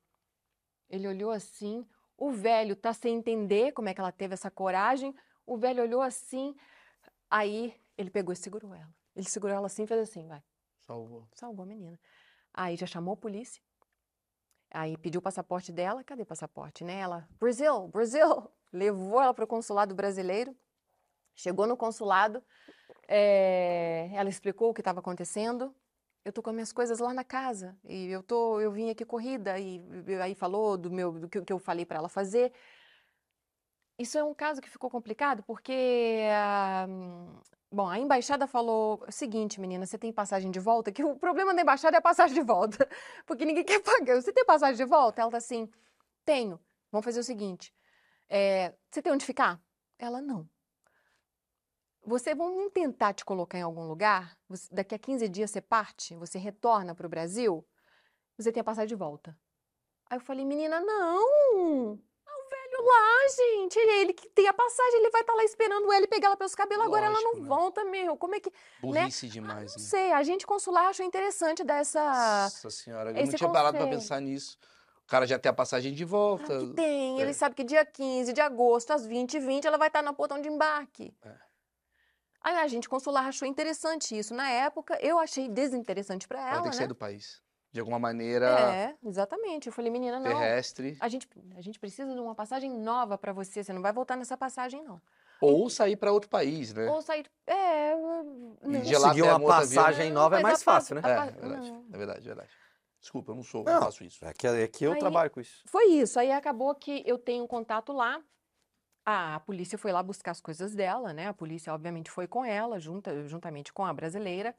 Ele 0.90 1.08
olhou 1.08 1.30
assim, 1.32 1.86
o 2.18 2.32
velho 2.32 2.76
tá 2.76 2.94
sem 2.94 3.16
entender 3.16 3.72
como 3.74 3.88
é 3.88 3.94
que 3.94 4.02
ela 4.02 4.12
teve 4.12 4.34
essa 4.34 4.50
coragem. 4.50 5.16
O 5.46 5.56
velho 5.56 5.84
olhou 5.84 6.02
assim, 6.02 6.56
aí 7.30 7.80
ele 7.96 8.10
pegou 8.10 8.34
e 8.34 8.36
segurou 8.36 8.74
ela. 8.74 8.90
Ele 9.16 9.30
segurou 9.30 9.56
ela 9.56 9.68
assim 9.68 9.84
e 9.84 9.88
fez 9.88 10.02
assim, 10.02 10.28
vai. 10.28 10.42
Salvou. 10.80 11.28
Salvou 11.34 11.62
a 11.64 11.66
menina. 11.68 12.00
Aí 12.54 12.76
já 12.76 12.88
chamou 12.88 13.14
a 13.14 13.18
polícia. 13.18 13.62
Aí 14.72 14.98
pediu 14.98 15.20
o 15.20 15.22
passaporte 15.22 15.72
dela. 15.72 16.04
Cadê 16.04 16.24
o 16.24 16.26
passaporte, 16.26 16.84
né? 16.84 17.00
Ela, 17.00 17.28
Brasil, 17.40 17.88
Brasil. 17.90 18.50
Levou 18.74 19.22
ela 19.22 19.34
para 19.34 19.46
o 19.46 19.48
consulado 19.48 19.94
brasileiro. 19.96 20.56
Chegou 21.36 21.68
no 21.68 21.78
consulado. 21.78 22.44
eh, 23.08 24.10
ela 24.14 24.30
explicou 24.30 24.70
o 24.72 24.74
que 24.74 24.82
estava 24.82 25.00
acontecendo. 25.00 25.76
Eu 26.26 26.34
tô 26.34 26.42
com 26.44 26.50
as 26.50 26.56
minhas 26.56 26.74
coisas 26.74 27.00
lá 27.00 27.14
na 27.14 27.24
casa 27.24 27.78
e 27.86 28.08
eu 28.08 28.24
tô, 28.24 28.60
eu 28.62 28.72
vim 28.72 28.90
aqui 28.90 29.06
corrida 29.06 29.60
e, 29.60 29.82
e 30.08 30.16
aí 30.22 30.36
falou 30.36 30.78
do 30.78 30.92
meu, 30.92 31.12
do 31.14 31.30
que, 31.30 31.42
que 31.42 31.54
eu 31.54 31.60
falei 31.60 31.86
para 31.86 32.00
ela 32.00 32.10
fazer. 32.10 32.52
Isso 33.98 34.18
é 34.18 34.24
um 34.24 34.34
caso 34.34 34.62
que 34.62 34.70
ficou 34.70 34.90
complicado 34.90 35.44
porque 35.44 36.24
ah, 36.32 36.86
hum, 36.90 37.40
Bom, 37.72 37.90
a 37.90 38.00
embaixada 38.00 38.48
falou 38.48 39.04
o 39.08 39.12
seguinte, 39.12 39.60
menina, 39.60 39.86
você 39.86 39.98
tem 39.98 40.12
passagem 40.14 40.50
de 40.52 40.60
volta? 40.60 40.92
Que 40.92 41.04
o 41.04 41.16
problema 41.18 41.54
da 41.54 41.62
embaixada 41.62 41.98
é 41.98 42.00
a 42.00 42.02
passagem 42.02 42.34
de 42.34 42.42
volta, 42.42 42.88
porque 43.26 43.44
ninguém 43.46 43.66
quer 43.66 43.82
pagar. 43.82 44.16
Você 44.22 44.32
tem 44.32 44.46
passagem 44.46 44.78
de 44.78 44.86
volta? 44.86 45.22
Ela 45.22 45.32
tá 45.32 45.38
assim, 45.38 45.70
tenho. 46.26 46.60
Vamos 46.92 47.06
fazer 47.06 47.20
o 47.20 47.24
seguinte, 47.24 47.74
é, 48.30 48.74
você 48.92 49.02
tem 49.02 49.14
onde 49.14 49.26
ficar? 49.26 49.62
Ela, 50.00 50.22
não. 50.22 50.50
Você, 52.06 52.36
vamos 52.36 52.72
tentar 52.72 53.14
te 53.14 53.26
colocar 53.26 53.58
em 53.58 53.62
algum 53.64 53.88
lugar, 53.88 54.38
você- 54.48 54.68
daqui 54.74 54.94
a 54.94 55.00
15 55.00 55.28
dias 55.28 55.50
você 55.52 55.62
parte, 55.62 56.16
você 56.16 56.38
retorna 56.38 56.94
para 56.94 57.06
o 57.06 57.10
Brasil, 57.10 57.66
você 58.38 58.52
tem 58.52 58.62
a 58.62 58.64
passagem 58.64 58.88
de 58.90 58.96
volta. 58.96 59.36
Aí 60.10 60.18
eu 60.18 60.22
falei, 60.22 60.46
menina, 60.46 60.80
não! 60.80 62.00
Ah, 62.28 62.32
o 62.32 62.50
velho 62.50 62.86
lá, 62.88 63.28
gente, 63.36 63.80
ele, 63.80 63.92
ele 64.02 64.14
que 64.14 64.30
tem 64.30 64.48
a 64.48 64.54
passagem, 64.54 65.00
ele 65.00 65.10
vai 65.10 65.22
estar 65.22 65.34
lá 65.34 65.44
esperando 65.44 65.92
ela 65.92 66.04
e 66.04 66.08
pegar 66.08 66.28
ela 66.28 66.38
pelos 66.38 66.54
cabelos, 66.54 66.86
agora 66.86 67.08
ela 67.08 67.16
não 67.22 67.32
Lógico, 67.32 67.42
né? 67.42 67.48
volta, 67.50 67.84
meu. 67.86 68.16
Como 68.16 68.36
é 68.36 68.40
que. 68.40 68.52
né? 68.52 68.56
Burrice 68.82 69.28
demais, 69.28 69.76
Não 69.76 69.82
né? 69.84 69.90
sei, 69.90 70.12
a 70.12 70.22
gente 70.22 70.46
consular 70.46 70.90
achou 70.90 71.04
interessante 71.06 71.64
dessa. 71.64 72.00
Nossa 72.04 72.70
senhora, 72.70 73.10
eu 73.18 73.26
não 73.26 73.34
tinha 73.34 73.50
parado 73.52 73.78
conselho. 73.78 73.98
pensar 74.00 74.20
nisso. 74.22 74.60
O 75.04 75.08
cara 75.08 75.26
já 75.26 75.40
tem 75.40 75.50
a 75.50 75.54
passagem 75.54 75.94
de 75.94 76.06
volta. 76.06 76.60
Que 76.60 76.74
tem, 76.74 77.20
É. 77.20 77.22
ele 77.24 77.34
sabe 77.34 77.56
que 77.56 77.64
dia 77.64 77.84
15 77.86 78.32
de 78.32 78.42
agosto, 78.42 78.92
às 78.92 79.06
20h20, 79.08 79.66
ela 79.66 79.78
vai 79.78 79.88
estar 79.88 80.04
no 80.04 80.14
portão 80.14 80.40
de 80.42 80.50
embarque. 80.50 81.16
É. 81.24 81.45
Aí 82.46 82.58
a 82.58 82.68
gente 82.68 82.88
consular 82.88 83.26
achou 83.26 83.48
interessante 83.48 84.16
isso. 84.16 84.32
Na 84.36 84.48
época, 84.48 84.96
eu 85.02 85.18
achei 85.18 85.50
desinteressante 85.50 86.28
para 86.28 86.40
Ela 86.40 86.50
ela, 86.50 86.62
tem 86.62 86.70
que 86.70 86.76
né? 86.78 86.82
sair 86.82 86.88
do 86.88 86.94
país. 86.94 87.42
De 87.72 87.80
alguma 87.80 87.98
maneira 87.98 88.48
É, 88.48 88.96
exatamente. 89.04 89.66
Eu 89.66 89.74
falei, 89.74 89.90
menina, 89.90 90.20
não. 90.20 90.28
terrestre. 90.28 90.96
A 91.02 91.08
gente, 91.10 91.28
a 91.58 91.62
gente 91.62 91.80
precisa 91.80 92.14
de 92.14 92.20
uma 92.20 92.36
passagem 92.36 92.70
nova 92.72 93.18
para 93.18 93.34
você. 93.34 93.64
Você 93.64 93.74
não 93.74 93.82
vai 93.82 93.92
voltar 93.92 94.16
nessa 94.16 94.38
passagem, 94.38 94.84
não. 94.84 95.02
Ou 95.42 95.68
sair 95.72 95.96
pra 95.96 96.12
outro 96.12 96.30
país, 96.30 96.72
né? 96.72 96.88
Ou 96.88 97.02
sair. 97.02 97.26
É. 97.48 97.96
Não. 97.96 98.80
de 98.82 98.94
lá 98.96 99.08
Conseguir 99.10 99.22
uma 99.24 99.40
passagem 99.44 100.12
nova 100.12 100.40
é 100.40 100.44
mais 100.44 100.62
fácil, 100.62 100.96
né? 100.96 101.02
É, 101.04 101.10
é 101.10 101.32
verdade. 101.32 101.72
não. 101.72 101.86
É 101.92 101.98
verdade, 101.98 102.20
é 102.20 102.28
verdade. 102.28 102.50
Desculpa, 103.02 103.32
eu 103.32 103.36
não 103.36 103.44
sou, 103.44 103.64
Não. 103.64 103.74
não 103.74 103.82
faço 103.82 104.04
isso. 104.04 104.24
É 104.24 104.34
que, 104.34 104.46
é 104.48 104.68
que 104.68 104.84
eu 104.86 104.94
Aí- 104.94 105.00
trabalho 105.00 105.32
com 105.32 105.42
isso. 105.42 105.64
Foi 105.66 105.86
isso. 105.86 106.20
Aí 106.20 106.32
acabou 106.32 106.74
que 106.76 107.04
eu 107.08 107.18
tenho 107.18 107.44
um 107.44 107.48
contato 107.48 107.92
lá. 107.92 108.22
A 109.06 109.40
polícia 109.42 109.78
foi 109.78 109.92
lá 109.92 110.02
buscar 110.02 110.32
as 110.32 110.42
coisas 110.42 110.74
dela, 110.74 111.14
né? 111.14 111.28
A 111.28 111.34
polícia, 111.34 111.72
obviamente, 111.72 112.10
foi 112.10 112.28
com 112.28 112.44
ela, 112.44 112.80
junta, 112.80 113.28
juntamente 113.28 113.72
com 113.72 113.86
a 113.86 113.94
brasileira, 113.94 114.56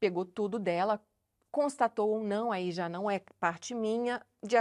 pegou 0.00 0.24
tudo 0.24 0.58
dela, 0.58 1.04
constatou 1.50 2.18
um 2.18 2.24
não, 2.24 2.50
aí 2.50 2.72
já 2.72 2.88
não 2.88 3.10
é 3.10 3.20
parte 3.38 3.74
minha. 3.74 4.24
De 4.42 4.56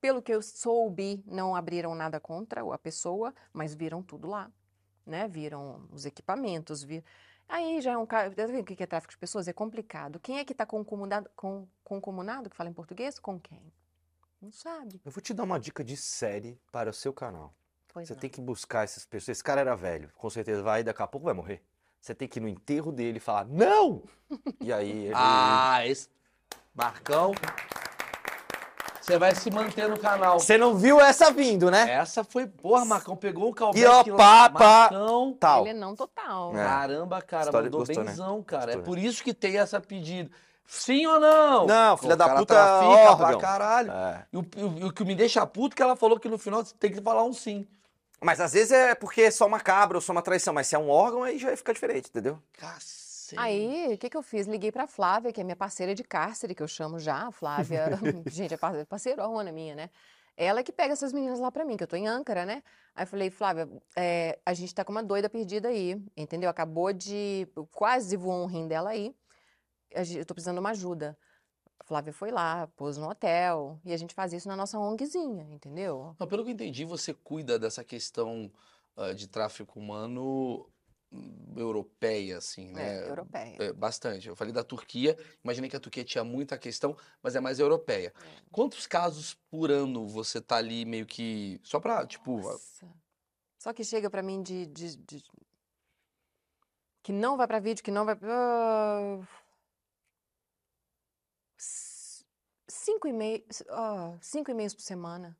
pelo 0.00 0.22
que 0.22 0.32
eu 0.32 0.40
soube, 0.40 1.22
não 1.26 1.54
abriram 1.54 1.94
nada 1.94 2.18
contra 2.18 2.62
a 2.72 2.78
pessoa, 2.78 3.34
mas 3.52 3.74
viram 3.74 4.02
tudo 4.02 4.26
lá, 4.26 4.50
né? 5.04 5.28
Viram 5.28 5.86
os 5.92 6.06
equipamentos, 6.06 6.82
vi... 6.82 7.04
Aí 7.48 7.80
já 7.80 7.92
é 7.92 7.96
um 7.98 8.06
caso. 8.06 8.34
Tá 8.34 8.44
o 8.44 8.64
que 8.64 8.74
que 8.74 8.82
é 8.82 8.86
tráfico 8.86 9.12
de 9.12 9.18
pessoas? 9.18 9.46
É 9.46 9.52
complicado. 9.52 10.18
Quem 10.18 10.38
é 10.38 10.44
que 10.44 10.52
está 10.52 10.66
concomunado, 10.66 11.30
com, 11.36 11.68
concomunado, 11.84 12.50
que 12.50 12.56
fala 12.56 12.70
em 12.70 12.72
português? 12.72 13.18
Com 13.18 13.38
quem? 13.38 13.72
Não 14.40 14.50
sabe. 14.50 15.00
Eu 15.04 15.12
vou 15.12 15.22
te 15.22 15.32
dar 15.32 15.44
uma 15.44 15.60
dica 15.60 15.84
de 15.84 15.96
série 15.96 16.60
para 16.72 16.90
o 16.90 16.92
seu 16.92 17.12
canal. 17.12 17.54
Pois 17.96 18.08
Você 18.08 18.12
não. 18.12 18.20
tem 18.20 18.28
que 18.28 18.42
buscar 18.42 18.84
essas 18.84 19.06
pessoas. 19.06 19.38
Esse 19.38 19.42
cara 19.42 19.62
era 19.62 19.74
velho, 19.74 20.10
com 20.18 20.28
certeza 20.28 20.62
vai, 20.62 20.84
daqui 20.84 21.00
a 21.00 21.06
pouco 21.06 21.24
vai 21.24 21.32
morrer. 21.32 21.62
Você 21.98 22.14
tem 22.14 22.28
que 22.28 22.38
ir 22.38 22.42
no 22.42 22.48
enterro 22.48 22.92
dele 22.92 23.16
e 23.16 23.20
falar, 23.20 23.46
não! 23.46 24.02
E 24.60 24.70
aí 24.70 24.90
ele. 25.06 25.12
Ah, 25.16 25.80
esse. 25.86 26.06
Marcão. 26.74 27.32
Você 29.00 29.16
vai 29.18 29.34
se 29.34 29.50
manter 29.50 29.88
no 29.88 29.98
canal. 29.98 30.38
Você 30.38 30.58
não 30.58 30.74
viu 30.76 31.00
essa 31.00 31.30
vindo, 31.30 31.70
né? 31.70 31.90
Essa 31.90 32.22
foi. 32.22 32.46
Porra, 32.46 32.84
Marcão 32.84 33.16
pegou 33.16 33.48
o 33.48 33.54
callback 33.54 33.80
E 33.82 33.86
ó, 33.86 34.14
lá. 34.14 34.50
pá, 34.50 34.90
tal. 35.40 35.60
Ele 35.62 35.70
é 35.70 35.72
não 35.72 35.96
total. 35.96 36.54
É. 36.54 36.62
Caramba, 36.62 37.22
cara, 37.22 37.44
História- 37.44 37.64
mandou 37.70 37.80
gostou, 37.80 38.04
né? 38.04 38.10
benzão, 38.10 38.42
cara. 38.42 38.64
Gostou, 38.66 38.74
é 38.74 38.82
né? 38.82 38.84
por 38.84 38.98
isso 38.98 39.24
que 39.24 39.32
tem 39.32 39.56
essa 39.56 39.80
pedida. 39.80 40.30
Sim 40.66 41.06
ou 41.06 41.18
não? 41.18 41.66
Não, 41.66 41.96
filha 41.96 42.12
o 42.12 42.16
da 42.18 42.26
cara 42.26 42.38
puta, 42.40 42.54
trafica 42.54 43.16
pra 43.16 43.26
órgão. 43.26 43.40
caralho. 43.40 43.90
É. 43.90 44.26
E 44.32 44.36
o, 44.36 44.46
e 44.54 44.64
o- 44.64 44.78
e 44.80 44.84
o 44.84 44.92
que 44.92 45.02
me 45.02 45.14
deixa 45.14 45.46
puto 45.46 45.72
é 45.72 45.76
que 45.76 45.82
ela 45.82 45.96
falou 45.96 46.20
que 46.20 46.28
no 46.28 46.36
final 46.36 46.62
você 46.62 46.74
tem 46.78 46.92
que 46.92 47.00
falar 47.00 47.22
um 47.22 47.32
sim. 47.32 47.66
Mas 48.22 48.40
às 48.40 48.52
vezes 48.52 48.72
é 48.72 48.94
porque 48.94 49.22
é 49.22 49.30
só 49.30 49.46
uma 49.46 49.60
cabra 49.60 49.96
ou 49.98 50.00
só 50.00 50.12
uma 50.12 50.22
traição, 50.22 50.54
mas 50.54 50.66
se 50.66 50.74
é 50.74 50.78
um 50.78 50.88
órgão, 50.88 51.22
aí 51.22 51.38
já 51.38 51.56
fica 51.56 51.72
diferente, 51.72 52.08
entendeu? 52.08 52.38
Cacete. 52.54 53.40
Aí, 53.40 53.94
o 53.94 53.98
que 53.98 54.08
que 54.08 54.16
eu 54.16 54.22
fiz? 54.22 54.46
Liguei 54.46 54.70
pra 54.72 54.86
Flávia, 54.86 55.32
que 55.32 55.40
é 55.40 55.44
minha 55.44 55.56
parceira 55.56 55.94
de 55.94 56.04
cárcere, 56.04 56.54
que 56.54 56.62
eu 56.62 56.68
chamo 56.68 56.98
já. 56.98 57.26
A 57.26 57.30
Flávia, 57.32 57.90
gente, 58.30 58.54
é 58.54 58.56
par- 58.56 58.86
parceirona 58.86 59.52
minha, 59.52 59.74
né? 59.74 59.90
Ela 60.36 60.62
que 60.62 60.72
pega 60.72 60.92
essas 60.92 61.12
meninas 61.12 61.40
lá 61.40 61.50
pra 61.50 61.64
mim, 61.64 61.76
que 61.76 61.82
eu 61.82 61.88
tô 61.88 61.96
em 61.96 62.06
Âncara, 62.06 62.44
né? 62.44 62.62
Aí 62.94 63.04
eu 63.04 63.06
falei, 63.06 63.30
Flávia, 63.30 63.68
é, 63.96 64.38
a 64.44 64.52
gente 64.52 64.74
tá 64.74 64.84
com 64.84 64.92
uma 64.92 65.02
doida 65.02 65.28
perdida 65.28 65.68
aí, 65.68 66.00
entendeu? 66.16 66.50
Acabou 66.50 66.92
de. 66.92 67.48
Quase 67.72 68.16
voou 68.16 68.42
um 68.44 68.46
rim 68.46 68.68
dela 68.68 68.90
aí. 68.90 69.14
Eu 69.90 70.24
tô 70.26 70.34
precisando 70.34 70.56
de 70.56 70.60
uma 70.60 70.70
ajuda. 70.70 71.16
A 71.78 71.84
Flávia 71.84 72.12
foi 72.12 72.30
lá, 72.30 72.66
pôs 72.76 72.96
no 72.96 73.08
hotel, 73.08 73.78
e 73.84 73.92
a 73.92 73.96
gente 73.96 74.14
faz 74.14 74.32
isso 74.32 74.48
na 74.48 74.56
nossa 74.56 74.78
ONGzinha, 74.78 75.44
entendeu? 75.50 76.16
Não, 76.18 76.26
pelo 76.26 76.42
que 76.42 76.50
eu 76.50 76.54
entendi, 76.54 76.84
você 76.84 77.12
cuida 77.12 77.58
dessa 77.58 77.84
questão 77.84 78.50
ah, 78.96 79.12
de 79.12 79.28
tráfico 79.28 79.78
humano 79.78 80.66
hum, 81.12 81.54
europeia, 81.56 82.38
assim, 82.38 82.72
né? 82.72 83.04
É, 83.04 83.08
europeia. 83.08 83.56
É, 83.58 83.72
bastante. 83.72 84.26
Eu 84.26 84.34
falei 84.34 84.52
da 84.52 84.64
Turquia, 84.64 85.16
imaginei 85.44 85.68
que 85.68 85.76
a 85.76 85.80
Turquia 85.80 86.02
tinha 86.02 86.24
muita 86.24 86.56
questão, 86.56 86.96
mas 87.22 87.36
é 87.36 87.40
mais 87.40 87.60
europeia. 87.60 88.12
Quantos 88.50 88.86
casos 88.86 89.34
por 89.50 89.70
ano 89.70 90.08
você 90.08 90.40
tá 90.40 90.56
ali 90.56 90.84
meio 90.84 91.04
que. 91.06 91.60
Só 91.62 91.78
pra, 91.78 92.06
tipo. 92.06 92.38
Nossa. 92.40 92.86
Só 93.58 93.72
que 93.72 93.84
chega 93.84 94.08
pra 94.08 94.22
mim 94.22 94.42
de, 94.42 94.66
de- 94.66 94.96
de- 94.96 95.24
que 97.02 97.12
não 97.12 97.36
vai 97.36 97.46
pra 97.46 97.60
vídeo, 97.60 97.84
que 97.84 97.90
não 97.90 98.04
vai. 98.04 98.16
Ah, 98.22 99.20
cinco 102.68 103.06
e 103.08 103.12
meio, 103.12 103.44
cinco 104.20 104.50
e-mails 104.50 104.74
por 104.74 104.82
semana. 104.82 105.36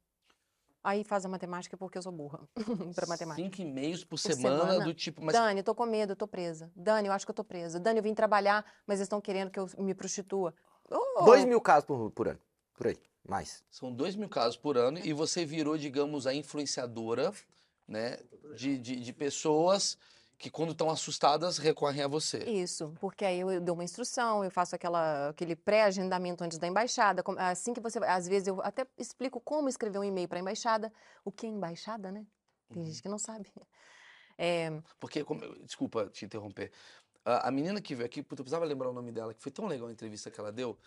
Aí 0.83 1.03
faz 1.03 1.25
a 1.25 1.29
matemática 1.29 1.77
porque 1.77 1.99
eu 1.99 2.03
sou 2.03 2.13
burra 2.13 2.49
pra 2.95 3.07
matemática. 3.09 3.43
Cinco 3.43 3.61
e-mails 3.61 4.05
por, 4.05 4.11
Por 4.11 4.19
semana, 4.19 4.61
semana. 4.61 4.85
do 4.85 4.95
tipo. 4.95 5.25
Mas 5.25 5.35
Dani, 5.35 5.59
eu 5.59 5.65
tô 5.65 5.75
com 5.75 5.85
medo, 5.85 6.13
eu 6.13 6.17
tô 6.17 6.29
presa. 6.29 6.71
Dani, 6.77 7.09
eu 7.09 7.13
acho 7.13 7.27
que 7.27 7.31
eu 7.31 7.35
tô 7.35 7.43
presa. 7.43 7.81
Dani, 7.81 7.99
eu 7.99 8.03
vim 8.05 8.15
trabalhar, 8.15 8.65
mas 8.87 9.01
eles 9.01 9.07
estão 9.07 9.21
querendo 9.21 9.51
que 9.51 9.59
eu 9.59 9.69
me 9.79 9.95
prostitua. 9.95 10.55
Oh, 10.89 11.25
Dois 11.25 11.45
mil 11.45 11.61
casos 11.61 11.85
por, 11.85 12.13
por 12.13 12.29
ano. 12.29 12.39
Por 12.75 12.87
aí. 12.87 12.97
Mais. 13.29 13.65
São 13.69 13.93
dois 13.93 14.15
mil 14.15 14.29
casos 14.29 14.57
por 14.57 14.79
ano 14.79 15.01
e 15.03 15.13
você 15.13 15.45
virou, 15.45 15.77
digamos, 15.77 16.25
a 16.25 16.33
influenciadora, 16.33 17.33
né? 17.89 18.19
De, 18.55 18.79
de, 18.79 19.01
de 19.01 19.13
pessoas 19.13 19.99
que, 20.39 20.51
quando 20.51 20.73
estão 20.73 20.91
assustadas, 20.91 21.59
recorrem 21.59 22.03
a 22.03 22.09
você. 22.09 22.39
Isso, 22.45 22.93
porque 23.01 23.25
aí 23.25 23.41
eu 23.41 23.61
dou 23.61 23.75
uma 23.75 23.85
instrução, 23.85 24.45
eu 24.45 24.51
faço 24.51 24.75
aquela, 24.75 25.31
aquele 25.31 25.57
pré-agendamento 25.57 26.45
antes 26.45 26.59
da 26.59 26.67
embaixada. 26.67 27.23
Assim 27.39 27.73
que 27.73 27.81
você. 27.81 27.99
Às 28.05 28.29
vezes 28.29 28.49
eu 28.49 28.61
até 28.63 28.87
explico 28.99 29.41
como 29.41 29.69
escrever 29.69 29.99
um 29.99 30.05
e-mail 30.05 30.29
para 30.29 30.39
a 30.39 30.41
embaixada. 30.43 30.93
O 31.25 31.33
que 31.33 31.47
é 31.47 31.49
embaixada, 31.49 32.13
né? 32.13 32.27
Tem 32.73 32.83
Uhum. 32.83 32.89
gente 32.89 33.03
que 33.03 33.09
não 33.09 33.19
sabe. 33.19 33.51
É, 34.39 34.71
Porque, 35.01 35.25
como 35.25 35.41
desculpa 35.65 36.11
te 36.11 36.27
interromper. 36.27 36.71
A, 37.25 37.49
a 37.49 37.51
menina 37.51 37.81
que 37.81 37.95
veio 37.95 38.05
aqui, 38.05 38.23
puta, 38.23 38.43
eu 38.43 38.45
precisava 38.45 38.67
lembrar 38.67 38.91
o 38.91 38.93
nome 38.93 39.11
dela, 39.11 39.33
que 39.33 39.43
foi 39.43 39.51
tão 39.51 39.65
legal 39.67 39.89
a 39.89 39.91
entrevista 39.91 40.31
que 40.31 40.39
ela 40.39 40.53
deu. 40.53 40.79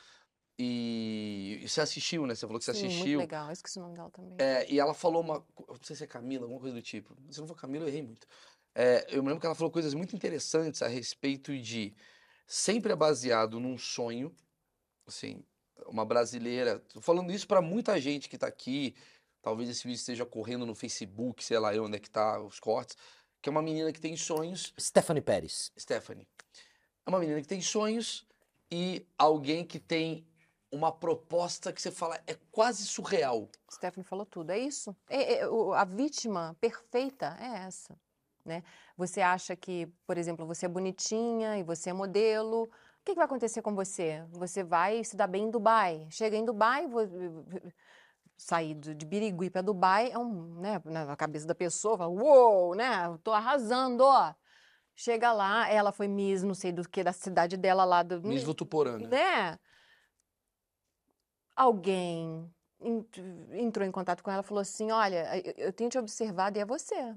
E, 0.61 1.65
você 1.67 1.81
assistiu, 1.81 2.27
né? 2.27 2.35
Você 2.35 2.45
falou 2.45 2.59
que 2.59 2.65
você 2.65 2.73
sim, 2.73 2.81
muito 2.84 2.93
assistiu. 2.93 3.19
legal. 3.19 3.47
Eu 3.47 3.53
esqueci 3.53 3.80
o 3.80 3.81
nome 3.81 3.95
dela 3.95 4.11
também. 4.11 4.35
É, 4.38 4.69
e 4.69 4.77
ela 4.80 4.93
falou 4.93 5.21
uma. 5.23 5.43
Não 5.67 5.80
sei 5.81 5.95
se 5.95 6.03
é 6.03 6.07
Camila, 6.07 6.43
alguma 6.43 6.59
coisa 6.59 6.76
do 6.76 6.81
tipo. 6.81 7.15
Se 7.31 7.39
não 7.39 7.47
for 7.47 7.55
Camila, 7.55 7.85
eu 7.85 7.88
errei 7.88 8.03
muito. 8.03 8.27
É, 8.81 9.06
eu 9.10 9.22
me 9.22 9.27
lembro 9.27 9.41
que 9.41 9.45
ela 9.45 9.53
falou 9.56 9.69
coisas 9.69 9.93
muito 9.93 10.15
interessantes 10.15 10.81
a 10.81 10.88
respeito 10.88 11.57
de. 11.60 11.93
Sempre 12.47 12.93
é 12.93 12.95
baseado 12.95 13.60
num 13.60 13.77
sonho. 13.77 14.34
Assim, 15.06 15.43
uma 15.88 16.06
brasileira. 16.06 16.80
Tô 16.80 17.01
falando 17.01 17.30
isso 17.30 17.45
pra 17.45 17.61
muita 17.61 17.99
gente 17.99 18.30
que 18.30 18.38
tá 18.38 18.47
aqui. 18.47 18.95
Talvez 19.41 19.69
esse 19.69 19.84
vídeo 19.84 19.97
esteja 19.99 20.26
correndo 20.26 20.65
no 20.65 20.73
Facebook, 20.73 21.43
sei 21.43 21.60
lá 21.60 21.76
eu 21.76 21.84
onde 21.84 21.97
é 21.97 21.99
que 21.99 22.10
tá 22.10 22.39
os 22.41 22.57
cortes. 22.57 22.95
Que 23.41 23.49
é 23.49 23.51
uma 23.51 23.61
menina 23.61 23.91
que 23.91 23.99
tem 23.99 24.15
sonhos. 24.15 24.73
Stephanie 24.80 25.22
Pérez. 25.22 25.73
Stephanie. 25.77 26.26
É 27.06 27.10
uma 27.10 27.19
menina 27.19 27.41
que 27.41 27.47
tem 27.49 27.61
sonhos 27.61 28.26
e 28.72 29.06
alguém 29.18 29.65
que 29.65 29.77
tem 29.80 30.26
uma 30.72 30.89
proposta 30.91 31.73
que 31.73 31.81
você 31.81 31.91
fala 31.91 32.18
é 32.26 32.35
quase 32.49 32.85
surreal. 32.85 33.49
Stephanie 33.69 34.07
falou 34.07 34.26
tudo. 34.26 34.51
É 34.51 34.57
isso. 34.60 34.95
É- 35.10 35.39
é- 35.39 35.47
o- 35.49 35.73
a 35.73 35.84
vítima 35.84 36.56
perfeita 36.61 37.35
é 37.41 37.65
essa. 37.65 37.99
Né? 38.45 38.64
Você 38.98 39.22
acha 39.22 39.56
que, 39.56 39.88
por 40.07 40.18
exemplo, 40.18 40.45
você 40.45 40.66
é 40.66 40.70
bonitinha 40.70 41.57
e 41.57 41.64
você 41.64 41.90
é 41.90 41.94
modelo. 41.94 42.64
O 42.64 42.70
que, 43.06 43.11
que 43.11 43.16
vai 43.16 43.26
acontecer 43.26 43.61
com 43.61 43.76
você? 43.76 44.24
Você 44.32 44.64
vai 44.64 45.03
se 45.03 45.16
dar 45.16 45.28
bem 45.28 45.44
em 45.45 45.52
Dubai. 45.52 46.07
Chega 46.10 46.36
em 46.36 46.45
Dubai, 46.45 46.88
vo- 46.88 47.02
sair 48.38 48.74
de 48.74 49.06
Birigui 49.06 49.49
para 49.49 49.61
Dubai 49.61 50.11
é 50.11 50.18
um, 50.18 50.60
né, 50.61 50.82
na 50.86 51.16
cabeça 51.16 51.45
da 51.45 51.53
pessoa, 51.53 51.98
fala, 51.98 52.10
uou, 52.10 52.74
né? 52.74 53.18
Tô 53.24 53.32
arrasando, 53.32 54.03
ó. 54.06 54.34
Chega 54.95 55.32
lá, 55.32 55.70
ela 55.70 55.91
foi 55.91 56.07
Miss, 56.07 56.44
não 56.44 56.53
sei 56.53 56.72
do 56.72 56.88
que, 56.88 57.03
da 57.03 57.14
cidade 57.14 57.56
dela 57.57 57.86
lá 57.86 58.03
do. 58.03 58.22
Miss 58.22 58.44
Votuporanga. 58.44 59.07
Né? 59.07 59.57
Alguém 61.56 62.49
en- 62.82 63.06
entrou 63.53 63.86
em 63.86 63.91
contato 63.91 64.24
com 64.24 64.32
ela 64.32 64.41
e 64.41 64.45
falou 64.45 64.61
assim: 64.61 64.91
Olha, 64.91 65.26
eu 65.57 65.72
tenho 65.74 65.90
te 65.90 65.98
observado 65.98 66.57
e 66.57 66.61
é 66.61 66.66
você. 66.66 67.16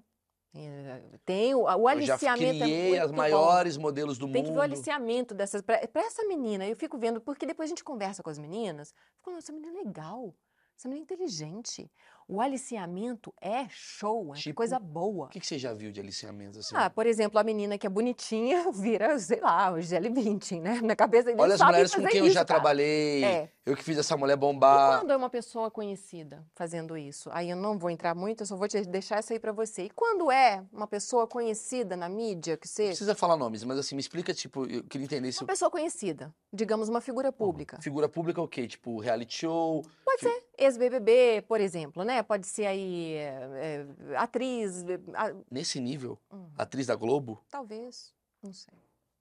Eh, 0.55 1.01
Tem 1.25 1.55
o, 1.55 1.61
o 1.63 1.69
Eu 1.69 1.75
já 2.03 2.15
aliciamento. 2.15 2.43
é 2.45 2.59
criei 2.67 2.99
as 2.99 3.05
muito 3.07 3.11
bom. 3.13 3.17
maiores 3.17 3.77
modelos 3.77 4.19
do 4.19 4.27
Tem 4.31 4.43
que 4.43 4.49
ver 4.51 4.59
o 4.59 4.61
mundo. 4.61 4.63
aliciamento 4.63 5.35
dessas. 5.35 5.63
Pra 5.63 5.81
essa 5.95 6.25
menina, 6.25 6.67
eu 6.67 6.77
fico 6.77 6.99
vendo, 6.99 7.21
porque 7.21 7.47
depois 7.47 7.69
a 7.69 7.71
gente 7.71 7.85
conversa 7.85 8.23
com 8.23 8.31
as 8.31 8.39
meninas, 8.39 8.95
fico, 9.17 9.31
nossa, 9.31 9.47
essa 9.47 9.53
menina 9.53 9.73
é 9.81 9.85
legal, 9.85 10.35
essa 10.79 10.89
menina 10.89 11.03
é 11.03 11.15
inteligente. 11.15 11.91
O 12.29 12.41
aliciamento 12.41 13.33
é 13.41 13.67
show, 13.69 14.33
é 14.35 14.39
Tipo, 14.39 14.57
coisa 14.57 14.79
boa. 14.79 15.27
O 15.27 15.29
que, 15.29 15.41
que 15.41 15.47
você 15.47 15.59
já 15.59 15.73
viu 15.75 15.91
de 15.91 16.01
aliciamento 16.01 16.59
assim? 16.61 16.75
Ah, 16.77 16.89
por 16.89 17.07
exemplo, 17.07 17.39
a 17.39 17.45
menina 17.45 17.77
que 17.79 17.87
é 17.87 17.91
bonitinha 17.91 18.71
vira, 18.73 19.19
sei 19.19 19.41
lá, 19.41 19.73
o 19.73 19.81
Gisele 19.81 20.09
Bündchen, 20.11 20.61
né? 20.61 20.81
Na 20.83 20.95
cabeça 20.95 21.31
eles 21.31 21.41
Olha 21.41 21.55
as 21.55 21.61
mulheres 21.63 21.95
com 21.95 22.07
quem 22.07 22.21
eu 22.21 22.27
isso, 22.27 22.35
já 22.35 22.45
cara. 22.45 22.61
trabalhei, 22.61 23.25
É. 23.25 23.51
eu 23.65 23.77
que 23.77 23.83
fiz 23.85 23.97
essa 23.97 24.17
mulher 24.17 24.35
E 24.35 24.37
bombar. 24.37 24.99
quando 24.99 25.13
é 25.13 25.17
uma 25.17 25.31
pessoa 25.31 25.71
conhecida 25.71 26.45
fazendo 26.55 26.97
isso? 26.97 27.31
Aí 27.33 27.51
eu 27.51 27.57
não 27.57 27.79
vou 27.79 27.91
entrar 27.91 28.15
muito, 28.15 28.43
eu 28.43 28.47
só 28.47 28.57
vou 28.57 28.67
te 28.67 28.81
deixar 28.85 29.19
essa 29.19 29.33
aí 29.33 29.39
pra 29.39 29.53
você. 29.53 29.85
E 29.85 29.91
quando 29.91 30.31
é 30.33 30.65
uma 30.73 30.87
pessoa 30.89 31.27
conhecida 31.29 31.97
na 31.97 32.09
mídia, 32.09 32.57
que 32.57 32.67
Não 32.67 32.73
seja, 32.75 32.89
precisa 32.91 33.15
falar 33.15 33.37
nomes, 33.37 33.63
mas 33.63 33.79
assim, 33.79 33.95
me 33.95 34.01
explica, 34.01 34.35
tipo, 34.35 34.67
eu 34.67 34.83
queria 34.85 35.05
entender 35.05 35.31
se 35.31 35.41
uma 35.41 35.47
pessoa 35.47 35.71
conhecida, 35.71 36.35
digamos 36.53 36.89
uma 36.89 37.01
figura 37.01 37.31
pública. 37.31 37.81
figura 37.81 38.09
pública 38.09 38.41
o 38.43 38.49
quê? 38.49 38.67
Tipo, 38.67 38.99
reality 38.99 39.39
show. 39.39 39.85
Pode 40.05 40.21
ser 40.23 40.45
ex-BBB, 40.59 41.43
por 41.47 41.61
exemplo, 41.61 42.03
né? 42.05 42.23
Pode 42.23 42.47
ser 42.47 42.67
aí 42.67 43.15
é, 43.15 43.87
atriz, 44.17 44.85
a- 45.15 45.35
Nesse 45.51 45.79
nível, 45.81 46.19
Hum. 46.33 46.47
atriz 46.59 46.87
da 46.89 46.97
Globo, 46.97 47.41
talvez, 47.49 48.13
não 48.43 48.53
sei. 48.53 48.75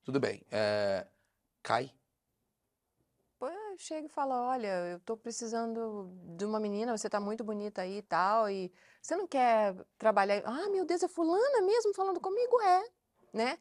tudo 0.04 0.20
bem. 0.20 0.42
É... 0.52 1.06
Cai. 1.64 1.92
Chega 3.78 4.08
e 4.08 4.10
fala, 4.10 4.50
olha, 4.50 4.68
eu 4.92 5.00
tô 5.00 5.18
precisando 5.18 6.12
de 6.38 6.46
uma 6.46 6.60
menina, 6.60 6.96
você 6.96 7.10
tá 7.10 7.20
muito 7.20 7.44
bonita 7.44 7.82
aí 7.82 7.98
e 7.98 8.02
tal, 8.02 8.50
e 8.50 8.72
você 9.02 9.16
não 9.16 9.28
quer 9.28 9.76
trabalhar? 9.98 10.42
Ah, 10.46 10.70
meu 10.70 10.86
Deus, 10.86 11.04
é 11.04 11.08
fulana 11.08 11.62
mesmo 11.62 11.94
falando 11.94 12.20
comigo? 12.20 12.62
É, 12.62 12.84
né? 13.34 13.58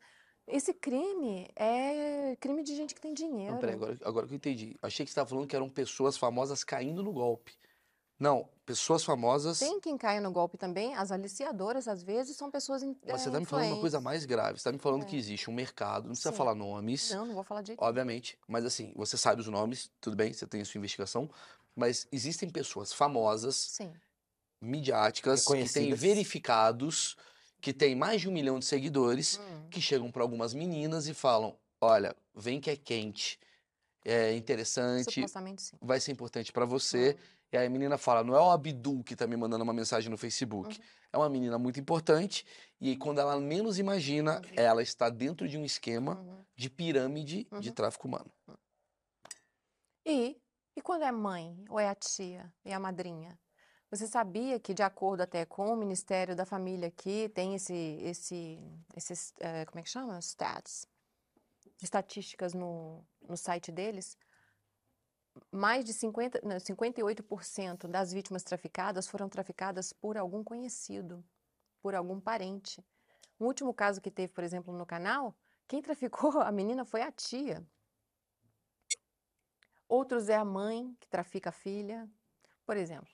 Esse 0.46 0.74
crime 0.74 1.48
é 1.54 2.36
crime 2.40 2.62
de 2.62 2.74
gente 2.74 2.94
que 2.94 3.00
tem 3.00 3.14
dinheiro. 3.14 3.52
Não, 3.52 3.60
peraí, 3.60 3.76
agora, 3.76 3.98
agora 4.04 4.26
que 4.26 4.32
eu 4.32 4.36
entendi. 4.36 4.76
Achei 4.82 5.06
que 5.06 5.10
você 5.10 5.12
estava 5.12 5.28
falando 5.28 5.46
que 5.46 5.54
eram 5.54 5.68
pessoas 5.68 6.16
famosas 6.16 6.64
caindo 6.64 7.02
no 7.02 7.12
golpe. 7.12 7.56
Não, 8.18 8.48
pessoas 8.70 9.02
famosas. 9.04 9.58
Tem 9.58 9.80
quem 9.80 9.96
caia 9.98 10.20
no 10.20 10.30
golpe 10.30 10.56
também, 10.56 10.94
as 10.94 11.10
aliciadoras, 11.10 11.88
às 11.88 12.02
vezes, 12.02 12.36
são 12.36 12.50
pessoas 12.50 12.82
in- 12.82 12.96
Mas 13.10 13.20
você 13.22 13.28
é, 13.28 13.32
tá 13.32 13.40
me 13.40 13.46
falando 13.46 13.66
uma 13.72 13.78
coisa 13.78 14.00
mais 14.00 14.24
grave. 14.24 14.58
Você 14.58 14.64
tá 14.64 14.72
me 14.72 14.78
falando 14.78 15.04
que 15.04 15.16
É. 15.16 15.18
existe 15.18 15.50
um 15.50 15.54
mercado, 15.54 16.04
não 16.04 16.10
precisa 16.10 16.30
Sim. 16.30 16.38
falar 16.38 16.54
nomes. 16.54 17.10
Não, 17.10 17.26
não 17.26 17.34
vou 17.34 17.44
falar 17.44 17.62
de 17.62 17.74
Obviamente, 17.78 18.38
mas 18.46 18.64
assim, 18.64 18.92
você 18.94 19.16
sabe 19.16 19.40
os 19.40 19.48
nomes, 19.48 19.90
tudo 20.00 20.16
bem, 20.16 20.32
você 20.32 20.46
tem 20.46 20.60
a 20.60 20.64
sua 20.64 20.78
investigação, 20.78 21.28
mas 21.74 22.06
existem 22.12 22.48
pessoas 22.48 22.92
famosas, 22.92 23.56
Sim. 23.56 23.92
midiáticas, 24.60 25.46
que 25.46 25.68
têm 25.68 25.94
verificados, 25.94 27.16
que 27.60 27.72
têm 27.72 27.94
mais 27.94 28.20
de 28.20 28.28
um 28.28 28.32
milhão 28.32 28.58
de 28.58 28.66
seguidores, 28.66 29.38
Hum. 29.38 29.66
que 29.70 29.80
chegam 29.80 30.10
para 30.10 30.22
algumas 30.22 30.54
meninas 30.54 31.08
e 31.08 31.14
falam: 31.14 31.56
olha, 31.80 32.14
vem 32.34 32.60
que 32.60 32.70
é 32.70 32.76
quente, 32.76 33.38
é 34.04 34.34
interessante, 34.34 35.24
vai 35.80 36.00
ser 36.00 36.12
importante 36.12 36.52
para 36.52 36.64
você. 36.64 37.10
Uhum. 37.12 37.39
E 37.52 37.56
aí 37.56 37.66
a 37.66 37.70
menina 37.70 37.98
fala: 37.98 38.22
não 38.22 38.34
é 38.34 38.40
o 38.40 38.50
Abdul 38.50 39.02
que 39.02 39.16
tá 39.16 39.26
me 39.26 39.36
mandando 39.36 39.64
uma 39.64 39.72
mensagem 39.72 40.10
no 40.10 40.16
Facebook. 40.16 40.78
Uhum. 40.78 40.84
É 41.12 41.18
uma 41.18 41.28
menina 41.28 41.58
muito 41.58 41.80
importante. 41.80 42.46
E 42.80 42.90
aí, 42.90 42.96
quando 42.96 43.20
ela 43.20 43.38
menos 43.40 43.78
imagina, 43.78 44.40
ela 44.56 44.82
está 44.82 45.10
dentro 45.10 45.48
de 45.48 45.58
um 45.58 45.64
esquema 45.64 46.16
Uhum. 46.20 46.44
de 46.56 46.70
pirâmide 46.70 47.48
de 47.60 47.68
Uhum. 47.68 47.74
tráfico 47.74 48.06
humano. 48.06 48.30
E, 50.06 50.36
e 50.76 50.80
quando 50.80 51.02
é 51.02 51.10
mãe, 51.12 51.64
ou 51.68 51.78
é 51.78 51.88
a 51.88 51.94
tia, 51.94 52.52
e 52.64 52.72
a 52.72 52.78
madrinha? 52.78 53.38
Você 53.90 54.06
sabia 54.06 54.60
que, 54.60 54.72
de 54.72 54.84
acordo 54.84 55.22
até 55.22 55.44
com 55.44 55.66
o 55.72 55.76
Ministério 55.76 56.36
da 56.36 56.46
Família 56.46 56.86
aqui, 56.88 57.28
tem 57.30 57.56
esse, 57.56 57.74
esse, 58.02 58.58
esses, 58.96 59.34
eh, 59.40 59.64
como 59.66 59.80
é 59.80 59.82
que 59.82 59.90
chama? 59.90 60.16
Stats. 60.20 60.86
Estatísticas 61.82 62.54
no, 62.54 63.04
no 63.28 63.36
site 63.36 63.72
deles. 63.72 64.16
Mais 65.50 65.84
de 65.84 65.92
50, 65.92 66.40
não, 66.42 66.56
58% 66.56 67.86
das 67.86 68.12
vítimas 68.12 68.42
traficadas 68.42 69.06
foram 69.06 69.28
traficadas 69.28 69.92
por 69.92 70.18
algum 70.18 70.42
conhecido, 70.42 71.24
por 71.80 71.94
algum 71.94 72.20
parente. 72.20 72.84
Um 73.38 73.46
último 73.46 73.72
caso 73.72 74.00
que 74.00 74.10
teve, 74.10 74.32
por 74.32 74.44
exemplo, 74.44 74.76
no 74.76 74.84
canal, 74.84 75.34
quem 75.66 75.80
traficou 75.80 76.40
a 76.40 76.52
menina 76.52 76.84
foi 76.84 77.02
a 77.02 77.12
tia. 77.12 77.64
Outros 79.88 80.28
é 80.28 80.36
a 80.36 80.44
mãe 80.44 80.96
que 81.00 81.08
trafica 81.08 81.48
a 81.50 81.52
filha. 81.52 82.08
Por 82.64 82.76
exemplo, 82.76 83.08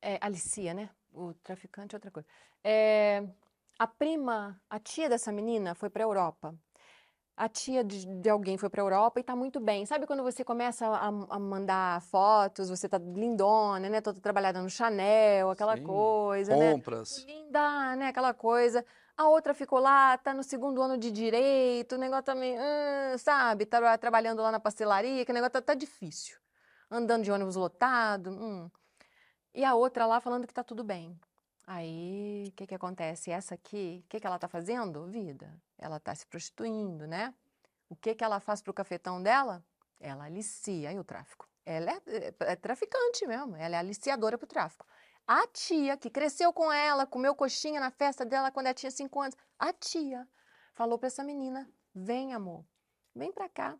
é, 0.00 0.18
alicia, 0.20 0.72
né? 0.72 0.90
O 1.12 1.34
traficante 1.34 1.94
é 1.94 1.96
outra 1.96 2.10
coisa. 2.10 2.28
É, 2.62 3.26
a 3.78 3.86
prima, 3.86 4.60
a 4.68 4.78
tia 4.78 5.08
dessa 5.08 5.30
menina 5.30 5.74
foi 5.74 5.90
para 5.90 6.02
a 6.02 6.06
Europa. 6.06 6.58
A 7.38 7.48
tia 7.48 7.84
de, 7.84 8.04
de 8.04 8.28
alguém 8.28 8.58
foi 8.58 8.68
para 8.68 8.82
a 8.82 8.84
Europa 8.84 9.20
e 9.20 9.22
tá 9.22 9.36
muito 9.36 9.60
bem. 9.60 9.86
Sabe 9.86 10.08
quando 10.08 10.24
você 10.24 10.42
começa 10.42 10.88
a, 10.88 11.06
a 11.06 11.38
mandar 11.38 12.02
fotos, 12.02 12.68
você 12.68 12.88
tá 12.88 12.98
lindona, 12.98 13.88
né? 13.88 14.00
Toda 14.00 14.20
trabalhada 14.20 14.60
no 14.60 14.68
Chanel, 14.68 15.48
aquela 15.48 15.76
Sim. 15.76 15.84
coisa, 15.84 16.56
né? 16.56 16.72
Compras. 16.72 17.24
linda, 17.24 17.94
né? 17.94 18.08
Aquela 18.08 18.34
coisa. 18.34 18.84
A 19.16 19.28
outra 19.28 19.54
ficou 19.54 19.78
lá, 19.78 20.18
tá 20.18 20.34
no 20.34 20.42
segundo 20.42 20.82
ano 20.82 20.98
de 20.98 21.12
direito, 21.12 21.94
o 21.94 21.98
negócio 21.98 22.24
também, 22.24 22.56
sabe? 23.18 23.66
Tá 23.66 23.96
trabalhando 23.96 24.42
lá 24.42 24.50
na 24.50 24.58
pastelaria, 24.58 25.24
que 25.24 25.30
o 25.30 25.34
negócio 25.34 25.52
tá, 25.52 25.62
tá 25.62 25.74
difícil. 25.74 26.36
Andando 26.90 27.22
de 27.22 27.30
ônibus 27.30 27.54
lotado. 27.54 28.30
hum. 28.30 28.68
E 29.54 29.64
a 29.64 29.74
outra 29.74 30.06
lá 30.06 30.20
falando 30.20 30.46
que 30.46 30.54
tá 30.54 30.64
tudo 30.64 30.82
bem. 30.82 31.16
Aí, 31.70 32.46
o 32.48 32.52
que 32.52 32.66
que 32.66 32.74
acontece? 32.74 33.30
Essa 33.30 33.54
aqui, 33.54 34.02
o 34.02 34.08
que 34.08 34.18
que 34.18 34.26
ela 34.26 34.38
tá 34.38 34.48
fazendo? 34.48 35.06
Vida. 35.06 35.54
Ela 35.76 36.00
tá 36.00 36.14
se 36.14 36.26
prostituindo, 36.26 37.06
né? 37.06 37.34
O 37.90 37.94
que 37.94 38.14
que 38.14 38.24
ela 38.24 38.40
faz 38.40 38.62
pro 38.62 38.72
cafetão 38.72 39.22
dela? 39.22 39.62
Ela 40.00 40.24
alicia. 40.24 40.88
Aí 40.88 40.98
o 40.98 41.04
tráfico. 41.04 41.46
Ela 41.66 41.90
é, 41.90 41.96
é- 42.06 42.34
é 42.52 42.56
traficante 42.56 43.26
mesmo, 43.26 43.54
ela 43.54 43.76
é 43.76 43.78
aliciadora 43.78 44.38
pro 44.38 44.46
tráfico. 44.46 44.86
A 45.26 45.46
tia, 45.48 45.94
que 45.98 46.08
cresceu 46.08 46.54
com 46.54 46.72
ela, 46.72 47.04
comeu 47.06 47.34
coxinha 47.34 47.78
na 47.78 47.90
festa 47.90 48.24
dela 48.24 48.50
quando 48.50 48.64
ela 48.68 48.74
tinha 48.74 48.90
cinco 48.90 49.20
anos, 49.20 49.36
a 49.58 49.70
tia 49.70 50.26
falou 50.72 50.98
para 50.98 51.08
essa 51.08 51.22
menina: 51.22 51.70
vem, 51.94 52.32
amor, 52.32 52.64
vem 53.14 53.30
para 53.30 53.46
cá. 53.46 53.78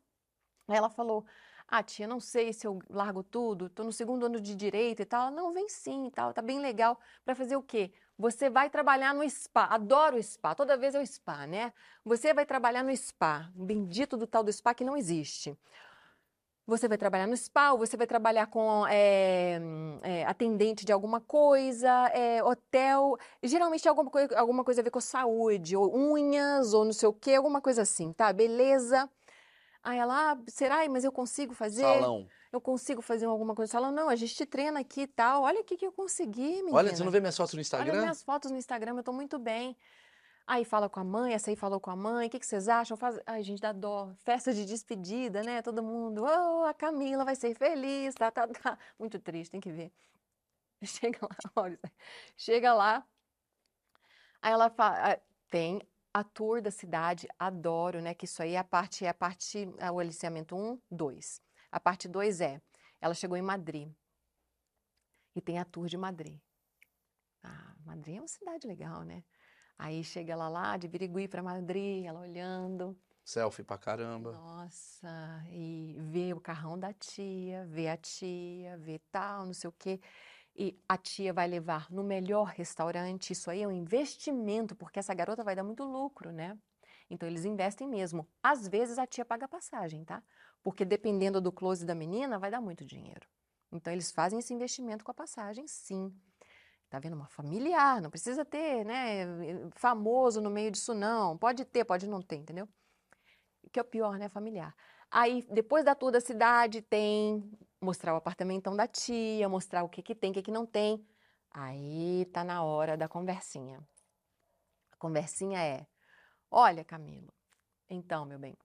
Ela 0.69 0.91
falou: 0.91 1.25
ah, 1.71 1.83
tia, 1.83 2.07
não 2.07 2.19
sei 2.19 2.53
se 2.53 2.67
eu 2.67 2.79
largo 2.89 3.23
tudo, 3.23 3.69
tô 3.69 3.85
no 3.85 3.93
segundo 3.93 4.25
ano 4.25 4.41
de 4.41 4.55
direito 4.55 5.03
e 5.03 5.05
tal. 5.05 5.31
Não, 5.31 5.53
vem 5.53 5.69
sim 5.69 6.07
e 6.07 6.11
tal, 6.11 6.33
tá 6.33 6.41
bem 6.41 6.61
legal. 6.61 6.99
Para 7.25 7.35
fazer 7.35 7.57
o 7.57 7.63
quê? 7.63 7.93
Você 8.19 8.49
vai 8.49 8.71
trabalhar 8.71 9.15
no 9.15 9.29
spa. 9.29 9.65
Adoro 9.67 10.21
spa, 10.23 10.55
toda 10.55 10.77
vez 10.79 10.95
é 10.95 11.01
o 11.01 11.07
spa, 11.07 11.47
né? 11.47 11.73
Você 12.05 12.33
vai 12.33 12.47
trabalhar 12.47 12.83
no 12.83 12.97
spa. 12.97 13.51
Bendito 13.55 14.17
do 14.17 14.27
tal 14.27 14.43
do 14.43 14.53
spa 14.53 14.73
que 14.73 14.83
não 14.83 14.97
existe. 14.97 15.57
Você 16.67 16.87
vai 16.89 16.99
trabalhar 16.99 17.27
no 17.27 17.37
spa, 17.37 17.75
você 17.75 17.97
vai 17.97 18.07
trabalhar 18.07 18.47
com 18.47 18.87
é, 18.87 19.59
é, 20.03 20.25
atendente 20.27 20.85
de 20.85 20.93
alguma 20.93 21.21
coisa, 21.21 21.89
é, 22.13 22.43
hotel. 22.45 23.17
Geralmente 23.43 23.89
alguma, 23.89 24.11
coi 24.11 24.29
alguma 24.35 24.65
coisa 24.65 24.81
a 24.83 24.85
ver 24.85 24.91
com 24.91 25.01
saúde, 25.01 25.77
ou 25.77 25.95
unhas, 25.97 26.75
ou 26.75 26.85
não 26.85 26.93
sei 26.93 27.09
o 27.09 27.13
quê, 27.13 27.35
alguma 27.35 27.61
coisa 27.63 27.83
assim, 27.83 28.13
tá? 28.13 28.33
Beleza. 28.33 29.09
Aí 29.89 29.97
ela, 29.97 30.33
ah, 30.33 30.39
será? 30.49 30.87
Mas 30.87 31.03
eu 31.03 31.11
consigo 31.11 31.55
fazer? 31.55 31.81
Salão. 31.81 32.29
Eu 32.53 32.61
consigo 32.61 33.01
fazer 33.01 33.25
alguma 33.25 33.55
coisa 33.55 33.71
no 33.71 33.73
salão? 33.73 33.91
Não, 33.91 34.11
a 34.11 34.17
gente 34.17 34.35
te 34.35 34.45
treina 34.45 34.81
aqui 34.81 35.03
e 35.03 35.07
tal. 35.07 35.45
Olha 35.45 35.63
o 35.63 35.65
que, 35.65 35.79
que 35.79 35.87
eu 35.87 35.93
consegui, 35.93 36.57
menina. 36.57 36.77
Olha, 36.77 36.95
você 36.95 37.03
não 37.03 37.11
vê 37.11 37.21
minhas 37.21 37.39
fotos 37.39 37.55
no 37.55 37.57
Olha 37.57 37.63
Instagram? 37.63 38.01
minhas 38.01 38.23
fotos 38.23 38.51
no 38.51 38.59
Instagram, 38.59 38.99
eu 38.99 39.03
tô 39.03 39.15
muito 39.15 39.39
bem. 39.39 39.75
Aí 40.47 40.63
fala 40.63 40.91
com 40.91 41.01
a 41.01 41.05
mãe, 41.05 41.33
essa 41.33 41.51
aí 41.51 41.57
falou 41.57 41.81
com 41.81 41.91
a 41.91 41.97
mãe, 41.97 42.27
o 42.27 42.31
que, 42.31 42.39
que 42.39 42.47
vocês 42.47 42.69
acham? 42.69 42.99
Faz... 42.99 43.19
Ai, 43.25 43.43
gente, 43.43 43.63
dá 43.63 43.73
dó. 43.73 44.13
Festa 44.19 44.53
de 44.53 44.67
despedida, 44.67 45.43
né? 45.43 45.63
Todo 45.63 45.83
mundo, 45.83 46.23
oh, 46.23 46.65
a 46.67 46.75
Camila 46.75 47.25
vai 47.25 47.35
ser 47.35 47.55
feliz, 47.55 48.15
tá, 48.15 48.31
tá, 48.31 48.47
tá. 48.47 48.79
Muito 48.99 49.19
triste, 49.19 49.53
tem 49.53 49.61
que 49.61 49.73
ver. 49.73 49.91
Chega 50.85 51.19
lá, 51.23 51.37
olha, 51.57 51.81
chega 52.37 52.75
lá, 52.75 53.07
aí 54.43 54.53
ela 54.53 54.69
fala, 54.69 55.19
tem 55.51 55.81
a 56.19 56.25
tour 56.25 56.61
da 56.61 56.71
cidade, 56.71 57.29
adoro, 57.39 58.01
né? 58.01 58.15
Que 58.15 58.25
isso 58.25 58.43
aí 58.43 58.55
é 58.55 58.59
a 58.59 58.65
parte, 58.65 59.05
é 59.05 59.09
a 59.09 59.15
parte, 59.15 59.69
é 59.79 59.91
o 59.91 59.99
aliciamento 59.99 60.57
1, 60.57 60.81
2. 60.91 61.41
A 61.71 61.79
parte 61.79 62.09
2 62.09 62.41
é, 62.41 62.61
ela 63.01 63.15
chegou 63.15 63.37
em 63.37 63.43
Madrid 63.43 63.93
e 65.35 65.41
tem 65.41 65.59
a 65.59 65.65
tour 65.65 65.87
de 65.87 65.97
Madrid. 65.97 66.39
Ah, 67.43 67.75
Madrid 67.85 68.17
é 68.17 68.21
uma 68.21 68.29
cidade 68.29 68.67
legal, 68.67 69.03
né? 69.05 69.23
Aí 69.79 70.03
chega 70.03 70.33
ela 70.33 70.49
lá, 70.49 70.77
de 70.77 70.89
Birigui 70.89 71.29
para 71.29 71.43
Madrid, 71.43 72.05
ela 72.05 72.21
olhando. 72.21 72.99
Selfie 73.25 73.63
pra 73.63 73.79
caramba. 73.79 74.33
Nossa, 74.33 75.45
e 75.51 75.95
vê 75.99 76.33
o 76.33 76.41
carrão 76.41 76.77
da 76.79 76.93
tia, 76.93 77.65
vê 77.67 77.89
a 77.89 77.97
tia, 77.97 78.77
vê 78.79 78.99
tal, 79.13 79.47
não 79.47 79.55
sei 79.55 79.69
o 79.69 79.73
quê. 79.73 80.01
E 80.61 80.77
a 80.89 80.99
tia 80.99 81.33
vai 81.33 81.47
levar 81.47 81.89
no 81.89 82.03
melhor 82.03 82.49
restaurante. 82.49 83.33
Isso 83.33 83.49
aí 83.49 83.63
é 83.63 83.69
um 83.69 83.71
investimento, 83.71 84.75
porque 84.75 84.99
essa 84.99 85.15
garota 85.15 85.45
vai 85.45 85.55
dar 85.55 85.63
muito 85.63 85.85
lucro, 85.85 86.33
né? 86.33 86.59
Então 87.09 87.29
eles 87.29 87.45
investem 87.45 87.87
mesmo. 87.87 88.27
Às 88.43 88.67
vezes 88.67 88.99
a 88.99 89.07
tia 89.07 89.25
paga 89.25 89.45
a 89.45 89.49
passagem, 89.49 90.05
tá? 90.05 90.21
Porque 90.61 90.85
dependendo 90.85 91.41
do 91.41 91.53
close 91.53 91.87
da 91.87 91.95
menina, 91.95 92.41
vai 92.41 92.51
dar 92.51 92.61
muito 92.61 92.85
dinheiro. 92.85 93.25
Então 93.71 93.93
eles 93.93 94.11
fazem 94.11 94.41
esse 94.41 94.53
investimento 94.53 95.05
com 95.05 95.13
a 95.13 95.15
passagem, 95.15 95.65
sim. 95.69 96.13
Tá 96.91 96.99
vendo? 96.99 97.15
Uma 97.15 97.29
familiar, 97.29 98.03
não 98.03 98.11
precisa 98.11 98.45
ter, 98.45 98.85
né, 98.85 99.27
famoso 99.77 100.41
no 100.41 100.51
meio 100.51 100.73
disso, 100.73 100.93
não. 100.93 101.39
Pode 101.39 101.65
ter, 101.65 101.85
pode 101.85 102.09
não 102.09 102.21
ter, 102.21 102.37
entendeu? 102.37 102.69
Que 103.71 103.79
é 103.79 103.83
o 103.83 103.85
pior, 103.85 104.19
né, 104.19 104.29
familiar. 104.29 104.75
Aí, 105.11 105.47
depois 105.51 105.85
da 105.85 105.95
tour 105.95 106.11
da 106.11 106.21
cidade, 106.21 106.83
tem 106.83 107.49
mostrar 107.81 108.15
o 108.15 108.17
apartamentão 108.17 108.77
da 108.77 108.87
tia, 108.87 109.49
mostrar 109.49 109.83
o 109.85 109.89
que 109.89 110.03
que 110.03 110.15
tem, 110.15 110.31
o 110.31 110.35
que 110.35 110.43
que 110.43 110.51
não 110.51 110.67
tem. 110.67 111.07
Aí 111.51 112.27
tá 112.33 112.45
na 112.45 112.63
hora 112.63 112.97
da 112.97 113.09
conversinha. 113.09 113.81
A 114.93 114.97
conversinha 114.97 115.63
é: 115.63 115.87
Olha, 116.51 116.85
Camilo, 116.85 117.33
então, 117.89 118.25
meu 118.25 118.39
bem, 118.39 118.57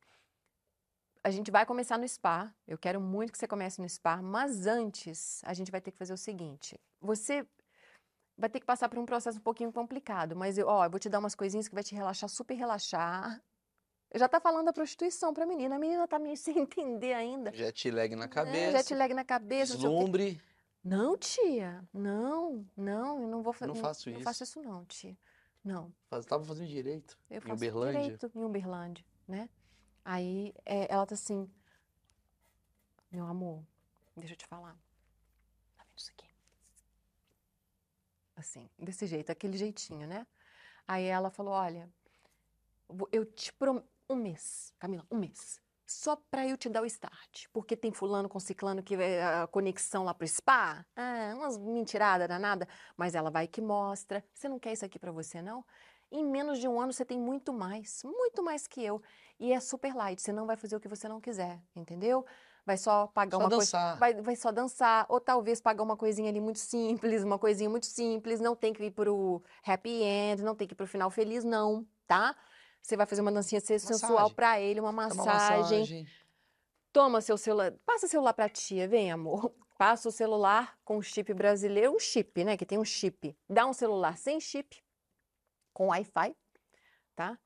a 1.23 1.31
gente 1.31 1.49
vai 1.49 1.65
começar 1.65 1.97
no 1.97 2.07
spa. 2.07 2.53
Eu 2.67 2.77
quero 2.77 2.99
muito 2.99 3.31
que 3.31 3.37
você 3.37 3.47
comece 3.47 3.81
no 3.81 3.87
spa, 3.87 4.21
mas 4.21 4.67
antes 4.67 5.41
a 5.45 5.53
gente 5.53 5.71
vai 5.71 5.79
ter 5.79 5.91
que 5.91 5.97
fazer 5.97 6.13
o 6.13 6.17
seguinte: 6.17 6.79
você 6.99 7.47
vai 8.37 8.49
ter 8.49 8.59
que 8.59 8.65
passar 8.65 8.89
por 8.89 8.99
um 8.99 9.05
processo 9.05 9.37
um 9.39 9.41
pouquinho 9.41 9.71
complicado, 9.71 10.35
mas 10.35 10.57
eu, 10.57 10.67
ó, 10.67 10.85
eu 10.85 10.89
vou 10.89 10.99
te 10.99 11.09
dar 11.09 11.19
umas 11.19 11.35
coisinhas 11.35 11.67
que 11.67 11.75
vai 11.75 11.83
te 11.83 11.95
relaxar, 11.95 12.29
super 12.29 12.55
relaxar. 12.55 13.41
Já 14.13 14.27
tá 14.29 14.39
falando 14.39 14.65
da 14.65 14.73
prostituição 14.73 15.33
pra 15.33 15.45
menina. 15.45 15.75
A 15.75 15.79
menina 15.79 16.07
tá 16.07 16.19
meio 16.19 16.37
sem 16.37 16.59
entender 16.59 17.13
ainda. 17.13 17.51
Jet 17.53 17.89
lag 17.91 18.15
na 18.15 18.25
É, 18.25 18.27
cabeça. 18.27 18.71
jet 18.77 18.93
lag 18.95 19.13
na 19.13 19.23
cabeça, 19.25 19.73
não. 19.73 19.79
Deslumbre. 19.79 20.41
Não, 20.83 21.17
tia. 21.17 21.83
Não, 21.93 22.65
não, 22.75 23.21
eu 23.21 23.27
não 23.27 23.41
vou 23.41 23.53
fazer. 23.53 23.67
Não 23.73 23.75
faço 23.75 24.09
Não 24.09 24.17
isso. 24.17 24.23
faço 24.23 24.43
isso, 24.43 24.61
não, 24.61 24.85
tia. 24.85 25.17
Não. 25.63 25.93
Faz- 26.09 26.25
Tava 26.25 26.43
fazendo 26.43 26.67
direito. 26.67 27.17
Eu 27.29 27.37
em 27.37 27.41
faço 27.41 27.53
Uberlândia. 27.55 28.01
direito 28.01 28.31
em 28.35 28.43
Uberlândia, 28.43 29.05
né? 29.27 29.49
Aí 30.03 30.53
é, 30.65 30.91
ela 30.93 31.05
tá 31.05 31.13
assim, 31.15 31.49
meu 33.09 33.25
amor, 33.25 33.63
deixa 34.17 34.33
eu 34.33 34.37
te 34.37 34.45
falar. 34.45 34.73
Tá 35.77 35.83
vendo 35.85 35.97
isso 35.97 36.11
aqui? 36.11 36.27
Assim, 38.35 38.69
desse 38.77 39.05
jeito, 39.07 39.31
aquele 39.31 39.57
jeitinho, 39.57 40.05
né? 40.05 40.27
Aí 40.87 41.05
ela 41.05 41.29
falou, 41.29 41.53
olha, 41.53 41.89
eu 43.11 43.23
te 43.25 43.53
prometo, 43.53 43.87
um 44.13 44.17
mês, 44.17 44.73
Camila, 44.79 45.05
um 45.11 45.17
mês, 45.17 45.61
só 45.85 46.15
pra 46.15 46.47
eu 46.47 46.57
te 46.57 46.69
dar 46.69 46.81
o 46.81 46.85
start, 46.85 47.45
porque 47.51 47.75
tem 47.75 47.91
fulano 47.91 48.29
com 48.29 48.39
ciclano 48.39 48.81
que 48.81 48.95
é 48.95 49.23
a 49.23 49.47
conexão 49.47 50.03
lá 50.03 50.13
pro 50.13 50.27
spa, 50.27 50.85
ah, 50.95 51.33
umas 51.35 51.57
mentiradas 51.57 52.27
danada, 52.27 52.67
mas 52.97 53.15
ela 53.15 53.29
vai 53.29 53.47
que 53.47 53.61
mostra, 53.61 54.23
você 54.33 54.47
não 54.47 54.59
quer 54.59 54.73
isso 54.73 54.85
aqui 54.85 54.97
pra 54.97 55.11
você, 55.11 55.41
não? 55.41 55.63
Em 56.11 56.23
menos 56.23 56.59
de 56.59 56.67
um 56.67 56.79
ano 56.79 56.93
você 56.93 57.03
tem 57.03 57.19
muito 57.19 57.51
mais, 57.51 58.03
muito 58.03 58.43
mais 58.43 58.67
que 58.67 58.83
eu. 58.83 59.01
E 59.39 59.51
é 59.51 59.59
super 59.59 59.95
light, 59.95 60.21
você 60.21 60.31
não 60.31 60.45
vai 60.45 60.55
fazer 60.55 60.75
o 60.75 60.79
que 60.79 60.87
você 60.87 61.07
não 61.07 61.19
quiser, 61.19 61.59
entendeu? 61.75 62.25
Vai 62.65 62.77
só 62.77 63.07
pagar 63.07 63.37
Só 63.37 63.43
uma 63.43 63.49
coisa. 63.49 63.95
Vai, 63.95 64.13
vai 64.21 64.35
só 64.35 64.51
dançar, 64.51 65.05
ou 65.09 65.19
talvez 65.19 65.59
pagar 65.59 65.83
uma 65.83 65.97
coisinha 65.97 66.29
ali 66.29 66.39
muito 66.39 66.59
simples, 66.59 67.23
uma 67.23 67.37
coisinha 67.37 67.69
muito 67.69 67.87
simples, 67.87 68.39
não 68.39 68.55
tem 68.55 68.71
que 68.71 68.83
ir 68.83 68.91
pro 68.91 69.43
happy 69.65 70.01
end, 70.01 70.43
não 70.43 70.55
tem 70.55 70.67
que 70.67 70.73
ir 70.73 70.77
pro 70.77 70.87
final 70.87 71.09
feliz, 71.09 71.43
não, 71.43 71.85
tá? 72.07 72.35
Você 72.83 72.97
vai 72.97 73.05
fazer 73.05 73.21
uma 73.21 73.31
dancinha 73.31 73.61
sensual 73.61 74.29
pra 74.29 74.59
ele, 74.59 74.81
uma 74.81 74.89
É 74.89 74.91
massagem. 74.91 75.79
massagem. 75.79 76.07
Toma 76.91 77.21
seu 77.21 77.37
celular, 77.37 77.71
passa 77.85 78.05
o 78.05 78.09
celular 78.09 78.33
pra 78.33 78.49
tia, 78.49 78.87
vem, 78.87 79.11
amor. 79.11 79.51
Passa 79.75 80.07
o 80.07 80.11
celular 80.11 80.77
com 80.85 81.01
chip 81.01 81.33
brasileiro, 81.33 81.95
um 81.95 81.99
chip, 81.99 82.43
né? 82.43 82.55
Que 82.55 82.65
tem 82.65 82.77
um 82.77 82.85
chip. 82.85 83.35
Dá 83.49 83.65
um 83.65 83.73
celular 83.73 84.15
sem 84.17 84.39
chip, 84.39 84.77
com 85.73 85.87
Wi-Fi, 85.87 86.35
tá? 87.15 87.39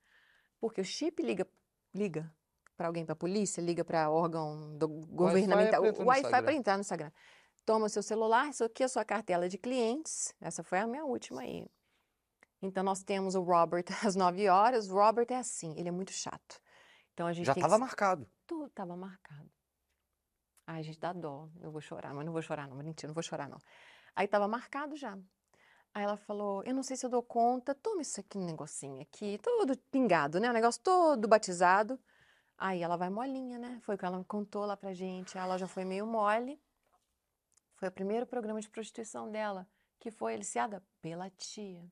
Porque 0.60 0.82
o 0.82 0.84
chip 0.84 1.24
liga, 1.24 1.48
liga 1.96 2.32
para 2.76 2.88
alguém, 2.88 3.06
para 3.06 3.16
polícia, 3.16 3.62
liga 3.62 3.84
para 3.86 4.10
órgão 4.12 4.78
do 4.78 4.88
governamental, 4.90 5.82
no 5.82 5.88
Wi-Fi 5.88 6.04
para 6.04 6.20
Instagram. 6.20 6.54
entrar 6.54 6.76
no 6.76 6.82
Instagram. 6.82 7.12
Toma 7.66 7.88
seu 7.90 8.04
celular, 8.04 8.50
isso 8.50 8.64
aqui 8.66 8.84
é 8.84 8.86
a 8.86 8.90
sua 8.90 9.06
cartela 9.06 9.48
de 9.48 9.58
clientes. 9.58 10.36
Essa 10.42 10.62
foi 10.64 10.80
a 10.80 10.86
minha 10.86 11.06
última 11.06 11.42
aí. 11.42 11.66
Então 12.62 12.84
nós 12.84 13.04
temos 13.04 13.36
o 13.36 13.42
Robert 13.42 13.86
às 14.06 14.16
9 14.16 14.48
horas. 14.50 14.90
O 14.90 14.96
Robert 14.96 15.28
é 15.30 15.36
assim, 15.36 15.74
ele 15.78 15.90
é 15.90 15.92
muito 15.92 16.12
chato. 16.12 16.60
Então 17.14 17.28
a 17.28 17.34
gente 17.34 17.46
Já 17.46 17.54
tem 17.54 17.64
que 17.64 17.78
marcado. 17.78 18.30
tudo 18.46 18.70
tava 18.70 18.96
marcado. 18.96 19.50
Ai, 20.66 20.84
gente, 20.84 21.00
dá 21.00 21.14
dó. 21.14 21.50
Eu 21.62 21.72
vou 21.72 21.82
chorar, 21.82 22.14
mas 22.14 22.26
não 22.26 22.34
vou 22.34 22.42
chorar, 22.42 22.68
não. 22.68 22.76
Mentira, 22.78 23.08
não 23.08 23.14
vou 23.14 23.24
chorar, 23.24 23.48
não. 23.48 23.58
Aí 24.16 24.28
tava 24.28 24.48
marcado 24.48 24.96
já. 24.96 25.18
Aí 25.94 26.04
ela 26.04 26.18
falou: 26.18 26.64
Eu 26.64 26.76
não 26.76 26.84
sei 26.84 26.98
se 26.98 27.06
eu 27.06 27.10
dou 27.10 27.24
conta. 27.24 27.74
Toma 27.74 28.02
isso 28.02 28.20
aqui, 28.20 28.38
um 28.38 28.46
negocinho 28.46 29.02
aqui, 29.02 29.40
todo 29.42 29.78
pingado, 29.90 30.40
né? 30.40 30.50
O 30.50 30.54
negócio 30.54 30.82
todo 30.82 31.28
batizado. 31.28 32.00
Aí 32.58 32.82
ela 32.82 32.98
vai 32.98 33.10
molinha, 33.10 33.58
né? 33.58 33.80
Foi 33.84 33.96
o 33.96 33.98
que 33.98 34.06
ela 34.06 34.24
contou 34.26 34.66
lá 34.66 34.76
pra 34.76 34.94
gente. 34.94 35.38
Ela 35.38 35.58
já 35.58 35.68
foi 35.68 35.86
meio 35.86 36.06
mole. 36.06 36.60
Foi 37.76 37.88
o 37.88 37.92
primeiro 37.92 38.26
programa 38.26 38.60
de 38.60 38.70
prostituição 38.70 39.32
dela, 39.32 39.68
que 40.00 40.10
foi 40.10 40.34
aliciada 40.34 40.84
pela 41.02 41.30
tia. 41.30 41.86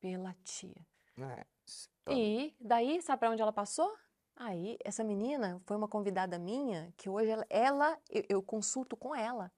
Pela 0.00 0.34
tia. 0.44 0.86
É, 1.18 1.44
s- 1.66 1.88
E 2.08 2.54
daí, 2.60 3.02
sabe 3.02 3.20
para 3.20 3.30
onde 3.30 3.42
ela 3.42 3.52
passou? 3.52 3.92
Aí, 4.36 4.78
essa 4.84 5.02
menina 5.02 5.60
foi 5.66 5.76
uma 5.76 5.88
convidada 5.88 6.38
minha 6.38 6.92
que 6.96 7.08
hoje 7.10 7.30
ela, 7.30 7.46
ela- 7.50 7.98
eu, 8.08 8.22
eu 8.28 8.42
consulto 8.42 8.96
com 8.96 9.14
ela. 9.14 9.50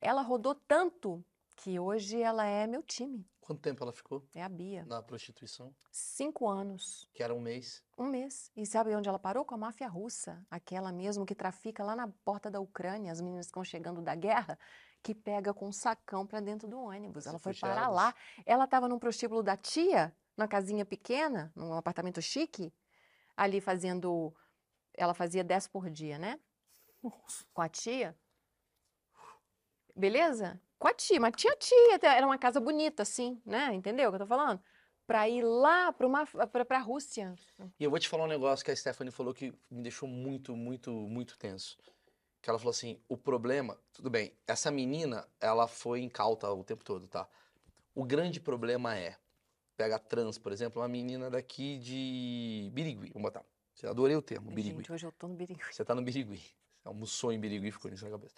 Ela 0.00 0.22
rodou 0.22 0.54
tanto 0.54 1.24
que 1.56 1.78
hoje 1.78 2.20
ela 2.20 2.44
é 2.46 2.66
meu 2.66 2.82
time. 2.82 3.24
Quanto 3.40 3.60
tempo 3.62 3.82
ela 3.82 3.92
ficou 3.92 4.24
É 4.34 4.42
a 4.42 4.48
Bia. 4.48 4.84
na 4.84 5.02
prostituição? 5.02 5.74
Cinco 5.90 6.48
anos, 6.48 7.08
Que 7.12 7.22
era 7.22 7.34
um 7.34 7.40
mês. 7.40 7.82
um 7.98 8.06
mês. 8.06 8.50
E 8.56 8.64
sabe 8.66 8.94
onde 8.94 9.08
ela 9.08 9.18
parou? 9.18 9.44
Com 9.44 9.54
a 9.54 9.58
máfia 9.58 9.88
russa. 9.88 10.44
Aquela 10.50 10.90
mesmo 10.92 11.26
que 11.26 11.34
trafica 11.34 11.84
lá 11.84 11.94
na 11.94 12.08
porta 12.24 12.50
da 12.50 12.60
Ucrânia, 12.60 13.12
as 13.12 13.20
meninas 13.20 13.46
que 13.46 13.50
estão 13.50 13.64
chegando 13.64 14.00
da 14.02 14.14
guerra, 14.14 14.58
que 15.02 15.14
pega 15.14 15.54
com 15.54 15.68
um 15.68 15.72
sacão 15.72 16.26
para 16.26 16.40
dentro 16.40 16.68
do 16.68 16.78
ônibus. 16.78 17.26
Ela 17.26 17.38
foi 17.38 17.54
parar 17.54 17.88
lá. 17.88 18.14
Ela 18.44 18.64
estava 18.64 18.88
num 18.88 18.98
prostíbulo 18.98 19.42
da 19.42 19.56
tia, 19.56 20.14
numa 20.36 20.48
casinha 20.48 20.84
pequena, 20.84 21.52
num 21.54 21.74
apartamento 21.74 22.20
chique, 22.20 22.72
ali 23.36 23.60
fazendo. 23.60 24.34
Ela 24.94 25.14
fazia 25.14 25.42
10 25.42 25.68
por 25.68 25.88
dia, 25.90 26.18
né? 26.18 26.38
Com 27.54 27.62
a 27.62 27.68
tia. 27.68 28.16
Beleza? 29.96 30.60
Com 30.78 30.88
a 30.88 30.94
tia, 30.94 31.20
mas 31.20 31.32
tinha 31.36 31.54
tia, 31.56 31.98
era 32.02 32.26
uma 32.26 32.38
casa 32.38 32.60
bonita, 32.60 33.02
assim, 33.02 33.40
né? 33.44 33.72
Entendeu 33.74 34.08
o 34.08 34.12
que 34.12 34.16
eu 34.16 34.20
tô 34.20 34.26
falando? 34.26 34.62
Pra 35.06 35.28
ir 35.28 35.42
lá 35.42 35.92
pra, 35.92 36.06
uma, 36.06 36.26
pra, 36.26 36.64
pra 36.64 36.78
Rússia. 36.78 37.34
E 37.78 37.84
eu 37.84 37.90
vou 37.90 37.98
te 37.98 38.08
falar 38.08 38.24
um 38.24 38.28
negócio 38.28 38.64
que 38.64 38.70
a 38.70 38.76
Stephanie 38.76 39.10
falou 39.10 39.34
que 39.34 39.52
me 39.70 39.82
deixou 39.82 40.08
muito, 40.08 40.54
muito, 40.54 40.90
muito 40.92 41.38
tenso. 41.38 41.76
Que 42.40 42.48
ela 42.48 42.58
falou 42.58 42.70
assim: 42.70 43.00
o 43.08 43.16
problema, 43.16 43.78
tudo 43.92 44.10
bem, 44.10 44.32
essa 44.46 44.70
menina, 44.70 45.26
ela 45.40 45.66
foi 45.68 46.00
incauta 46.00 46.50
o 46.50 46.64
tempo 46.64 46.84
todo, 46.84 47.06
tá? 47.06 47.28
O 47.94 48.04
grande 48.04 48.40
problema 48.40 48.96
é, 48.96 49.16
pega 49.76 49.98
trans, 49.98 50.38
por 50.38 50.52
exemplo, 50.52 50.80
uma 50.80 50.88
menina 50.88 51.30
daqui 51.30 51.78
de 51.78 52.70
Birigui, 52.72 53.10
vamos 53.12 53.22
botar. 53.22 53.44
Eu 53.82 53.90
adorei 53.90 54.14
o 54.14 54.22
termo, 54.22 54.50
Birigui. 54.50 54.76
Gente, 54.78 54.92
hoje 54.92 55.06
eu 55.06 55.12
tô 55.12 55.26
no 55.26 55.34
Birigui. 55.34 55.62
Você 55.70 55.84
tá 55.84 55.94
no 55.94 56.02
Birigui. 56.02 56.36
Você 56.36 56.88
almoçou 56.88 57.32
em 57.32 57.40
Birigui 57.40 57.70
ficou 57.70 57.90
nisso 57.90 58.04
na 58.04 58.10
cabeça. 58.10 58.34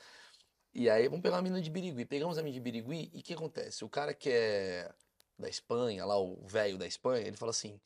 E 0.75 0.89
aí, 0.89 1.09
vamos 1.09 1.23
pegar 1.23 1.37
uma 1.37 1.43
menina 1.43 1.61
de 1.61 1.69
Birigui. 1.69 2.05
Pegamos 2.05 2.39
a 2.39 2.43
menina 2.43 2.63
de 2.63 2.71
Birigui 2.71 3.11
e 3.13 3.21
o 3.21 3.23
que 3.23 3.35
acontece? 3.35 3.85
O 3.85 3.89
cara 3.89 4.15
que 4.15 4.31
é 4.31 4.93
da 5.39 5.49
Espanha, 5.49 6.05
lá 6.05 6.19
o 6.19 6.47
velho 6.47 6.79
da 6.79 6.87
Espanha, 6.87 7.27
ele 7.27 7.37
fala 7.37 7.51
assim: 7.51 7.81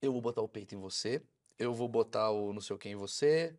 eu 0.00 0.12
vou 0.12 0.20
botar 0.20 0.40
o 0.40 0.48
peito 0.48 0.74
em 0.74 0.78
você, 0.78 1.22
eu 1.58 1.72
vou 1.72 1.88
botar 1.88 2.30
o 2.30 2.52
não 2.52 2.60
sei 2.60 2.74
o 2.74 2.78
que 2.78 2.88
em 2.88 2.96
você, 2.96 3.54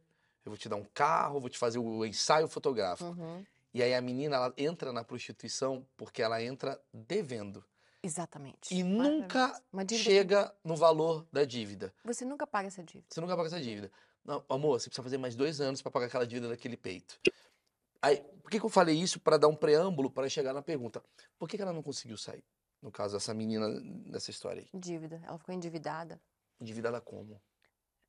eu 0.45 0.52
vou 0.52 0.57
te 0.57 0.68
dar 0.70 0.76
um 0.76 0.86
carro, 0.94 1.40
vou 1.40 1.49
te 1.49 1.57
fazer 1.57 1.80
o 1.80 2.06
ensaio 2.06 2.48
fotográfico. 2.48 3.10
Uhum. 3.11 3.45
E 3.74 3.82
aí 3.82 3.94
a 3.94 4.02
menina, 4.02 4.36
ela 4.36 4.53
entra 4.57 4.91
na 4.94 5.03
prostituição 5.03 5.86
porque 5.98 6.22
ela 6.22 6.41
entra 6.44 6.80
devendo. 6.94 7.64
Exatamente. 8.03 8.74
E 8.74 8.84
nunca 8.84 9.60
que- 9.88 9.98
chega 9.98 10.53
no 10.64 10.76
valor 10.76 11.26
da 11.32 11.45
dívida. 11.45 11.94
Você 12.03 12.26
nunca 12.26 12.45
paga 12.45 12.68
essa 12.68 12.84
dívida. 12.84 13.07
Você 13.10 13.22
nunca 13.22 13.36
paga 13.36 13.48
essa 13.48 13.61
dívida. 13.61 13.90
Não, 14.26 14.44
amor, 14.49 14.80
você 14.80 14.90
precisa 14.90 15.03
fazer 15.03 15.18
mais 15.18 15.36
dois 15.36 15.60
anos 15.61 15.82
para 15.82 15.91
pagar 15.91 16.06
aquela 16.07 16.28
dívida 16.28 16.49
daquele 16.49 16.78
peito. 16.78 17.20
Aí, 18.02 18.18
por 18.41 18.52
que, 18.52 18.60
que 18.60 18.65
eu 18.65 18.70
falei 18.70 18.95
isso? 18.99 19.20
Para 19.20 19.38
dar 19.38 19.48
um 19.48 19.56
preâmbulo 19.56 20.11
para 20.11 20.28
chegar 20.30 20.53
na 20.53 20.61
pergunta. 20.61 21.02
Por 21.40 21.48
que, 21.48 21.56
que 21.56 21.64
ela 21.64 21.72
não 21.74 21.82
conseguiu 21.82 22.18
sair? 22.18 22.44
No 22.82 22.91
caso, 22.91 23.15
essa 23.15 23.34
menina 23.34 23.68
nessa 24.06 24.30
história 24.30 24.61
aí. 24.61 24.80
Dívida. 24.80 25.22
Ela 25.26 25.38
ficou 25.38 25.56
endividada. 25.56 26.22
Endividada 26.60 26.99
como? 26.99 27.41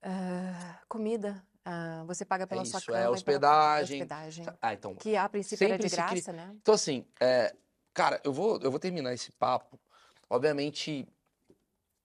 Ah, 0.02 0.80
comida. 0.88 1.44
Ah, 1.64 2.04
você 2.06 2.24
paga 2.24 2.46
pela 2.46 2.64
sua 2.64 2.78
isso, 2.78 2.86
cama. 2.88 2.98
é 2.98 3.08
hospedagem. 3.08 4.02
hospedagem. 4.02 4.46
Ah, 4.60 4.74
então. 4.74 4.94
Que 4.94 5.16
a 5.16 5.28
princípio 5.28 5.64
era 5.64 5.78
de 5.78 5.88
graça, 5.88 6.32
né? 6.32 6.50
Então, 6.60 6.74
assim, 6.74 7.06
é, 7.18 7.54
cara, 7.92 8.20
eu 8.22 8.32
vou, 8.32 8.60
eu 8.60 8.70
vou 8.70 8.78
terminar 8.78 9.14
esse 9.14 9.32
papo. 9.32 9.80
Obviamente, 10.28 11.06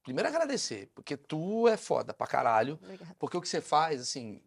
primeiro 0.03 0.29
agradecer, 0.29 0.89
porque 0.95 1.17
tu 1.17 1.67
é 1.67 1.75
foda 1.75 2.13
pra 2.13 2.25
caralho. 2.27 2.79
Obrigada. 2.81 3.15
Porque 3.19 3.35
o 3.37 3.41
que 3.41 3.49
você 3.49 3.59
faz, 3.61 3.99
assim. 4.01 4.41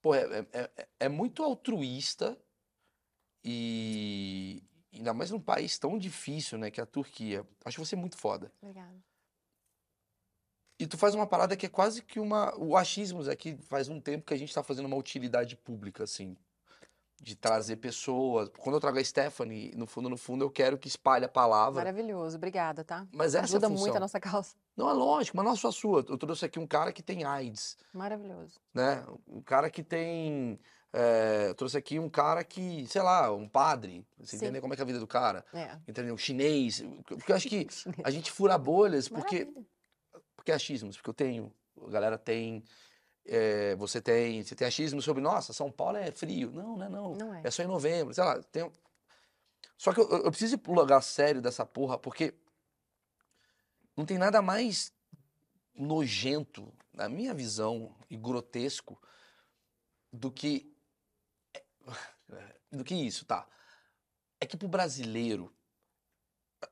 Pô, 0.00 0.14
é, 0.14 0.46
é- 0.52 0.70
é- 0.76 0.88
é 1.00 1.08
muito 1.08 1.42
altruísta 1.42 2.38
e. 3.42 4.62
Ainda 4.92 5.12
mais 5.12 5.32
num 5.32 5.40
país 5.40 5.76
tão 5.76 5.98
difícil, 5.98 6.56
né, 6.56 6.70
que 6.70 6.78
é 6.80 6.84
a 6.84 6.86
Turquia. 6.86 7.44
Acho 7.64 7.84
você 7.84 7.96
muito 7.96 8.16
foda. 8.16 8.52
Obrigada. 8.62 8.94
E 10.78 10.86
tu 10.86 10.98
faz 10.98 11.14
uma 11.14 11.26
parada 11.26 11.56
que 11.56 11.66
é 11.66 11.68
quase 11.68 12.02
que 12.02 12.18
uma. 12.18 12.54
O 12.58 12.76
achismos 12.76 13.28
aqui 13.28 13.56
faz 13.68 13.88
um 13.88 14.00
tempo 14.00 14.26
que 14.26 14.34
a 14.34 14.36
gente 14.36 14.52
tá 14.52 14.62
fazendo 14.62 14.86
uma 14.86 14.96
utilidade 14.96 15.56
pública, 15.56 16.04
assim. 16.04 16.36
De 17.22 17.36
trazer 17.36 17.76
pessoas. 17.76 18.50
Quando 18.58 18.74
eu 18.74 18.80
trago 18.80 18.98
a 18.98 19.04
Stephanie, 19.04 19.72
no 19.76 19.86
fundo, 19.86 20.10
no 20.10 20.16
fundo, 20.16 20.44
eu 20.44 20.50
quero 20.50 20.76
que 20.76 20.88
espalhe 20.88 21.24
a 21.24 21.28
palavra. 21.28 21.80
Maravilhoso. 21.80 22.36
Obrigada, 22.36 22.84
tá? 22.84 23.06
Mas 23.12 23.28
essa 23.34 23.36
é 23.36 23.40
a 23.40 23.44
Ajuda 23.44 23.68
muito 23.68 23.96
a 23.96 24.00
nossa 24.00 24.18
causa. 24.20 24.50
Não 24.76 24.90
é 24.90 24.92
lógico, 24.92 25.36
mas 25.36 25.46
não 25.46 25.56
só 25.56 25.68
a 25.68 25.72
sua. 25.72 26.04
Eu 26.08 26.18
trouxe 26.18 26.44
aqui 26.44 26.58
um 26.58 26.66
cara 26.66 26.92
que 26.92 27.02
tem 27.02 27.24
AIDS, 27.24 27.78
Maravilhoso. 27.92 28.60
né? 28.74 29.06
Um 29.28 29.40
cara 29.40 29.70
que 29.70 29.82
tem. 29.82 30.58
é, 30.92 31.46
eu 31.48 31.54
trouxe 31.54 31.78
aqui 31.78 31.98
um 31.98 32.10
cara 32.10 32.42
que, 32.44 32.84
sei 32.88 33.00
lá, 33.00 33.32
um 33.32 33.48
padre. 33.48 34.04
Você 34.18 34.36
Sim. 34.36 34.44
entender 34.46 34.60
como 34.60 34.74
é 34.74 34.76
que 34.76 34.82
é 34.82 34.84
a 34.84 34.86
vida 34.86 34.98
do 34.98 35.06
cara? 35.06 35.46
É. 35.54 35.78
Entendeu? 35.88 36.12
Um 36.14 36.18
chinês. 36.18 36.84
Porque 37.06 37.30
eu 37.30 37.36
acho 37.36 37.48
que 37.48 37.66
a 38.04 38.10
gente 38.10 38.30
fura 38.30 38.58
bolhas 38.58 39.08
porque. 39.08 39.44
Maravilha. 39.44 39.73
Porque 40.44 40.52
é 40.52 40.56
achismos, 40.56 40.96
porque 40.98 41.08
eu 41.08 41.14
tenho. 41.14 41.50
A 41.86 41.88
galera 41.88 42.18
tem. 42.18 42.62
é, 43.24 43.74
você 43.76 43.98
tem. 43.98 44.44
Você 44.44 44.54
tem 44.54 44.68
achismo 44.68 45.00
sobre, 45.00 45.22
nossa, 45.22 45.54
São 45.54 45.72
Paulo 45.72 45.96
é 45.96 46.12
frio. 46.12 46.50
Não, 46.52 46.76
não 46.76 46.84
é 46.84 46.88
não. 46.90 47.14
Não 47.14 47.34
é. 47.34 47.40
É 47.44 47.50
só 47.50 47.62
em 47.62 47.66
novembro, 47.66 48.12
sei 48.12 48.22
lá. 48.22 48.42
Tem... 48.42 48.70
Só 49.78 49.94
que 49.94 50.00
eu, 50.00 50.08
eu 50.10 50.30
preciso 50.30 50.56
ir 50.56 50.58
pro 50.58 50.74
lugar 50.74 51.02
sério 51.02 51.40
dessa 51.40 51.64
porra, 51.64 51.96
porque 51.96 52.34
não 53.96 54.04
tem 54.04 54.18
nada 54.18 54.42
mais 54.42 54.92
nojento, 55.74 56.70
na 56.92 57.08
minha 57.08 57.32
visão, 57.32 57.96
e 58.10 58.16
grotesco, 58.18 59.00
do 60.12 60.30
que. 60.30 60.70
do 62.70 62.84
que 62.84 62.94
isso, 62.94 63.24
tá? 63.24 63.48
É 64.38 64.44
que 64.44 64.58
pro 64.58 64.68
brasileiro, 64.68 65.50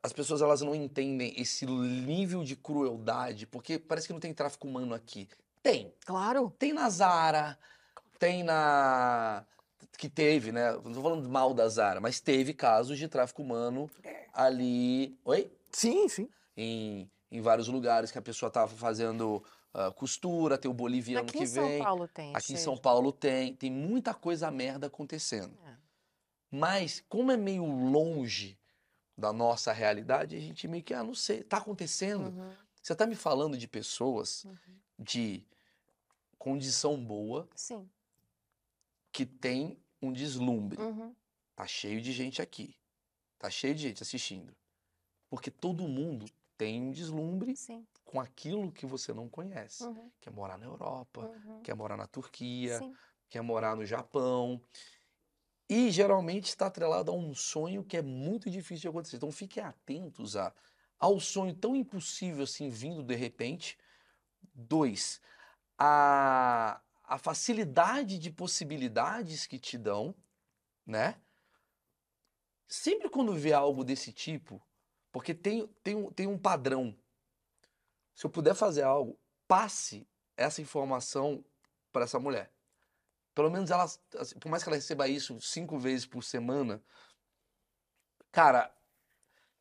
as 0.02 0.12
pessoas 0.12 0.42
elas 0.42 0.62
não 0.62 0.74
entendem 0.74 1.34
esse 1.36 1.66
nível 1.66 2.44
de 2.44 2.54
crueldade, 2.54 3.46
porque 3.46 3.78
parece 3.78 4.06
que 4.06 4.12
não 4.12 4.20
tem 4.20 4.32
tráfico 4.32 4.68
humano 4.68 4.94
aqui. 4.94 5.28
Tem. 5.62 5.92
Claro. 6.04 6.52
Tem 6.58 6.72
na 6.72 6.88
Zara, 6.90 7.58
tem 8.18 8.42
na. 8.42 9.44
Que 9.98 10.08
teve, 10.08 10.52
né? 10.52 10.72
Não 10.72 10.92
tô 10.92 11.02
falando 11.02 11.28
mal 11.28 11.52
da 11.54 11.68
Zara, 11.68 12.00
mas 12.00 12.20
teve 12.20 12.54
casos 12.54 12.98
de 12.98 13.08
tráfico 13.08 13.42
humano 13.42 13.90
ali. 14.32 15.16
Oi? 15.24 15.50
Sim, 15.70 16.08
sim. 16.08 16.28
Em, 16.56 17.10
em 17.30 17.40
vários 17.40 17.68
lugares 17.68 18.10
que 18.10 18.18
a 18.18 18.22
pessoa 18.22 18.50
tava 18.50 18.74
fazendo 18.74 19.42
ah, 19.74 19.90
costura, 19.90 20.58
tem 20.58 20.70
o 20.70 20.74
boliviano 20.74 21.28
Aqui 21.28 21.38
que 21.38 21.44
em 21.44 21.46
São 21.46 21.66
vem. 21.66 21.82
Paulo 21.82 22.08
tem, 22.08 22.36
Aqui 22.36 22.52
em 22.52 22.56
São 22.56 22.76
Paulo 22.76 23.12
tem. 23.12 23.54
Tem 23.54 23.70
muita 23.70 24.12
coisa 24.12 24.50
merda 24.50 24.86
acontecendo. 24.86 25.56
É. 25.66 25.72
Mas, 26.50 27.02
como 27.08 27.32
é 27.32 27.36
meio 27.36 27.64
longe 27.64 28.58
da 29.16 29.32
nossa 29.32 29.72
realidade, 29.72 30.36
a 30.36 30.40
gente 30.40 30.66
meio 30.66 30.82
que, 30.82 30.94
ah, 30.94 31.02
não 31.04 31.14
sei, 31.14 31.42
tá 31.42 31.58
acontecendo. 31.58 32.28
Uhum. 32.28 32.54
Você 32.82 32.94
tá 32.94 33.06
me 33.06 33.14
falando 33.14 33.56
de 33.56 33.68
pessoas 33.68 34.46
de 34.98 35.46
condição 36.38 37.02
boa 37.02 37.48
Sim. 37.54 37.88
que 39.12 39.24
tem 39.24 39.78
um 40.00 40.12
deslumbre. 40.12 40.80
Uhum. 40.80 41.14
Tá 41.54 41.66
cheio 41.66 42.00
de 42.00 42.12
gente 42.12 42.42
aqui. 42.42 42.74
Tá 43.38 43.50
cheio 43.50 43.74
de 43.74 43.82
gente 43.82 44.02
assistindo. 44.02 44.54
Porque 45.28 45.50
todo 45.50 45.86
mundo 45.86 46.26
tem 46.56 46.80
um 46.82 46.90
deslumbre 46.90 47.54
Sim. 47.56 47.86
com 48.04 48.20
aquilo 48.20 48.72
que 48.72 48.86
você 48.86 49.12
não 49.12 49.28
conhece. 49.28 49.84
Uhum. 49.84 50.10
Quer 50.20 50.32
morar 50.32 50.58
na 50.58 50.66
Europa, 50.66 51.20
Uhum. 51.20 51.62
quer 51.62 51.74
morar 51.74 51.96
na 51.96 52.06
Turquia, 52.06 52.78
Sim. 52.78 52.94
quer 53.28 53.42
morar 53.42 53.76
no 53.76 53.84
Japão. 53.84 54.60
E 55.74 55.90
geralmente 55.90 56.48
está 56.48 56.66
atrelado 56.66 57.10
a 57.10 57.14
um 57.14 57.34
sonho 57.34 57.82
que 57.82 57.96
é 57.96 58.02
muito 58.02 58.50
difícil 58.50 58.82
de 58.82 58.88
acontecer. 58.88 59.16
Então 59.16 59.32
fiquem 59.32 59.62
atentos 59.62 60.36
a, 60.36 60.52
ao 60.98 61.18
sonho 61.18 61.54
tão 61.54 61.74
impossível 61.74 62.44
assim 62.44 62.68
vindo 62.68 63.02
de 63.02 63.14
repente. 63.14 63.78
Dois, 64.54 65.18
a, 65.78 66.78
a 67.04 67.16
facilidade 67.16 68.18
de 68.18 68.30
possibilidades 68.30 69.46
que 69.46 69.58
te 69.58 69.78
dão, 69.78 70.14
né? 70.84 71.18
Sempre 72.68 73.08
quando 73.08 73.32
vê 73.32 73.54
algo 73.54 73.82
desse 73.82 74.12
tipo, 74.12 74.60
porque 75.10 75.32
tem, 75.32 75.66
tem, 75.82 76.10
tem 76.10 76.26
um 76.26 76.36
padrão. 76.36 76.94
Se 78.14 78.26
eu 78.26 78.30
puder 78.30 78.54
fazer 78.54 78.82
algo, 78.82 79.18
passe 79.48 80.06
essa 80.36 80.60
informação 80.60 81.42
para 81.90 82.04
essa 82.04 82.20
mulher. 82.20 82.51
Pelo 83.34 83.50
menos 83.50 83.70
ela, 83.70 83.84
assim, 83.84 84.38
por 84.38 84.50
mais 84.50 84.62
que 84.62 84.68
ela 84.68 84.76
receba 84.76 85.08
isso 85.08 85.40
cinco 85.40 85.78
vezes 85.78 86.06
por 86.06 86.22
semana, 86.22 86.82
cara, 88.30 88.74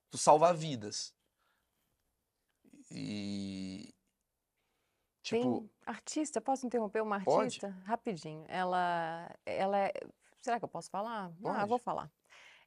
tu 0.09 0.17
salva 0.17 0.53
vidas. 0.53 1.13
E. 2.89 3.93
Tipo, 5.23 5.61
Tem 5.61 5.71
artista, 5.85 6.41
posso 6.41 6.65
interromper 6.65 7.01
uma 7.01 7.23
Pode. 7.23 7.43
artista? 7.45 7.69
Rapidinho. 7.85 8.45
Ela, 8.49 9.33
ela 9.45 9.77
é. 9.77 9.93
Será 10.41 10.59
que 10.59 10.65
eu 10.65 10.69
posso 10.69 10.89
falar? 10.89 11.25
Ah, 11.25 11.31
Pode. 11.41 11.69
vou 11.69 11.77
falar. 11.79 12.11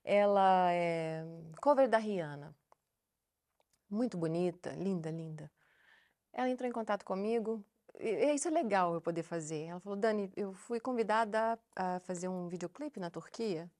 Ela 0.03 0.73
é 0.73 1.25
cover 1.61 1.89
da 1.89 1.99
Rihanna. 1.99 2.57
Muito 3.91 4.17
bonita, 4.17 4.71
linda, 4.73 5.11
linda. 5.11 5.51
Ela 6.33 6.49
entrou 6.49 6.69
em 6.69 6.73
contato 6.73 7.05
comigo. 7.05 7.65
Isso 7.99 8.49
é 8.49 8.51
legal 8.51 8.95
eu 8.95 9.01
poder 9.01 9.23
fazer. 9.23 9.65
Ela 9.67 9.81
falou, 9.81 9.99
Dani, 9.99 10.31
eu 10.37 10.53
fui 10.53 10.81
convidada 10.81 11.59
a 11.77 12.01
fazer 12.01 12.29
um 12.29 12.49
videoclipe 12.49 12.99
na 12.99 13.11
Turquia. 13.11 13.71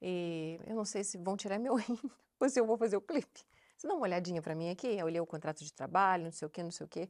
E 0.00 0.60
eu 0.66 0.76
não 0.76 0.84
sei 0.84 1.02
se 1.02 1.18
vão 1.18 1.36
tirar 1.36 1.58
meu 1.58 1.74
rim 1.74 1.98
ou 2.40 2.48
se 2.48 2.60
eu 2.60 2.66
vou 2.66 2.76
fazer 2.76 2.96
o 2.96 3.00
clipe. 3.00 3.40
Você 3.76 3.86
dá 3.86 3.94
uma 3.94 4.02
olhadinha 4.02 4.42
pra 4.42 4.54
mim 4.54 4.70
aqui? 4.70 4.86
Eu 4.88 5.06
olhei 5.06 5.20
o 5.20 5.26
contrato 5.26 5.64
de 5.64 5.72
trabalho, 5.72 6.24
não 6.24 6.32
sei 6.32 6.46
o 6.46 6.50
quê, 6.50 6.62
não 6.62 6.70
sei 6.70 6.84
o 6.84 6.88
quê. 6.88 7.08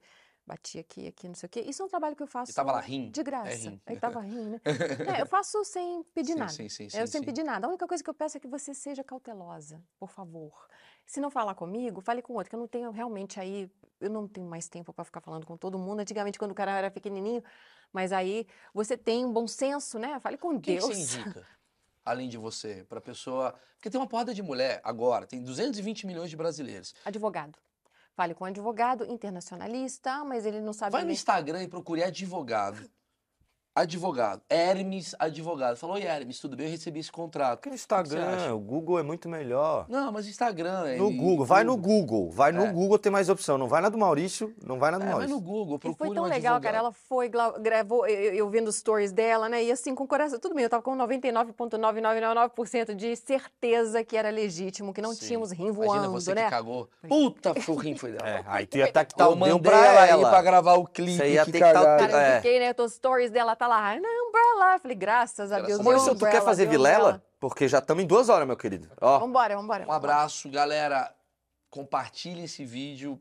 Bati 0.48 0.78
aqui, 0.78 1.06
aqui, 1.06 1.28
não 1.28 1.34
sei 1.34 1.46
o 1.46 1.50
quê. 1.50 1.60
Isso 1.60 1.82
é 1.82 1.84
um 1.84 1.88
trabalho 1.88 2.16
que 2.16 2.22
eu 2.22 2.26
faço 2.26 2.54
tava 2.54 2.72
lá, 2.72 2.80
rim? 2.80 3.10
de 3.10 3.20
É 3.20 3.22
graça. 3.22 3.68
rim. 3.68 3.80
Ele 3.86 4.00
tava 4.00 4.20
rindo, 4.20 4.48
né? 4.48 4.60
É, 5.18 5.20
eu 5.20 5.26
faço 5.26 5.62
sem 5.62 6.02
pedir 6.14 6.32
Sim, 6.32 6.38
nada. 6.38 6.52
sim, 6.52 6.68
sim, 6.70 6.88
eu 6.94 7.06
sem 7.06 7.22
pedir 7.22 7.42
nada. 7.42 7.66
A 7.66 7.68
única 7.68 7.86
coisa 7.86 8.02
que 8.02 8.08
eu 8.08 8.14
peço 8.14 8.38
é 8.38 8.40
que 8.40 8.48
você 8.48 8.72
seja 8.72 9.04
cautelosa, 9.04 9.82
por 9.98 10.10
favor. 10.10 10.66
Se 11.04 11.20
não 11.20 11.30
falar 11.30 11.54
comigo, 11.54 12.00
fale 12.00 12.22
com 12.22 12.32
outro, 12.32 12.48
que 12.48 12.56
eu 12.56 12.60
não 12.60 12.66
tenho 12.66 12.90
realmente 12.90 13.38
aí, 13.38 13.70
eu 14.00 14.08
não 14.08 14.26
tenho 14.26 14.46
mais 14.46 14.68
tempo 14.70 14.90
para 14.90 15.04
ficar 15.04 15.20
falando 15.20 15.44
com 15.44 15.54
todo 15.54 15.78
mundo. 15.78 16.00
Antigamente, 16.00 16.38
quando 16.38 16.52
o 16.52 16.54
cara 16.54 16.72
era 16.72 16.90
pequenininho, 16.90 17.44
mas 17.92 18.10
aí 18.10 18.46
você 18.72 18.96
tem 18.96 19.26
um 19.26 19.32
bom 19.32 19.46
senso, 19.46 19.98
né? 19.98 20.18
Fale 20.18 20.38
com 20.38 20.58
quem 20.58 20.60
que 20.60 20.80
Deus. 20.80 20.84
você 20.86 21.18
indica? 21.18 21.46
além 22.08 22.26
de 22.26 22.38
você, 22.38 22.86
pra 22.88 23.02
pessoa. 23.02 23.52
Porque 23.74 23.90
tem 23.90 24.00
uma 24.00 24.06
porrada 24.08 24.32
de 24.32 24.42
mulher 24.42 24.80
agora, 24.82 25.26
tem 25.26 25.42
220 25.42 26.06
milhões 26.06 26.30
de 26.30 26.36
brasileiros. 26.38 26.94
Advogado. 27.04 27.58
Fale 28.18 28.34
com 28.34 28.42
um 28.42 28.48
advogado 28.48 29.04
internacionalista, 29.04 30.24
mas 30.24 30.44
ele 30.44 30.60
não 30.60 30.72
sabe 30.72 30.90
Vai 30.90 31.04
no 31.04 31.12
Instagram 31.12 31.62
e 31.62 31.68
procure 31.68 32.02
advogado. 32.02 32.90
Advogado. 33.82 34.42
Hermes 34.50 35.14
Advogado. 35.18 35.76
Falou, 35.76 35.94
oi 35.96 36.02
Hermes, 36.02 36.40
tudo 36.40 36.56
bem? 36.56 36.66
Eu 36.66 36.72
recebi 36.72 36.98
esse 36.98 37.12
contrato. 37.12 37.58
Porque 37.58 37.70
que? 37.70 37.76
Instagram, 37.76 38.52
o 38.54 38.58
Google 38.58 38.98
é 38.98 39.02
muito 39.04 39.28
melhor. 39.28 39.86
Não, 39.88 40.10
mas 40.10 40.26
Instagram. 40.26 40.96
No 40.96 41.10
e- 41.10 41.16
Google, 41.16 41.46
vai 41.46 41.62
no 41.62 41.76
Google. 41.76 42.28
Vai 42.30 42.50
no 42.50 42.64
É. 42.64 42.72
Google, 42.72 42.98
tem 42.98 43.12
mais 43.12 43.28
opção. 43.28 43.56
Não 43.56 43.68
vai 43.68 43.80
na 43.80 43.88
do 43.88 43.96
Maurício, 43.96 44.52
não 44.64 44.80
vai 44.80 44.90
na 44.90 44.98
do 44.98 45.02
É, 45.02 45.06
vai 45.06 45.12
Maurício. 45.14 45.36
no 45.36 45.40
Google, 45.40 45.76
E 45.76 45.78
procure 45.78 46.08
foi 46.08 46.14
tão 46.14 46.24
um 46.24 46.26
legal, 46.26 46.54
advogado. 46.56 46.62
cara. 46.62 46.78
Ela 46.78 46.92
foi, 46.92 47.28
gravou, 47.60 48.04
eu, 48.06 48.18
eu- 48.20 48.34
eu 48.34 48.50
vendo 48.50 48.66
os 48.68 48.76
stories 48.76 49.12
dela, 49.12 49.48
né? 49.48 49.62
E 49.62 49.70
assim, 49.70 49.94
com 49.94 50.02
o 50.02 50.08
coração, 50.08 50.40
tudo 50.40 50.56
bem, 50.56 50.64
eu 50.64 50.70
tava 50.70 50.82
com 50.82 50.96
99,9999% 50.96 52.94
de 52.96 53.14
certeza 53.14 54.02
que 54.02 54.16
era 54.16 54.30
legítimo, 54.30 54.92
que 54.92 55.00
não 55.00 55.12
Sim. 55.14 55.26
tínhamos 55.26 55.52
rim 55.52 55.68
Imagina 55.68 55.86
voando, 55.86 56.10
você 56.12 56.34
né? 56.34 56.44
que 56.44 56.50
cagou. 56.50 56.88
Puta, 57.08 57.54
foi 57.54 57.74
o 57.74 57.78
rim 57.78 57.94
foi 57.96 58.10
dela. 58.12 58.28
É, 58.28 58.42
aí 58.46 58.66
tu 58.66 58.76
ia 58.76 58.86
estar 58.88 59.04
que 59.04 59.14
tá 59.14 59.24
Eu 59.26 59.32
o 59.32 59.36
pra 59.60 59.86
ela 59.86 60.06
ela. 60.06 60.22
ir 60.22 60.30
pra 60.30 60.42
gravar 60.42 60.74
o 60.74 60.84
clipe. 60.84 61.16
Você 61.18 61.28
ia 61.32 61.44
que 61.44 61.52
ter 61.52 61.58
que 61.58 61.64
tá 61.64 61.70
o 61.70 61.74
cagada. 61.84 61.98
teu- 61.98 62.08
Cara, 62.08 62.26
eu 62.28 62.32
É. 62.32 62.36
fiquei, 62.36 62.58
né? 62.58 62.74
Os 62.78 62.92
stories 62.94 63.30
dela 63.30 63.54
tá 63.54 63.67
lá, 63.68 63.94
na 64.00 64.08
umbrella. 64.26 64.74
Eu 64.74 64.80
falei, 64.80 64.96
graças 64.96 65.52
a 65.52 65.56
Deus. 65.60 65.74
a 65.74 65.76
deu 65.76 65.84
Maurício, 65.84 66.08
tu 66.10 66.14
umbrella, 66.14 66.38
quer 66.38 66.44
fazer 66.44 66.64
deu 66.64 66.72
vilela? 66.72 66.98
umbrella. 67.04 67.24
Porque 67.38 67.68
já 67.68 67.78
estamos 67.78 68.02
em 68.02 68.06
duas 68.06 68.28
horas, 68.28 68.46
meu 68.46 68.56
querido. 68.56 68.90
Ó, 69.00 69.18
Vambora, 69.20 69.56
vambora. 69.56 69.86
Um 69.86 69.92
abraço, 69.92 70.48
galera. 70.50 71.14
Compartilhe 71.70 72.44
esse 72.44 72.64
vídeo. 72.64 73.18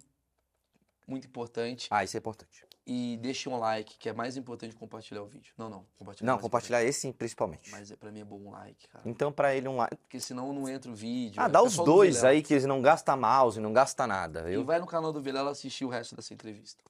Muito 1.07 1.27
importante. 1.27 1.87
ah, 1.91 2.03
isso 2.03 2.17
é 2.17 2.19
importante. 2.19 2.65
E 2.89 3.17
deixe 3.21 3.49
um 3.49 3.57
like, 3.57 3.97
que 3.97 4.07
é 4.07 4.13
mais 4.13 4.37
importante 4.37 4.73
compartilhar 4.75 5.21
o 5.21 5.25
vídeo. 5.25 5.53
Não, 5.57 5.69
não. 5.69 5.85
Compartilhar 5.97 6.29
é 6.31 6.33
Não, 6.33 6.39
compartilhar 6.39 6.83
esse 6.83 7.01
sim, 7.01 7.11
principalmente. 7.11 7.67
importante. 7.67 7.79
Mas 7.81 7.91
é, 7.91 7.95
pra 7.97 8.11
mim 8.11 8.21
é 8.21 8.23
bom 8.23 8.37
um 8.37 8.49
like, 8.51 8.87
cara. 8.87 9.03
Então, 9.05 9.29
pra 9.31 9.53
ele, 9.53 9.67
um 9.67 9.75
like. 9.75 9.95
Porque 9.97 10.19
senão 10.21 10.53
não 10.53 10.67
entra 10.69 10.89
o 10.89 10.95
vídeo. 10.95 11.41
Ah, 11.41 11.47
É 11.47 11.49
dá 11.49 11.61
os 11.61 11.75
do 11.75 11.83
dois 11.83 12.15
Vilela. 12.15 12.29
aí 12.31 12.41
que 12.41 12.53
eles 12.53 12.65
não 12.65 12.81
gastam 12.81 13.17
mouse, 13.17 13.59
não 13.59 13.73
gastam 13.73 14.07
nada, 14.07 14.41
E 14.47 14.51
viu? 14.51 14.63
vai 14.65 14.79
no 14.79 14.87
canal 14.87 15.11
do 15.11 15.21
Vilela 15.21 15.51
assistir 15.51 15.83
o 15.83 15.89
resto 15.89 16.15
dessa 16.15 16.33
entrevista. 16.33 16.81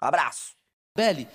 Abraço. 0.00 0.54
Beli, 0.96 1.28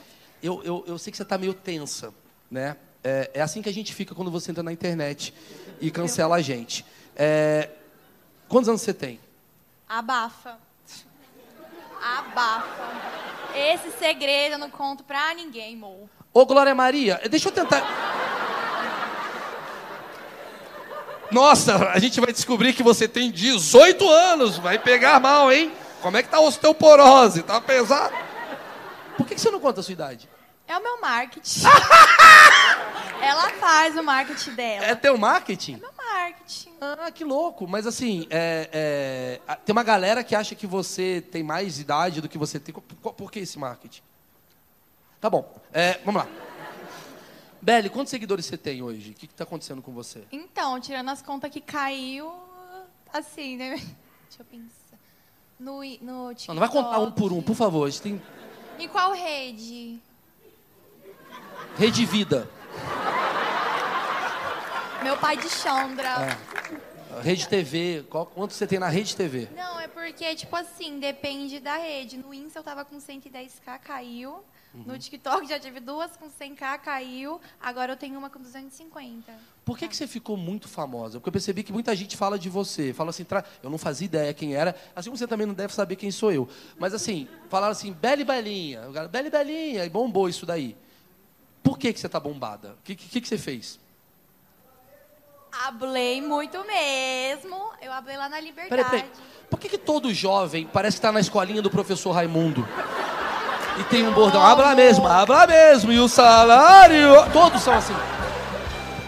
eu, 0.44 0.62
eu, 0.64 0.84
eu 0.86 0.98
sei 0.98 1.10
que 1.10 1.18
você 1.18 1.24
tá 1.24 1.38
meio 1.38 1.54
tensa, 1.54 2.14
né? 2.52 2.76
É, 3.02 3.32
é 3.34 3.42
assim 3.42 3.62
que 3.62 3.70
a 3.70 3.74
gente 3.74 3.94
fica 3.94 4.14
quando 4.14 4.30
você 4.30 4.52
entra 4.52 4.62
na 4.62 4.74
internet 4.74 5.34
e 5.80 5.90
cancela 5.90 6.36
a 6.36 6.42
gente. 6.42 6.86
É, 7.16 7.70
quantos 8.50 8.68
anos 8.68 8.82
você 8.82 8.94
tem? 8.94 9.20
Abafa. 9.88 10.58
Abafa. 12.02 13.14
Esse 13.56 13.92
segredo 13.98 14.54
eu 14.54 14.60
não 14.60 14.70
conto 14.70 15.04
pra 15.04 15.34
ninguém, 15.34 15.78
mo. 15.78 16.10
Ô, 16.34 16.46
Glória 16.46 16.76
Maria, 16.76 17.22
deixa 17.30 17.48
eu 17.48 17.52
tentar. 17.54 17.82
Nossa, 21.32 21.90
a 21.90 22.00
gente 22.00 22.20
vai 22.20 22.32
descobrir 22.34 22.74
que 22.74 22.84
você 22.84 23.08
tem 23.08 23.32
18 23.32 24.10
anos. 24.10 24.58
Vai 24.58 24.78
pegar 24.78 25.20
mal, 25.20 25.52
hein? 25.52 25.72
Como 26.02 26.18
é 26.18 26.24
que 26.24 26.30
tá 26.30 26.38
a 26.38 26.42
osteoporose? 26.42 27.44
Tá 27.44 27.62
pesado? 27.62 28.14
Por 29.18 29.26
que 29.26 29.36
que 29.36 29.42
você 29.42 29.50
não 29.50 29.60
conta 29.60 29.80
a 29.80 29.84
sua 29.84 29.94
idade? 29.94 30.30
É 30.74 30.78
o 30.80 30.82
meu 30.82 31.00
marketing. 31.00 31.66
Ela 33.22 33.50
faz 33.60 33.96
o 33.96 34.02
marketing 34.02 34.56
dela. 34.56 34.86
É 34.88 34.96
teu 34.96 35.16
marketing? 35.20 35.76
Meu 35.76 35.94
marketing. 35.96 36.74
Ah, 36.82 37.12
que 37.12 37.24
louco. 37.24 37.68
Mas 37.68 37.86
assim, 37.86 38.26
é, 38.28 39.40
é, 39.48 39.56
tem 39.58 39.72
uma 39.72 39.84
galera 39.84 40.24
que 40.24 40.36
acha 40.36 40.56
que 40.56 40.66
você 40.66 41.24
tem 41.32 41.44
mais 41.44 41.78
idade 41.78 42.22
do 42.22 42.28
que 42.28 42.40
você 42.40 42.60
tem. 42.60 42.74
Por, 42.74 43.14
por 43.14 43.32
que 43.32 43.38
esse 43.38 43.60
marketing? 43.60 44.02
Tá 45.22 45.30
bom. 45.30 45.48
É, 45.72 46.00
vamos 46.04 46.24
lá. 46.24 46.28
Beli, 47.62 47.88
quantos 47.88 48.10
seguidores 48.10 48.44
você 48.48 48.58
tem 48.58 48.82
hoje? 48.82 49.12
O 49.12 49.14
que 49.14 49.26
está 49.28 49.44
acontecendo 49.44 49.80
com 49.80 49.94
você? 49.94 50.24
Então, 50.32 50.80
tirando 50.80 51.10
as 51.10 51.22
contas 51.22 51.52
que 51.52 51.62
caiu, 51.62 52.34
assim, 53.14 53.58
né? 53.58 53.76
Deixa 54.26 54.40
eu 54.40 54.46
pensar. 54.46 54.98
No, 55.60 55.84
no 56.02 56.34
TikTok. 56.34 56.48
Não, 56.48 56.56
não 56.56 56.60
vai 56.60 56.70
contar 56.70 56.98
um 56.98 57.12
por 57.12 57.32
um, 57.32 57.44
por 57.44 57.56
favor. 57.56 57.86
A 57.86 57.92
gente 57.92 58.02
tem 58.02 58.22
Em 58.80 58.88
qual 58.88 59.14
rede? 59.14 60.02
Rede 61.78 62.06
Vida, 62.06 62.48
Meu 65.04 65.18
pai 65.18 65.36
de 65.38 65.50
Chandra. 65.50 66.38
Rede 67.22 67.48
TV. 67.48 68.06
Qual, 68.10 68.26
quanto 68.26 68.54
você 68.54 68.66
tem 68.66 68.80
na 68.80 68.88
Rede 68.90 69.16
TV? 69.16 69.48
Não, 69.56 69.80
é 69.80 69.88
porque, 69.88 70.34
tipo 70.36 70.56
assim, 70.56 71.00
depende 71.00 71.60
da 71.60 71.76
rede. 71.78 72.18
No 72.18 72.34
Insta 72.34 72.60
eu 72.60 72.64
tava 72.64 72.84
com 72.86 72.98
110k, 72.98 73.80
caiu. 73.84 74.44
No 74.74 74.98
TikTok 74.98 75.48
já 75.48 75.60
tive 75.60 75.80
duas 75.80 76.18
com 76.18 76.28
100k, 76.28 76.80
caiu. 76.80 77.40
Agora 77.62 77.92
eu 77.94 77.98
tenho 77.98 78.18
uma 78.18 78.28
com 78.30 78.40
250. 78.40 79.32
Por 79.64 79.78
que, 79.78 79.88
que 79.88 79.96
você 79.96 80.08
ficou 80.08 80.36
muito 80.36 80.68
famosa? 80.68 81.20
Porque 81.20 81.30
eu 81.30 81.34
percebi 81.34 81.62
que 81.62 81.72
muita 81.72 81.96
gente 81.96 82.18
fala 82.18 82.40
de 82.40 82.50
você. 82.50 82.92
Fala 82.92 83.12
assim, 83.12 83.24
tra- 83.24 83.44
eu 83.62 83.70
não 83.70 83.78
fazia 83.78 84.06
ideia 84.06 84.34
quem 84.34 84.56
era. 84.56 84.76
Assim 84.96 85.10
como 85.12 85.18
você 85.18 85.28
também 85.28 85.46
não 85.46 85.54
deve 85.54 85.72
saber 85.74 85.96
quem 85.96 86.10
sou 86.10 86.32
eu. 86.32 86.50
Mas 86.80 86.92
assim, 86.96 87.28
falaram 87.50 87.72
assim, 87.72 87.92
Beli 87.94 88.24
Belinha. 88.24 88.90
O 88.90 88.94
cara, 88.94 89.08
Beli 89.08 89.30
Belinha. 89.30 89.86
E 89.86 89.90
bombou 89.90 90.28
isso 90.28 90.44
daí. 90.46 90.76
Por 91.64 91.78
que, 91.80 91.94
que 91.94 92.00
você 92.00 92.10
tá 92.10 92.20
bombada? 92.20 92.76
O 92.80 92.84
que, 92.84 92.96
que, 92.96 93.22
que 93.22 93.28
você 93.28 93.38
fez? 93.38 93.80
Hablei 95.66 96.22
muito 96.22 96.58
mesmo. 96.66 97.56
Eu 97.82 97.92
hablei 97.94 98.18
lá 98.18 98.28
na 98.28 98.38
Peraí, 98.38 98.46
Liberdade. 98.50 98.90
peraí. 98.90 99.06
Por 99.50 99.60
que, 99.60 99.70
que 99.70 99.78
todo 99.78 100.14
jovem 100.14 100.68
parece 100.72 100.98
que 100.98 101.02
tá 101.02 101.12
na 101.12 101.20
escolinha 101.20 101.62
do 101.62 101.70
professor 101.70 102.12
Raimundo? 102.12 102.68
E 103.80 103.84
tem 103.86 104.08
um 104.08 104.12
bordão, 104.14 104.44
habla 104.44 104.76
mesmo, 104.76 105.08
habla 105.08 105.48
mesmo. 105.48 105.92
E 105.92 106.00
o 106.00 106.08
salário. 106.08 107.10
Todos 107.32 107.62
são 107.62 107.74
assim. 107.74 107.96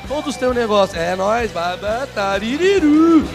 Todos 0.07 0.35
têm 0.37 0.47
um 0.47 0.53
negócio. 0.53 0.97
É 0.97 1.15
nóis, 1.15 1.51
babataririru. 1.51 3.27